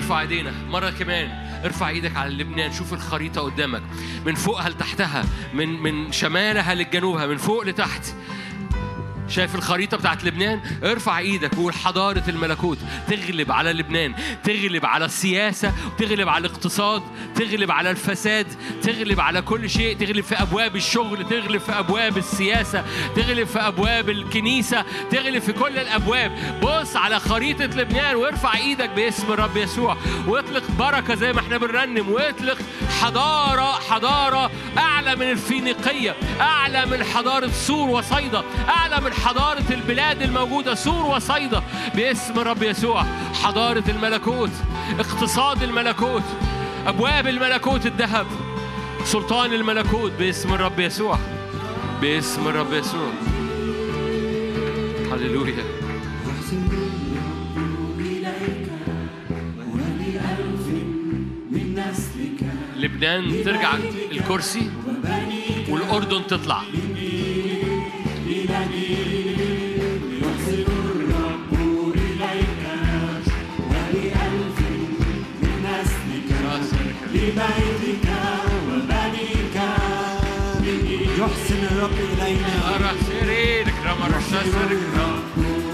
كلنا 0.05 0.13
نرفع 0.13 0.21
ايدينا 0.21 0.51
مرة 0.69 0.89
كمان. 0.89 1.29
ارفع 1.65 1.89
إيدك 1.89 2.15
على 2.15 2.33
لبنان 2.33 2.73
شوف 2.73 2.93
الخريطة 2.93 3.41
قدامك. 3.41 3.81
من 4.25 4.35
فوقها 4.35 4.69
لتحتها 4.69 5.25
من 5.53 5.81
من 5.81 6.11
شمالها 6.11 6.75
لجنوبها 6.75 7.25
من 7.25 7.37
فوق 7.37 7.63
لتحت. 7.63 8.05
شايف 9.35 9.55
الخريطة 9.55 9.97
بتاعت 9.97 10.23
لبنان؟ 10.23 10.61
ارفع 10.83 11.17
إيدك 11.17 11.53
وقول 11.53 11.73
حضارة 11.73 12.23
الملكوت 12.27 12.77
تغلب 13.07 13.51
على 13.51 13.73
لبنان، 13.73 14.15
تغلب 14.43 14.85
على 14.85 15.05
السياسة، 15.05 15.73
تغلب 15.97 16.29
على 16.29 16.47
الاقتصاد، 16.47 17.03
تغلب 17.35 17.71
على 17.71 17.91
الفساد، 17.91 18.47
تغلب 18.81 19.19
على 19.19 19.41
كل 19.41 19.69
شيء، 19.69 19.97
تغلب 19.97 20.23
في 20.23 20.35
أبواب 20.35 20.75
الشغل، 20.75 21.27
تغلب 21.29 21.61
في 21.61 21.71
أبواب 21.71 22.17
السياسة، 22.17 22.83
تغلب 23.15 23.47
في 23.47 23.59
أبواب 23.59 24.09
الكنيسة، 24.09 24.85
تغلب 25.11 25.41
في 25.41 25.53
كل 25.53 25.77
الأبواب. 25.77 26.59
بص 26.63 26.95
على 26.95 27.19
خريطة 27.19 27.65
لبنان 27.65 28.15
وارفع 28.15 28.55
إيدك 28.55 28.89
باسم 28.89 29.33
الرب 29.33 29.57
يسوع 29.57 29.97
واطلق 30.27 30.63
بركة 30.79 31.15
زي 31.15 31.33
ما 31.33 31.39
إحنا 31.39 31.57
بنرنم 31.57 32.09
واطلق 32.09 32.57
حضارة 33.01 33.71
حضارة 33.71 34.51
أعلى 34.77 35.15
من 35.15 35.31
الفينيقية، 35.31 36.15
أعلى 36.41 36.85
من 36.85 37.03
حضارة 37.03 37.47
سور 37.47 37.89
وصيدا، 37.89 38.43
أعلى 38.69 39.01
من 39.01 39.13
حضارة 39.25 39.73
البلاد 39.73 40.21
الموجودة 40.21 40.75
سور 40.75 41.05
وصيدا 41.05 41.63
باسم 41.95 42.39
الرب 42.39 42.63
يسوع. 42.63 43.03
حضارة 43.43 43.83
الملكوت 43.89 44.49
اقتصاد 44.99 45.63
الملكوت 45.63 46.23
أبواب 46.87 47.27
الملكوت 47.27 47.85
الذهب 47.85 48.27
سلطان 49.03 49.53
الملكوت 49.53 50.11
باسم 50.11 50.53
الرب 50.53 50.79
يسوع. 50.79 51.19
باسم 52.01 52.47
الرب 52.47 52.73
يسوع. 52.73 53.11
هللويا. 55.11 55.63
لبنان 62.77 63.43
ترجع 63.45 63.73
الكرسي 64.11 64.69
والأردن 65.69 66.27
تطلع. 66.27 66.61
يحسن 81.19 81.63
الرب 81.71 81.91
إلينا. 81.91 82.75
أرى 82.75 82.91
سيرينك 83.07 83.73
رمى 83.85 84.07
رشاسرك 84.17 84.79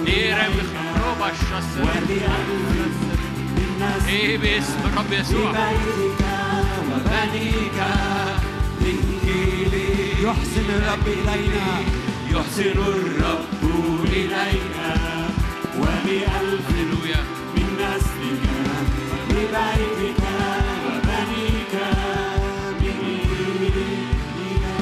نيرم 0.06 0.53
خروب 0.93 1.30
الشاسر 1.32 1.82
ولألف 1.82 2.95
من 3.56 3.69
نسلك 3.80 4.10
إيه 4.10 4.38
باسم 4.38 4.80
الرب 4.85 5.11
يسوع 5.14 5.50
وبنيك 6.92 7.80
يحسن 10.24 10.68
الرب 10.69 11.08
إلينا 11.08 11.68
يحسن 12.32 12.80
الرب 12.80 13.45
وبألف 15.80 16.66
هللويا. 16.69 17.22
من 17.56 17.68
نسلك 17.80 18.43
لبيتك 19.30 20.22
وبنيك 20.85 21.74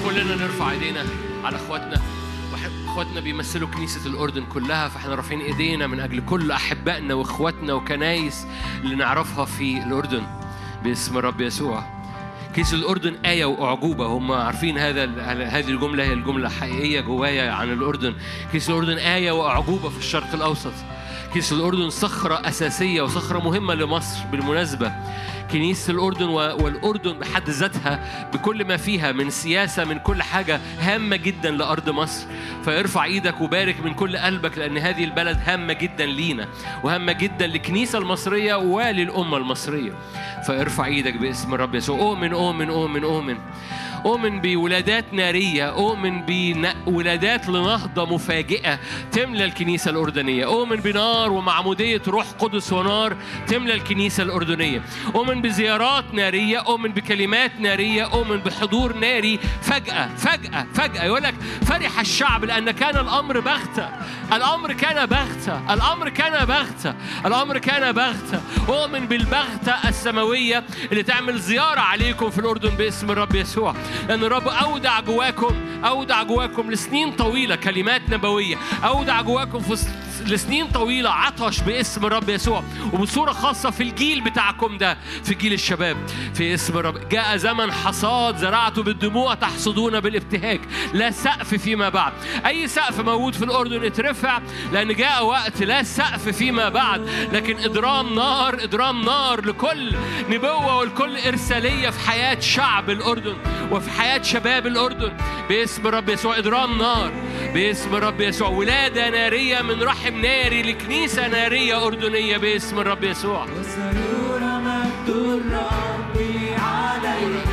كلنا 0.06 0.36
نرفع 0.36 0.72
ايدينا 0.72 1.04
على 1.44 1.56
أخواتنا. 1.56 2.02
أخواتنا 2.88 3.20
بيمثلوا 3.20 3.68
كنيسة 3.68 4.06
الأردن 4.06 4.46
كلها 4.46 4.88
فإحنا 4.88 5.16
رافعين 5.16 5.42
إيدينا 5.42 5.88
من 5.88 6.00
أجل 6.00 6.26
كل 6.26 6.52
أحبائنا 6.52 7.14
وأخواتنا 7.14 7.74
وكنايس 7.74 8.46
اللي 8.84 8.96
نعرفها 8.96 9.46
في 9.46 9.84
الأردن. 9.84 10.24
باسم 10.84 11.18
الرب 11.18 11.42
يسوع. 11.42 11.99
كنيسة 12.56 12.78
الأردن 12.78 13.16
آية 13.26 13.46
وأعجوبة. 13.46 14.06
هم 14.06 14.32
عارفين 14.32 14.78
هذا 14.78 15.06
هذه 15.32 15.70
الجملة 15.70 16.04
هي 16.04 16.14
الجملة 16.14 16.50
حقيقية 16.50 17.02
جوايا 17.02 17.52
عن 17.52 17.74
الأردن. 17.74 18.14
كنيسة 18.52 18.74
الأردن 18.74 18.98
آية 18.98 19.32
وأعجوبة 19.32 19.90
في 19.90 19.98
الشرق 19.98 20.34
الأوسط. 20.34 20.74
كنيسة 21.34 21.56
الأردن 21.56 21.90
صخرة 21.90 22.48
أساسية 22.48 23.02
وصخرة 23.02 23.40
مهمة 23.40 23.74
لمصر 23.74 24.26
بالمناسبة. 24.32 24.92
كنيسة 25.52 25.94
الأردن 25.94 26.26
والأردن 26.30 27.14
بحد 27.14 27.50
ذاتها 27.50 28.30
بكل 28.34 28.66
ما 28.66 28.78
فيها 28.78 29.12
من 29.12 29.30
سياسة 29.30 29.84
من 29.86 30.00
كل 30.00 30.24
حاجة 30.24 30.60
هامة 30.80 31.16
جدا 31.16 31.52
لأرض 31.52 31.90
مصر. 31.90 32.28
فارفع 32.66 33.04
إيدك 33.04 33.42
وبارك 33.42 33.86
من 33.86 33.94
كل 33.94 34.18
قلبك 34.18 34.58
لأن 34.58 34.78
هذه 34.78 35.04
البلد 35.04 35.40
هامة 35.46 35.74
جدا 35.74 36.06
لينا 36.06 36.48
وهامة 36.84 37.12
جدا 37.12 37.48
للكنيسة 37.48 38.00
المصرية 38.00 38.56
وللأمة 38.56 39.38
المصرية. 39.38 39.92
فارفع 40.48 40.86
إيدك 40.86 41.14
باسم 41.14 41.54
الرب 41.54 41.76
يسوع. 41.76 42.00
أؤمن 42.00 42.34
أؤمن 42.34 42.70
أؤمن 42.70 43.04
أؤمن 43.04 43.38
أؤمن 44.06 44.42
بولادات 44.42 45.14
نارية 45.14 45.70
أؤمن 45.70 46.26
بولادات 46.26 47.50
لنهضة 47.50 48.06
مفاجئة 48.06 48.80
تملى 49.12 49.46
الكنيسة 49.46 49.92
الأردنية. 49.92 50.46
أؤمن 50.46 50.76
بنار 50.76 51.32
ومعمودية 51.32 52.02
روح 52.08 52.26
قدس 52.40 52.74
ونار 52.74 53.18
تملى 53.48 53.74
الكنيسة 53.74 54.24
الأردنية. 54.24 54.82
أؤمن 55.16 55.42
بزيارات 55.42 56.14
نارية 56.14 56.60
أؤمن 56.60 56.92
بكلمات 56.92 57.52
نارية 57.60 58.04
أؤمن 58.04 58.38
بحضور 58.38 58.96
ناري 58.96 59.40
فجأة 59.62 60.10
فجأة 60.18 60.66
فجأة. 60.74 61.04
يقول 61.04 61.24
لك 61.24 61.36
فرح 61.66 62.00
الشعب 62.00 62.46
لأن 62.46 62.72
كان 62.72 62.98
الأمر 62.98 63.40
بغتة. 63.40 63.90
الأمر 64.34 64.74
كان 64.74 65.06
بغتة. 65.06 65.74
الأمر 65.74 66.10
كان 66.10 66.46
بغتة. 66.46 66.94
الأمر 67.26 67.58
كان 67.58 67.92
بغتة. 67.92 68.42
أؤمن 68.70 69.06
بالبغتة 69.06 69.90
السماوية 69.90 70.64
اللي 70.92 71.04
تعمل 71.04 71.40
زيارة 71.40 71.80
عليكم 71.80 72.30
في 72.30 72.40
الأردن 72.40 72.70
باسم 72.70 73.12
الرب 73.12 73.36
يسوع. 73.36 73.76
لأن 74.10 74.24
الرب 74.24 74.48
أودع 74.48 75.00
جواكم 75.00 75.56
أودع 75.86 76.24
جواكم 76.24 76.72
لسنين 76.72 77.12
طويلة 77.12 77.56
كلمات 77.56 78.02
نبوية. 78.10 78.56
أودع 78.84 79.22
جواكم 79.22 79.60
في 79.60 79.86
لسنين 80.26 80.68
طويلة 80.68 81.10
عطش 81.10 81.60
باسم 81.62 82.06
الرب 82.06 82.30
يسوع. 82.30 82.64
وبصورة 82.94 83.32
خاصة 83.32 83.70
في 83.70 83.84
الجيل 83.84 84.22
بتاعكم 84.22 84.78
ده 84.78 84.98
في 85.24 85.34
جيل 85.34 85.54
الشباب 85.54 85.98
في 86.34 86.54
اسم 86.54 86.78
الرب. 86.78 87.10
جاء 87.10 87.38
زمن 87.38 87.72
حصاد 87.72 88.38
زرعته 88.38 88.84
بالدموع 88.84 89.34
تحصدون 89.34 90.00
بالابتهاج. 90.00 90.60
لا 90.94 91.12
سقف 91.12 91.56
فيما 91.56 91.90
بعد. 91.90 92.14
أي 92.46 92.68
سقف 92.68 93.00
موجود 93.00 93.34
في 93.34 93.46
الأردن 93.46 93.86
اترفع 93.86 94.40
لأن 94.74 94.96
جاء 94.96 95.26
وقت 95.26 95.62
لا 95.62 95.84
سقف 95.84 96.30
فيما 96.30 96.70
بعد. 96.70 97.10
لكن 97.34 97.58
إدرام 97.58 98.16
نار 98.16 98.64
إدرام 98.64 99.02
نار 99.06 99.46
لكل 99.46 99.96
نبوة 100.30 100.78
ولكل 100.78 101.18
إرسالية 101.18 101.90
في 101.90 102.10
حياة 102.10 102.40
شعب 102.40 102.90
الأردن. 102.90 103.36
وفي 103.80 103.92
حياة 103.92 104.22
شباب 104.22 104.68
الأردن. 104.68 105.12
باسم 105.50 105.88
الرب 105.88 106.10
يسوع 106.10 106.38
إدرام 106.38 106.78
نار. 106.78 107.12
باسم 107.54 107.96
الرب 107.96 108.22
يسوع 108.22 108.48
ولادة 108.48 109.10
نارية 109.10 109.62
من 109.62 109.84
رحم 109.84 110.22
ناري 110.22 110.62
لكنيسة 110.62 111.28
نارية 111.28 111.86
أردنية. 111.88 112.38
باسم 112.38 112.80
الرب 112.80 113.04
يسوع. 113.04 113.44
وسيرى 113.44 114.62
مجد 114.66 115.10
الرب 115.10 116.18
علينا. 116.60 117.44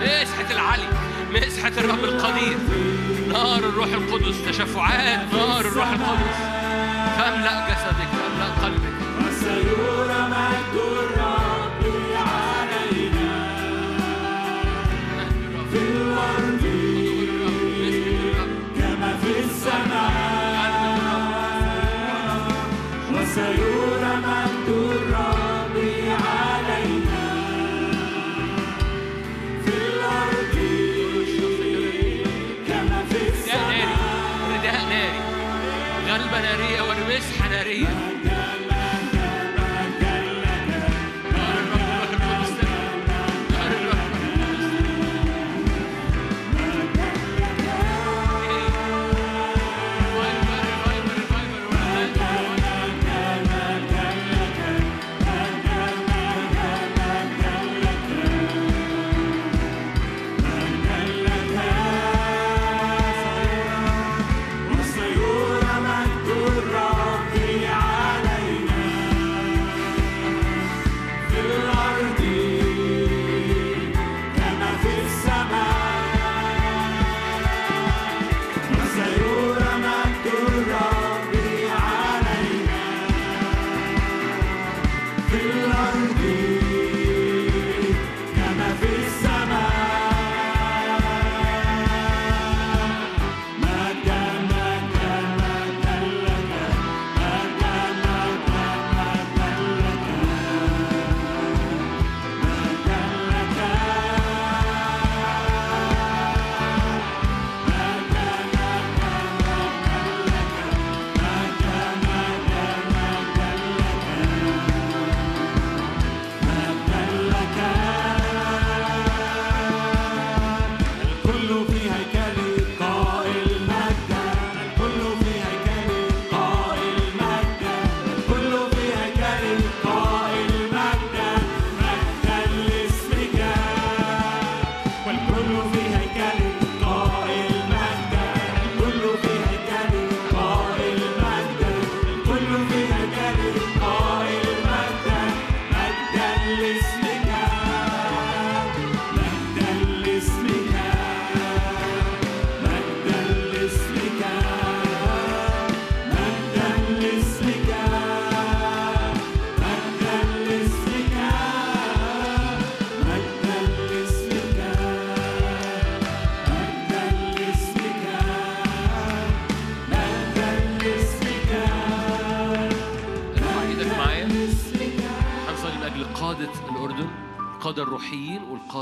مسحة 0.00 0.50
العلي 0.50 0.88
مسحة 1.34 1.72
الرب 1.78 2.04
القدير. 2.04 2.58
نار 3.28 3.58
الروح 3.58 3.88
القدس 3.88 4.44
تشفعات. 4.46 5.34
نار 5.34 5.60
الروح 5.60 5.88
القدس. 5.88 6.36
تملأ 7.16 7.68
جسدك 7.68 8.08
تملأ 8.12 8.48
قلبك. 8.62 8.94
وسيرى 9.18 10.28
مجد 10.32 10.76
الرب 10.76 11.11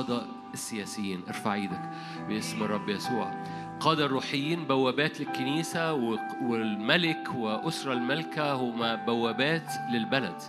والقاده 0.01 0.27
السياسيين. 0.55 1.21
ارفع 1.29 1.55
إيدك 1.55 1.81
باسم 2.29 2.63
الرب 2.63 2.89
يسوع. 2.89 3.45
قاده 3.81 4.07
الروحيين 4.07 4.65
بوابات 4.65 5.21
للكنيسة 5.21 5.93
و- 5.95 6.19
والملك 6.43 7.29
وأسرة 7.35 7.93
الملكة 7.93 8.53
هما 8.53 8.95
بوابات 8.95 9.73
للبلد. 9.93 10.43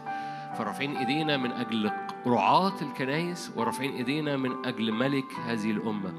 فرافعين 0.57 0.95
ايدينا 0.97 1.37
من 1.37 1.51
أجل 1.51 1.91
رعاة 2.27 2.81
الكنايس 2.81 3.51
ورافعين 3.55 3.91
ايدينا 3.95 4.37
من 4.37 4.65
أجل 4.65 4.91
ملك 4.91 5.33
هذه 5.45 5.71
الأمة. 5.71 6.13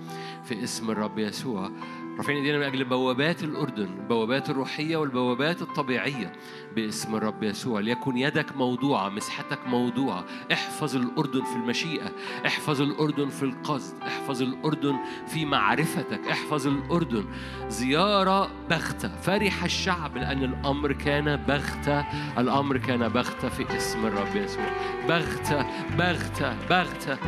في 0.44 0.65
اسم 0.65 0.91
الرب 0.91 1.19
يسوع. 1.19 1.70
رافعين 2.18 2.39
ايدينا 2.39 2.58
من 2.58 2.65
أجل 2.65 2.84
بوابات 2.84 3.44
الأردن 3.44 3.89
البوابات 4.00 4.50
الروحية 4.50 4.97
والبوابات 4.97 5.62
الطبيعية 5.62 6.32
باسم 6.76 7.15
الرب 7.15 7.42
يسوع. 7.42 7.81
ليكن 7.81 8.16
يدك 8.16 8.57
موضوعة 8.57 9.08
مسحتك 9.08 9.66
موضوعة. 9.66 10.24
احفظ 10.52 10.97
الأردن 10.97 11.44
في 11.44 11.57
المشيئة 11.57 12.12
احفظ 12.47 12.82
الأردن 12.82 13.28
في 13.28 13.42
القصد 13.42 13.94
احفظ 14.02 14.42
الأردن 14.42 14.97
في 15.26 15.44
معرفتك 15.44 16.20
احفظ 16.31 16.66
الأردن. 16.66 17.24
زيارة 17.68 18.50
بغته 18.70 19.16
فرح 19.16 19.65
الشعب 19.65 20.16
لأن 20.16 20.44
الأمر 20.44 20.92
كان 20.92 21.36
بغته 21.36 22.00
الأمر 22.41 22.76
كان 22.78 23.08
بغته 23.08 23.49
في 23.49 23.76
اسم 23.76 24.07
الرب 24.07 24.36
يسوع. 24.36 24.70
بغته 25.08 25.66
بغته 25.99 26.66
بغته 26.68 27.18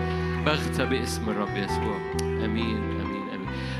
بغته 0.46 0.84
باسم 0.84 1.30
الرب 1.30 1.56
يسوع. 1.56 1.98
آمين 2.22 2.76
آمين. 2.76 3.13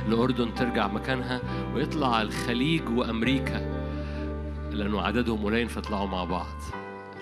امين 0.04 0.12
الاردن 0.12 0.54
ترجع 0.54 0.86
مكانها 0.88 1.40
ويطلع 1.74 2.22
الخليج 2.22 2.88
وأمريكا 2.88 3.84
لأنه 4.70 5.00
عددهم 5.02 5.44
قليل 5.44 5.68
فيطلعوا 5.68 6.06
مع 6.08 6.24
بعض. 6.24 6.56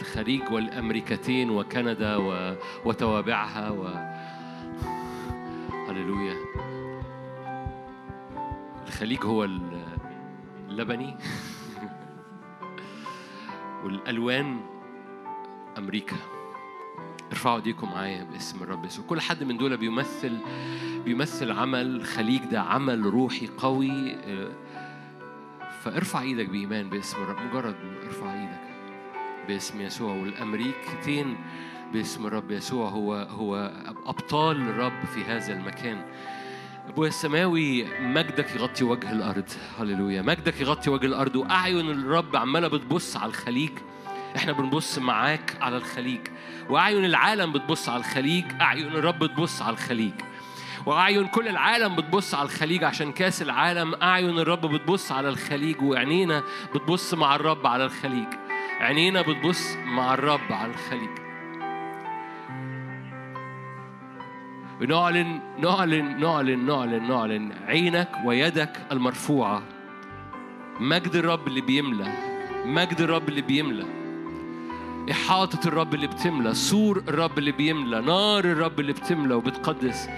الخليج 0.01 0.43
والأمريكتين 0.53 1.51
وكندا 1.51 2.17
و... 2.17 2.57
وتوابعها 2.85 3.71
و 3.71 3.87
هللويا. 5.89 6.37
الخليج 8.87 9.25
هو 9.25 9.45
ال- 9.45 9.83
اللبني. 10.69 11.17
والألوان 13.85 14.61
أمريكا. 15.79 16.17
ارفعوا 17.33 17.57
ايديكم 17.57 17.91
معايا 17.91 18.25
باسم 18.25 18.63
الرب 18.63 18.85
يسوع. 18.85 19.05
كل 19.07 19.21
حد 19.21 19.45
من 19.45 19.57
دول 19.57 19.77
بيمثل 19.77 20.39
بيمثل 21.05 21.51
عمل 21.51 22.05
خليج 22.05 22.41
ده 22.45 22.61
عمل 22.61 23.07
روحي 23.07 23.47
قوي 23.59 24.15
آه، 24.15 24.49
فارفع 25.85 26.21
إيدك 26.21 26.49
بإيمان 26.49 26.91
باسم 26.91 27.23
الرب. 27.23 27.37
مجرد 27.51 27.75
ارفع 28.05 28.41
إيدك 28.41 28.61
باسم 29.49 29.81
يسوع. 29.81 30.13
والأمريكتين 30.13 31.37
باسم 31.93 32.27
الرب 32.27 32.51
يسوع 32.51 32.89
هو 32.89 33.15
هو 33.15 33.73
أبطال 34.07 34.57
الرب 34.57 35.05
في 35.15 35.25
هذا 35.25 35.53
المكان. 35.53 36.05
ابويا 36.89 37.09
السماوي 37.09 37.85
مجدك 38.01 38.57
يغطي 38.57 38.85
وجه 38.85 39.13
الأرض. 39.13 39.49
هللويا. 39.79 40.23
مجدك 40.23 40.61
يغطي 40.61 40.91
وجه 40.91 41.07
الأرض 41.07 41.37
وأعين 41.37 41.91
الرب 41.91 42.37
عمالة 42.37 42.69
بتبص 42.69 43.17
على 43.17 43.29
الخليج. 43.29 43.73
إحنا 44.37 44.53
بنبص 44.53 44.99
معاك 44.99 45.57
على 45.61 45.77
الخليج 45.77 46.21
وأعين 46.69 47.05
العالم 47.05 47.53
بتبص 47.53 47.89
على 47.89 48.01
الخليج 48.01 48.45
أعين 48.61 48.87
الرب 48.87 49.19
بتبص 49.19 49.63
على 49.63 49.73
الخليج. 49.73 50.13
وأعين 50.87 51.27
كل 51.27 51.49
العالم 51.49 51.97
بتبص 51.97 52.35
على 52.35 52.45
الخليج 52.45 52.85
عشان 52.85 53.13
كأس 53.13 53.43
العالم 53.43 53.95
أعين 53.95 54.39
الرب 54.39 54.67
بتبص 54.67 55.13
على 55.13 55.29
الخليج 55.29 55.83
وعينينا 55.83 56.43
بتبص 56.75 57.15
مع 57.15 57.35
الرب 57.35 57.67
على 57.67 57.85
الخليج. 57.85 58.29
عينينا 58.81 59.23
بتبص 59.23 59.77
مع 59.87 60.15
الرب 60.15 60.53
على 60.53 60.71
الخليج. 60.71 61.11
نعلن 64.89 65.41
نعلن 65.59 66.21
نعلن 66.21 66.67
نعلن 66.67 67.09
نعلن 67.09 67.53
عينك 67.67 68.11
ويدك 68.25 68.87
المرفوعة. 68.93 69.63
مجد 70.81 71.17
الرب 71.17 71.49
اللي 71.49 71.61
بيملى 71.61 72.13
مجد 72.65 73.01
الرب 73.01 73.29
اللي 73.29 73.43
بيملى 73.43 74.02
إحاطة 75.11 75.69
الرب 75.69 75.95
اللي 75.95 76.07
بتملى 76.07 76.55
سور 76.55 77.03
الرب 77.09 77.39
اللي 77.39 77.53
بيملى 77.53 78.01
نار 78.01 78.45
الرب 78.45 78.81
اللي 78.81 78.93
بتملى 78.93 79.35
وبتقدس. 79.35 80.09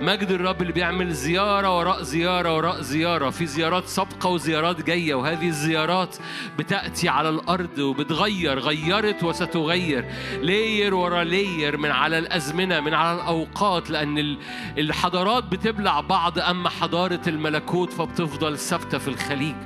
مجد 0.00 0.30
الرب 0.30 0.62
اللي 0.62 0.72
بيعمل 0.72 1.12
زيارة 1.12 1.78
وراء 1.78 2.02
زيارة 2.02 2.56
وراء 2.56 2.80
زيارة. 2.80 3.30
في 3.30 3.46
زيارات 3.46 3.86
سابقة 3.86 4.28
وزيارات 4.28 4.82
جاية 4.86 5.14
وهذه 5.14 5.48
الزيارات 5.48 6.16
بتأتي 6.58 7.08
على 7.08 7.28
الأرض 7.28 7.78
وبتغير 7.78 8.58
غيرت 8.58 9.24
وستغير. 9.24 10.04
لير 10.42 10.94
ورا 10.94 11.24
لير 11.24 11.76
من 11.76 11.90
على 11.90 12.18
الأزمنة 12.18 12.80
من 12.80 12.94
على 12.94 13.20
الأوقات 13.20 13.90
لأن 13.90 14.18
ال- 14.18 14.38
الحضارات 14.78 15.44
بتبلع 15.44 16.00
بعض 16.00 16.38
أما 16.38 16.68
حضارة 16.68 17.20
الملكوت 17.26 17.92
فبتفضل 17.92 18.58
ثابتة 18.58 18.98
في 18.98 19.08
الخليج. 19.08 19.56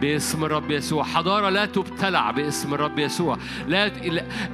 باسم 0.00 0.44
الرب 0.44 0.70
يسوع. 0.70 1.04
حضارة 1.04 1.48
لا 1.48 1.66
تبتلع 1.66 2.30
باسم 2.30 2.74
الرب 2.74 2.98
يسوع. 2.98 3.38
لا 3.68 3.92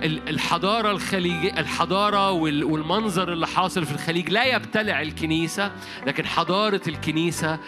الحضارة 0.02 0.90
الخليجية 0.90 1.60
الحضارة 1.60 2.30
وال- 2.30 2.64
والمنظر 2.64 3.32
اللي 3.32 3.46
حاصل 3.46 3.86
في 3.86 3.92
الخليج 3.92 4.30
لا 4.30 4.44
يبتلع 4.44 5.02
الكنيسة 5.02 5.72
لكن 6.06 6.26
حضارة 6.26 6.80
الكنيسة 6.88 7.58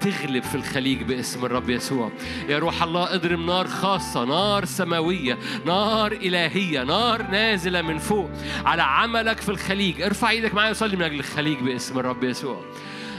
تغلب 0.00 0.42
في 0.42 0.54
الخليج 0.54 1.02
باسم 1.02 1.44
الرب 1.44 1.70
يسوع. 1.70 2.10
يا 2.48 2.58
روح 2.58 2.82
الله 2.82 3.14
اضرب 3.14 3.38
نار 3.38 3.66
خاصة 3.66 4.24
نار 4.24 4.64
سماوية 4.64 5.38
نار 5.66 6.12
إلهية 6.12 6.82
نار 6.82 7.22
نازلة 7.22 7.82
من 7.82 7.98
فوق 7.98 8.30
على 8.64 8.82
عملك 8.82 9.40
في 9.40 9.48
الخليج. 9.48 10.02
ارفع 10.02 10.30
إيدك 10.30 10.54
معايا 10.54 10.70
وصلي 10.70 10.96
من 10.96 11.02
أجل 11.02 11.18
الخليج 11.18 11.58
باسم 11.58 11.98
الرب 11.98 12.24
يسوع. 12.24 12.60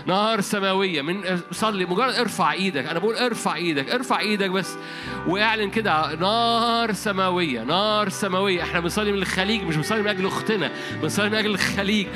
نار 0.05 0.41
سماوية 0.41 1.01
من 1.01 1.41
صلي 1.51 1.85
مجرد 1.85 2.13
ارفع 2.13 2.51
إيدك 2.51 2.85
أنا 2.85 2.99
بقول 2.99 3.15
ارفع 3.15 3.55
إيدك 3.55 3.89
ارفع 3.89 4.19
إيدك 4.19 4.49
بس 4.49 4.75
واعلن 5.27 5.69
كده 5.69 6.15
نار 6.15 6.93
سماوية 6.93 7.63
نار 7.63 8.09
سماوية. 8.09 8.63
إحنا 8.63 8.79
بنصلي 8.79 9.11
من 9.11 9.17
الخليج 9.17 9.63
مش 9.63 9.75
بنصلي 9.75 10.01
من 10.01 10.07
أجل 10.07 10.25
أختنا 10.25 10.71
بنصلي 11.01 11.29
من 11.29 11.35
أجل 11.35 11.51
الخليج. 11.51 12.07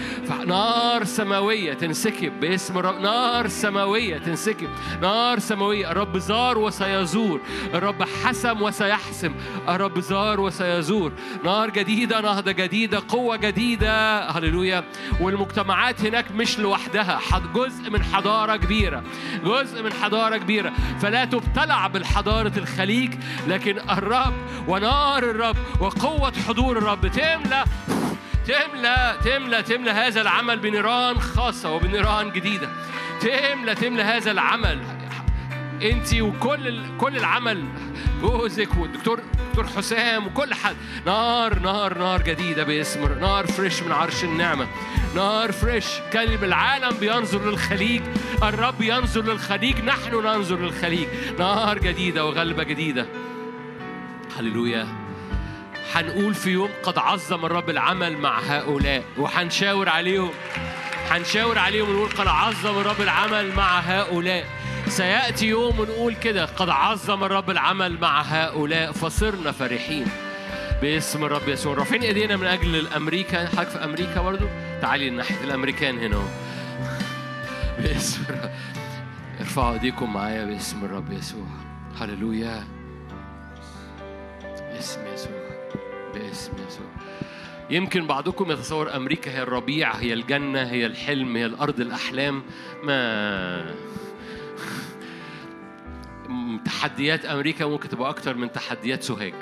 نار 0.47 1.03
سماوية 1.03 1.73
تنسكب 1.73 2.39
باسم 2.39 2.77
الرب 2.77 3.01
نار 3.01 3.47
سماوية 3.47 4.17
تنسكب 4.17 4.69
نار 5.01 5.39
سماوية. 5.39 5.91
الرب 5.91 6.17
زار 6.17 6.57
وسيزور 6.57 7.41
الرب 7.73 8.03
حسم 8.03 8.61
وسيحسم 8.61 9.33
الرب 9.69 9.99
زار 9.99 10.39
وسيزور. 10.39 11.11
نار 11.43 11.69
جديدة 11.69 12.21
نهضة 12.21 12.51
جديدة 12.51 13.01
قوة 13.09 13.35
جديدة. 13.35 14.29
هللويا. 14.29 14.83
والمجتمعات 15.21 16.01
هناك 16.01 16.31
مش 16.31 16.59
لوحدها 16.59 17.17
حد- 17.17 17.45
جزء 17.75 17.89
من 17.89 18.03
حضارة 18.03 18.55
كبيرة 18.55 19.03
جزء 19.43 19.83
من 19.83 19.93
حضارة 19.93 20.37
كبيرة. 20.37 20.73
فلا 21.01 21.25
تبتلع 21.25 21.87
بالحضارة 21.87 22.51
الخليج 22.57 23.13
لكن 23.47 23.79
الرب 23.89 24.33
ونار 24.67 25.23
الرب 25.23 25.57
وقوة 25.79 26.33
حضور 26.47 26.77
الرب 26.77 27.07
تملى 27.07 27.63
تملى 28.47 29.15
تملى 29.23 29.63
تملى 29.63 29.91
هذا 29.91 30.21
العمل 30.21 30.59
بنيران 30.59 31.19
خاصة 31.19 31.71
وبنيران 31.71 32.31
جديدة. 32.31 32.69
تملى 33.21 33.75
تملى 33.75 34.03
هذا 34.03 34.31
العمل. 34.31 34.79
انت 35.83 36.13
وكل 36.13 36.81
كل 36.97 37.17
العمل 37.17 37.63
جوزك 38.21 38.77
والدكتور 38.77 39.19
دكتور 39.49 39.67
حسام 39.67 40.27
وكل 40.27 40.53
حد. 40.53 40.75
نار 41.05 41.59
نار 41.59 41.97
نار 41.97 42.21
جديدة 42.21 42.63
باسم 42.63 43.19
نار 43.19 43.47
فريش 43.47 43.83
من 43.83 43.91
عرش 43.91 44.23
النعمة. 44.23 44.67
نار 45.15 45.51
فريش. 45.51 45.85
كلب 46.13 46.43
العالم 46.43 46.97
بينظر 46.99 47.49
للخليج 47.49 48.01
الرب 48.43 48.81
ينظر 48.81 49.21
للخليج 49.21 49.81
نحن 49.83 50.15
ننظر 50.15 50.59
للخليج. 50.59 51.07
نار 51.39 51.79
جديدة 51.79 52.25
وغلبة 52.25 52.63
جديدة. 52.63 53.05
هللويا. 54.37 54.87
هنقول 55.93 56.33
في 56.33 56.49
يوم 56.49 56.69
قد 56.83 56.97
عظم 56.97 57.45
الرب 57.45 57.69
العمل 57.69 58.17
مع 58.17 58.39
هؤلاء 58.39 59.03
وهنشاور 59.17 59.89
عليهم. 59.89 60.31
هنشاور 61.09 61.59
عليهم 61.59 61.89
ونقول 61.89 62.09
قد 62.09 62.27
عظم 62.27 62.79
الرب 62.79 63.01
العمل 63.01 63.55
مع 63.55 63.79
هؤلاء. 63.79 64.54
سيأتي 64.87 65.47
يوم 65.47 65.79
ونقول 65.79 66.15
كده 66.15 66.45
قد 66.45 66.69
عظم 66.69 67.23
الرب 67.23 67.49
العمل 67.49 67.99
مع 67.99 68.21
هؤلاء 68.21 68.91
فصرنا 68.91 69.51
فرحين. 69.51 70.07
باسم 70.81 71.25
الرب 71.25 71.47
يسوع 71.47 71.73
رافعين 71.73 72.01
ايدينا 72.01 72.37
من 72.37 72.45
أجل 72.45 72.75
الامريكا 72.75 73.45
حضرتك 73.47 73.69
في 73.69 73.83
أمريكا 73.83 74.21
برضو؟ 74.21 74.45
تعالي 74.81 75.09
ناحيه 75.09 75.43
الأمريكان 75.43 75.99
هنا 75.99 76.15
أهو. 76.15 76.27
باسم 77.79 78.21
الرب. 78.29 78.51
ارفعوا 79.39 79.73
ايديكم 79.73 80.13
معايا 80.13 80.45
باسم 80.45 80.85
الرب 80.85 81.11
يسوع. 81.11 81.47
هللويا. 81.99 82.63
باسم 84.73 84.99
يسوع. 85.13 85.31
باسم 86.13 86.51
يسوع. 86.67 86.87
يمكن 87.69 88.07
بعضكم 88.07 88.51
يتصور 88.51 88.95
أمريكا 88.95 89.31
هي 89.31 89.41
الربيع 89.41 89.95
هي 89.95 90.13
الجنة 90.13 90.63
هي 90.63 90.85
الحلم 90.85 91.35
هي 91.35 91.45
الأرض 91.45 91.79
الأحلام. 91.79 92.43
ما 92.83 93.75
تحديات 96.65 97.25
أمريكا 97.25 97.65
ممكن 97.65 97.89
تبقى 97.89 98.09
أكتر 98.09 98.37
من 98.37 98.51
تحديات 98.51 99.03
سوهاج. 99.03 99.33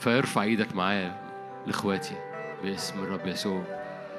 فارفع 0.00 0.42
إيدك 0.42 0.76
معايا 0.76 1.20
لإخواتي 1.66 2.14
باسم 2.62 2.98
الرب 2.98 3.26
يسوع. 3.26 3.64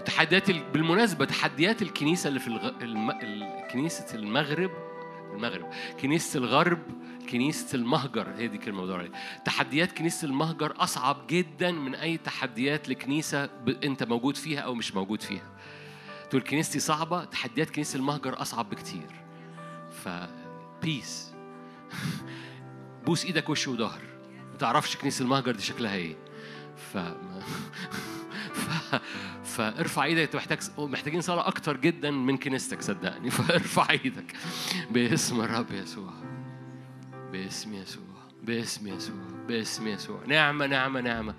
تحديات 0.05 0.49
ال... 0.49 0.63
بالمناسبة 0.73 1.25
تحديات 1.25 1.81
الكنيسة 1.81 2.27
اللي 2.27 2.39
في 2.39 2.47
الغ... 2.47 2.71
الم... 2.81 3.11
ال- 3.11 3.67
كنيسة 3.71 4.15
المغرب 4.15 4.71
المغرب 5.33 5.69
كنيسة 6.01 6.37
الغرب 6.37 6.79
كنيسة 7.31 7.75
المهجر. 7.75 8.27
هي 8.37 8.47
دي 8.47 8.57
كلمة 8.57 8.83
بدور 8.83 8.99
عليها. 8.99 9.11
تحديات 9.45 9.91
كنيسة 9.91 10.25
المهجر 10.25 10.73
أصعب 10.77 11.17
جدا 11.29 11.71
من 11.71 11.95
أي 11.95 12.17
تحديات 12.17 12.89
لكنيسة 12.89 13.45
ب... 13.45 13.69
أنت 13.69 14.03
موجود 14.03 14.37
فيها 14.37 14.59
أو 14.59 14.73
مش 14.75 14.95
موجود 14.95 15.21
فيها. 15.21 15.51
تقول 16.31 16.43
كنيستي 16.43 16.79
صعبة 16.79 17.25
تحديات 17.25 17.69
كنيسة 17.69 17.97
المهجر 17.97 18.41
أصعب 18.41 18.69
بكتير. 18.69 19.21
ف 20.03 20.09
بيس 20.81 21.33
بوس 23.05 23.25
إيدك 23.25 23.49
وش 23.49 23.67
وظهر 23.67 24.01
ما 24.51 24.57
تعرفش 24.57 24.97
كنيسة 24.97 25.23
المهجر 25.23 25.51
دي 25.51 25.61
شكلها 25.61 25.95
إيه. 25.95 26.15
ف 26.93 26.97
ف... 28.53 28.95
فارفع 29.43 30.03
إيدك 30.03 30.21
أنت 30.21 30.35
محتاج 30.35 30.59
محتاجين 30.77 31.21
صلاة 31.21 31.47
أكتر 31.47 31.77
جدا 31.77 32.11
من 32.11 32.37
كنيستك 32.37 32.81
صدقني. 32.81 33.29
فارفع 33.37 33.89
إيدك. 33.89 34.35
باسم 34.91 35.41
الرب 35.41 35.71
يسوع. 35.71 36.13
باسم 37.31 37.73
يسوع. 37.73 38.03
باسم 38.43 38.87
يسوع. 38.87 39.15
باسم 39.47 39.87
يسوع. 39.87 40.19
نعمة 40.27 40.65
نعمة 40.67 41.01
نعمة. 41.01 41.33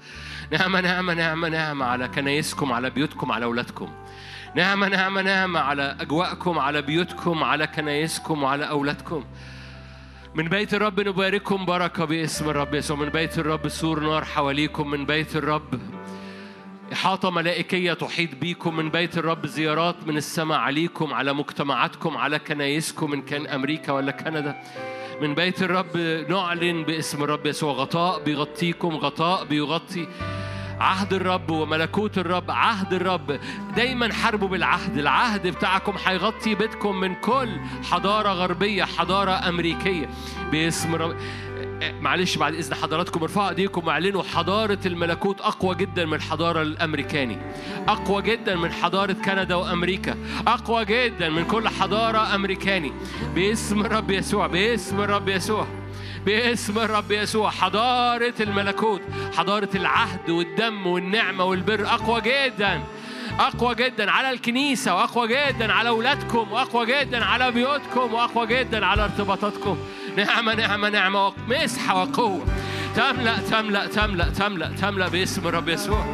نعمة 0.51 0.81
نعمة 0.81 1.15
نعمة 1.15 1.49
نعمة 1.49 1.85
على 1.85 2.09
كنايسكم 2.09 2.73
على 2.73 2.91
بيوتكم 2.91 3.33
على 3.33 3.45
أولادكم. 3.45 3.93
نعمة 4.55 4.89
نعمة 4.89 5.23
نعمة 5.23 5.61
على 5.61 5.97
أجواءكم 6.01 6.59
على 6.59 6.83
بيوتكم 6.83 7.45
على 7.45 7.67
كنايسكم 7.67 8.43
وعلى 8.43 8.69
أولادكم. 8.69 9.25
من 10.35 10.49
بيت 10.49 10.75
الرب 10.75 11.01
نبارككم 11.01 11.65
بركة 11.65 12.05
باسم 12.05 12.51
الرب 12.51 12.75
يسوع. 12.75 12.97
من 12.97 13.09
بيت 13.09 13.39
الرب 13.39 13.69
سور 13.69 14.01
نار 14.01 14.25
حواليكم. 14.25 14.91
من 14.91 15.07
بيت 15.07 15.37
الرب 15.37 15.81
إحاطة 16.93 17.31
ملائكية 17.31 17.93
تحيط 17.93 18.35
بيكم. 18.35 18.77
من 18.77 18.91
بيت 18.91 19.19
الرب 19.19 19.47
زيارات 19.47 19.97
من 20.07 20.17
السماء 20.17 20.59
عليكم 20.59 21.15
على 21.15 21.33
مجتمعاتكم 21.33 22.17
على 22.17 22.39
كنايسكم 22.39 23.13
إن 23.13 23.23
كان 23.23 23.47
أمريكا 23.47 23.93
ولا 23.93 24.13
كندا. 24.13 24.63
من 25.21 25.35
بيت 25.35 25.63
الرب 25.63 25.97
نعلن 26.29 26.83
باسم 26.83 27.25
الرب 27.25 27.47
يسوع. 27.47 27.73
غطاء 27.73 28.23
بيغطيكم 28.25 28.97
غطاء 28.97 29.45
بيغطي 29.45 30.09
عهد 30.83 31.13
الرب 31.13 31.51
وملكوت 31.51 32.19
الرب 32.19 32.51
عهد 32.51 32.93
الرب. 32.93 33.41
دايما 33.77 34.13
حاربوا 34.13 34.49
بالعهد. 34.49 34.99
العهد 34.99 35.47
بتاعكم 35.47 35.95
هيغطي 36.05 36.55
بيتكم 36.55 37.01
من 37.01 37.15
كل 37.15 37.49
حضارة 37.91 38.29
غربية 38.29 38.85
حضارة 38.85 39.49
أمريكية. 39.49 40.09
باسم 40.53 40.95
رب 40.95 41.17
معلش 42.01 42.37
بعد 42.37 42.55
إذن 42.55 42.75
حضراتكم 42.75 43.23
ارفعوا 43.23 43.49
أيديكم 43.49 43.87
واعلنوا 43.87 44.23
حضارة 44.23 44.79
الملكوت 44.87 45.41
أقوى 45.41 45.75
جدا 45.75 46.07
من 46.07 46.15
الحضارة 46.15 46.63
الأمريكاني. 46.63 47.39
أقوى 47.89 48.23
جدا 48.23 48.57
من 48.57 48.73
حضارة 48.73 49.13
كندا 49.13 49.55
وأمريكا. 49.55 50.17
أقوى 50.47 50.85
جدا 50.85 51.29
من 51.29 51.45
كل 51.45 51.69
حضارة 51.69 52.35
أمريكاني. 52.35 52.93
باسم 53.35 53.81
الرب 53.81 54.11
يسوع 54.11 54.47
باسم 54.47 55.01
الرب 55.01 55.29
يسوع. 55.29 55.67
باسم 56.27 56.79
الرب 56.79 57.13
يسوع 57.13 57.51
حضارة 57.51 58.35
الملكوت 58.41 59.01
حضارة 59.37 59.69
العهد 59.75 60.31
والدم 60.31 60.87
والنعمة 60.87 61.45
والبر 61.45 61.87
أقوى 61.87 62.21
جدا 62.21 62.83
أقوى 63.41 63.75
جدا 63.75 64.11
على 64.11 64.31
الكنيسة 64.31 64.95
وأقوى 64.95 65.29
جدا 65.29 65.73
على 65.73 65.89
أولادكم 65.89 66.53
وأقوى 66.53 66.87
جدا 66.87 67.25
على 67.25 67.51
بيوتكم 67.51 68.15
وأقوى 68.15 68.47
جدا 68.47 68.87
على 68.87 69.05
ارتباطاتكم. 69.05 69.79
نعمة 70.17 70.55
نعمة 70.55 70.89
نعمة 70.89 71.33
مسحه 71.49 72.03
وقوة. 72.03 72.47
تملأ 72.97 73.37
تملأ 73.51 73.87
تملأ 73.87 74.29
تملأ 74.31 74.69
تملأ 74.81 75.09
باسم 75.09 75.49
الرب 75.49 75.69
يسوع. 75.69 76.07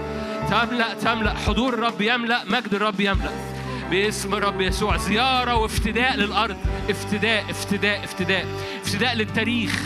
تملأ 0.50 0.94
تملأ 0.94 1.34
حضور 1.34 1.74
الرب 1.74 2.00
يملأ 2.00 2.44
مجد 2.44 2.74
الرب 2.74 3.00
يملأ. 3.00 3.57
باسم 3.90 4.34
الرب 4.34 4.60
يسوع. 4.60 4.96
زيارة 4.96 5.54
وافتداء 5.54 6.16
للأرض. 6.16 6.56
افتداء 6.90 7.50
افتداء 7.50 8.04
افتداء. 8.04 8.46
افتداء 8.84 9.14
للتاريخ. 9.14 9.82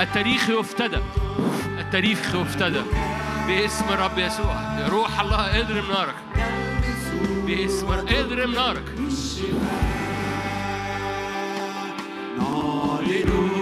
التاريخ 0.00 0.50
يفتدى. 0.50 0.98
التاريخ 1.78 2.34
يفتدى. 2.34 2.82
باسم 3.46 3.84
الرب 3.88 4.18
يسوع. 4.18 4.86
روح 4.88 5.20
الله 5.20 5.60
اضرب 5.60 5.84
نارك. 5.90 6.14
باسم 7.46 7.92
اضرب 7.92 8.48
نارك. 8.48 8.84
نعلن 12.38 13.55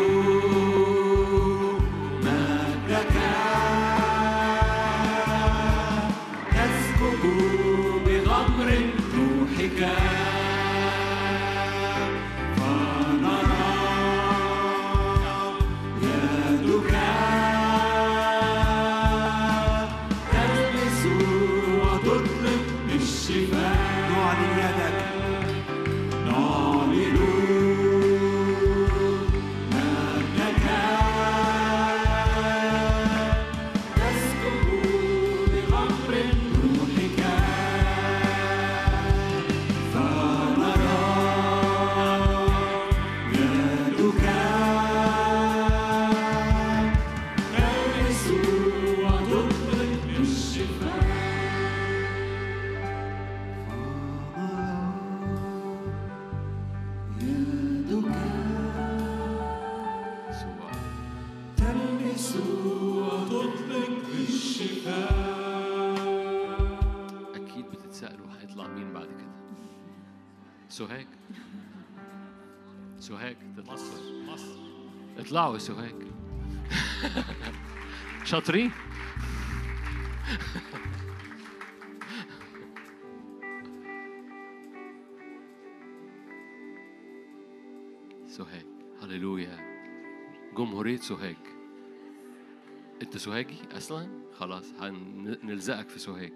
بالشفاء 64.10 65.24
هيطلع 68.40 68.66
مين 68.66 68.92
بعد 68.92 69.06
كده. 69.06 69.34
سوهاج. 70.68 71.06
سوهاج 72.98 73.36
مصر 73.66 74.12
مصر. 74.26 74.58
اطلعوا 75.18 75.54
يا 75.54 75.58
سوهاج. 75.58 75.94
شاطرين. 78.24 78.70
سوهاج. 88.26 88.66
هللويا. 89.02 89.58
جمهورية 90.56 90.96
سوهاج. 90.96 91.53
أنت 93.04 93.16
سوهاجي 93.16 93.56
أصلا 93.76 94.08
خلاص 94.38 94.64
هنلزقك 94.80 95.88
في 95.88 95.98
سوهاج 95.98 96.32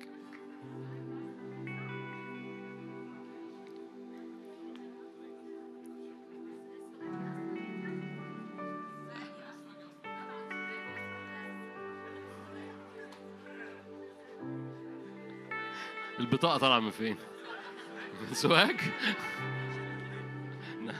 البطاقة 16.20 16.58
طالعة 16.58 16.80
من 16.80 16.90
فين؟ 16.90 17.16
من 18.20 18.34
سوهاج؟ 18.34 18.76
نعم. 20.80 20.94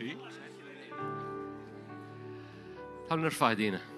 إيه؟ 0.00 0.16
نرفع 3.12 3.50
إيدينا 3.50 3.89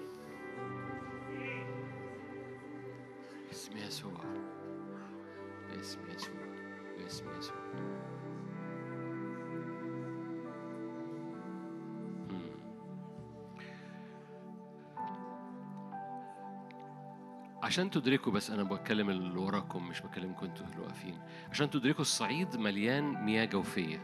عشان 17.73 17.89
تدركوا 17.89 18.31
بس 18.31 18.51
أنا 18.51 18.63
بتكلم 18.63 19.09
اللي 19.09 19.39
وراكم 19.39 19.87
مش 19.87 20.01
بكلمكم 20.01 20.45
أنتوا 20.45 20.65
اللي 20.65 20.77
واقفين. 20.79 21.19
عشان 21.51 21.69
تدركوا 21.69 22.01
الصعيد 22.01 22.57
مليان 22.57 23.25
مياه 23.25 23.45
جوفية. 23.45 24.01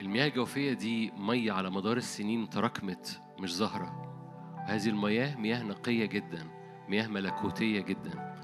المياه 0.00 0.26
الجوفية 0.26 0.72
دي 0.72 1.10
مية 1.10 1.52
على 1.52 1.70
مدار 1.70 1.96
السنين 1.96 2.50
تراكمت 2.50 3.20
مش 3.38 3.56
ظاهره 3.56 4.12
وهذه 4.56 4.88
المياه 4.88 5.36
مياه 5.36 5.62
نقية 5.62 6.06
جدا 6.06 6.46
مياه 6.88 7.06
ملكوتية 7.06 7.80
جدا. 7.80 8.34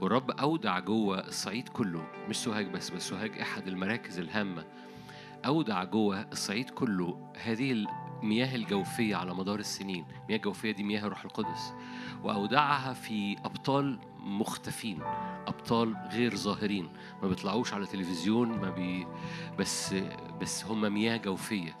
والرب 0.00 0.30
أودع 0.30 0.78
جوه 0.78 1.20
الصعيد 1.20 1.68
كله 1.68 2.06
مش 2.28 2.36
سوهاج 2.36 2.66
بس 2.66 2.90
بس 2.90 3.08
سوهاج 3.08 3.38
أحد 3.38 3.68
المراكز 3.68 4.18
الهامة. 4.18 4.64
أودع 5.46 5.84
جوه 5.84 6.20
الصعيد 6.32 6.70
كله 6.70 7.32
هذه 7.42 7.72
المياه 8.22 8.54
الجوفية 8.56 9.16
على 9.16 9.34
مدار 9.34 9.58
السنين. 9.58 10.04
المياه 10.22 10.36
الجوفية 10.36 10.70
دي 10.72 10.82
مياه 10.82 11.00
الروح 11.00 11.24
القدس. 11.24 11.72
وأودعها 12.22 12.92
في 12.92 13.36
أبطال 13.44 13.98
مختفين 14.20 14.98
أبطال 15.46 15.96
غير 16.12 16.36
ظاهرين. 16.36 16.88
ما 17.22 17.28
بيطلعوش 17.28 17.72
على 17.74 17.86
تلفزيون 17.86 18.48
ما 18.48 18.70
بي 18.70 19.06
بس 19.58 19.94
بس 20.40 20.64
هم 20.64 20.94
مياه 20.94 21.16
جوفية. 21.16 21.76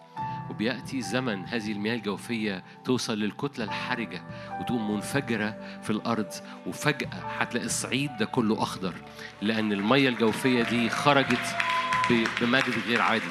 وبيأتي 0.50 1.02
زمن 1.02 1.44
هذه 1.44 1.72
المياه 1.72 1.94
الجوفية 1.94 2.64
توصل 2.84 3.18
للكتلة 3.18 3.64
الحرجة 3.64 4.22
وتقوم 4.60 4.90
منفجرة 4.94 5.80
في 5.82 5.90
الأرض. 5.90 6.32
وفجأة 6.66 7.08
هتلاقي 7.38 7.66
الصعيد 7.66 8.16
ده 8.16 8.24
كله 8.24 8.62
أخضر 8.62 8.94
لأن 9.42 9.72
المياه 9.72 10.08
الجوفية 10.08 10.62
دي 10.62 10.90
خرجت 10.90 11.56
بمجد 12.40 12.74
غير 12.86 13.00
عادي. 13.02 13.24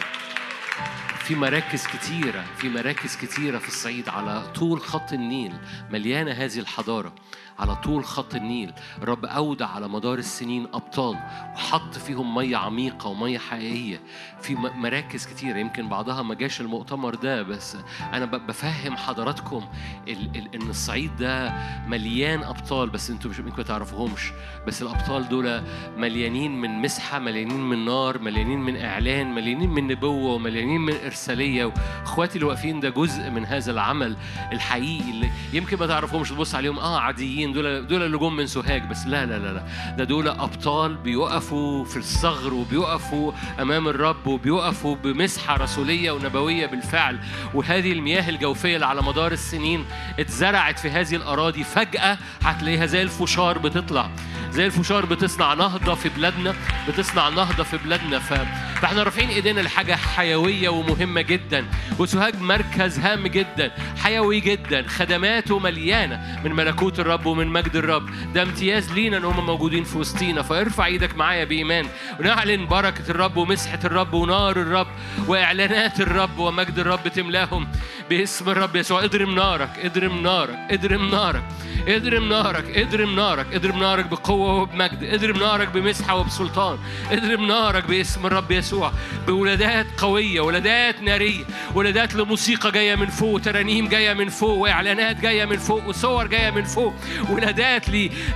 في 1.31 1.37
مراكز 1.37 1.87
كتيرة 1.87 2.45
في 2.57 2.69
مراكز 2.69 3.15
كتيرة 3.15 3.57
في 3.57 3.67
الصعيد 3.67 4.09
على 4.09 4.51
طول 4.55 4.81
خط 4.81 5.13
النيل 5.13 5.53
مليانة 5.91 6.31
هذه 6.31 6.59
الحضارة. 6.59 7.13
على 7.61 7.75
طول 7.75 8.06
خط 8.06 8.35
النيل. 8.35 8.73
الرب 9.01 9.25
أودع 9.25 9.67
على 9.67 9.88
مدار 9.88 10.17
السنين 10.17 10.67
أبطال 10.73 11.15
وحط 11.56 11.93
فيهم 11.98 12.35
مية 12.35 12.57
عميقة 12.57 13.07
ومية 13.07 13.38
حقيقية. 13.38 14.01
في 14.41 14.56
مراكز 14.56 15.25
كتيرة 15.25 15.57
يمكن 15.57 15.90
بعضها 15.90 16.22
ما 16.22 16.35
جاش 16.35 16.61
المؤتمر 16.61 17.15
ده 17.15 17.41
بس 17.43 17.77
أنا 18.14 18.25
بفهم 18.25 18.98
حضراتكم 18.98 19.64
ال- 20.07 20.38
ال- 20.38 20.56
إن 20.56 20.69
الصعيد 20.69 21.15
ده 21.15 21.53
مليان 21.88 22.43
أبطال 22.43 22.90
بس 22.90 23.09
أنتوا 23.09 23.30
مش 23.31 23.40
يمكن 23.40 23.65
تعرفوهمش. 23.65 24.31
بس 24.67 24.81
الأبطال 24.81 25.30
دول 25.30 25.61
مليانين 25.98 26.61
من 26.61 26.81
مسحة 26.81 27.19
مليانين 27.19 27.61
من 27.69 27.85
نار 27.85 28.19
مليانين 28.19 28.59
من 28.59 28.77
إعلان 28.77 29.35
مليانين 29.35 29.69
من 29.69 29.88
نبوة 29.88 30.33
ومليانين 30.33 30.81
من 30.81 30.93
إرسالية. 31.06 31.65
وإخواتي 31.65 32.35
اللي 32.35 32.45
واقفين 32.45 32.80
ده 32.80 32.90
جزء 32.90 33.30
من 33.30 33.45
هذا 33.45 33.72
العمل 33.72 34.17
الحقيقي 34.51 35.09
اللي 35.11 35.30
يمكن 35.53 35.77
ما 35.80 35.88
تعرفهمش 35.88 36.30
تبص 36.30 36.56
عليهم 36.56 36.80
آه 36.80 36.99
عاديين. 36.99 37.50
دول 37.53 37.88
دول 37.88 38.03
اللي 38.03 38.17
جم 38.17 38.35
من 38.35 38.47
سوهاج 38.47 38.83
بس. 38.89 39.05
لا 39.05 39.25
لا 39.25 39.39
لا 39.39 39.53
لا. 39.53 39.63
ده 39.97 40.03
دول 40.03 40.27
أبطال 40.27 40.95
بيقفوا 40.95 41.85
في 41.85 41.97
الثغر 41.97 42.53
وبيقفوا 42.53 43.31
أمام 43.61 43.88
الرب 43.88 44.27
وبيقفوا 44.27 44.95
بمسحة 44.95 45.57
رسولية 45.57 46.11
ونبوية 46.11 46.65
بالفعل. 46.65 47.19
وهذه 47.53 47.91
المياه 47.91 48.30
الجوفية 48.30 48.75
اللي 48.75 48.85
على 48.85 49.01
مدار 49.01 49.31
السنين 49.31 49.85
اتزرعت 50.19 50.80
في 50.80 50.89
هذه 50.89 51.15
الأراضي 51.15 51.63
فجأة 51.63 52.17
هتلاقيها 52.41 52.85
زي 52.85 53.01
الفشار 53.01 53.57
بتطلع. 53.57 54.09
زي 54.51 54.65
الفشار 54.65 55.05
بتصنع 55.05 55.53
نهضة 55.53 55.95
في 55.95 56.09
بلادنا 56.09 56.53
بتصنع 56.88 57.30
نهضة 57.30 57.63
في 57.63 57.77
بلادنا. 57.77 58.19
ف... 58.19 58.33
فاحنا 58.81 59.03
رافعين 59.03 59.30
ايدينا 59.30 59.61
لحاجة 59.61 59.95
حيوية 59.95 60.69
ومهمة 60.69 61.21
جدا. 61.21 61.65
وسوهاج 61.99 62.41
مركز 62.41 62.99
هام 62.99 63.27
جدا 63.27 63.71
حيوي 64.03 64.39
جدا 64.39 64.88
خدماته 64.88 65.59
مليانة 65.59 66.41
من 66.45 66.53
ملكوت 66.53 66.99
الرب 66.99 67.27
ومن 67.31 67.47
مجد 67.47 67.75
الرب. 67.75 68.09
ده 68.33 68.41
امتياز 68.43 68.91
لينا 68.91 69.17
إن 69.17 69.23
هم 69.23 69.45
موجودين 69.45 69.83
في 69.83 69.97
وسطينا. 69.97 70.41
فارفع 70.41 70.85
إيدك 70.85 71.17
معايا 71.17 71.45
بإيمان. 71.45 71.85
ونعلن 72.19 72.67
بركة 72.67 73.11
الرب 73.11 73.37
ومسحة 73.37 73.79
الرب 73.83 74.13
ونار 74.13 74.57
الرب 74.57 74.87
وإعلانات 75.27 76.01
الرب 76.01 76.39
ومجد 76.39 76.79
الرب 76.79 77.07
تملاهم 77.07 77.67
باسم 78.09 78.49
الرب 78.49 78.75
يسوع. 78.75 79.03
اضرم 79.03 79.35
نارك 79.35 79.69
اضرم 79.83 80.21
نارك 80.21 80.59
اضرم 80.71 81.11
نارك 81.11 81.43
اضرم 81.87 82.29
نارك 82.29 82.77
اضرم 82.77 83.15
نارك. 83.15 83.53
اضرم 83.53 83.79
نارك 83.79 84.05
بقوة 84.05 84.61
وبمجد. 84.61 85.03
اضرم 85.03 85.37
نارك 85.37 85.67
بمسحة 85.67 86.15
وبسلطان. 86.15 86.77
اضرم 87.11 87.47
نارك 87.47 87.87
باسم 87.87 88.25
الرب 88.25 88.51
يسوع. 88.51 88.91
بولادات 89.27 89.87
قوية 89.97 90.41
ولادات 90.41 91.01
نارية 91.01 91.43
ولادات 91.75 92.15
لموسيقى 92.15 92.71
جاية 92.71 92.95
من 92.95 93.07
فوق 93.07 93.41
ترانيم 93.41 93.87
جاية 93.87 94.13
من 94.13 94.29
فوق 94.29 94.57
وإعلانات 94.57 95.21
جاية 95.21 95.45
من 95.45 95.57
فوق 95.57 95.87
وصور 95.87 96.27
جاية 96.27 96.51
من 96.51 96.63
فوق. 96.63 96.93
ولادات 97.30 97.90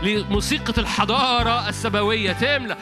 لموسيقى 0.04 0.74
الحضارة 0.78 1.70
السماوية. 1.70 2.32
تملى 2.32 2.76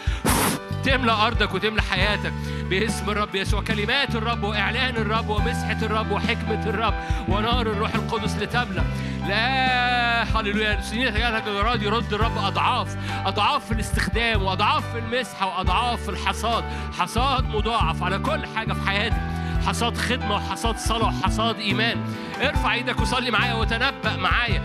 تملى 0.83 1.11
أرضك 1.11 1.53
وتملى 1.53 1.81
حياتك 1.81 2.33
باسم 2.69 3.09
الرب 3.09 3.35
يسوع. 3.35 3.61
كلمات 3.61 4.15
الرب 4.15 4.43
وإعلان 4.43 4.95
الرب 4.95 5.29
ومسحة 5.29 5.77
الرب 5.81 6.11
وحكمة 6.11 6.69
الرب 6.69 6.93
ونار 7.27 7.61
الروح 7.61 7.95
القدس 7.95 8.35
لتملى 8.35 8.83
لا 9.27 10.23
هللويا. 10.23 10.81
سنين 10.81 11.13
تجاهلك 11.13 11.47
الجراد 11.47 11.81
يرد 11.81 12.13
الرب 12.13 12.37
أضعاف 12.37 12.97
أضعاف 13.25 13.65
في 13.65 13.71
الاستخدام 13.71 14.43
وأضعاف 14.43 14.91
في 14.91 14.99
المسحة 14.99 15.47
وأضعاف 15.47 16.03
في 16.03 16.09
الحصاد. 16.09 16.63
حصاد 16.99 17.43
مضاعف 17.43 18.03
على 18.03 18.19
كل 18.19 18.45
حاجة 18.55 18.73
في 18.73 18.89
حياتك. 18.89 19.42
حصاد 19.67 19.97
خدمة 19.97 20.35
وحصاد 20.35 20.77
صلاة 20.77 21.07
وحصاد 21.07 21.59
إيمان. 21.59 21.97
ارفع 22.41 22.73
إيدك 22.73 22.99
وصلي 22.99 23.31
معايا 23.31 23.53
وتنبأ 23.53 24.15
معايا. 24.15 24.63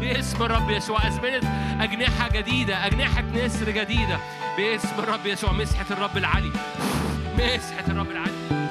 باسم 0.00 0.42
الرب 0.42 0.70
يسوع 0.70 1.08
أزمنة 1.08 1.40
أجنحة 1.80 2.28
جديدة 2.28 2.86
أجنحة 2.86 3.22
نسر 3.22 3.70
جديدة. 3.70 4.18
باسم 4.56 4.98
الرب 4.98 5.26
يسوع 5.26 5.52
مسحة 5.52 5.86
الرب 5.90 6.16
العلي 6.16 6.52
مسحة 7.38 7.84
الرب 7.88 8.10
العلي 8.10 8.61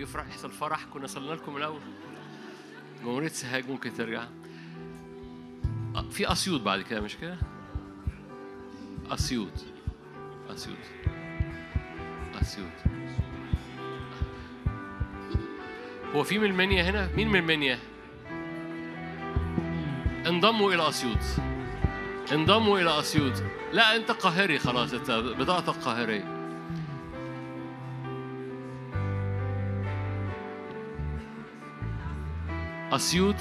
يفرح 0.00 0.28
يحصل 0.28 0.50
فرح 0.50 0.84
كنا 0.84 1.06
صلينا 1.06 1.34
لكم 1.34 1.56
الأول. 1.56 1.80
جمهورية 3.02 3.28
سوهاج 3.28 3.68
ممكن 3.70 3.94
ترجع. 3.94 4.24
آه، 5.96 6.08
في 6.10 6.32
أسيوط 6.32 6.60
بعد 6.60 6.82
كده 6.82 7.00
مش 7.00 7.16
كده؟ 7.16 7.38
أسيوط. 9.10 9.52
أسيوط. 10.50 10.76
أسيوط. 12.40 12.72
هو 16.14 16.22
في 16.24 16.38
من 16.38 16.44
المنيا 16.44 16.90
هنا؟ 16.90 17.10
مين 17.16 17.28
من 17.28 17.38
المنيا؟ 17.40 17.78
انضموا 20.26 20.72
إلى 20.72 20.88
أسيوط. 20.88 21.18
انضموا 22.32 22.78
إلى 22.78 23.00
أسيوط. 23.00 23.42
لا 23.72 23.96
أنت 23.96 24.10
قاهري 24.10 24.58
خلاص 24.58 24.92
أنت 24.92 25.10
بطاقتك 25.10 25.82
قاهرية. 25.82 26.39
أسيوط. 32.92 33.36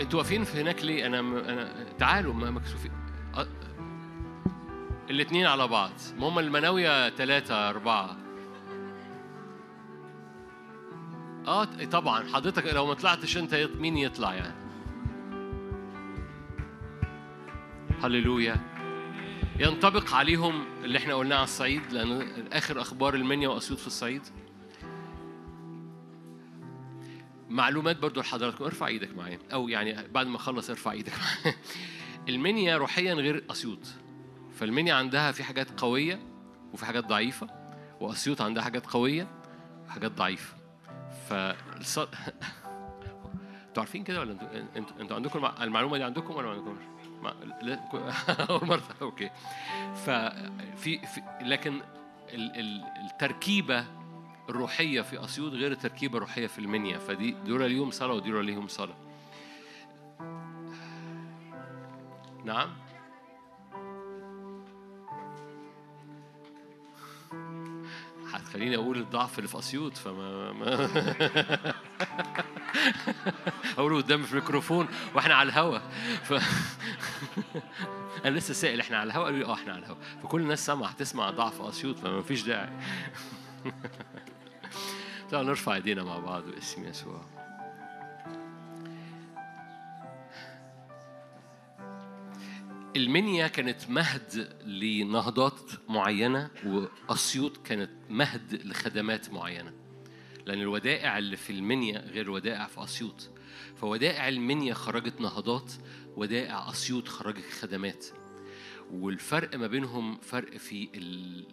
أنتوا 0.00 0.18
واقفين 0.18 0.44
في 0.44 0.60
هناك 0.60 0.84
ليه؟ 0.84 1.06
أنا 1.06 1.20
أنا 1.20 1.86
تعالوا 1.98 2.34
ما 2.34 2.50
مكسوفين. 2.50 2.90
أ- 3.34 3.38
الاتنين 5.10 5.46
على 5.46 5.68
بعض. 5.68 5.92
ما 6.18 6.28
هم 6.28 6.38
المناوية 6.38 7.10
ثلاثة 7.10 7.68
أربعة. 7.68 8.16
آه 11.46 11.64
طبعا. 11.64 12.24
حضرتك 12.34 12.66
لو 12.66 12.86
ما 12.86 12.94
طلعتش 12.94 13.36
أنت 13.36 13.68
مين 13.78 13.96
يطلع 13.96 14.34
يعني؟ 14.34 14.54
هللويا. 18.02 18.56
ينطبق 19.58 20.14
عليهم 20.14 20.64
اللي 20.84 20.98
إحنا 20.98 21.14
قلناه 21.14 21.36
على 21.36 21.44
الصعيد 21.44 21.92
لأن 21.92 22.28
آخر 22.52 22.80
أخبار 22.80 23.14
المنيا 23.14 23.48
وأسيوط 23.48 23.78
في 23.78 23.86
الصعيد. 23.86 24.22
معلومات 27.48 27.96
برضو 27.96 28.20
لحضراتكم. 28.20 28.64
ارفع 28.64 28.86
إيدك 28.86 29.16
معايا. 29.16 29.38
أو 29.52 29.68
يعني 29.68 30.08
بعد 30.08 30.26
ما 30.26 30.36
أخلص 30.36 30.70
ارفع 30.70 30.92
إيدك 30.92 31.12
معايا. 31.18 31.56
المنيا 32.28 32.76
روحيا 32.76 33.14
غير 33.14 33.44
أسيوط. 33.50 33.78
فالمنيا 34.54 34.94
عندها 34.94 35.32
في 35.32 35.44
حاجات 35.44 35.80
قوية 35.80 36.18
وفي 36.72 36.86
حاجات 36.86 37.04
ضعيفة 37.04 37.48
وأسيوط 38.00 38.42
عندها 38.42 38.62
حاجات 38.62 38.86
قوية 38.86 39.28
وحاجات 39.86 40.12
ضعيفة. 40.12 40.54
ف 41.28 41.32
أنتوا 43.68 43.82
عارفين 43.82 44.04
كده 44.04 44.20
ولا 44.20 44.32
أنتوا 44.32 44.48
أنتوا 44.76 45.00
أنتوا 45.00 45.16
عندكم 45.16 45.38
المع- 45.38 45.62
المعلومة 45.62 45.96
دي 45.98 46.04
عندكم 46.04 46.34
ولا 46.34 46.46
ما 46.46 46.52
عندكمش؟ 46.52 46.82
أول 48.50 48.66
مرة. 48.68 48.82
أوكي. 49.02 49.30
ففي 50.04 50.98
في... 51.06 51.22
لكن 51.40 51.80
ال... 52.34 52.60
ال... 52.60 52.84
التركيبة 53.10 53.84
الروحية 54.48 55.00
في 55.00 55.24
أسيوط 55.24 55.52
غير 55.52 55.72
التركيبه 55.72 56.16
الروحية 56.16 56.46
في 56.46 56.58
المنيا 56.58 56.98
فدي 56.98 57.30
دول 57.30 57.70
ليهم 57.70 57.90
صلاة 57.90 58.14
ودول 58.14 58.46
ليهم 58.46 58.68
صلاة. 58.68 58.96
نعم؟ 62.44 62.68
هتخليني 68.32 68.76
أقول 68.76 68.98
الضعف 68.98 69.38
اللي 69.38 69.48
في 69.48 69.58
أسيوط 69.58 69.96
فما 69.96 70.52
ما 70.52 70.90
اقوله 73.78 73.96
قدامي 73.96 74.24
في 74.24 74.32
الميكروفون 74.32 74.88
وإحنا 75.14 75.34
على 75.34 75.48
الهوا. 75.48 75.78
ف... 76.22 76.32
أنا 78.24 78.38
لسه 78.38 78.54
سائل 78.54 78.80
إحنا 78.80 78.98
على 78.98 79.06
الهوا؟ 79.10 79.24
قالوا 79.24 79.38
لي 79.38 79.44
آه 79.44 79.54
إحنا 79.54 79.72
على 79.72 79.82
الهوا. 79.82 79.96
فكل 80.22 80.40
الناس 80.40 80.66
سامعة 80.66 80.88
هتسمع 80.88 81.30
ضعف 81.30 81.60
أسيوط 81.60 81.98
فما 81.98 82.22
فيش 82.22 82.42
داعي. 82.42 82.70
تعالوا 85.30 85.48
نرفع 85.48 85.74
ايدينا 85.74 86.04
مع 86.04 86.18
بعض 86.18 86.42
باسم 86.42 86.84
يسوع. 86.84 87.20
المنيا 92.96 93.46
كانت 93.46 93.90
مهد 93.90 94.56
لنهضات 94.64 95.60
معينة 95.88 96.50
وأسيوط 96.66 97.56
كانت 97.56 97.90
مهد 98.10 98.60
لخدمات 98.64 99.30
معينة. 99.30 99.72
لأن 100.46 100.60
الودائع 100.60 101.18
اللي 101.18 101.36
في 101.36 101.50
المنيا 101.50 102.00
غير 102.00 102.24
الودائع 102.24 102.66
في 102.66 102.84
أسيوط. 102.84 103.30
فودائع 103.76 104.28
المنيا 104.28 104.74
خرجت 104.74 105.20
نهضات 105.20 105.72
ودائع 106.16 106.70
أسيوط 106.70 107.08
خرجت 107.08 107.50
خدمات. 107.60 108.06
والفرق 108.92 109.56
ما 109.56 109.66
بينهم 109.66 110.18
فرق 110.18 110.56
في 110.56 110.88
ال... 110.94 111.44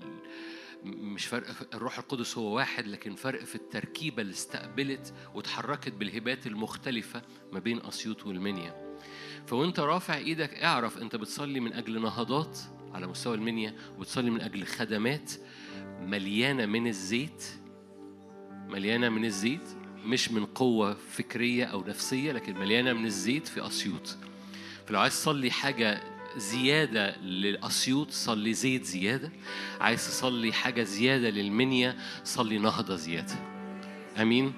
مش 0.86 1.26
فرق 1.26 1.46
الروح 1.74 1.98
القدس 1.98 2.38
هو 2.38 2.56
واحد 2.56 2.88
لكن 2.88 3.16
فرق 3.16 3.44
في 3.44 3.56
التركيبة 3.56 4.22
اللي 4.22 4.34
استقبلت 4.34 5.14
وتحركت 5.36 5.94
بالهبات 5.94 6.48
المختلفة 6.48 7.22
ما 7.52 7.60
بين 7.60 7.86
أسيوط 7.86 8.26
والمنيا. 8.26 8.98
فوأنت 9.48 9.80
رافع 9.80 10.18
إيدك 10.18 10.54
اعرف 10.54 10.98
أنت 10.98 11.16
بتصلي 11.16 11.60
من 11.60 11.74
أجل 11.74 12.02
نهضات 12.02 12.60
على 12.94 13.08
مستوى 13.08 13.36
المنيا 13.36 13.76
وبتصلي 13.98 14.30
من 14.30 14.42
أجل 14.42 14.66
خدمات 14.66 15.32
مليانة 16.00 16.66
من 16.66 16.88
الزيت 16.88 17.44
مليانة 18.68 19.10
من 19.10 19.26
الزيت 19.26 19.70
مش 20.06 20.32
من 20.32 20.46
قوة 20.46 20.94
فكرية 20.94 21.66
أو 21.66 21.84
نفسية 21.88 22.32
لكن 22.32 22.58
مليانة 22.58 22.94
من 22.94 23.06
الزيت 23.06 23.48
في 23.48 23.68
أسيوط. 23.68 24.18
فلو 24.88 25.00
عايز 25.00 25.14
تصلي 25.14 25.52
حاجة 25.52 26.13
زيادة 26.38 27.16
للأسيوط 27.18 28.12
صلي 28.12 28.54
زيت 28.54 28.86
زيادة. 28.86 29.32
عايز 29.82 30.08
تصلي 30.08 30.54
حاجة 30.54 30.84
زيادة 30.84 31.30
للمنيا 31.30 31.96
صلي 32.24 32.58
نهضة 32.58 32.96
زيادة. 32.96 33.36
أمين؟ 34.22 34.54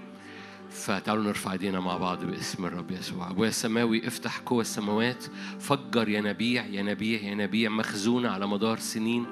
فتعالوا 0.69 1.23
نرفع 1.23 1.51
ايدينا 1.51 1.79
مع 1.79 1.97
بعض 1.97 2.25
باسم 2.25 2.65
الرب 2.65 2.91
يسوع. 2.91 3.29
أبويا 3.29 3.49
السماوي 3.49 4.07
افتح 4.07 4.39
قوى 4.39 4.61
السماوات. 4.61 5.23
فجر 5.59 6.09
ينابيع 6.09 6.65
ينابيع 6.65 7.21
ينابيع 7.21 7.69
مخزونه 7.69 8.29
على 8.29 8.47
مدار 8.47 8.79
سنين. 8.79 9.25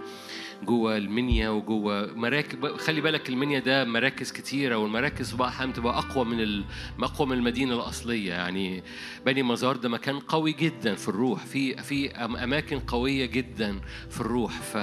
جوه 0.64 0.98
المنيا 0.98 1.50
وجوه 1.50 2.14
مراكز 2.16 2.66
خلي 2.66 3.02
بالك 3.02 3.30
المنيا 3.30 3.60
ده 3.60 3.84
مراكز 3.84 4.32
كتيرة 4.32 4.76
والمراكز 4.78 5.32
بقى 5.32 5.52
تبقى 5.74 5.98
أقوى 5.98 6.26
من. 6.26 6.64
أقوى 7.04 7.28
من 7.28 7.34
المدينة 7.38 7.76
الأصلية. 7.76 8.30
يعني 8.34 8.84
بني 9.26 9.44
مزار 9.44 9.76
ده 9.76 9.90
مكان 9.90 10.20
قوي 10.20 10.52
جدا 10.52 10.96
في 10.96 11.10
الروح. 11.10 11.46
في 11.46 11.78
في 11.84 12.12
أماكن 12.16 12.80
قوية 12.80 13.26
جدا 13.26 13.80
في 14.10 14.22
الروح. 14.22 14.52
ف 14.62 14.78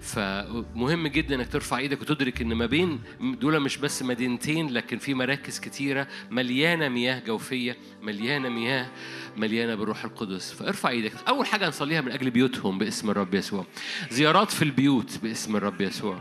فمهم 0.00 1.06
جدا 1.06 1.34
إنك 1.34 1.52
ترفع 1.52 1.78
إيدك 1.78 2.00
وتدرك 2.02 2.40
إن 2.40 2.54
ما 2.54 2.66
بين 2.66 3.00
دول 3.20 3.60
مش 3.60 3.76
بس 3.76 4.02
مدينتين 4.02 4.68
لكن 4.70 4.98
في 4.98 5.14
مراكز 5.14 5.60
كتيرة 5.60 6.08
مليانة 6.30 6.88
مياه 6.88 7.20
جوفية 7.26 7.76
مليانة 8.02 8.48
مياه 8.48 8.86
مليانة 9.36 9.74
بالروح 9.74 10.04
القدس. 10.04 10.52
فارفع 10.52 10.88
إيدك. 10.88 11.12
أول 11.28 11.46
حاجة 11.46 11.68
نصليها 11.68 12.00
من 12.00 12.12
أجل 12.12 12.30
بيوتهم 12.30 12.78
باسم 12.78 13.10
الرب 13.10 13.34
يسوع. 13.34 13.66
زيارات 14.10 14.50
في 14.50 14.62
البيوت. 14.62 14.97
باسم 15.22 15.56
الرب 15.56 15.80
يسوع. 15.80 16.18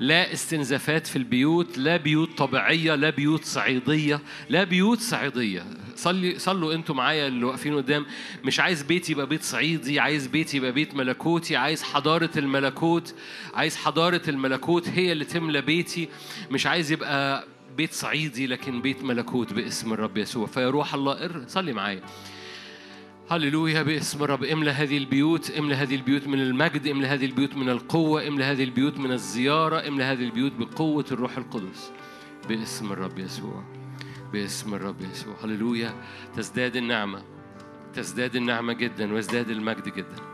لا 0.00 0.32
استنزافات 0.32 1.06
في 1.06 1.16
البيوت 1.16 1.78
لا 1.78 1.96
بيوت 1.96 2.38
طبيعية 2.38 2.94
لا 2.94 3.10
بيوت 3.10 3.44
صعيدية 3.44 4.20
لا 4.48 4.64
بيوت 4.64 5.00
صعيدية. 5.00 5.64
صلي 5.96 6.38
صلوا 6.38 6.74
أنتوا 6.74 6.94
معايا 6.94 7.28
اللي 7.28 7.44
واقفين 7.44 7.76
قدام. 7.76 8.06
مش 8.44 8.60
عايز 8.60 8.82
بيتي 8.82 9.12
يبقى 9.12 9.26
بيت 9.26 9.42
صعيدي 9.42 10.00
عايز 10.00 10.26
بيتي 10.26 10.56
يبقى 10.56 10.72
بيت 10.72 10.94
ملكوتي 10.94 11.56
عايز 11.56 11.82
حضارة 11.82 12.30
الملكوت 12.36 13.14
عايز 13.54 13.76
حضارة 13.76 14.22
الملكوت 14.28 14.88
هي 14.88 15.12
اللي 15.12 15.24
تملى 15.24 15.60
بيتي. 15.60 16.08
مش 16.50 16.66
عايز 16.66 16.92
يبقى 16.92 17.46
بيت 17.76 17.92
صعيدي 17.92 18.46
لكن 18.46 18.82
بيت 18.82 19.04
ملكوت 19.04 19.52
باسم 19.52 19.92
الرب 19.92 20.18
يسوع. 20.18 20.46
فيا 20.46 20.70
روح 20.70 20.94
الله 20.94 21.44
صلي 21.46 21.72
معايا. 21.72 22.00
هللويا 23.30 23.82
باسم 23.82 24.24
الرب. 24.24 24.44
املى 24.44 24.70
هذه 24.70 24.98
البيوت 24.98 25.50
املى 25.50 25.74
هذه 25.74 25.94
البيوت 25.94 26.26
من 26.26 26.40
المجد 26.40 26.86
املى 26.86 27.06
هذه 27.06 27.24
البيوت 27.24 27.54
من 27.56 27.68
القوة 27.68 28.28
املى 28.28 28.44
هذه 28.44 28.64
البيوت 28.64 28.98
من 28.98 29.12
الزيارة 29.12 29.88
املى 29.88 30.04
هذه 30.04 30.24
البيوت 30.24 30.52
بقوة 30.52 31.04
الروح 31.12 31.36
القدس. 31.36 31.92
باسم 32.48 32.92
الرب 32.92 33.18
يسوع 33.18 33.64
باسم 34.32 34.74
الرب 34.74 35.00
يسوع. 35.00 35.34
هللويا. 35.44 35.94
تزداد 36.36 36.76
النعمة 36.76 37.22
تزداد 37.94 38.36
النعمة 38.36 38.72
جدا 38.72 39.12
ويزداد 39.12 39.50
المجد 39.50 39.88
جدا. 39.88 40.31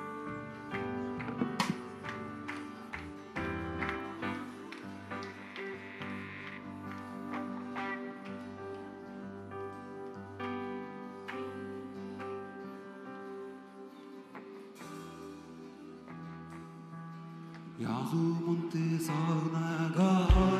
가슴 17.88 18.18
문득 18.44 19.00
서나가 19.00 20.57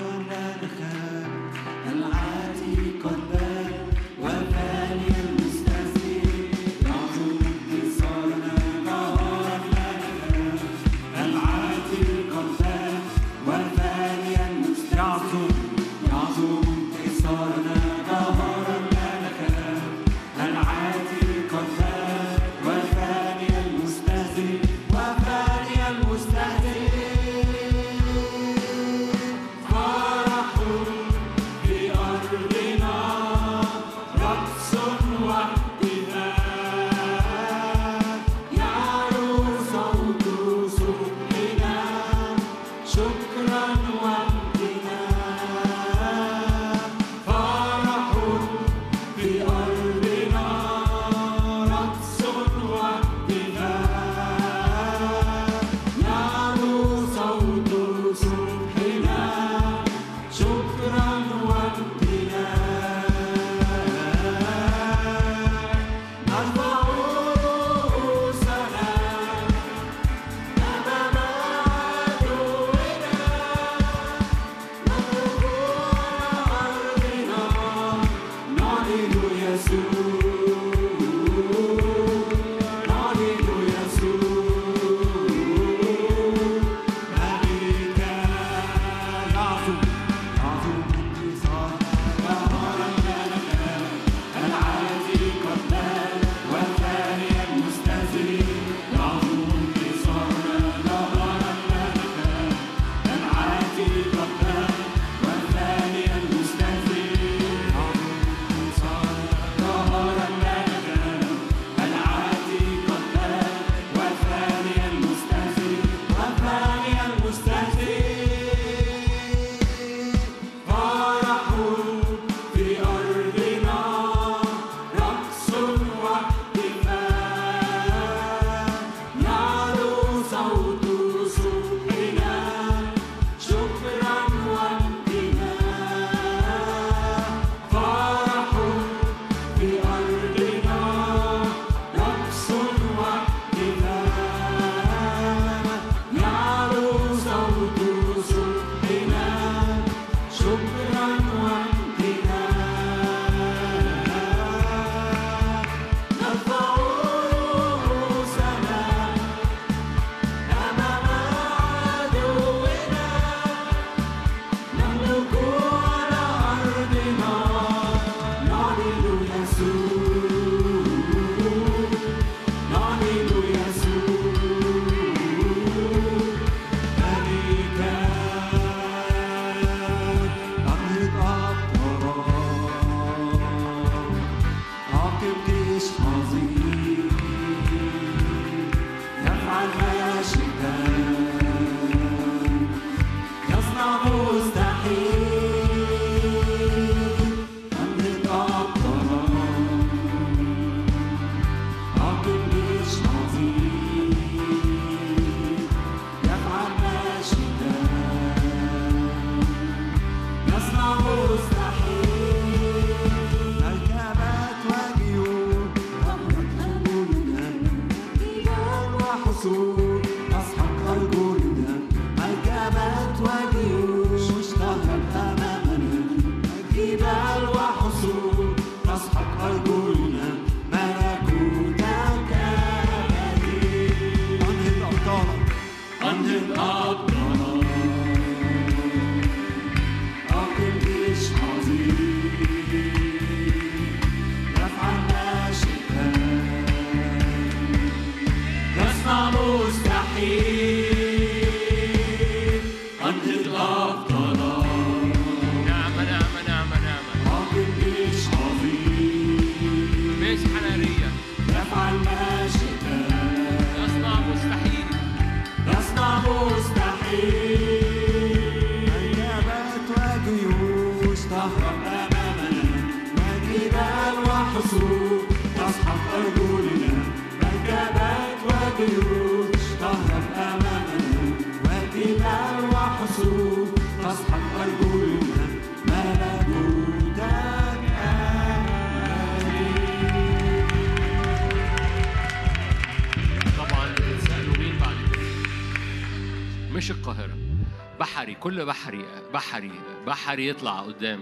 كل 298.41 298.65
بحري 298.67 299.05
بحري 299.34 299.73
بحري 300.07 300.49
يطلع 300.49 300.81
قدام. 300.81 301.20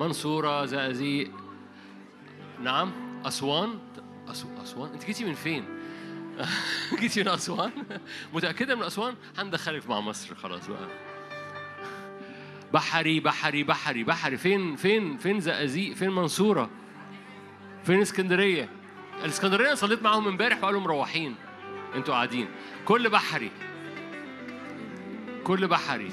منصورة 0.00 0.64
زقازيق. 0.64 1.30
نعم 2.62 2.92
أسوان. 3.26 3.78
أس- 4.28 4.62
أسوان؟ 4.62 4.92
أنت 4.92 5.04
جيتي 5.06 5.24
من 5.24 5.34
فين؟ 5.34 5.64
جيتي 7.00 7.22
من 7.22 7.28
أسوان؟ 7.28 7.70
متأكدة 8.32 8.74
من 8.74 8.82
أسوان؟ 8.82 9.14
هندخلك 9.38 9.88
مع 9.88 10.00
مصر 10.00 10.34
خلاص 10.34 10.66
بقى. 10.68 10.88
بحري 12.72 13.20
بحري 13.20 13.62
بحري 13.64 14.04
بحري. 14.04 14.36
فين 14.36 14.76
فين 14.76 15.18
فين 15.18 15.40
زقازيق؟ 15.40 15.94
فين 15.96 16.10
منصورة؟ 16.10 16.70
فين 17.84 18.00
اسكندرية؟ 18.00 18.68
الاسكندرية 19.24 19.74
صليت 19.74 20.02
معاهم 20.02 20.28
امبارح 20.28 20.58
وقالوا 20.62 20.80
مروحين. 20.80 21.34
أنتوا 21.94 22.14
قاعدين. 22.14 22.48
كل 22.84 23.10
بحري. 23.10 23.50
كل 25.44 25.66
بحري. 25.66 26.10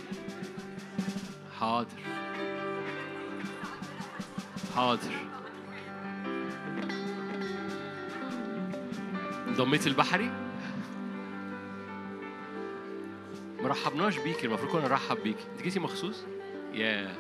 حاضر. 1.59 1.87
حاضر. 4.75 5.11
انضميت 9.47 9.87
البحري؟ 9.87 10.31
ما 13.61 13.67
رحبناش 13.67 14.17
بيكي 14.17 14.47
المفروض 14.47 14.71
كنا 14.71 14.81
نرحب 14.81 15.17
بيكي 15.23 15.43
انت 15.53 15.61
جيتي 15.61 15.79
مخصوص؟ 15.79 16.23
يا 16.73 17.15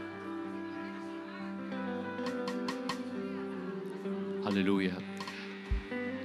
هللويا. 4.45 4.97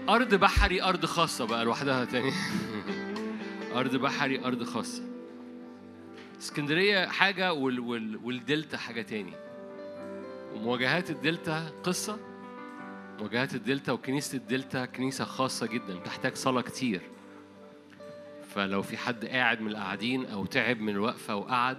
أرض 0.08 0.34
بحري 0.34 0.82
أرض 0.82 1.06
خاصة 1.06 1.46
بقى 1.46 1.64
لوحدها 1.64 2.04
تاني. 2.04 2.32
أرض 3.78 3.96
بحري 3.96 4.44
أرض 4.44 4.62
خاصة. 4.62 5.13
اسكندرية 6.38 7.06
حاجة 7.06 7.52
وال 7.52 7.80
وال 7.80 8.16
والدلتا 8.16 8.76
حاجة 8.76 9.02
تاني. 9.02 9.32
ومواجهات 10.54 11.10
الدلتا 11.10 11.68
قصة 11.82 12.18
مواجهات 13.18 13.54
الدلتا 13.54 13.92
وكنيسة 13.92 14.36
الدلتا 14.38 14.84
كنيسة 14.84 15.24
خاصة 15.24 15.66
جدا 15.66 15.96
تحتاج 16.04 16.34
صلاة 16.34 16.60
كتير. 16.60 17.00
فلو 18.54 18.82
في 18.82 18.96
حد 18.96 19.24
قاعد 19.24 19.60
من 19.60 19.70
القاعدين 19.70 20.26
أو 20.26 20.46
تعب 20.46 20.80
من 20.80 20.88
الوقفة 20.88 21.36
وقعد 21.36 21.78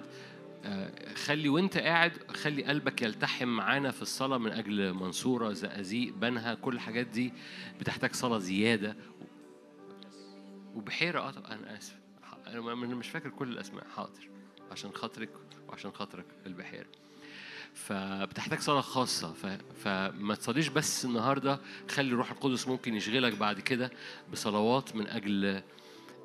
آه، 0.65 1.13
خلي 1.13 1.49
وانت 1.49 1.77
قاعد 1.77 2.11
خلي 2.31 2.63
قلبك 2.63 3.01
يلتحم 3.01 3.47
معانا 3.47 3.91
في 3.91 4.01
الصلاة 4.01 4.37
من 4.37 4.51
أجل 4.51 4.93
منصورة 4.93 5.53
زقازيق 5.53 6.13
بنها 6.13 6.53
كل 6.53 6.75
الحاجات 6.75 7.07
دي 7.07 7.33
بتحتاج 7.79 8.13
صلاة 8.13 8.37
زيادة. 8.37 8.95
وبحيرة 10.75 11.19
آه 11.19 11.33
أنا 11.51 11.77
آسف 11.77 11.95
أنا 12.47 12.75
مش 12.75 13.09
فاكر 13.09 13.29
كل 13.29 13.49
الأسماء 13.49 13.85
حاضر. 13.95 14.29
عشان 14.75 14.91
خاطرك 14.91 15.29
وعشان 15.69 15.91
خاطرك 15.91 16.25
البحيرة. 16.45 16.85
فبتحتاج 17.73 18.59
صلاة 18.59 18.81
خاصة. 18.81 19.33
ف... 19.33 19.45
فما 19.83 20.35
تصليش 20.35 20.67
بس 20.67 21.05
النهاردة. 21.05 21.59
خلي 21.89 22.11
الروح 22.11 22.31
القدس 22.31 22.67
ممكن 22.67 22.95
يشغلك 22.95 23.37
بعد 23.37 23.59
كده 23.59 23.91
بصلوات 24.31 24.95
من 24.95 25.07
أجل 25.07 25.61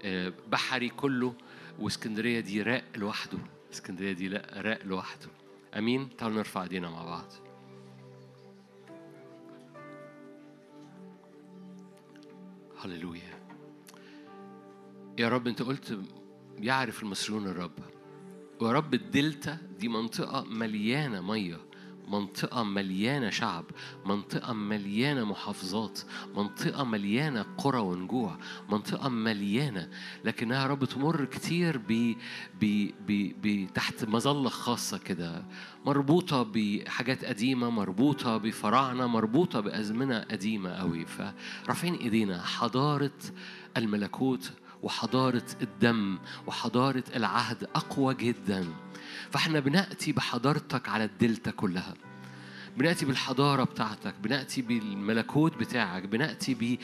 آه، 0.04 0.32
بحري 0.48 0.88
كله. 0.88 1.34
واسكندرية 1.78 2.40
دي 2.40 2.62
راق 2.62 2.84
لوحده. 2.96 3.38
اسكندرية 3.72 4.12
دي 4.12 4.28
لا 4.28 4.46
راق 4.56 4.78
لوحده. 4.84 5.28
أمين؟ 5.78 6.16
تعالوا 6.16 6.36
نرفع 6.36 6.62
ايدينا 6.62 6.90
مع 6.90 7.04
بعض. 7.04 7.32
هللويا. 12.84 13.40
يا 15.18 15.28
رب 15.28 15.46
انت 15.46 15.62
قلت 15.62 15.98
يعرف 16.58 17.02
المصريون 17.02 17.46
الرب. 17.46 17.99
ويا 18.60 18.72
رب 18.72 18.94
الدلتا 18.94 19.58
دي 19.78 19.88
منطقة 19.88 20.44
مليانة 20.44 21.20
مية 21.20 21.58
منطقة 22.08 22.62
مليانة 22.62 23.30
شعب 23.30 23.64
منطقة 24.06 24.52
مليانة 24.52 25.24
محافظات 25.24 26.00
منطقة 26.36 26.84
مليانة 26.84 27.42
قرى 27.58 27.78
ونجوع 27.78 28.38
منطقة 28.68 29.08
مليانة. 29.08 29.88
لكنها 30.24 30.62
يا 30.62 30.66
رب 30.66 30.84
تمر 30.84 31.24
كتير 31.24 31.78
ب 31.78 32.14
ب 32.60 32.90
ب 33.06 33.32
ب 33.42 33.66
تحت 33.74 34.04
مظلة 34.04 34.48
خاصة 34.48 34.98
كده 34.98 35.44
مربوطة 35.86 36.42
بحاجات 36.54 37.24
قديمة 37.24 37.70
مربوطة 37.70 38.36
بفراعنة 38.36 39.06
مربوطة 39.06 39.60
بأزمنة 39.60 40.18
قديمة 40.18 40.70
قوي 40.70 41.06
فرافعين 41.06 41.94
إيدينا 41.94 42.42
حضارة 42.42 43.18
الملكوت 43.76 44.52
وحضارة 44.82 45.46
الدم 45.62 46.18
وحضارة 46.46 47.04
العهد 47.16 47.64
أقوى 47.74 48.14
جدا. 48.14 48.66
فإحنا 49.30 49.60
بنأتي 49.60 50.12
بحضارتك 50.12 50.88
على 50.88 51.04
الدلتا 51.04 51.50
كلها. 51.50 51.94
بنأتي 52.76 53.04
بالحضارة 53.04 53.64
بتاعتك 53.64 54.14
بنأتي 54.22 54.62
بالملكوت 54.62 55.56
بتاعك 55.56 56.02
بنأتي 56.02 56.78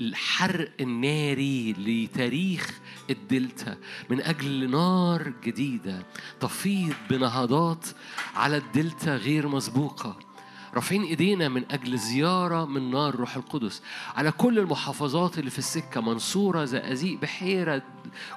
بالحرق 0.00 0.70
الناري 0.80 1.72
لتاريخ 1.72 2.80
الدلتا. 3.10 3.76
من 4.10 4.22
أجل 4.22 4.70
نار 4.70 5.32
جديدة 5.44 6.06
تفيض 6.40 6.94
بنهضات 7.10 7.86
على 8.34 8.56
الدلتا 8.56 9.16
غير 9.16 9.48
مسبوقة. 9.48 10.31
رافعين 10.74 11.02
ايدينا 11.02 11.48
من 11.48 11.64
أجل 11.70 11.98
زيارة 11.98 12.64
من 12.64 12.90
نار 12.90 13.16
روح 13.16 13.36
القدس. 13.36 13.82
على 14.16 14.32
كل 14.32 14.58
المحافظات 14.58 15.38
اللي 15.38 15.50
في 15.50 15.58
السكة 15.58 16.00
منصورة 16.00 16.64
زقازيق 16.64 17.20
بحيرة 17.20 17.82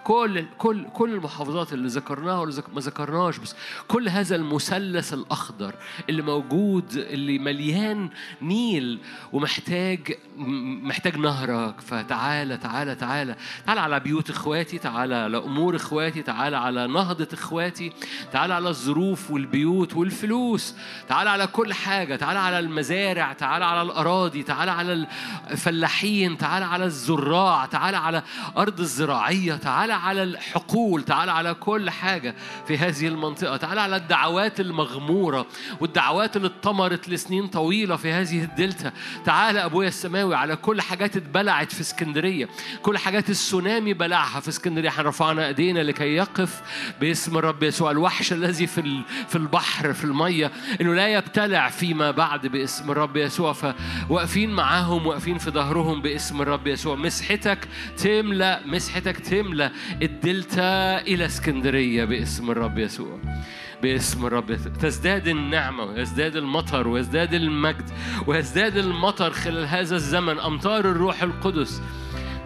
كل 0.03 0.45
كل 0.57 0.85
كل 0.93 1.13
المحافظات 1.13 1.73
اللي 1.73 1.87
ذكرناها 1.87 2.39
واللي 2.39 2.63
ما 2.73 2.81
ذكرناهاش 2.81 3.37
بس 3.37 3.55
كل 3.87 4.09
هذا 4.09 4.35
المثلث 4.35 5.13
الأخضر 5.13 5.75
اللي 6.09 6.21
موجود 6.21 6.93
اللي 6.93 7.39
مليان 7.39 8.09
نيل 8.41 8.99
ومحتاج 9.33 10.17
محتاج 10.83 11.17
نهرك 11.17 11.81
فتعالى 11.81 12.57
تعالى 12.57 12.95
تعالى 12.95 13.35
تعالى 13.65 13.81
على 13.81 13.99
بيوت 13.99 14.29
إخواتي 14.29 14.77
تعالى 14.77 15.15
على 15.15 15.37
أمور 15.37 15.75
إخواتي 15.75 16.21
تعالى 16.21 16.57
على 16.57 16.87
نهضة 16.87 17.27
إخواتي 17.33 17.91
تعالى 18.31 18.53
على 18.53 18.69
الظروف 18.69 19.31
والبيوت 19.31 19.95
والفلوس 19.95 20.75
تعالى 21.07 21.29
على 21.29 21.47
كل 21.47 21.73
حاجة 21.73 22.15
تعالى 22.25 22.39
على 22.39 22.59
المزارع 22.59 23.33
تعالى 23.33 23.65
على 23.65 23.81
الأراضي 23.81 24.43
تعالى 24.43 24.71
على 24.71 25.07
الفلاحين 25.51 26.37
تعالى 26.37 26.65
على 26.65 26.85
الزراع 26.85 27.65
تعالى 27.65 27.97
على 27.97 28.23
أرض 28.57 28.79
الزراعية 28.79 29.55
تعالى 29.55 29.93
على 29.93 30.23
الحقول 30.23 31.03
تعالى 31.03 31.31
على 31.31 31.53
كل 31.53 31.89
حاجة 31.89 32.35
في 32.67 32.77
هذه 32.77 33.07
المنطقة 33.07 33.57
تعالى 33.57 33.81
على 33.81 33.95
الدعوات 33.95 34.59
المغمورة 34.59 35.45
والدعوات 35.79 36.37
اللي 36.37 36.47
اتطمرت 36.47 37.09
لسنين 37.09 37.47
طويلة 37.47 37.95
في 37.95 38.11
هذه 38.11 38.43
الدلتا 38.43 38.91
تعالى 39.25 39.65
أبويا 39.65 39.87
السماوي 39.87 40.35
على 40.35 40.55
كل 40.55 40.81
حاجات 40.81 41.17
اتبلعت 41.17 41.71
في 41.71 41.81
اسكندرية 41.81 42.49
كل 42.81 42.97
حاجات 42.97 43.29
السونامي 43.29 43.93
بلعها 43.93 44.39
في 44.39 44.49
اسكندرية 44.49 44.89
إحنا 44.89 45.03
رفعنا 45.03 45.47
ايدينا 45.47 45.79
لكي 45.79 46.15
يقف 46.15 46.61
باسم 47.01 47.37
الرب 47.37 47.63
يسوع 47.63 47.91
الوحش 47.91 48.33
الذي 48.33 48.67
في 48.67 49.01
في 49.27 49.35
البحر 49.35 49.93
في 49.93 50.03
المية 50.03 50.51
إنه 50.81 50.95
لا 50.95 51.07
يبتلع 51.07 51.69
فيما 51.69 52.14
بعد 52.15 52.47
باسم 52.47 52.91
الرب 52.91 53.17
يسوع. 53.17 53.53
فواقفين 53.53 54.49
معاهم 54.49 55.07
واقفين 55.07 55.37
في 55.37 55.51
ظهرهم 55.51 56.01
باسم 56.01 56.41
الرب 56.41 56.67
يسوع. 56.67 56.95
مسحتك 56.95 57.67
تملأ 57.97 58.61
مسحتك 58.65 59.17
تملأ 59.17 59.71
الدلتا 60.01 61.01
إلى 61.01 61.25
اسكندرية 61.25 62.05
باسم 62.05 62.51
الرب 62.51 62.77
يسوع. 62.77 63.19
باسم 63.81 64.25
الرب 64.25 64.55
تزداد 64.81 65.27
النعمة 65.27 65.83
ويزداد 65.83 66.35
المطر 66.35 66.87
ويزداد 66.87 67.33
المجد 67.33 67.89
ويزداد 68.27 68.77
المطر 68.77 69.31
خلال 69.31 69.65
هذا 69.65 69.95
الزمن. 69.95 70.39
أمطار 70.39 70.79
الروح 70.79 71.23
القدس 71.23 71.81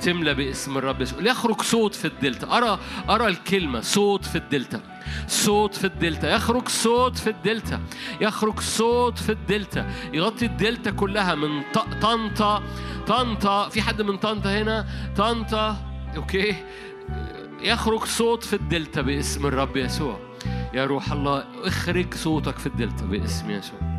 تملى 0.01 0.33
باسم 0.33 0.77
الرب 0.77 1.01
يسوع. 1.01 1.19
ليخرج 1.19 1.61
صوت 1.61 1.95
في 1.95 2.05
الدلتا. 2.05 2.57
أرى 2.57 2.79
أرى 3.09 3.27
الكلمة 3.27 3.81
صوت 3.81 4.25
في 4.25 4.35
الدلتا. 4.35 4.81
صوت 5.27 5.75
في 5.75 5.83
الدلتا. 5.83 6.35
يخرج 6.35 6.67
صوت 6.67 7.17
في 7.17 7.29
الدلتا. 7.29 7.81
يخرج 8.21 8.59
صوت 8.59 9.17
في 9.17 9.31
الدلتا. 9.31 9.91
يغطي 10.13 10.45
الدلتا 10.45 10.91
كلها 10.91 11.35
من 11.35 11.63
طنطا 12.01 12.63
طنطا. 13.07 13.69
في 13.69 13.81
حد 13.81 14.01
من 14.01 14.17
طنطا 14.17 14.61
هنا؟ 14.61 14.87
طنطا. 15.17 15.77
okay. 16.15 16.55
يخرج 17.61 18.03
صوت 18.03 18.43
في 18.43 18.53
الدلتا 18.53 19.01
باسم 19.01 19.45
الرب 19.45 19.77
يسوع. 19.77 20.19
يا 20.73 20.85
روح 20.85 21.11
الله 21.11 21.45
اخرج 21.63 22.13
صوتك 22.13 22.57
في 22.57 22.67
الدلتا 22.67 23.05
باسم 23.05 23.51
يسوع. 23.51 23.98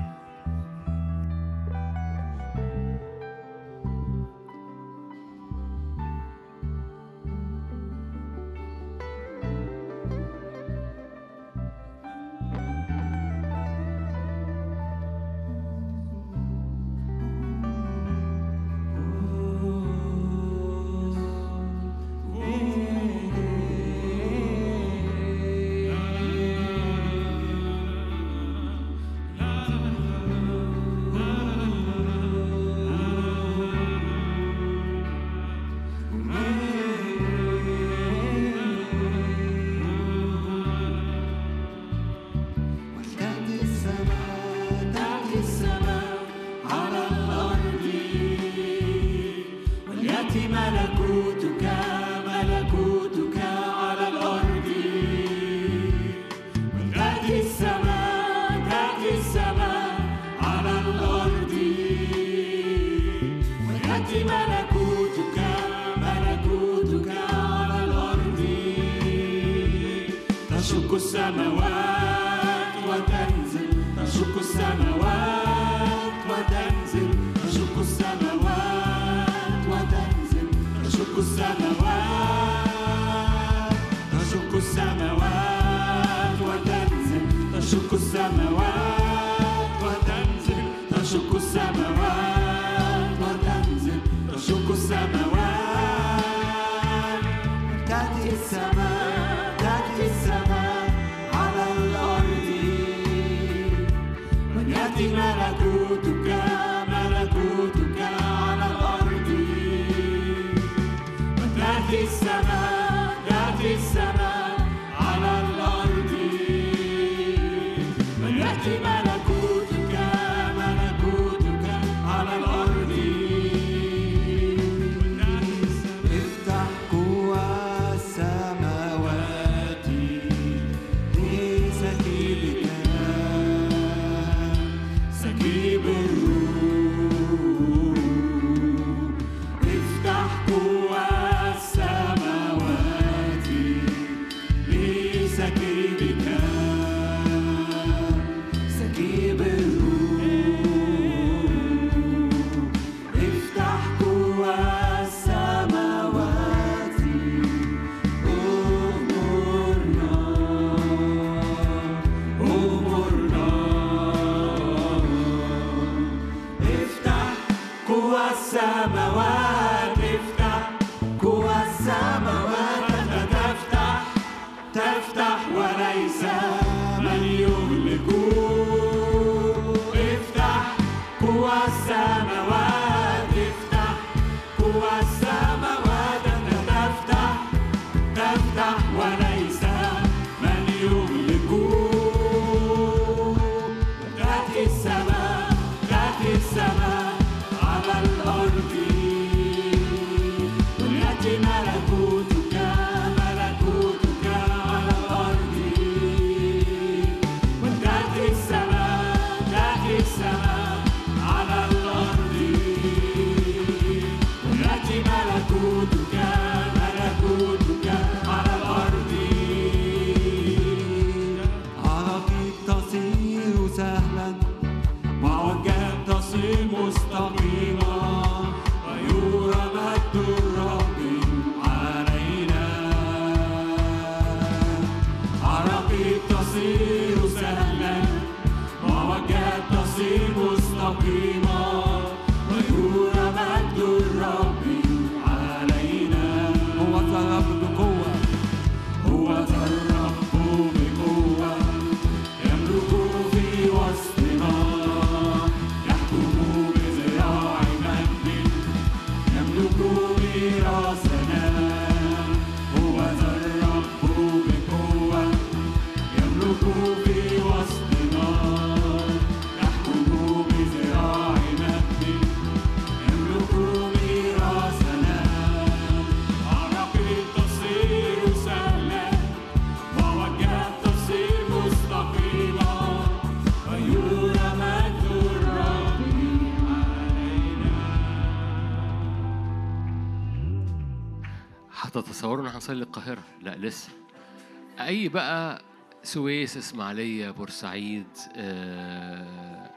أي 295.00 295.08
بقى 295.08 295.62
سويس، 296.02 296.56
إسماعيلية، 296.56 297.30
بورسعيد، 297.30 298.06
آه، 298.36 299.70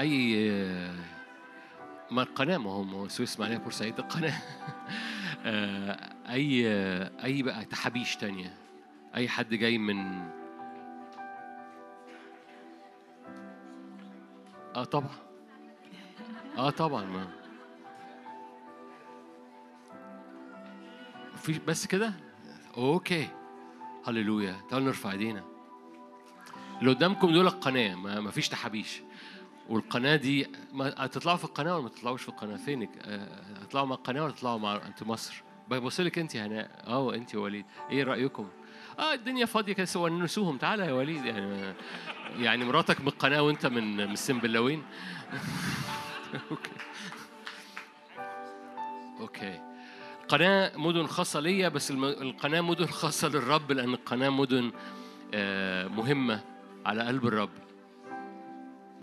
أي 0.00 0.50
آه، 0.50 0.94
ما 2.10 2.22
القناة 2.22 2.56
ما 2.58 2.70
هو 2.70 3.08
سويس، 3.08 3.32
إسماعيلية، 3.32 3.58
بورسعيد 3.58 3.98
القناة. 3.98 4.42
آه، 5.44 6.14
أي 6.28 6.68
آه، 6.68 7.10
أي 7.24 7.42
بقى 7.42 7.64
تحابيش 7.64 8.16
تانية. 8.16 8.54
أي 9.14 9.28
حد 9.28 9.54
جاي 9.54 9.78
من 9.78 10.28
آه 14.76 14.84
طبعا 14.84 15.16
آه 16.58 16.70
طبعا 16.70 17.04
ما 17.04 17.28
في 21.36 21.60
بس 21.66 21.86
كده 21.86 22.12
أوكي 22.76 23.37
هللويا. 24.08 24.60
تعالوا 24.70 24.86
نرفع 24.86 25.12
ايدينا. 25.12 25.44
اللي 26.80 26.90
قدامكم 26.90 27.32
دول 27.32 27.46
القناة 27.46 27.94
ما, 27.94 28.30
فيش 28.30 28.48
تحابيش. 28.48 29.02
والقناة 29.68 30.16
دي 30.16 30.46
ما 30.72 30.94
هتطلعوا 30.96 31.36
في 31.36 31.44
القناة 31.44 31.74
ولا 31.74 31.82
ما 31.82 31.88
تطلعوش 31.88 32.22
في 32.22 32.28
القناة؟ 32.28 32.56
فينك؟ 32.56 32.90
آه، 33.02 33.42
هتطلعوا 33.60 33.86
مع 33.86 33.94
القناة 33.94 34.22
ولا 34.24 34.32
تطلعوا 34.32 34.58
مع 34.58 34.76
انت 34.86 35.02
مصر؟ 35.02 35.42
ببص 35.68 36.00
لك 36.00 36.18
انت 36.18 36.36
هناء. 36.36 36.84
آه 36.86 37.14
انت 37.14 37.34
وليد. 37.34 37.64
إيه 37.90 38.04
رأيكم؟ 38.04 38.48
آه 38.98 39.14
الدنيا 39.14 39.46
فاضية 39.46 39.72
كده 39.72 39.86
سوى 39.86 40.10
نسوهم. 40.10 40.56
تعالى 40.56 40.86
يا 40.86 40.92
وليد 40.92 41.24
يعني 41.24 41.74
يعني 42.38 42.64
مراتك 42.64 43.00
من 43.00 43.08
القناه 43.08 43.42
وانت 43.42 43.66
من 43.66 43.96
من 43.96 44.12
السنبلاوين 44.12 44.82
أوكي. 46.50 46.70
أوكي. 49.20 49.67
قناة 50.28 50.76
مدن 50.76 51.06
خاصة 51.06 51.40
ليا 51.40 51.68
بس 51.68 51.90
القناة 51.90 52.60
مدن 52.60 52.86
خاصة 52.86 53.28
للرب 53.28 53.72
لأن 53.72 53.94
القناة 53.94 54.28
مدن 54.28 54.72
آه، 55.34 55.88
مهمة 55.88 56.40
على 56.86 57.02
قلب 57.02 57.26
الرب. 57.26 57.50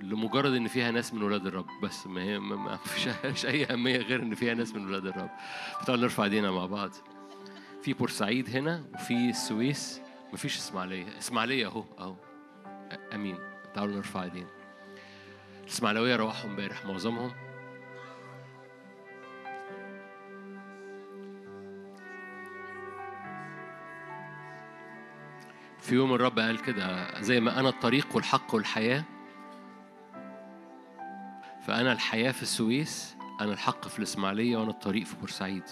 لمجرد 0.02 0.54
إن 0.54 0.68
فيها 0.68 0.92
ناس 0.92 1.14
من 1.14 1.24
ولاد 1.24 1.46
الرب 1.48 1.66
بس 1.84 2.08
ما 2.08 2.24
هي 2.24 2.40
ما 2.40 2.56
ما 2.56 2.78
فيش 2.78 3.46
أي 3.46 3.66
أهمية 3.66 3.98
غير 3.98 4.22
إن 4.22 4.36
فيها 4.36 4.54
ناس 4.54 4.76
من 4.76 4.88
ولاد 4.88 5.06
الرب. 5.06 5.30
فتعالوا 5.82 6.04
نرفع 6.04 6.24
إيدينا 6.24 6.52
مع 6.52 6.66
بعض. 6.66 6.92
في 7.82 7.94
بورسعيد 7.94 8.50
هنا 8.56 8.84
وفي 8.94 9.30
السويس. 9.30 10.02
مفيش 10.34 10.58
إسماعيلية. 10.58 11.18
إسماعيلية 11.18 11.68
أهو 11.68 11.84
أهو. 12.00 12.16
أمين. 13.14 13.38
تعالوا 13.74 13.96
نرفع 13.96 14.24
إيدينا. 14.24 14.48
الإسماعيلاوية 15.64 16.16
روحوا 16.16 16.50
امبارح 16.50 16.86
معظمهم 16.86 17.32
في 25.86 25.96
يوم 25.96 26.14
الرب 26.14 26.40
قال 26.40 26.62
كده 26.62 27.22
زي 27.22 27.40
ما 27.40 27.60
أنا 27.60 27.70
الطريق 27.70 28.16
والحق 28.16 28.56
والحياة 28.56 29.04
فأنا 31.68 31.92
الحياة 31.92 32.32
في 32.32 32.42
السويس 32.42 33.16
أنا 33.42 33.54
الحق 33.54 33.88
في 33.88 34.00
الإسماعيلية 34.00 34.58
وأنا 34.58 34.70
الطريق 34.70 35.06
في 35.06 35.16
بورسعيد. 35.16 35.64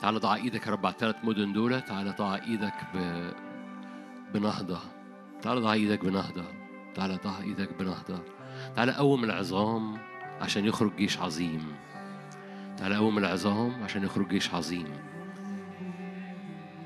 تعالى 0.00 0.18
ضع 0.18 0.34
إيدك 0.34 0.66
يا 0.66 0.72
رب 0.72 0.86
على 0.86 0.92
الثلاث 0.92 1.16
مدن 1.22 1.52
دول 1.52 1.80
تعالى 1.80 2.10
ضع 2.10 2.34
إيدك 2.34 2.74
ب... 2.94 2.98
بنهضة. 4.34 4.80
تعالى 5.42 5.60
ضع 5.60 5.72
إيدك 5.72 6.04
بنهضة. 6.04 6.44
تعالى 6.94 7.18
ضع 7.24 7.40
إيدك 7.40 7.72
بنهضة. 7.78 8.18
تعالى 8.76 8.92
قوم 8.92 9.24
العظام. 9.24 10.13
عشان 10.40 10.64
يخرج 10.64 10.96
جيش 10.96 11.18
عظيم. 11.18 11.74
تعالى 12.76 12.96
قوم 12.96 13.18
العظام 13.18 13.82
عشان 13.84 14.04
يخرج 14.04 14.28
جيش 14.28 14.54
عظيم. 14.54 14.88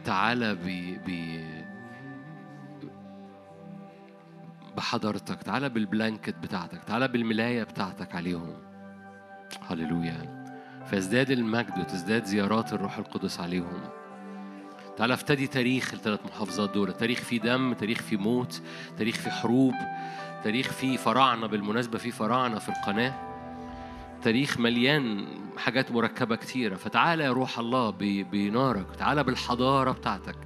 تعالى 0.05 0.55
ب... 0.55 0.67
ب... 1.07 1.39
بحضرتك 4.77 5.43
تعالى 5.43 5.69
بالبلانكت 5.69 6.35
بتاعتك 6.43 6.85
تعالى 6.85 7.09
بالملاية 7.09 7.63
بتاعتك 7.63 8.15
عليهم. 8.15 8.57
هللويا. 9.71 10.45
فيزداد 10.87 11.31
المجد 11.31 11.79
وتزداد 11.79 12.25
زيارات 12.25 12.73
الروح 12.73 12.99
القدس 12.99 13.41
عليهم. 13.41 13.81
تعالى 14.97 15.15
أفتدي 15.15 15.47
تاريخ 15.47 15.95
الثلاث 15.95 16.21
محافظات 16.27 16.71
دول. 16.71 16.93
تاريخ 16.93 17.19
فيه 17.19 17.41
دم 17.41 17.73
تاريخ 17.73 18.03
فيه 18.03 18.17
موت 18.17 18.63
تاريخ 18.99 19.15
فيه 19.17 19.31
حروب 19.31 19.75
تاريخ 20.45 20.73
فيه 20.73 20.97
فراعنة 20.97 21.47
بالمناسبة 21.47 21.99
فيه 21.99 22.11
فراعنة 22.11 22.59
في 22.59 22.69
القناة. 22.69 23.28
تاريخ 24.23 24.61
مليان 24.61 25.27
حاجات 25.59 25.93
مركبة 25.93 26.37
كتيرة. 26.37 26.75
فتعالى 26.75 27.25
يا 27.25 27.33
روح 27.33 27.59
الله 27.59 27.91
بنارك 28.33 28.97
تعالى 28.97 29.25
بالحضارة 29.25 29.93
بتاعتك. 29.93 30.37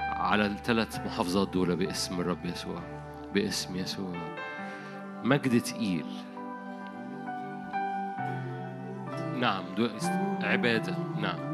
على 0.00 0.46
الثلاث 0.46 1.00
محافظات 1.06 1.48
دول 1.48 1.76
باسم 1.76 2.20
الرب 2.20 2.46
يسوع 2.46 2.82
باسم 3.34 3.76
يسوع. 3.76 4.16
مجد 5.24 5.60
تقيل. 5.60 6.06
نعم 9.40 9.64
عبادة. 10.42 10.96
نعم. 11.20 11.51